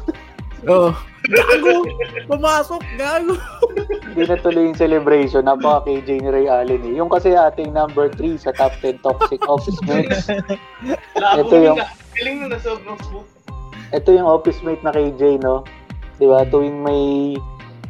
Oo. 0.68 0.92
Gago! 1.26 1.84
Pumasok! 2.30 2.80
Gago! 2.96 3.34
hindi 4.12 4.22
na 4.24 4.36
tuloy 4.40 4.72
yung 4.72 4.78
celebration. 4.78 5.44
Napaka 5.44 5.88
KJ 5.88 6.08
ni 6.20 6.28
Ray 6.28 6.46
Allen 6.48 6.82
eh. 6.84 6.94
Yung 6.96 7.12
kasi 7.12 7.32
ating 7.36 7.72
number 7.72 8.08
3 8.14 8.40
sa 8.40 8.52
top 8.56 8.72
10 8.80 9.04
toxic 9.04 9.40
office 9.48 9.80
mates. 9.84 10.28
Ito 11.16 11.54
yung-. 11.54 11.80
Galing 12.16 12.48
na 12.48 12.56
sobrang 12.60 12.96
smooth. 13.08 13.28
Ito 13.92 14.08
yung 14.12 14.28
office 14.28 14.60
mate 14.64 14.82
na 14.82 14.92
KJ, 14.92 15.44
no? 15.44 15.62
Di 16.16 16.24
ba? 16.24 16.48
Tuwing 16.48 16.80
may 16.80 17.36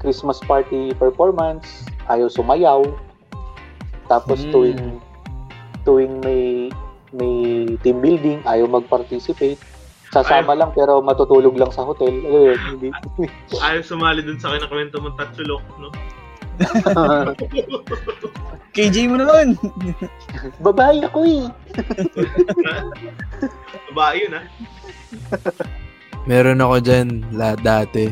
Christmas 0.06 0.38
party 0.38 0.94
performance, 0.94 1.66
ayaw 2.06 2.30
sumayaw. 2.30 2.86
Tapos 4.06 4.46
Hmm. 4.46 4.54
tuwing 4.54 4.82
tuwing 5.82 6.14
may 6.22 6.70
may 7.10 7.34
team 7.82 7.98
building, 7.98 8.38
ayaw 8.46 8.70
mag-participate. 8.70 9.58
Sasama 10.14 10.54
lang 10.54 10.70
pero 10.70 11.02
matutulog 11.02 11.58
lang 11.58 11.74
sa 11.74 11.82
hotel. 11.82 12.14
Ano 12.14 12.38
yun? 12.46 12.58
Hindi. 12.70 12.88
Ayaw 13.58 13.82
sumali 13.82 14.22
dun 14.22 14.38
sa 14.38 14.54
kinakwento 14.54 15.02
mong 15.02 15.18
Tatsulok, 15.18 15.62
no? 15.82 15.90
KJ 18.76 19.08
mo 19.08 19.16
naman. 19.20 19.58
Babae 20.64 21.04
ako 21.04 21.20
eh. 21.26 21.44
Babae 23.92 24.16
yun, 24.24 24.38
ah. 24.38 24.44
Meron 26.24 26.60
ako 26.60 26.76
dyan 26.80 27.24
la, 27.32 27.56
dati. 27.56 28.08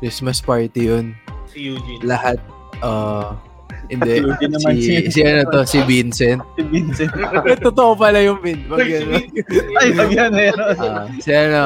Christmas 0.00 0.40
party 0.40 0.80
yun. 0.92 1.16
Si 1.54 1.70
Eugene. 1.70 2.02
Lahat, 2.02 2.36
uh, 2.82 3.38
hindi. 3.86 4.18
Eugene 4.26 4.52
naman 4.58 4.72
si, 4.74 5.06
si- 5.06 5.10
si 5.14 5.20
ano 5.22 5.46
to, 5.48 5.62
si 5.62 5.78
Vincent. 5.86 6.42
Si 6.58 6.62
Vincent. 6.66 7.14
Totoo 7.62 7.94
pala 7.94 8.18
yung 8.18 8.42
Vin. 8.42 8.66
Pag 8.66 8.82
si 8.82 8.98
ano. 8.98 9.06
Vincent. 9.14 9.66
Ay, 9.78 9.88
pag 9.94 10.10
yan, 10.10 10.30
meron. 10.34 10.66
Ah, 10.76 11.06
si 11.22 11.30
ano, 11.30 11.62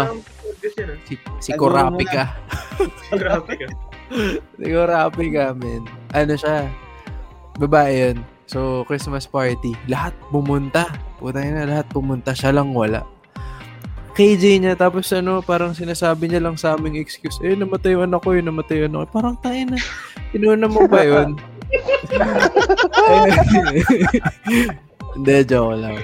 si, 0.60 0.68
si 1.08 1.14
Siguro 1.40 1.72
Kurapika. 1.80 2.36
Grabe 3.16 3.52
ka. 3.56 3.66
Si 4.60 4.64
Kurapika, 4.68 5.44
men. 5.56 5.82
Ano 6.12 6.32
siya? 6.36 6.68
Babae 7.58 7.92
yun. 8.12 8.18
So, 8.48 8.84
Christmas 8.88 9.28
party. 9.28 9.76
Lahat 9.88 10.16
pumunta. 10.32 10.88
Puta 11.20 11.44
na, 11.44 11.68
lahat 11.68 11.88
pumunta. 11.92 12.32
Siya 12.32 12.52
lang 12.52 12.72
wala. 12.72 13.04
KJ 14.18 14.44
niya, 14.58 14.74
tapos 14.74 15.06
ano, 15.14 15.38
parang 15.46 15.70
sinasabi 15.78 16.26
niya 16.26 16.42
lang 16.42 16.58
sa 16.58 16.74
aming 16.74 16.98
excuse, 16.98 17.38
eh, 17.38 17.54
namatay 17.54 17.94
yung 17.94 18.10
anak 18.10 18.18
ko, 18.26 18.34
eh, 18.34 18.42
namatay 18.42 18.82
yung 18.82 18.90
anak 18.90 19.06
ko. 19.06 19.22
Parang 19.22 19.38
tayo 19.38 19.62
na, 19.70 19.78
inuna 20.34 20.66
mo 20.66 20.90
ba 20.90 21.06
yun? 21.06 21.38
Hindi, 25.14 25.34
joke 25.46 25.78
lang. 25.78 26.02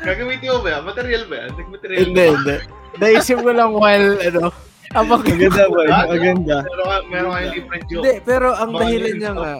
Gagamitin 0.00 0.48
mo 0.56 0.58
ba 0.64 0.68
yan? 0.72 0.82
Material 0.88 1.22
ba 1.28 1.34
yan? 1.36 1.50
Nag-material 1.52 1.98
Hindi, 2.00 2.24
hindi. 2.32 2.56
Naisip 2.96 3.38
ko 3.44 3.50
lang 3.52 3.76
while, 3.76 4.16
ano, 4.24 4.48
habang 4.96 5.20
Maganda 5.20 5.64
ba? 5.68 6.08
Maganda. 6.08 6.56
Meron 6.64 6.86
ka, 6.88 6.96
meron 7.12 7.30
kayong 7.36 7.52
different 7.52 7.84
joke. 7.92 8.00
Hindi, 8.00 8.14
pero 8.24 8.56
ang 8.56 8.72
dahilan 8.72 9.14
niya 9.20 9.32
nga. 9.36 9.52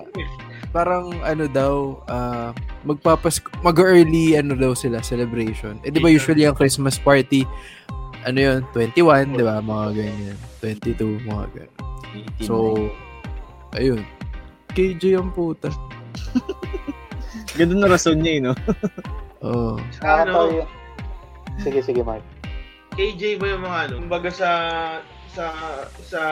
Parang 0.71 1.17
ano 1.25 1.49
daw, 1.49 2.05
ah, 2.09 2.51
magpapas 2.85 3.41
mag-early 3.65 4.37
ano 4.37 4.55
daw 4.55 4.73
sila 4.73 5.03
celebration. 5.03 5.81
Eh 5.83 5.91
di 5.91 5.99
ba 5.99 6.13
usually 6.13 6.45
ang 6.45 6.57
Christmas 6.57 6.97
party 7.01 7.49
ano 8.27 8.39
yun, 8.39 8.61
21, 8.75 9.39
di 9.39 9.45
ba? 9.47 9.63
Mga 9.63 9.87
ganyan. 9.95 10.37
22, 10.61 11.23
mga 11.23 11.45
ganyan. 11.55 11.83
So, 12.43 12.75
ayun. 13.73 14.03
KJ 14.75 15.17
ang 15.17 15.31
puta. 15.33 15.71
Ganda 17.59 17.75
na 17.79 17.89
rason 17.91 18.19
niya, 18.19 18.33
eh, 18.37 18.41
no? 18.43 18.53
Oo. 19.47 19.79
Nakakatawa 20.03 20.67
ano. 20.67 20.67
Sige, 21.63 21.81
sige, 21.83 22.03
Mark. 22.03 22.23
KJ 22.99 23.39
ba 23.39 23.47
yung 23.55 23.63
mga 23.63 23.79
ano? 23.89 23.95
Kumbaga 24.03 24.31
sa 24.31 24.51
sa 25.31 25.55
sa 26.03 26.23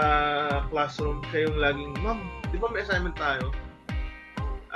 classroom 0.70 1.22
siya 1.30 1.46
yung 1.46 1.56
laging, 1.62 1.92
Ma'am, 2.02 2.18
di 2.50 2.58
ba 2.58 2.66
may 2.70 2.82
assignment 2.82 3.14
tayo? 3.14 3.54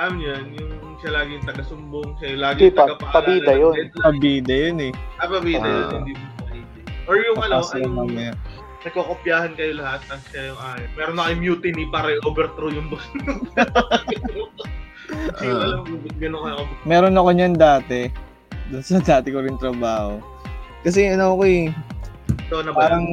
Alam 0.01 0.13
niyo 0.17 0.29
yan, 0.33 0.45
yung 0.57 0.73
siya 0.97 1.11
laging 1.13 1.43
taga-sumbong, 1.45 2.09
siya 2.17 2.27
yung 2.33 2.41
laging 2.41 2.61
Hindi, 2.63 2.73
pa- 2.73 2.89
taga-paalala 2.89 3.13
pabida 3.21 3.51
ng 3.51 3.61
yun. 3.61 3.75
Pabida 3.95 4.55
yun, 4.57 4.79
eh. 4.81 4.93
Ah, 5.21 5.29
pabida 5.29 5.67
yun, 5.67 5.85
Ah. 5.85 5.93
hindi 5.95 6.13
mo. 6.15 6.25
Or 7.05 7.15
yung 7.19 7.39
ano, 7.39 7.57
yung 7.75 7.95
mamaya. 7.95 8.33
nagkokopyahan 8.81 9.53
kayo 9.53 9.73
lahat, 9.77 10.01
tapos 10.09 10.25
siya 10.31 10.43
yung 10.49 10.61
ayaw. 10.63 10.89
Meron 10.95 11.15
na 11.15 11.23
kayong 11.23 11.43
mutiny 11.43 11.85
para 11.87 12.09
i-overthrow 12.15 12.71
yung 12.71 12.89
boss. 12.89 13.05
Hindi 13.13 13.29
ko 13.29 14.49
Ah. 15.37 15.65
alam 15.67 15.81
kung 15.85 16.01
ba't 16.01 16.17
gano'n 16.17 16.41
kayo. 16.41 16.59
Meron 16.87 17.15
ako 17.15 17.29
niyan 17.31 17.55
dati. 17.55 18.09
Doon 18.71 18.81
sa 18.81 19.03
dati 19.03 19.29
ko 19.29 19.43
rin 19.43 19.59
trabaho. 19.59 20.17
Kasi 20.81 21.11
ano 21.11 21.35
ako 21.35 21.43
eh, 21.45 21.69
Ito 22.41 22.57
na 22.63 22.71
ba? 22.71 22.79
parang 22.81 23.05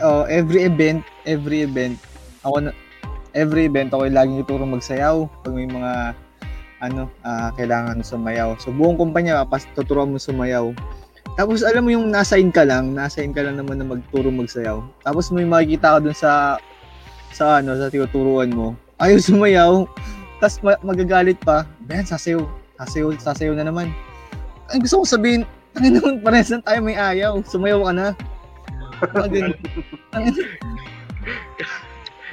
oh, 0.00 0.24
every 0.26 0.64
event, 0.64 1.06
every 1.22 1.62
event, 1.62 2.00
ako 2.42 2.66
na, 2.66 2.70
every 3.36 3.68
event 3.68 3.92
ako 3.92 4.08
laging 4.08 4.40
ituro 4.40 4.64
magsayaw 4.64 5.28
pag 5.44 5.52
may 5.52 5.68
mga 5.68 6.16
ano, 6.80 7.08
ah, 7.24 7.52
kailangan 7.56 8.04
sumayaw. 8.04 8.56
So 8.60 8.68
buong 8.72 9.00
kumpanya, 9.00 9.44
pas 9.48 9.64
tuturuan 9.72 10.12
mo 10.12 10.20
sumayaw. 10.20 10.76
Tapos 11.36 11.60
alam 11.64 11.84
mo 11.84 11.90
yung 11.92 12.08
na-assign 12.12 12.52
ka 12.52 12.64
lang, 12.64 12.96
na-assign 12.96 13.32
ka 13.32 13.44
lang 13.44 13.60
naman 13.60 13.80
na 13.80 13.86
magturo 13.88 14.28
magsayaw. 14.32 14.80
Tapos 15.04 15.28
may 15.32 15.44
makikita 15.44 15.96
ka 15.96 15.98
dun 16.00 16.16
sa 16.16 16.56
sa 17.32 17.60
ano, 17.60 17.76
sa 17.76 17.92
tinuturuan 17.92 18.52
mo. 18.52 18.72
Ayaw 19.00 19.20
sumayaw. 19.20 19.72
Tapos 20.40 20.56
ma- 20.64 20.80
magagalit 20.84 21.36
pa. 21.44 21.68
Ben, 21.84 22.04
sasayaw. 22.04 22.44
Sasayaw, 22.80 23.12
sasayaw 23.20 23.56
na 23.56 23.68
naman. 23.68 23.92
Ay, 24.68 24.80
gusto 24.80 25.00
kong 25.00 25.12
sabihin, 25.16 25.42
ano 25.76 25.86
naman, 26.00 26.20
parehas 26.24 26.52
lang 26.52 26.64
tayo 26.64 26.78
may 26.80 26.96
ayaw. 26.96 27.40
Sumayaw 27.44 27.84
ka 27.84 27.92
na. 27.92 28.08
Ganun. 29.28 29.56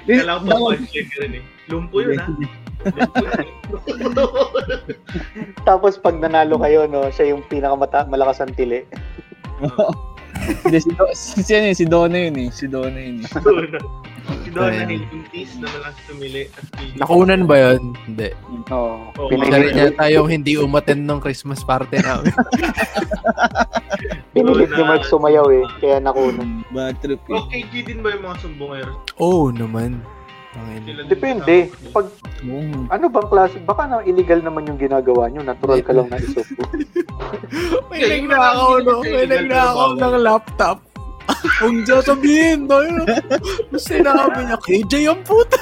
Kailangan 0.07 0.43
pa 0.43 0.55
punchline 0.59 1.09
ka 1.09 1.17
rin 1.23 1.33
eh. 1.39 1.43
Lumpo 1.71 1.95
yun 2.03 2.19
ha. 2.19 2.27
Lumpo 2.27 3.23
yun. 3.23 3.47
Tapos 5.67 5.95
pag 5.95 6.19
nanalo 6.19 6.59
kayo, 6.59 6.83
no, 6.85 7.07
siya 7.07 7.31
yung 7.31 7.43
pinakamata 7.47 8.03
malakas 8.11 8.43
ang 8.43 8.51
tili. 8.55 8.83
Hindi, 10.67 10.79
si, 10.83 10.91
Do, 10.91 11.07
si, 11.15 11.39
si, 11.39 11.51
ano 11.55 11.71
yun, 11.71 11.77
si 11.77 11.85
Donna 11.87 12.17
yun 12.19 12.35
eh. 12.35 12.49
Si 12.51 12.65
Donna 12.67 12.99
yun 12.99 13.23
eh. 13.23 13.27
Hiltontis 14.53 15.57
na 15.57 15.67
malang 15.69 15.95
tumili 16.05 16.43
at 16.53 16.65
pili. 16.77 16.95
Nakunan 17.01 17.41
ba 17.49 17.55
yun? 17.57 17.81
Hindi. 18.05 18.29
Oo. 18.69 19.09
Pinilit, 19.29 19.73
rin 19.73 19.81
yata 19.81 20.05
yung 20.13 20.29
hindi 20.29 20.53
umaten 20.57 21.03
ng 21.09 21.19
Christmas 21.19 21.65
party 21.65 21.99
namin. 21.99 22.33
pinilit 24.33 24.71
ni 24.73 24.83
Mark 24.85 25.03
sumayaw 25.09 25.47
eh. 25.49 25.65
Kaya 25.81 25.97
nakunan. 25.97 26.61
Bad 26.69 27.01
trip 27.01 27.21
eh. 27.29 27.39
Okay, 27.47 27.61
G 27.73 27.81
din 27.81 28.05
ba 28.05 28.13
yung 28.13 28.23
mga 28.29 28.37
sumbongero? 28.45 28.93
Oo 29.17 29.49
oh, 29.49 29.53
naman. 29.53 30.01
Depende. 31.09 31.73
Pag 31.89 32.13
ano 32.93 33.05
bang 33.09 33.27
klase, 33.29 33.57
baka 33.65 33.89
na 33.89 34.05
illegal 34.05 34.37
naman 34.45 34.69
yung 34.69 34.77
ginagawa 34.77 35.25
nyo. 35.29 35.41
Natural 35.41 35.81
ka 35.81 35.91
lang 35.97 36.07
na 36.13 36.21
isok. 36.21 36.45
May 37.89 38.05
nagnakaw, 38.05 38.85
no? 38.85 39.01
May 39.01 39.25
nagnakaw 39.25 39.97
ng 39.97 40.15
laptop. 40.21 40.92
Kung 41.59 41.83
sasabihin, 41.87 42.67
no? 42.67 42.83
Yun. 42.83 43.07
Tapos 43.07 43.83
sinabi 43.83 44.39
niya, 44.43 44.57
KJ 44.59 44.93
ang 45.07 45.21
puta. 45.23 45.59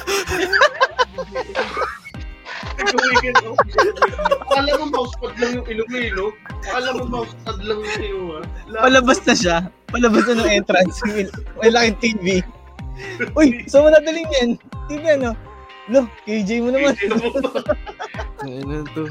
Akala 4.41 4.72
mo 4.82 4.86
mousepad 4.89 5.34
lang 5.38 5.51
yung 5.62 5.68
inuwi, 5.70 6.03
no? 6.18 6.34
Akala 6.66 6.89
mo 6.97 7.03
mousepad 7.22 7.57
lang 7.62 7.78
yung 7.82 8.01
inuwi. 8.01 8.39
Palabas 8.74 9.20
na 9.26 9.36
siya. 9.38 9.57
Palabas 9.89 10.24
na 10.26 10.34
ng 10.41 10.51
entrance. 10.51 10.97
May, 11.62 11.70
laking 11.70 11.99
TV. 12.01 12.26
Uy, 13.38 13.66
saan 13.66 13.88
mo 13.88 13.89
nadaling 13.93 14.29
yan? 14.42 14.50
TV 14.89 15.04
ano? 15.17 15.33
Lo, 15.89 16.05
KJ 16.25 16.50
mo 16.62 16.70
naman. 16.74 16.93
Ano 18.42 18.86
to? 18.93 19.05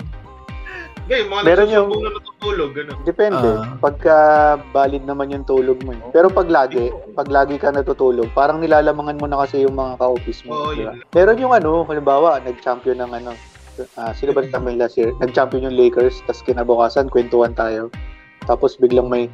Hindi, 1.10 1.26
mga 1.26 1.42
Meron 1.42 1.68
yung- 1.68 1.90
na 1.90 2.10
natutulog, 2.14 2.70
gano'n. 2.70 2.98
Depende. 3.02 3.48
Ah. 3.58 3.74
Pagka 3.76 4.16
valid 4.70 5.02
naman 5.02 5.34
yung 5.34 5.42
tulog 5.42 5.82
mo. 5.82 5.90
eh. 5.90 5.98
Pero 6.14 6.30
pag 6.30 6.46
lagi, 6.46 6.86
pag 7.12 7.26
lagi 7.26 7.58
ka 7.58 7.74
natutulog, 7.74 8.30
parang 8.30 8.62
nilalamangan 8.62 9.18
mo 9.18 9.26
na 9.26 9.42
kasi 9.42 9.66
yung 9.66 9.74
mga 9.74 9.98
ka-office 9.98 10.46
mo. 10.46 10.54
Oo, 10.54 10.70
di 10.70 10.86
ba? 10.86 10.94
yun. 10.94 11.02
Meron 11.10 11.42
yung 11.42 11.50
ano, 11.50 11.82
halimbawa, 11.82 12.38
nag-champion 12.38 13.02
ng 13.02 13.10
ano, 13.12 13.34
ah, 13.98 14.14
sino 14.14 14.30
ba 14.30 14.46
namin 14.46 14.78
last 14.78 14.94
year? 14.94 15.10
Nag-champion 15.18 15.66
yung 15.66 15.74
Lakers, 15.74 16.22
tapos 16.24 16.46
kinabukasan, 16.46 17.10
kwentuhan 17.10 17.58
tayo. 17.58 17.90
Tapos 18.46 18.78
biglang 18.78 19.10
may, 19.10 19.26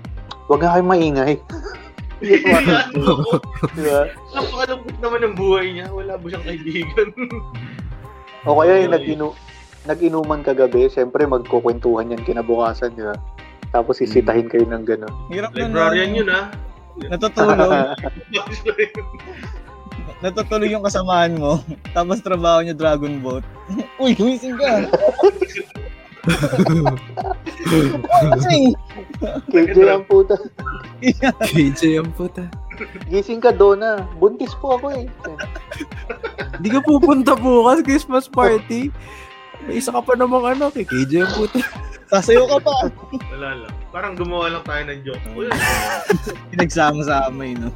wag 0.49 0.65
nga 0.65 0.73
kayong 0.73 0.89
maingay. 0.89 1.37
Ano 2.25 2.73
ako? 3.13 3.33
Di 3.77 3.83
ba? 3.85 4.09
Napakalungkot 4.33 4.97
naman 4.99 5.21
ang 5.21 5.35
buhay 5.37 5.67
niya. 5.71 5.93
Wala 5.93 6.17
ba 6.17 6.25
siyang 6.25 6.47
kaibigan? 6.47 7.09
O 8.49 8.57
kaya 8.57 8.81
yung 8.81 8.97
nag-inu 8.97 9.37
nag-inuman 9.87 10.43
kagabi, 10.43 10.91
siyempre 10.91 11.23
magkukwentuhan 11.25 12.13
yan 12.13 12.23
kinabukasan, 12.27 12.93
di 12.99 13.07
ba? 13.07 13.15
Tapos 13.71 14.03
sisitahin 14.03 14.51
kayo 14.51 14.67
ng 14.67 14.85
gano'n. 14.87 15.15
Hirap 15.31 15.55
na 15.55 15.67
Librarian 15.67 16.11
na. 16.11 16.19
yun, 16.19 16.29
ha? 16.31 16.43
Natutulog. 17.11 17.71
Natutulog 20.25 20.71
yung 20.71 20.87
kasamaan 20.87 21.37
mo. 21.37 21.61
Tapos 21.93 22.25
trabaho 22.25 22.65
niya 22.65 22.75
Dragon 22.75 23.21
Boat. 23.21 23.45
Uy, 24.03 24.17
gumising 24.17 24.57
ka. 24.57 24.89
KJ 29.53 29.77
ang 29.87 30.03
puta. 30.11 30.35
KJ 31.47 32.03
ang 32.03 32.11
puta. 32.11 32.51
Gising 33.09 33.41
ka, 33.41 33.55
Donna. 33.55 34.03
Buntis 34.19 34.53
po 34.59 34.77
ako 34.77 34.91
eh. 34.93 35.07
Hindi 36.59 36.69
ka 36.73 36.81
pupunta 36.83 37.39
bukas 37.39 37.81
Christmas 37.87 38.27
party. 38.27 38.91
May 39.65 39.81
isa 39.81 39.91
ka 39.91 40.05
pa 40.05 40.13
namang 40.13 40.45
anak 40.45 40.77
eh. 40.77 40.85
KJ 40.85 41.13
ang 41.25 41.33
puta. 41.33 41.59
Sasayo 42.13 42.47
ka 42.47 42.59
pa. 42.63 42.75
Wala 43.35 43.67
lang. 43.67 43.73
Parang 43.91 44.15
gumawa 44.15 44.53
lang 44.53 44.65
tayo 44.69 44.83
ng 44.87 45.01
joke. 45.03 45.25
Pinagsama-sama 46.55 47.43
eh, 47.43 47.57
no? 47.57 47.71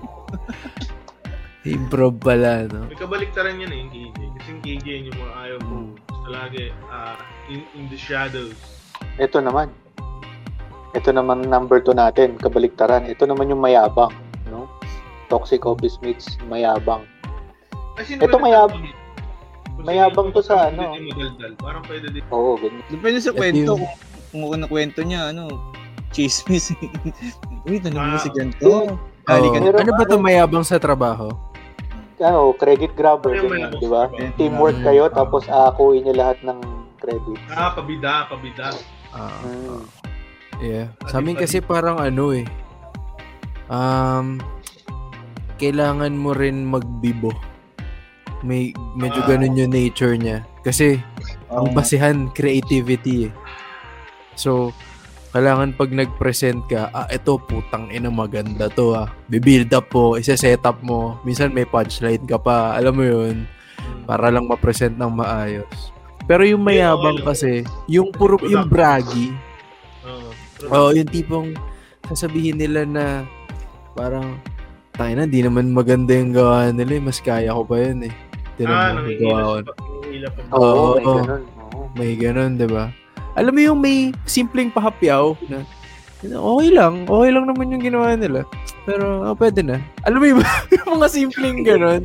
Improv 1.67 2.17
pala, 2.23 2.65
no? 2.71 2.89
may 2.89 2.97
kabaliktaran 2.97 3.61
yan 3.61 3.69
eh, 3.69 3.79
yung 3.85 3.91
KJ. 3.91 4.19
Kasi 4.39 4.49
yung 4.49 4.63
KJ 4.63 4.87
yun 4.87 5.05
yung 5.11 5.19
mga 5.19 5.35
ayaw 5.35 5.59
ko. 5.61 5.75
Gusto 6.09 6.29
lagi, 6.31 6.63
ah, 6.89 7.19
in, 7.51 7.67
in 7.75 7.85
the 7.91 7.99
shadows. 7.99 8.57
Ito 9.19 9.43
naman. 9.43 9.75
Ito 10.95 11.11
naman 11.11 11.47
number 11.47 11.83
2 11.83 11.93
natin, 11.95 12.39
kabaliktaran. 12.39 13.07
Ito 13.11 13.27
naman 13.27 13.51
yung 13.51 13.63
mayabang, 13.63 14.15
no? 14.49 14.71
Toxic 15.27 15.63
office 15.67 15.99
mates, 16.03 16.39
mayabang. 16.47 17.03
Ito 17.99 18.27
ba 18.31 18.39
mayab- 18.41 18.73
nagsabi? 18.73 18.89
Kung 18.91 19.00
mayabang 19.83 20.31
to 20.31 20.41
sa 20.41 20.69
ano. 20.69 20.95
Parang 21.57 21.85
pwede 21.87 22.11
din. 22.11 22.25
Oo, 22.29 22.57
ganyan. 22.57 22.83
Depende 22.87 23.19
sa 23.19 23.33
kwento. 23.33 23.77
yung- 23.77 23.89
Kung, 24.31 24.47
ano 24.55 24.65
kwento 24.65 25.03
niya, 25.03 25.35
ano, 25.35 25.51
chismis. 26.11 26.71
Uy, 27.67 27.83
tanong 27.83 27.99
mo 27.99 28.15
Ah. 28.15 28.23
si 28.23 28.31
ganito. 28.31 28.95
Ano 29.27 29.91
ba 29.91 30.05
'to 30.05 30.19
mayabang 30.19 30.63
sa 30.63 30.79
trabaho? 30.79 31.35
Ano, 32.21 32.53
credit 32.53 32.93
grabber, 32.95 33.33
ganyan, 33.35 33.73
di 33.75 33.89
ba? 33.89 34.07
Teamwork 34.37 34.77
kayo, 34.85 35.09
tapos 35.09 35.49
aakuin 35.49 36.05
niyo 36.05 36.15
lahat 36.15 36.37
ng 36.45 36.59
credit. 37.01 37.39
Ah, 37.49 37.73
pabida, 37.73 38.29
pabida. 38.29 38.77
Ah, 39.11 39.41
Mm. 39.43 39.83
yeah. 40.61 40.87
Sa 41.09 41.19
amin 41.19 41.35
kasi 41.35 41.59
parang 41.59 41.97
ano 41.97 42.31
eh. 42.31 42.45
Um 43.67 44.39
kailangan 45.57 46.13
mo 46.13 46.33
rin 46.33 46.65
magbibo. 46.65 47.33
May 48.41 48.73
medyo 48.97 49.21
ganun 49.29 49.59
yung 49.59 49.73
nature 49.73 50.17
niya. 50.17 50.45
Kasi 50.65 51.01
ang 51.49 51.73
basihan 51.73 52.29
creativity 52.33 53.29
eh. 53.29 53.33
So, 54.37 54.73
kailangan 55.31 55.79
pag 55.79 55.95
nag-present 55.95 56.67
ka, 56.67 56.91
ah, 56.91 57.07
ito 57.07 57.39
putang 57.39 57.93
ina 57.95 58.11
maganda 58.11 58.67
to 58.73 58.99
ah. 58.99 59.07
Bibuild 59.31 59.71
up 59.71 59.93
mo, 59.95 60.19
isa-set 60.19 60.65
up 60.67 60.83
mo. 60.83 61.21
Minsan 61.23 61.55
may 61.55 61.69
punchline 61.69 62.25
ka 62.27 62.41
pa, 62.41 62.75
alam 62.75 62.99
mo 62.99 63.05
yun, 63.07 63.47
para 64.11 64.33
lang 64.33 64.51
ma-present 64.51 64.99
ng 64.99 65.13
maayos. 65.13 65.95
Pero 66.27 66.43
yung 66.47 66.63
mayabang 66.63 67.23
kasi, 67.23 67.63
yung 67.87 68.11
puro, 68.15 68.39
yung 68.47 68.67
braggy, 68.71 69.35
Oo. 70.07 70.31
oh, 70.71 70.91
yung 70.95 71.11
tipong 71.11 71.55
sasabihin 72.11 72.59
nila 72.59 72.83
na 72.87 73.05
parang 73.95 74.39
tayo 74.95 75.13
na, 75.15 75.27
di 75.31 75.41
naman 75.41 75.71
maganda 75.71 76.13
yung 76.13 76.35
gawa 76.35 76.71
nila 76.75 76.99
eh. 76.99 77.03
Mas 77.03 77.19
kaya 77.23 77.55
ko 77.55 77.63
pa 77.65 77.77
yun 77.79 78.11
eh. 78.11 78.15
Di 78.61 78.69
Ah, 78.69 78.93
naman 78.93 79.17
gawa 79.17 79.41
ko. 79.41 79.53
nangihilas 79.57 79.65
pa. 79.65 79.73
Nangihilas 79.73 80.33
pa. 80.37 80.41
Oo, 80.53 80.61
Oo, 80.61 80.85
may 80.93 81.01
oo. 81.03 81.17
ganun. 81.17 81.43
Oo. 81.57 81.81
May 81.97 82.13
ganun, 82.15 82.53
di 82.55 82.67
ba? 82.69 82.85
Alam 83.33 83.53
mo 83.57 83.61
yung 83.63 83.81
may 83.81 83.99
simpleng 84.27 84.69
pahapyaw 84.69 85.33
na 85.49 85.65
okay 86.21 86.69
lang, 86.69 87.09
okay 87.09 87.31
lang 87.33 87.49
naman 87.49 87.73
yung 87.73 87.85
ginawa 87.85 88.13
nila. 88.13 88.45
Pero 88.85 89.25
oh, 89.25 89.37
pwede 89.41 89.65
na. 89.65 89.81
Alam 90.05 90.21
mo 90.21 90.27
yung, 90.29 90.41
yung 90.77 90.89
mga 91.01 91.09
simpleng. 91.09 91.65
Ayun. 91.65 92.03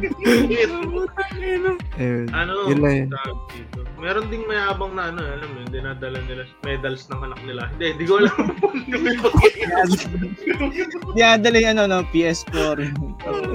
Ano, 2.32 2.52
Yun 2.72 2.80
lang 2.80 2.96
yun. 2.96 3.10
Meron 4.00 4.30
ding 4.30 4.46
mayabang 4.48 4.96
na 4.96 5.12
ano, 5.12 5.22
alam 5.24 5.48
mo, 5.52 5.58
yun, 5.66 5.72
dinadala 5.72 6.20
nila 6.28 6.44
medals 6.64 7.08
ng 7.12 7.22
anak 7.26 7.40
nila. 7.44 7.68
Hindi, 7.76 7.88
di 8.00 8.06
ko 8.06 8.22
alam 8.22 8.36
Dinadala 11.16 11.58
yung 11.60 11.72
ano, 11.76 11.84
no, 11.88 12.00
PS4. 12.12 12.78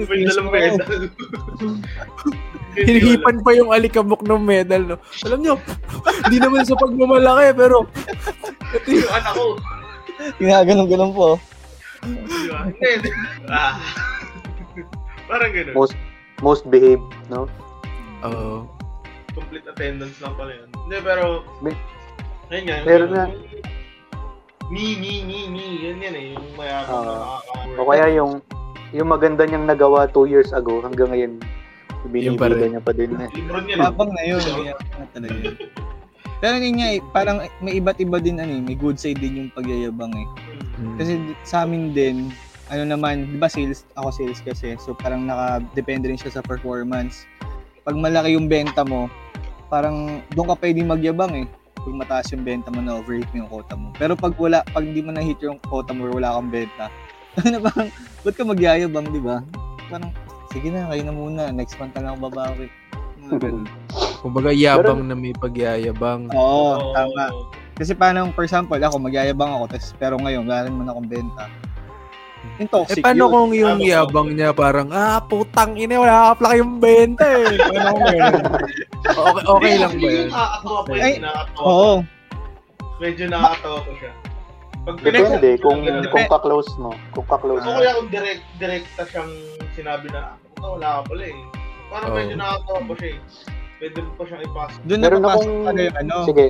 May 0.05 0.25
dalang 0.29 0.49
medal. 0.53 1.09
Hinihipan 2.87 3.43
pa 3.43 3.51
yung 3.51 3.73
alikabok 3.73 4.23
ng 4.23 4.43
medal, 4.47 4.95
no? 4.95 4.97
Alam 5.27 5.39
nyo, 5.43 5.53
hindi 6.27 6.37
naman 6.39 6.63
sa 6.63 6.79
pagmamalaki, 6.79 7.51
pero 7.51 7.83
ito 8.71 8.87
Yung 8.87 9.11
anak 9.11 9.35
ko. 9.35 9.59
Ginaganon-ganon 10.37 11.11
po. 11.11 11.37
Hindi, 12.01 12.27
hindi. 12.97 13.09
Ah. 13.47 13.77
Parang 15.25 15.51
ganun. 15.51 15.73
Most 15.73 15.95
most 16.41 16.63
behaved, 16.67 17.05
no? 17.27 17.45
Oo. 18.21 18.65
Complete 19.31 19.63
attendance 19.65 20.17
lang 20.19 20.35
pala 20.35 20.51
yun. 20.51 20.67
Hindi, 20.75 20.97
pero... 20.99 21.45
May- 21.61 21.77
Ayun 22.49 22.63
nga. 22.67 22.77
meron 22.83 23.07
yung- 23.07 23.13
nga. 23.15 23.25
Ni, 24.67 24.95
ni, 24.95 25.13
ni, 25.21 25.39
ni. 25.47 25.65
Yun 25.81 25.99
yan 25.99 26.15
eh. 26.15 26.25
Yung 26.33 26.47
mayabang 26.55 26.99
na 26.99 27.11
Ah. 27.11 27.39
nakaka- 27.39 27.79
O 27.79 27.87
kaya 27.87 28.05
yung 28.11 28.31
yung 28.91 29.07
maganda 29.07 29.47
niyang 29.47 29.63
nagawa 29.63 30.03
two 30.05 30.27
years 30.27 30.51
ago 30.51 30.79
hanggang 30.81 31.07
ngayon 31.07 31.39
rin. 32.67 32.71
niya 32.71 32.83
pa 32.83 32.91
din 32.91 33.11
eh. 33.15 33.29
Libro 33.31 33.59
niya. 33.61 33.75
Mapang 33.79 34.11
na 34.11 34.23
yun. 34.25 34.39
Mayabang 34.41 34.91
na 34.97 35.05
talaga 35.07 35.35
yun. 35.37 35.55
Pero 36.41 36.57
yun 36.57 36.81
nga 36.81 36.89
eh, 36.97 36.99
parang 37.13 37.37
may 37.61 37.77
iba't 37.77 38.01
iba 38.01 38.17
din 38.17 38.41
ano 38.41 38.49
eh, 38.57 38.61
may 38.65 38.73
good 38.73 38.97
side 38.97 39.21
din 39.21 39.37
yung 39.37 39.49
pagyayabang 39.53 40.09
eh. 40.17 40.27
Mm. 40.81 40.95
Kasi 40.97 41.11
sa 41.45 41.63
amin 41.69 41.93
din, 41.93 42.33
ano 42.73 42.97
naman, 42.97 43.29
di 43.29 43.37
ba 43.37 43.45
sales, 43.45 43.85
ako 43.93 44.09
sales 44.09 44.41
kasi, 44.41 44.73
so 44.81 44.97
parang 44.97 45.29
naka-depende 45.29 46.09
rin 46.09 46.17
siya 46.17 46.41
sa 46.41 46.41
performance. 46.41 47.29
Pag 47.85 47.93
malaki 47.93 48.33
yung 48.33 48.49
benta 48.49 48.81
mo, 48.81 49.05
parang 49.69 50.25
doon 50.33 50.49
ka 50.49 50.55
pwedeng 50.65 50.89
magyabang 50.89 51.45
eh. 51.45 51.47
Pag 51.77 51.93
mataas 51.93 52.33
yung 52.33 52.41
benta 52.41 52.73
mo 52.73 52.81
na 52.81 52.97
overhit 52.97 53.29
mo 53.37 53.45
yung 53.45 53.51
quota 53.53 53.73
mo. 53.77 53.93
Pero 54.01 54.17
pag 54.17 54.33
wala, 54.41 54.65
pag 54.73 54.85
di 54.87 55.01
mo 55.05 55.13
na-hit 55.13 55.37
yung 55.45 55.61
quota 55.61 55.93
mo 55.93 56.09
wala 56.09 56.41
kang 56.41 56.49
benta, 56.49 56.89
ano 57.45 57.61
parang, 57.61 57.89
ba't 58.25 58.33
ka 58.33 58.43
magyayabang, 58.43 59.07
di 59.13 59.21
ba? 59.21 59.45
Parang, 59.93 60.09
sige 60.49 60.73
na, 60.73 60.89
kayo 60.89 61.05
na 61.05 61.13
muna, 61.13 61.43
next 61.53 61.77
month 61.77 61.93
na 61.93 62.09
lang 62.09 62.17
babawi. 62.17 62.65
Kumbaga 64.21 64.51
yabang 64.53 65.07
na 65.09 65.15
may 65.17 65.33
pagyayabang. 65.33 66.29
Oo, 66.31 66.93
tama. 66.93 67.25
Kasi 67.73 67.97
paano, 67.97 68.29
for 68.37 68.45
example, 68.45 68.77
ako 68.77 69.01
magyayabang 69.01 69.49
ako, 69.57 69.65
tas, 69.73 69.97
pero 69.97 70.19
ngayon, 70.21 70.45
wala 70.45 70.69
rin 70.69 70.77
man 70.77 70.91
akong 70.91 71.09
benta. 71.09 71.45
Yung 72.61 72.65
Eh 72.65 72.69
toxic 72.69 73.01
paano 73.01 73.25
yun. 73.25 73.33
kung 73.33 73.51
yung 73.57 73.79
yabang 73.81 74.29
niya 74.33 74.49
parang, 74.53 74.89
ah, 74.93 75.17
putang 75.21 75.73
ina, 75.77 75.97
wala 75.97 76.33
ka 76.33 76.41
pala 76.41 76.57
yung 76.57 76.77
benta 76.77 77.25
eh. 77.25 77.57
Paano 77.69 77.89
kung? 77.97 78.05
Okay, 79.01 79.43
okay 79.45 79.73
lang 79.81 79.93
ba 79.97 80.07
yun? 80.09 80.27
Nakakatawa 80.29 80.79
pa 80.85 80.91
Ay, 80.93 81.01
yun. 81.01 81.21
Nakakatawa. 81.25 81.65
Oo. 81.65 81.93
Medyo 83.01 83.23
nakakatawa 83.29 83.79
pa 83.81 83.91
siya. 83.97 84.11
Pag 84.81 84.95
Depende 85.05 85.49
kung 85.61 85.79
Ganun. 85.85 86.05
kung 86.09 86.25
ka-close 86.25 86.71
mo. 86.81 86.91
Kung 87.13 87.27
ka-close 87.29 87.61
mo. 87.61 87.77
kaya 87.77 87.93
kung 87.97 88.09
direct, 88.09 88.43
direkta 88.57 89.01
siyang 89.05 89.31
sinabi 89.73 90.09
na, 90.09 90.33
"Puta, 90.57 90.67
wala 90.73 90.87
ka 90.97 91.01
pala 91.13 91.23
eh. 91.29 91.37
Parang 91.91 92.09
Oo. 92.09 92.17
medyo 92.17 92.35
nakakatawa 92.35 92.79
pa 92.81 92.93
siya 92.95 93.09
eh. 93.11 93.19
Pwede 93.77 93.97
mo 93.99 94.11
pa 94.15 94.23
siyang 94.23 94.43
ipasok. 94.45 94.79
Doon 94.81 94.99
Meron 95.01 95.19
napapasok 95.19 95.41
akong 95.41 95.67
ano 95.67 95.79
yung 95.81 95.97
ano. 95.97 96.15
Sige. 96.23 96.45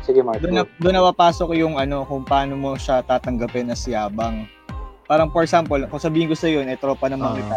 Sige, 0.00 0.20
Mark. 0.20 0.38
Doon 0.40 0.52
na, 0.52 0.62
doon 0.76 0.94
napapasok 0.96 1.48
yung 1.54 1.74
ano 1.76 1.96
kung 2.02 2.22
paano 2.24 2.52
mo 2.56 2.74
siya 2.74 3.04
tatanggapin 3.04 3.68
as 3.68 3.84
yabang. 3.84 4.48
Parang 5.04 5.28
for 5.28 5.42
example, 5.42 5.78
kung 5.86 6.00
sabihin 6.00 6.26
ko 6.26 6.34
sa 6.34 6.48
iyo, 6.48 6.60
eh 6.60 6.74
tropa 6.74 7.06
naman 7.06 7.30
Ah. 7.30 7.36
kita. 7.36 7.56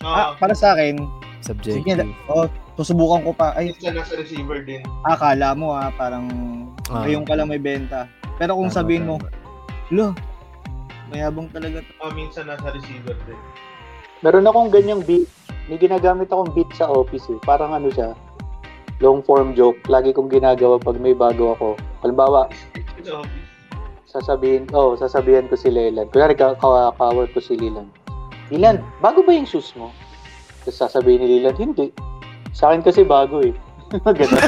Ah, 0.00 0.08
Ah, 0.08 0.28
para 0.32 0.54
sa 0.54 0.72
akin, 0.72 0.96
sige, 1.44 1.84
Subjective. 1.84 2.08
oh, 2.26 2.48
susubukan 2.74 3.20
ko 3.20 3.32
pa. 3.34 3.52
Ay, 3.52 3.68
minsan 3.70 3.92
nasa 3.92 4.16
receiver 4.16 4.64
din. 4.64 4.80
akala 5.04 5.52
mo 5.52 5.76
ah, 5.76 5.92
parang 5.92 6.24
Ah. 6.88 7.04
ngayon 7.04 7.28
ka 7.28 7.36
lang 7.36 7.48
may 7.48 7.60
benta. 7.60 8.08
Pero 8.34 8.56
kung 8.56 8.72
Tama, 8.72 8.78
sabihin 8.80 9.04
mo, 9.04 9.20
lo, 9.90 10.16
mayabang 11.10 11.52
talaga 11.52 11.82
to. 11.82 11.92
Ah, 12.00 12.08
minsan 12.10 12.48
nasa 12.48 12.72
receiver 12.72 13.12
din. 13.26 13.36
Meron 14.20 14.46
akong 14.46 14.70
ganyang 14.70 15.02
beat. 15.02 15.28
May 15.70 15.78
ginagamit 15.78 16.26
akong 16.34 16.50
beat 16.50 16.66
sa 16.74 16.90
office 16.90 17.30
eh. 17.30 17.38
Parang 17.46 17.70
ano 17.70 17.94
siya, 17.94 18.18
long 18.98 19.22
form 19.22 19.54
joke. 19.54 19.78
Lagi 19.86 20.10
kong 20.10 20.26
ginagawa 20.26 20.82
pag 20.82 20.98
may 20.98 21.14
bago 21.14 21.54
ako. 21.54 21.78
Halimbawa, 22.02 22.50
sasabihin, 24.10 24.66
oh, 24.74 24.98
sasabihan 24.98 25.46
ko 25.46 25.54
si 25.54 25.70
Leland. 25.70 26.10
Kunyari, 26.10 26.34
ka 26.34 26.58
ka 26.58 26.90
cover 26.98 27.30
ko 27.30 27.38
si 27.38 27.54
Leland. 27.54 27.86
Leland, 28.50 28.82
bago 28.98 29.22
ba 29.22 29.30
yung 29.30 29.46
shoes 29.46 29.70
mo? 29.78 29.94
Tapos 30.66 30.82
sasabihin 30.82 31.22
ni 31.22 31.38
Leland, 31.38 31.62
hindi. 31.62 31.94
Sa 32.50 32.74
akin 32.74 32.82
kasi 32.82 33.06
bago 33.06 33.38
eh. 33.38 33.54
Ganun. 33.90 34.38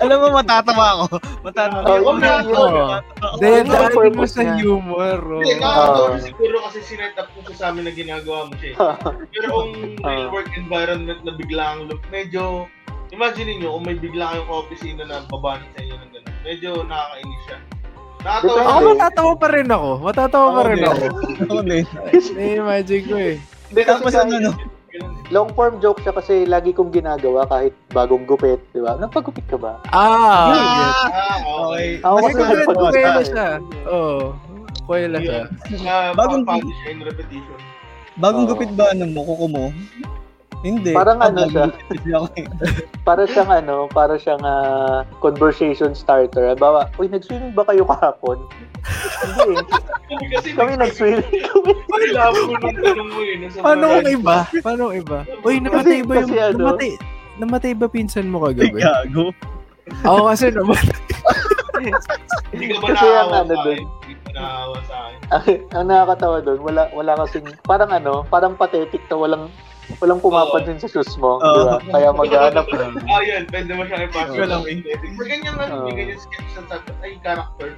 Alam 0.00 0.16
mo, 0.16 0.28
matatawa 0.32 0.86
ako. 0.94 1.04
Matatawa 1.42 1.82
Oh, 1.82 1.96
ako. 1.96 2.10
yun, 2.12 2.44
yun, 2.44 2.70
yun. 2.70 3.02
Dahil 3.36 3.62
mo 3.64 3.74
purpose 3.90 4.32
sa 4.32 4.44
humor. 4.54 5.18
oh. 5.20 5.40
Hindi, 5.40 5.54
nakakatawa 5.56 6.16
siguro 6.20 6.56
kasi 6.62 6.78
sinet 6.84 7.16
up 7.16 7.28
ko 7.32 7.50
sa 7.50 7.70
amin 7.70 7.84
na 7.84 7.92
ginagawa 7.92 8.46
mo 8.46 8.54
siya. 8.54 8.70
eh. 8.70 8.76
Pero 9.32 9.46
kung 9.50 9.70
real 9.98 10.26
Ah. 10.26 10.30
work 10.30 10.50
environment 10.54 11.20
na 11.20 11.32
bigla 11.34 11.64
ang 11.74 11.80
look, 11.86 12.02
medyo, 12.08 12.70
imagine 13.10 13.56
niyo 13.56 13.74
kung 13.74 13.84
may 13.84 13.96
bigla 13.96 14.30
kayong 14.30 14.48
opisina 14.48 15.02
na 15.02 15.26
babanat 15.26 15.66
sa 15.72 15.80
inyo 15.80 15.96
ng 15.96 16.10
gano'n. 16.12 16.34
Medyo 16.42 16.70
nakakainis 16.84 17.42
siya. 17.44 17.58
Depende. 18.20 18.60
Ako 18.60 18.78
matatawa 18.86 19.32
pa 19.34 19.48
rin 19.48 19.68
ako. 19.70 19.90
Matatawa 19.98 20.48
pa 20.52 20.62
rin 20.68 20.80
ako. 20.82 21.04
Ako 21.40 21.56
din. 21.64 21.84
Na-imagine 22.30 23.02
ko 23.02 23.16
eh. 23.16 23.36
Hindi, 23.70 23.80
Tapos 23.82 24.12
ano, 24.12 24.34
no? 24.38 24.52
Long 25.30 25.48
form 25.54 25.78
joke 25.78 26.02
siya 26.02 26.10
kasi 26.10 26.42
lagi 26.42 26.74
kong 26.74 26.90
ginagawa 26.90 27.46
kahit 27.46 27.70
bagong 27.94 28.26
gupit, 28.26 28.58
di 28.74 28.82
ba? 28.82 28.98
Nagpagupit 28.98 29.46
ka 29.46 29.54
ba? 29.54 29.78
Ah! 29.94 30.50
Ah, 30.50 31.38
okay. 31.70 32.02
Ako 32.02 32.16
Kasi 32.18 32.34
nagpagupit 32.34 32.92
kuwela 32.92 33.22
siya. 33.22 33.48
Oo. 33.86 34.34
Kuwela 34.90 35.18
siya. 35.22 35.40
Ah, 35.86 36.10
Bagong- 36.12 36.42
repetition. 36.42 37.58
Bagong 38.18 38.46
gupit 38.50 38.70
ba 38.74 38.90
ano 38.90 39.06
mo, 39.06 39.22
kuko 39.22 39.46
mo? 39.46 39.64
Hindi. 40.60 40.92
Parang 40.92 41.18
ano 41.24 41.48
siya. 41.48 41.72
eh. 42.36 42.44
Para 43.08 43.24
siyang 43.24 43.48
ano, 43.48 43.88
para 43.88 44.20
siyang 44.20 44.44
ah, 44.44 45.08
conversation 45.24 45.96
starter. 45.96 46.52
Halimbawa, 46.52 46.92
uy, 47.00 47.08
nag-swimming 47.08 47.56
ba 47.56 47.64
kayo 47.64 47.88
kahapon? 47.88 48.44
Hindi 49.24 49.56
eh. 49.56 49.64
Kami 50.06 50.24
kasi 50.28 50.48
Kami 50.52 50.72
nag-swimming. 50.76 51.42
Kami 51.48 52.40
mo 52.44 52.54
nung 52.60 52.76
tanong 52.76 53.08
mo. 53.08 53.20
Nasa 53.24 53.56
Paano 53.64 53.84
kung 53.88 54.08
iba? 54.12 54.36
Paano 54.60 54.80
kung 54.92 54.96
iba? 55.00 55.18
Uy, 55.42 55.54
namatay 55.64 56.00
ba 56.04 56.12
yung... 56.20 56.28
Kasi 56.28 56.38
ano? 56.38 56.58
Namatay, 56.60 56.90
namatay 57.40 57.72
ba 57.72 57.86
pinsan 57.88 58.28
mo 58.28 58.44
kagabi? 58.44 58.78
Gago. 58.84 59.32
Ako 60.04 60.20
kasi 60.28 60.46
naman. 60.52 60.82
Hindi 62.52 62.64
ka 62.68 62.76
ba 62.78 62.86
Kasi 62.92 63.06
ang 63.08 63.32
ano 63.32 63.54
sa 63.56 63.70
naawa 64.32 64.78
sa 64.84 64.96
akin. 65.08 65.58
ang, 65.70 65.84
nakakatawa 65.84 66.36
doon, 66.40 66.60
wala 66.60 66.82
wala 66.90 67.12
kasing 67.20 67.46
parang 67.62 67.90
ano, 67.90 68.22
parang 68.24 68.54
pathetic 68.54 69.02
na 69.06 69.16
walang 69.16 69.44
walang 69.98 70.18
pumapansin 70.18 70.78
sa 70.78 70.86
shoes 70.86 71.10
mo, 71.16 71.36
di 71.36 71.60
ba? 71.60 71.76
Kaya 71.84 72.08
maghanap 72.10 72.66
ka. 72.70 72.94
Ah, 73.04 73.20
yun. 73.20 73.42
Pwede 73.44 73.72
mo 73.72 73.82
siyang 73.82 74.06
ipasok. 74.06 74.34
Wala 74.36 74.46
lang 74.46 74.62
Pag 75.18 75.26
ganyan 75.26 75.52
nga, 75.52 75.66
Oo. 75.68 75.84
may 75.84 75.94
ganyan 75.96 76.18
sketch 76.18 76.50
sa 76.50 76.62
sa 76.68 76.76
ay 77.00 77.18
character. 77.18 77.70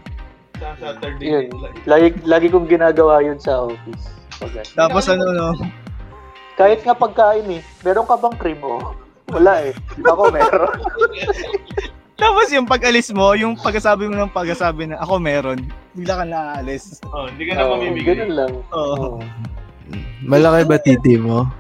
Sa 0.55 0.69
Saturday 0.77 1.25
Yun. 1.25 1.45
Night 1.49 1.57
Live. 1.59 1.87
Lagi, 1.87 2.09
lagi 2.23 2.47
kong 2.49 2.69
ginagawa 2.69 3.19
yun 3.19 3.41
sa 3.41 3.65
office. 3.65 4.05
Pag- 4.37 4.69
Tapos 4.73 5.09
ano, 5.09 5.25
no? 5.27 5.49
Kahit 6.55 6.85
nga 6.85 6.93
pagkain 6.93 7.49
eh, 7.51 7.65
meron 7.81 8.05
ka 8.05 8.15
bang 8.15 8.37
cream 8.37 8.61
oh? 8.61 8.93
Wala 9.29 9.65
eh. 9.65 9.73
Ako 9.99 10.29
meron. 10.29 10.69
Tapos 12.23 12.47
yung 12.55 12.69
pag-alis 12.71 13.11
mo, 13.11 13.35
yung 13.35 13.59
pagkasabi 13.59 14.07
mo 14.07 14.15
ng 14.15 14.31
pagkasabi 14.31 14.95
na 14.95 15.03
ako 15.03 15.19
meron, 15.19 15.59
bigla 15.99 16.23
ka 16.23 16.25
naaalis. 16.25 17.03
Oh, 17.11 17.27
hindi 17.27 17.51
ka 17.51 17.59
na 17.59 17.67
mamimigay. 17.67 18.15
ganun 18.15 18.33
lang. 18.39 18.53
Oo. 18.71 18.95
Oo. 18.95 19.19
Malaki 20.23 20.63
ba 20.71 20.79
titi 20.79 21.19
mo? 21.19 21.51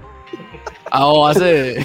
Ako 0.94 1.32
kasi. 1.32 1.52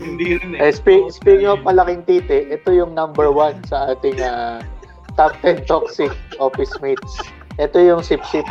Hindi 0.00 0.40
rin 0.40 0.56
eh. 0.56 0.64
Eh, 0.64 0.72
spe- 0.72 1.12
speaking 1.12 1.44
of 1.44 1.60
malaking 1.60 2.00
titi, 2.08 2.48
ito 2.48 2.72
yung 2.72 2.96
number 2.96 3.28
one 3.28 3.60
sa 3.68 3.92
ating 3.92 4.16
ah, 4.24 4.64
top 5.12 5.36
10 5.44 5.68
toxic 5.68 6.08
office 6.40 6.72
mates. 6.80 7.20
Ito 7.60 7.76
yung 7.76 8.00
sip-sip. 8.00 8.48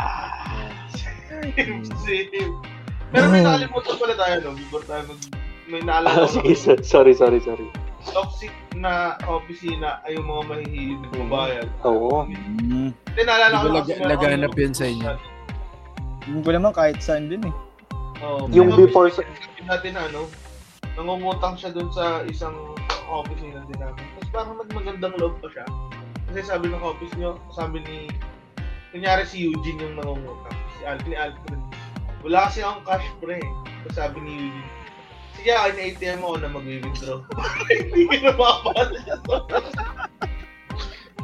Same. 2.06 2.54
Pero 3.10 3.26
may 3.34 3.42
nakalimutan 3.42 3.94
pala 3.98 4.14
tayo, 4.14 4.34
no? 4.46 4.50
Before 4.54 4.86
tayo 4.86 5.02
mag... 5.10 5.18
May 5.66 5.82
naalala 5.82 6.26
Ah, 6.26 6.30
sorry, 6.82 7.14
sorry, 7.14 7.42
sorry. 7.42 7.66
Toxic 8.00 8.52
na 8.80 9.20
opisina 9.28 10.00
ay 10.08 10.16
yung 10.16 10.24
mga 10.24 10.42
mahihilig 10.48 11.00
na 11.04 11.08
babayad. 11.26 11.68
Oo. 11.84 12.24
Mm. 12.24 12.96
Hindi, 12.96 13.22
naalala 13.28 13.54
ko 13.60 13.68
lag- 13.76 14.00
laganap 14.08 14.54
yun 14.56 14.72
sa 14.72 14.86
inyo? 14.88 15.10
Hindi 16.24 16.40
ko 16.40 16.50
naman 16.56 16.72
kahit 16.72 16.98
saan 17.04 17.28
din 17.28 17.44
eh. 17.44 17.54
Oo. 18.24 18.48
Yung 18.52 18.72
before 18.72 19.12
office 19.12 19.24
din 19.56 19.68
natin 19.68 19.96
na 19.96 20.08
ano, 20.08 20.28
nangungutang 20.96 21.56
siya 21.60 21.72
dun 21.72 21.92
sa 21.92 22.24
isang 22.24 22.56
opisina 23.08 23.64
din 23.68 23.78
namin. 23.80 24.04
Tapos 24.16 24.30
parang 24.32 24.56
mag 24.56 24.70
magandang 24.72 25.14
loob 25.20 25.36
pa 25.44 25.48
siya. 25.52 25.66
Kasi 26.30 26.46
sabi 26.46 26.70
ng 26.70 26.84
office 26.84 27.12
niyo, 27.18 27.36
sabi 27.50 27.82
ni, 27.82 28.06
kunyari 28.94 29.26
si 29.26 29.44
Eugene 29.50 29.82
yung 29.82 29.96
nangungutang. 29.98 30.56
Si 30.78 30.82
Al, 30.86 30.98
ni 31.04 31.16
Alfred. 31.18 31.60
Wala 32.22 32.46
kasi 32.46 32.62
akong 32.62 32.84
cash 32.86 33.08
pre. 33.18 33.40
Tapos 33.82 33.96
sabi 33.96 34.18
ni 34.22 34.32
Eugene, 34.38 34.79
akin 35.38 35.74
na 35.76 35.82
ATM 35.90 36.20
ako 36.20 36.34
na 36.38 36.48
mag-withdraw. 36.52 37.18
Hindi 37.70 38.02
ka 38.08 38.32
na 38.32 38.34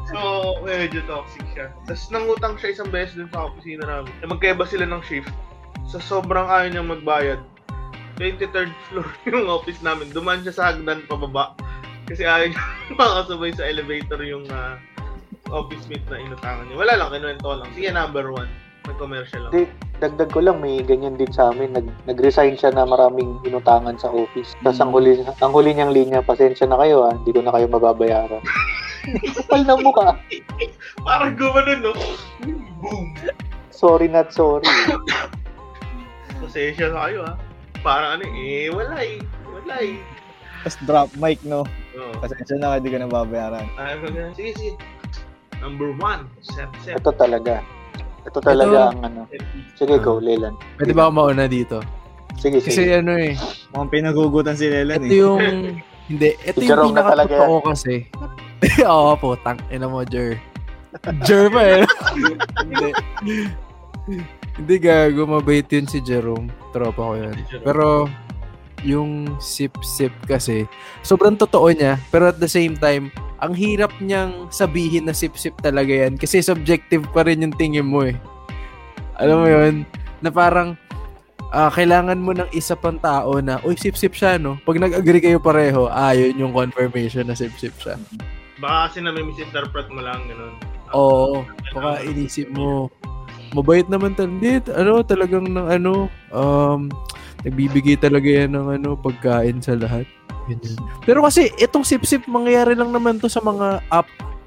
So, 0.07 0.19
medyo 0.63 1.03
toxic 1.11 1.43
siya. 1.51 1.75
Tapos 1.91 2.07
nangutang 2.15 2.55
siya 2.63 2.79
isang 2.79 2.91
beses 2.95 3.19
dun 3.19 3.31
sa 3.35 3.51
opisina 3.51 3.83
namin. 3.85 4.13
Eh, 4.23 4.29
magkaiba 4.31 4.63
sila 4.63 4.87
ng 4.87 5.03
shift. 5.03 5.31
Sa 5.91 5.99
sobrang 5.99 6.47
ayaw 6.47 6.71
niyang 6.71 6.91
magbayad, 6.95 7.43
23rd 8.23 8.71
floor 8.89 9.09
yung 9.29 9.51
office 9.51 9.83
namin. 9.83 10.09
Dumaan 10.15 10.47
siya 10.47 10.55
sa 10.55 10.65
hagdan 10.71 11.03
pababa. 11.11 11.59
Kasi 12.07 12.23
ayaw 12.23 12.55
niya 12.55 12.63
makasabay 13.03 13.51
sa 13.51 13.67
elevator 13.67 14.23
yung 14.23 14.47
ah, 14.55 14.79
office 15.51 15.91
mate 15.91 16.07
na 16.07 16.23
inutangan 16.23 16.71
niya. 16.71 16.79
Wala 16.79 16.95
lang, 16.95 17.09
kinuwento 17.11 17.47
ko 17.47 17.57
lang. 17.59 17.71
Sige, 17.75 17.91
number 17.91 18.31
one. 18.31 18.51
May 18.87 18.95
commercial 19.03 19.41
lang. 19.47 19.51
Di, 19.51 19.63
dagdag 19.99 20.31
ko 20.31 20.39
lang, 20.39 20.63
may 20.63 20.79
ganyan 20.79 21.19
din 21.19 21.31
sa 21.35 21.51
amin. 21.51 21.75
Nag, 21.75 21.87
nag-resign 22.07 22.55
siya 22.55 22.71
na 22.71 22.87
maraming 22.87 23.43
inutangan 23.43 23.99
sa 23.99 24.15
office. 24.15 24.55
Tapos 24.63 24.79
ang 24.79 24.95
huli, 24.95 25.27
ang 25.27 25.53
huli 25.53 25.75
niyang 25.75 25.91
linya, 25.91 26.23
pasensya 26.23 26.71
na 26.71 26.79
kayo 26.79 27.03
ha, 27.03 27.19
hindi 27.19 27.35
ko 27.35 27.43
na 27.43 27.51
kayo 27.51 27.67
mababayaran. 27.67 28.43
Kapal 29.43 29.63
na 29.67 29.75
mukha. 29.75 30.15
Parang 31.03 31.35
gumanon, 31.35 31.79
no? 31.83 31.93
Boom! 32.83 33.15
Sorry 33.75 34.07
not 34.07 34.31
sorry. 34.31 34.67
Pasensya 36.39 36.95
na 36.95 37.11
kayo, 37.11 37.19
ha? 37.27 37.35
Parang 37.83 38.23
ano 38.23 38.25
eh, 38.39 38.71
wala 38.71 38.97
eh. 39.03 39.19
Wala 39.51 39.75
eh. 39.83 39.99
Tapos 40.63 40.79
drop 40.87 41.11
mic, 41.19 41.43
no? 41.43 41.67
Oo. 41.99 42.15
Pasensya 42.23 42.55
na, 42.59 42.79
hindi 42.79 42.95
ka 42.95 43.03
nababayaran. 43.03 43.67
Ayaw 43.79 43.99
ko 43.99 44.07
na. 44.15 44.31
Sige, 44.35 44.55
sige. 44.55 44.73
Number 45.59 45.91
one, 45.99 46.31
set, 46.43 46.71
set. 46.87 47.03
Ito 47.03 47.11
talaga. 47.15 47.63
Ito 48.27 48.39
talaga 48.43 48.91
Ito- 48.91 48.91
ang 48.91 49.01
ano. 49.03 49.21
Sige, 49.79 49.95
go, 49.99 50.19
Leland. 50.19 50.59
Pwede 50.77 50.93
ba 50.93 51.07
ako 51.07 51.13
mauna 51.15 51.47
dito? 51.47 51.79
Sige, 52.37 52.59
Kasi 52.61 52.85
sige. 52.85 53.01
ano 53.01 53.17
eh. 53.17 53.33
Mukhang 53.71 53.91
pinagugutan 53.91 54.59
si 54.59 54.67
Lelan 54.69 55.01
Ito 55.01 55.09
eh. 55.09 55.17
yung... 55.17 55.41
Hindi. 56.11 56.31
Ito 56.39 56.59
Si 56.63 56.67
yung 56.67 56.95
pinakatotoo 56.95 57.57
kasi. 57.67 57.95
Oo 58.87 59.19
po, 59.19 59.35
tang 59.37 59.59
ina 59.71 59.91
mo, 59.91 60.07
Jer. 60.07 60.39
Jer 61.23 61.51
pa 61.51 61.63
eh. 61.63 61.83
Hindi. 62.63 62.89
Hindi 64.57 64.75
gago, 64.79 65.27
mabait 65.27 65.67
yun 65.67 65.91
si 65.91 65.99
Jerome. 65.99 66.47
Tropa 66.71 67.11
ko 67.11 67.15
yun. 67.19 67.35
Pero, 67.61 68.07
yung 68.87 69.35
sip-sip 69.43 70.15
kasi, 70.25 70.65
sobrang 71.03 71.35
totoo 71.35 71.75
niya, 71.75 71.99
pero 72.09 72.31
at 72.31 72.39
the 72.39 72.47
same 72.49 72.79
time, 72.79 73.11
ang 73.41 73.53
hirap 73.53 73.93
niyang 74.01 74.49
sabihin 74.49 75.05
na 75.05 75.13
sip-sip 75.13 75.53
talaga 75.61 75.93
yan 75.93 76.17
kasi 76.17 76.41
subjective 76.41 77.05
pa 77.13 77.25
rin 77.27 77.45
yung 77.45 77.57
tingin 77.57 77.85
mo 77.85 78.05
eh. 78.09 78.17
Alam 79.21 79.45
mo 79.45 79.49
yun? 79.49 79.75
Na 80.25 80.33
parang, 80.33 80.77
ah, 81.53 81.69
kailangan 81.73 82.21
mo 82.21 82.33
ng 82.33 82.49
isa 82.53 82.77
pang 82.77 82.97
tao 83.01 83.41
na, 83.41 83.61
uy, 83.65 83.77
sip-sip 83.77 84.13
siya, 84.13 84.41
no? 84.41 84.57
Pag 84.65 84.81
nag-agree 84.81 85.21
kayo 85.21 85.41
pareho, 85.41 85.89
ah, 85.89 86.13
yun 86.17 86.37
yung 86.37 86.53
confirmation 86.57 87.29
na 87.29 87.37
sip-sip 87.37 87.77
siya. 87.81 87.97
Baka 88.57 88.93
kasi 88.93 89.05
na 89.05 89.13
may 89.13 89.25
misinterpret 89.25 89.89
mo 89.93 90.01
lang, 90.01 90.25
ganun. 90.29 90.57
Oo, 90.97 91.45
baka 91.77 92.01
inisip 92.09 92.49
mo, 92.53 92.89
mabait 93.53 93.85
naman. 93.89 94.17
Hindi, 94.17 94.65
ano, 94.73 95.05
talagang 95.05 95.49
ng 95.49 95.69
ano, 95.69 96.09
um, 96.33 96.89
nagbibigay 97.47 97.95
talaga 97.95 98.27
yan 98.27 98.59
ng 98.59 98.83
ano, 98.83 98.99
pagkain 98.99 99.63
sa 99.63 99.79
lahat. 99.79 100.05
Ganyan. 100.51 100.79
Pero 101.07 101.23
kasi, 101.23 101.51
itong 101.63 101.87
sip-sip, 101.87 102.27
mangyayari 102.27 102.75
lang 102.75 102.91
naman 102.91 103.23
to 103.23 103.31
sa 103.31 103.39
mga 103.43 103.83
up, 103.91 104.07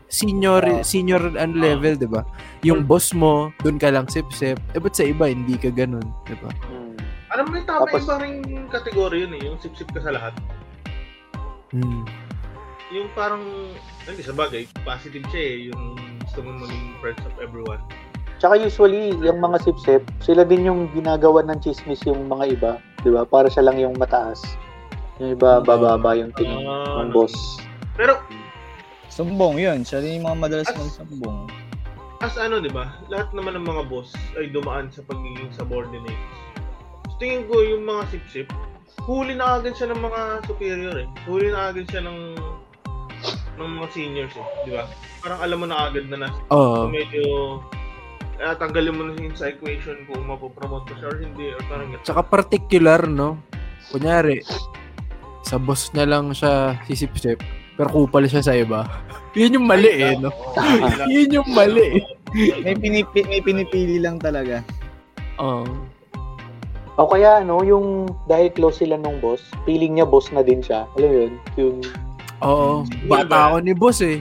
senior, 0.10 0.60
Ah. 0.66 0.84
senior 0.84 1.22
and 1.38 1.56
level, 1.56 1.94
di 1.96 2.10
ba? 2.10 2.26
Yung 2.66 2.84
boss 2.84 3.14
mo, 3.16 3.54
dun 3.62 3.78
ka 3.78 3.94
lang 3.94 4.10
sip-sip. 4.10 4.58
Eh, 4.74 4.80
ba't 4.82 4.96
sa 4.98 5.06
iba, 5.06 5.30
hindi 5.30 5.56
ka 5.56 5.72
ganun, 5.72 6.04
di 6.26 6.36
ba? 6.44 6.50
Hmm. 6.66 6.98
Alam 7.30 7.44
mo, 7.46 7.50
may 7.56 7.64
tama 7.64 7.86
Tapos- 7.86 8.04
iba 8.10 8.16
rin 8.20 8.36
kategory 8.74 9.24
yun 9.24 9.38
eh, 9.38 9.42
yung 9.48 9.58
sip-sip 9.62 9.88
ka 9.94 10.02
sa 10.02 10.12
lahat. 10.12 10.34
Hmm. 11.72 12.04
Yung 12.90 13.06
parang, 13.14 13.46
hindi 14.10 14.26
sa 14.26 14.34
bagay, 14.34 14.66
positive 14.82 15.22
siya 15.30 15.44
eh, 15.46 15.56
yung 15.70 15.94
gusto 16.26 16.42
mo 16.42 16.58
maging 16.58 16.98
friends 17.06 17.22
of 17.22 17.36
everyone. 17.38 17.80
Tsaka 18.42 18.58
usually, 18.58 19.14
yung 19.20 19.44
mga 19.44 19.62
sip-sip, 19.62 20.02
sila 20.26 20.42
din 20.42 20.66
yung 20.66 20.90
ginagawa 20.96 21.46
ng 21.46 21.60
chismis 21.62 22.02
yung 22.08 22.26
mga 22.26 22.46
iba. 22.56 22.72
Di 23.00 23.10
ba? 23.10 23.24
Para 23.24 23.48
siya 23.48 23.64
lang 23.64 23.78
yung 23.78 23.96
mataas. 23.96 24.44
Yung 25.18 25.36
iba, 25.36 25.60
bababa 25.60 26.16
yung 26.16 26.32
tingin 26.34 26.64
Ah, 26.64 27.04
ng 27.04 27.12
boss. 27.12 27.60
Pero, 27.96 28.20
Sumbong 29.10 29.60
yun. 29.60 29.84
Siya 29.84 30.00
rin 30.00 30.20
yung 30.20 30.28
mga 30.28 30.40
madalas 30.40 30.70
magsumbong. 30.70 31.50
as 32.20 32.36
ano, 32.36 32.60
di 32.60 32.68
ba, 32.68 33.00
lahat 33.08 33.32
naman 33.32 33.56
ng 33.56 33.64
mga 33.64 33.84
boss 33.88 34.12
ay 34.36 34.48
dumaan 34.48 34.88
sa 34.88 35.00
pagiging 35.04 35.52
subordinates. 35.52 36.20
So, 37.08 37.16
tingin 37.18 37.48
ko 37.48 37.60
yung 37.60 37.84
mga 37.84 38.12
sip-sip, 38.12 38.48
huli 39.04 39.36
na 39.36 39.56
agad 39.56 39.72
siya 39.74 39.92
ng 39.92 40.00
mga 40.00 40.22
superior 40.46 40.96
eh. 41.00 41.08
Huli 41.24 41.48
na 41.48 41.72
agad 41.72 41.88
siya 41.88 42.04
ng 42.04 42.36
ng 43.56 43.72
mga 43.76 43.88
seniors 43.92 44.36
eh, 44.36 44.48
di 44.64 44.72
ba? 44.72 44.88
Parang 45.20 45.40
alam 45.40 45.58
mo 45.60 45.68
na 45.68 45.88
agad 45.88 46.08
na 46.08 46.24
na 46.24 46.30
Oo. 46.48 46.88
medyo 46.88 47.24
eh, 48.40 48.56
tanggalin 48.56 48.96
mo 48.96 49.04
na 49.04 49.20
yun 49.20 49.36
sa 49.36 49.52
equation 49.52 50.08
kung 50.08 50.24
mapopromote 50.24 50.88
mo 50.88 50.96
siya 50.96 51.08
or 51.12 51.18
hindi 51.20 51.52
or 51.52 51.62
parang 51.68 51.92
gano'n. 51.92 52.06
Tsaka 52.08 52.22
particular, 52.24 53.04
no? 53.04 53.36
Kunyari, 53.92 54.40
sa 55.44 55.60
boss 55.60 55.92
niya 55.92 56.08
lang 56.08 56.32
siya 56.32 56.80
sisip-sip, 56.88 57.44
pero 57.76 57.90
kupal 57.92 58.24
siya 58.32 58.40
sa 58.40 58.56
iba. 58.56 58.88
Yun 59.40 59.60
yung 59.60 59.68
mali 59.68 59.92
eh, 59.92 60.16
no? 60.16 60.32
Yun 61.14 61.44
yung 61.44 61.50
mali 61.52 62.00
eh. 62.00 62.04
May, 62.64 62.78
pinipi, 62.78 63.26
may 63.26 63.42
pinipili 63.44 63.98
lang 64.00 64.22
talaga. 64.22 64.64
Oo. 65.42 65.66
O 67.00 67.08
kaya 67.08 67.40
ano, 67.40 67.64
yung 67.64 68.12
dahil 68.28 68.52
close 68.52 68.84
sila 68.84 69.00
nung 69.00 69.24
boss, 69.24 69.40
feeling 69.64 69.98
niya 69.98 70.08
boss 70.08 70.28
na 70.36 70.44
din 70.44 70.60
siya. 70.60 70.84
Alam 71.00 71.10
mo 71.10 71.16
yun? 71.16 71.34
Yung 71.56 71.78
Oo. 72.44 72.88
Bata 73.08 73.52
ako 73.52 73.58
ni 73.64 73.74
boss 73.76 74.00
eh. 74.04 74.20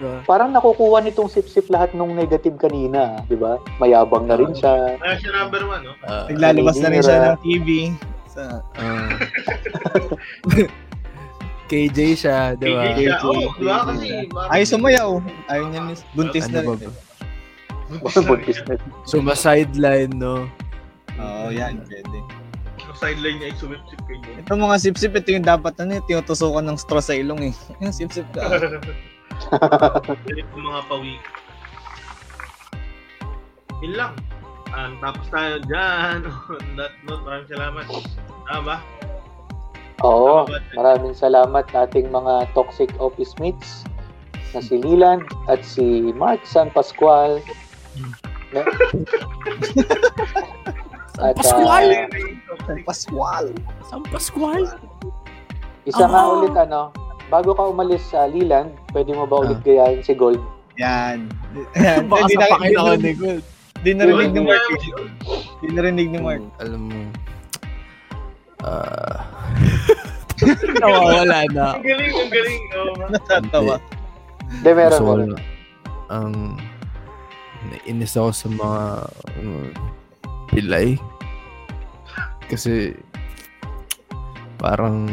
Diba? 0.00 0.24
parang 0.24 0.48
nakukuha 0.48 1.04
nitong 1.04 1.28
sip-sip 1.28 1.68
lahat 1.68 1.92
nung 1.92 2.16
negative 2.16 2.56
kanina, 2.56 3.20
di 3.28 3.36
ba? 3.36 3.60
Mayabang 3.76 4.24
na 4.24 4.40
rin 4.40 4.48
siya. 4.50 4.96
Kaya 4.96 5.20
siya 5.20 5.30
number 5.36 5.60
one, 5.62 5.84
no? 5.84 5.92
Ah, 6.02 6.24
Naglalabas 6.24 6.80
na 6.80 6.88
rin 6.88 7.00
siya 7.00 7.16
ng 7.28 7.40
TV. 7.44 7.68
Sa, 8.26 8.64
ah. 8.80 9.12
KJ 11.68 11.98
siya, 12.16 12.38
di 12.56 12.66
ba? 12.66 12.82
KJ 12.82 12.98
siya. 12.98 13.14
KJ. 13.14 13.28
Oo, 13.28 13.48
di 13.54 13.64
ba? 13.64 13.76
Kasi, 13.86 14.06
ayaw 14.48 14.66
sumayaw. 14.66 15.10
Ayaw 15.46 15.64
niya. 15.68 15.80
nis- 15.84 16.06
Buntis 16.16 16.48
Ano 16.48 16.54
na 16.56 16.60
ba 16.60 16.72
rin. 16.74 16.88
ba? 16.88 18.10
Buntis 18.24 18.58
na. 18.64 18.74
Suma-sideline, 19.04 20.10
no? 20.10 20.48
Oo, 21.14 21.52
yan. 21.52 21.76
Pwede. 21.84 22.18
Sideline 22.96 23.36
niya 23.38 23.48
ay 23.48 23.56
sumip-sip 23.56 24.00
kay 24.04 24.16
Joe. 24.18 24.40
Ito 24.40 24.52
mga 24.56 24.76
sip-sip, 24.78 25.12
ito 25.14 25.28
yung 25.30 25.44
dapat 25.44 25.76
ano, 25.78 25.92
eh, 25.94 26.02
tinutusukan 26.04 26.60
ng 26.62 26.76
straw 26.76 27.00
sa 27.00 27.12
ilong 27.12 27.48
eh. 27.48 27.54
Yung 27.78 27.92
sip-sip 27.92 28.24
ka. 28.32 28.48
Galit 30.26 30.46
ng 30.48 30.62
mga 30.62 30.80
pawi. 30.86 31.14
Yun 33.80 33.94
lang. 33.96 34.12
Um, 34.70 34.92
tapos 35.00 35.24
tayo 35.28 35.58
dyan. 35.64 36.28
On 36.28 36.64
that 36.78 36.92
note, 37.02 37.22
maraming 37.24 37.48
salamat. 37.48 37.84
Tama 38.46 38.60
ba? 38.62 38.76
Oo, 40.00 40.44
Tama 40.44 40.52
ba? 40.52 40.76
maraming 40.76 41.14
salamat 41.14 41.64
ating 41.70 42.08
mga 42.08 42.46
toxic 42.52 42.92
office 42.96 43.32
mates. 43.36 43.82
na 44.50 44.58
si 44.58 44.82
Leland 44.82 45.22
at 45.46 45.62
si 45.62 46.10
Mark 46.10 46.42
San 46.42 46.74
Pascual. 46.74 47.38
At 51.20 51.36
Pascual! 51.36 51.86
ah, 51.92 52.74
Pascual. 52.82 53.46
San 53.84 54.02
Pascual! 54.04 54.62
isa 55.82 56.02
nga 56.02 56.22
ulit 56.28 56.54
ano, 56.56 56.90
bago 57.30 57.54
ka 57.54 57.62
umalis 57.64 58.02
sa 58.10 58.26
Leland, 58.26 58.74
pwede 58.90 59.14
mo 59.14 59.24
ba 59.24 59.40
ulit 59.40 59.62
Ah. 59.62 59.64
gayahin 59.64 60.02
si 60.02 60.12
Gold? 60.12 60.42
Yan. 60.76 61.30
Yan. 61.78 62.04
Baka 62.10 62.26
sapakin 62.28 62.70
di 62.70 62.76
ako 62.76 62.90
ni 62.98 63.12
Gold. 63.14 63.42
Di 63.80 63.90
narinig 63.96 64.30
ni 64.34 64.40
Mark. 64.44 64.64
Eh. 64.68 64.80
Di 65.62 65.68
narinig 65.72 66.08
ni 66.12 66.18
Mark. 66.20 66.44
Alam 66.60 66.80
mo, 66.90 67.00
ah, 68.66 69.24
nawawala 70.82 71.46
na. 71.48 71.78
Ang 71.78 71.86
galing, 71.86 72.12
ang 72.12 72.30
galing. 72.32 72.62
Oh, 72.76 72.92
Natatawa. 73.08 73.76
Hindi, 74.50 74.70
meron, 74.74 74.90
Gusto 74.92 75.06
ko 75.06 75.38
ang 76.10 76.58
nainis 77.70 78.18
ako 78.18 78.30
sa 78.34 78.48
mga 78.50 78.80
ano, 79.38 79.52
pilay. 80.50 80.88
Kasi 82.50 82.98
parang 84.58 85.06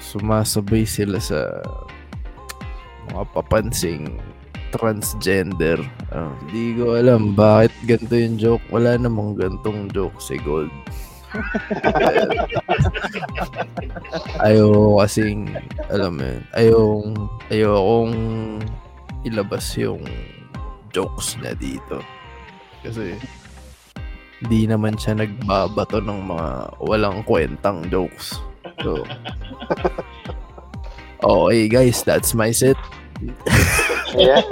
sumasabay 0.00 0.84
sila 0.86 1.20
sa 1.20 1.60
mga 3.12 3.24
papansing 3.32 4.18
transgender. 4.74 5.78
Ah, 6.12 6.34
Hindi 6.46 6.76
ko 6.76 6.98
alam 6.98 7.32
bakit 7.32 7.72
ganito 7.86 8.14
yung 8.16 8.36
joke. 8.36 8.64
Wala 8.68 8.98
namang 8.98 9.38
gantong 9.38 9.88
joke 9.94 10.18
si 10.20 10.36
Gold. 10.42 10.72
ayaw 14.46 14.96
kasing, 15.04 15.52
alam 15.92 16.16
mo 16.16 16.24
yun, 16.24 16.40
ayaw, 16.56 16.84
ayaw 17.52 17.72
akong 17.76 18.16
ilabas 19.26 19.66
yung 19.76 20.00
jokes 20.94 21.36
niya 21.42 21.52
dito. 21.58 22.00
Kasi, 22.80 23.20
di 24.48 24.64
naman 24.64 24.96
siya 24.96 25.18
nagbabato 25.18 26.00
ng 26.00 26.20
mga 26.24 26.48
walang 26.80 27.20
kwentang 27.26 27.84
jokes. 27.92 28.40
So, 28.84 29.04
okay 31.24 31.68
guys, 31.68 32.02
that's 32.02 32.34
my 32.34 32.50
set. 32.50 32.76
Ayan, 34.16 34.44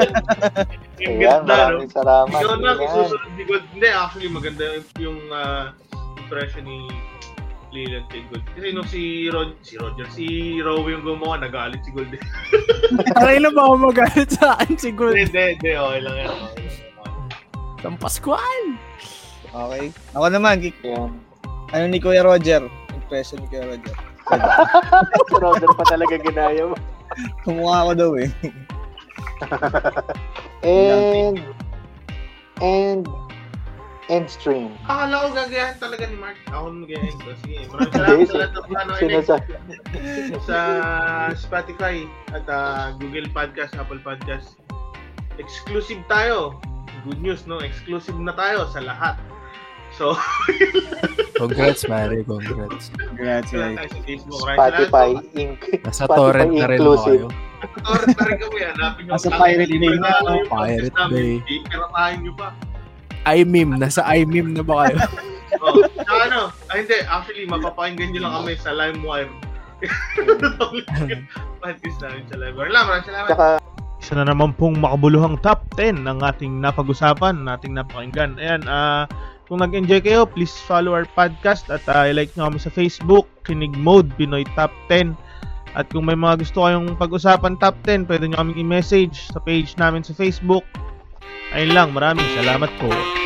Ang 1.01 1.21
ayan, 1.21 1.21
ganda, 1.21 1.53
no? 1.53 1.85
maraming 1.85 1.93
salamat. 1.93 2.33
Ikaw 2.33 2.57
na, 2.61 2.71
susunod 2.81 3.33
ni 3.37 3.45
God. 3.45 3.65
Hindi, 3.73 3.89
actually, 3.89 4.29
maganda 4.33 4.65
yung 4.97 5.21
ah, 5.29 5.73
impression 6.17 6.65
ni 6.65 6.89
Leland 7.75 8.07
kay 8.09 8.23
Gold. 8.31 8.45
Kasi 8.55 8.67
nung 8.71 8.89
si, 8.89 9.03
Rod, 9.29 9.51
si 9.61 9.75
Roger, 9.77 10.07
si 10.15 10.27
Rowe 10.63 10.87
yung 10.89 11.03
gumawa, 11.03 11.43
nagalit 11.43 11.83
si 11.83 11.91
Gold. 11.91 12.15
Aray 13.21 13.43
na 13.43 13.51
ba 13.51 13.67
ako 13.67 13.93
magalit 13.93 14.31
sa 14.31 14.55
akin 14.57 14.75
si 14.79 14.91
Gold? 14.95 15.19
Hindi, 15.19 15.59
hindi, 15.59 15.71
okay 15.75 16.01
lang 16.01 16.17
yan. 16.17 16.33
San 17.83 17.97
Pascual! 18.01 18.63
Okay. 19.55 19.93
Ako 20.17 20.27
naman, 20.31 20.63
Kik- 20.63 20.83
Ayan. 20.83 21.13
ano 21.69 21.85
ni 21.87 21.99
Kuya 22.01 22.25
Roger? 22.25 22.65
Impression 22.95 23.43
ni 23.43 23.47
Kuya 23.51 23.67
Roger. 23.69 23.97
Si 24.29 25.67
pa 25.77 25.85
talaga 25.89 26.15
ginaya 26.17 26.63
mo. 26.73 26.77
Kumukha 27.45 27.77
ako 27.85 27.93
daw 27.95 28.11
eh. 28.19 28.31
And, 30.65 31.37
and, 32.65 33.05
end 34.09 34.29
stream. 34.29 34.73
Akala 34.85 35.29
ko 35.29 35.29
gagayahin 35.33 35.79
talaga 35.81 36.05
ni 36.09 36.17
Mark. 36.17 36.37
Ako 36.53 36.73
nung 36.73 36.83
magayahin 36.85 37.17
ko. 37.21 37.29
Sige, 37.45 37.69
maraming 37.73 37.93
salamat 37.93 38.29
sa 38.29 38.37
lahat 38.37 38.53
ng 38.53 38.77
ano, 38.77 38.93
Sinasabi. 39.01 39.51
sa 40.45 40.59
Spotify 41.37 41.97
at 42.33 42.45
ah, 42.49 42.93
Google 43.01 43.29
Podcast, 43.33 43.73
Apple 43.77 44.01
Podcast. 44.01 44.61
Exclusive 45.41 46.01
tayo. 46.09 46.61
Good 47.05 47.21
news, 47.21 47.45
no? 47.45 47.61
Exclusive 47.61 48.17
na 48.17 48.33
tayo 48.33 48.69
sa 48.73 48.81
lahat. 48.81 49.21
So, 49.95 50.19
Congrats, 51.39 51.87
Mare. 51.87 52.23
Congrats. 52.27 52.91
Congrats, 52.95 53.51
guys. 53.51 53.79
tayo 53.79 53.91
sa 53.91 54.01
Facebook. 54.07 54.39
Maraming 54.43 54.59
Spotify 54.59 55.09
salamat. 55.11 55.25
Inc. 55.39 55.61
Nasa 55.83 56.03
Spotify 56.07 56.19
torrent 56.19 56.53
na 56.55 56.67
rin 56.67 56.79
mo 56.79 56.95
kayo. 56.99 57.27
Torrent 57.83 58.15
na 58.15 58.25
rin 58.27 58.37
kami. 58.39 58.59
Hanapin 58.63 59.03
nyo. 59.07 59.13
Nasa 59.15 59.29
Pirate 59.31 59.75
Bay 59.79 59.95
na, 59.99 60.11
ano, 60.19 60.31
no? 60.31 60.47
Pirate. 60.51 60.95
Bay. 61.11 61.33
Ipiratahin 61.47 62.19
nyo 62.23 62.33
pa. 62.39 62.49
iMeme. 63.25 63.73
Nasa 63.79 64.01
iMeme 64.15 64.51
na 64.55 64.63
ba 64.63 64.75
kayo? 64.87 64.99
Oh, 65.63 65.79
saka 65.87 66.15
ano, 66.27 66.41
ay 66.75 66.83
hindi, 66.83 66.99
actually, 67.07 67.47
mapapakinggan 67.47 68.11
nyo 68.11 68.21
lang 68.27 68.35
kami 68.43 68.53
sa 68.59 68.71
LimeWire. 68.75 69.31
Podcast 71.63 71.99
namin 72.03 72.23
sa 72.27 72.37
LimeWire. 72.39 72.71
Maraming 72.75 73.07
salamat. 73.07 73.31
Tsaka, 73.31 73.49
Isa 74.05 74.21
na 74.21 74.29
naman 74.29 74.53
pong 74.61 74.85
makabuluhang 74.85 75.41
top 75.41 75.65
10 75.81 76.05
ng 76.05 76.21
ating 76.21 76.61
napag-usapan, 76.61 77.41
nating 77.41 77.73
napakinggan. 77.73 78.37
Ayan, 78.37 78.61
ah 78.69 79.09
kung 79.49 79.61
nag-enjoy 79.61 80.01
kayo, 80.01 80.25
please 80.25 80.55
follow 80.65 80.97
our 80.97 81.09
podcast 81.13 81.69
at 81.69 81.85
ah, 81.91 82.09
i-like 82.09 82.33
nyo 82.35 82.49
kami 82.49 82.61
sa 82.61 82.73
Facebook, 82.73 83.29
Kinig 83.45 83.77
Mode, 83.77 84.09
Pinoy 84.17 84.45
Top 84.57 84.73
10. 84.89 85.13
At 85.75 85.91
kung 85.91 86.07
may 86.07 86.15
mga 86.15 86.47
gusto 86.47 86.63
kayong 86.63 86.95
pag-usapan 86.95 87.59
top 87.59 87.75
10, 87.83 88.07
pwede 88.07 88.31
nyo 88.31 88.39
kaming 88.39 88.63
i-message 88.63 89.29
sa 89.35 89.43
page 89.43 89.75
namin 89.75 90.07
sa 90.07 90.15
Facebook. 90.15 90.63
Ayun 91.51 91.75
lang, 91.75 91.91
maraming 91.91 92.27
salamat 92.39 92.71
po. 92.79 93.24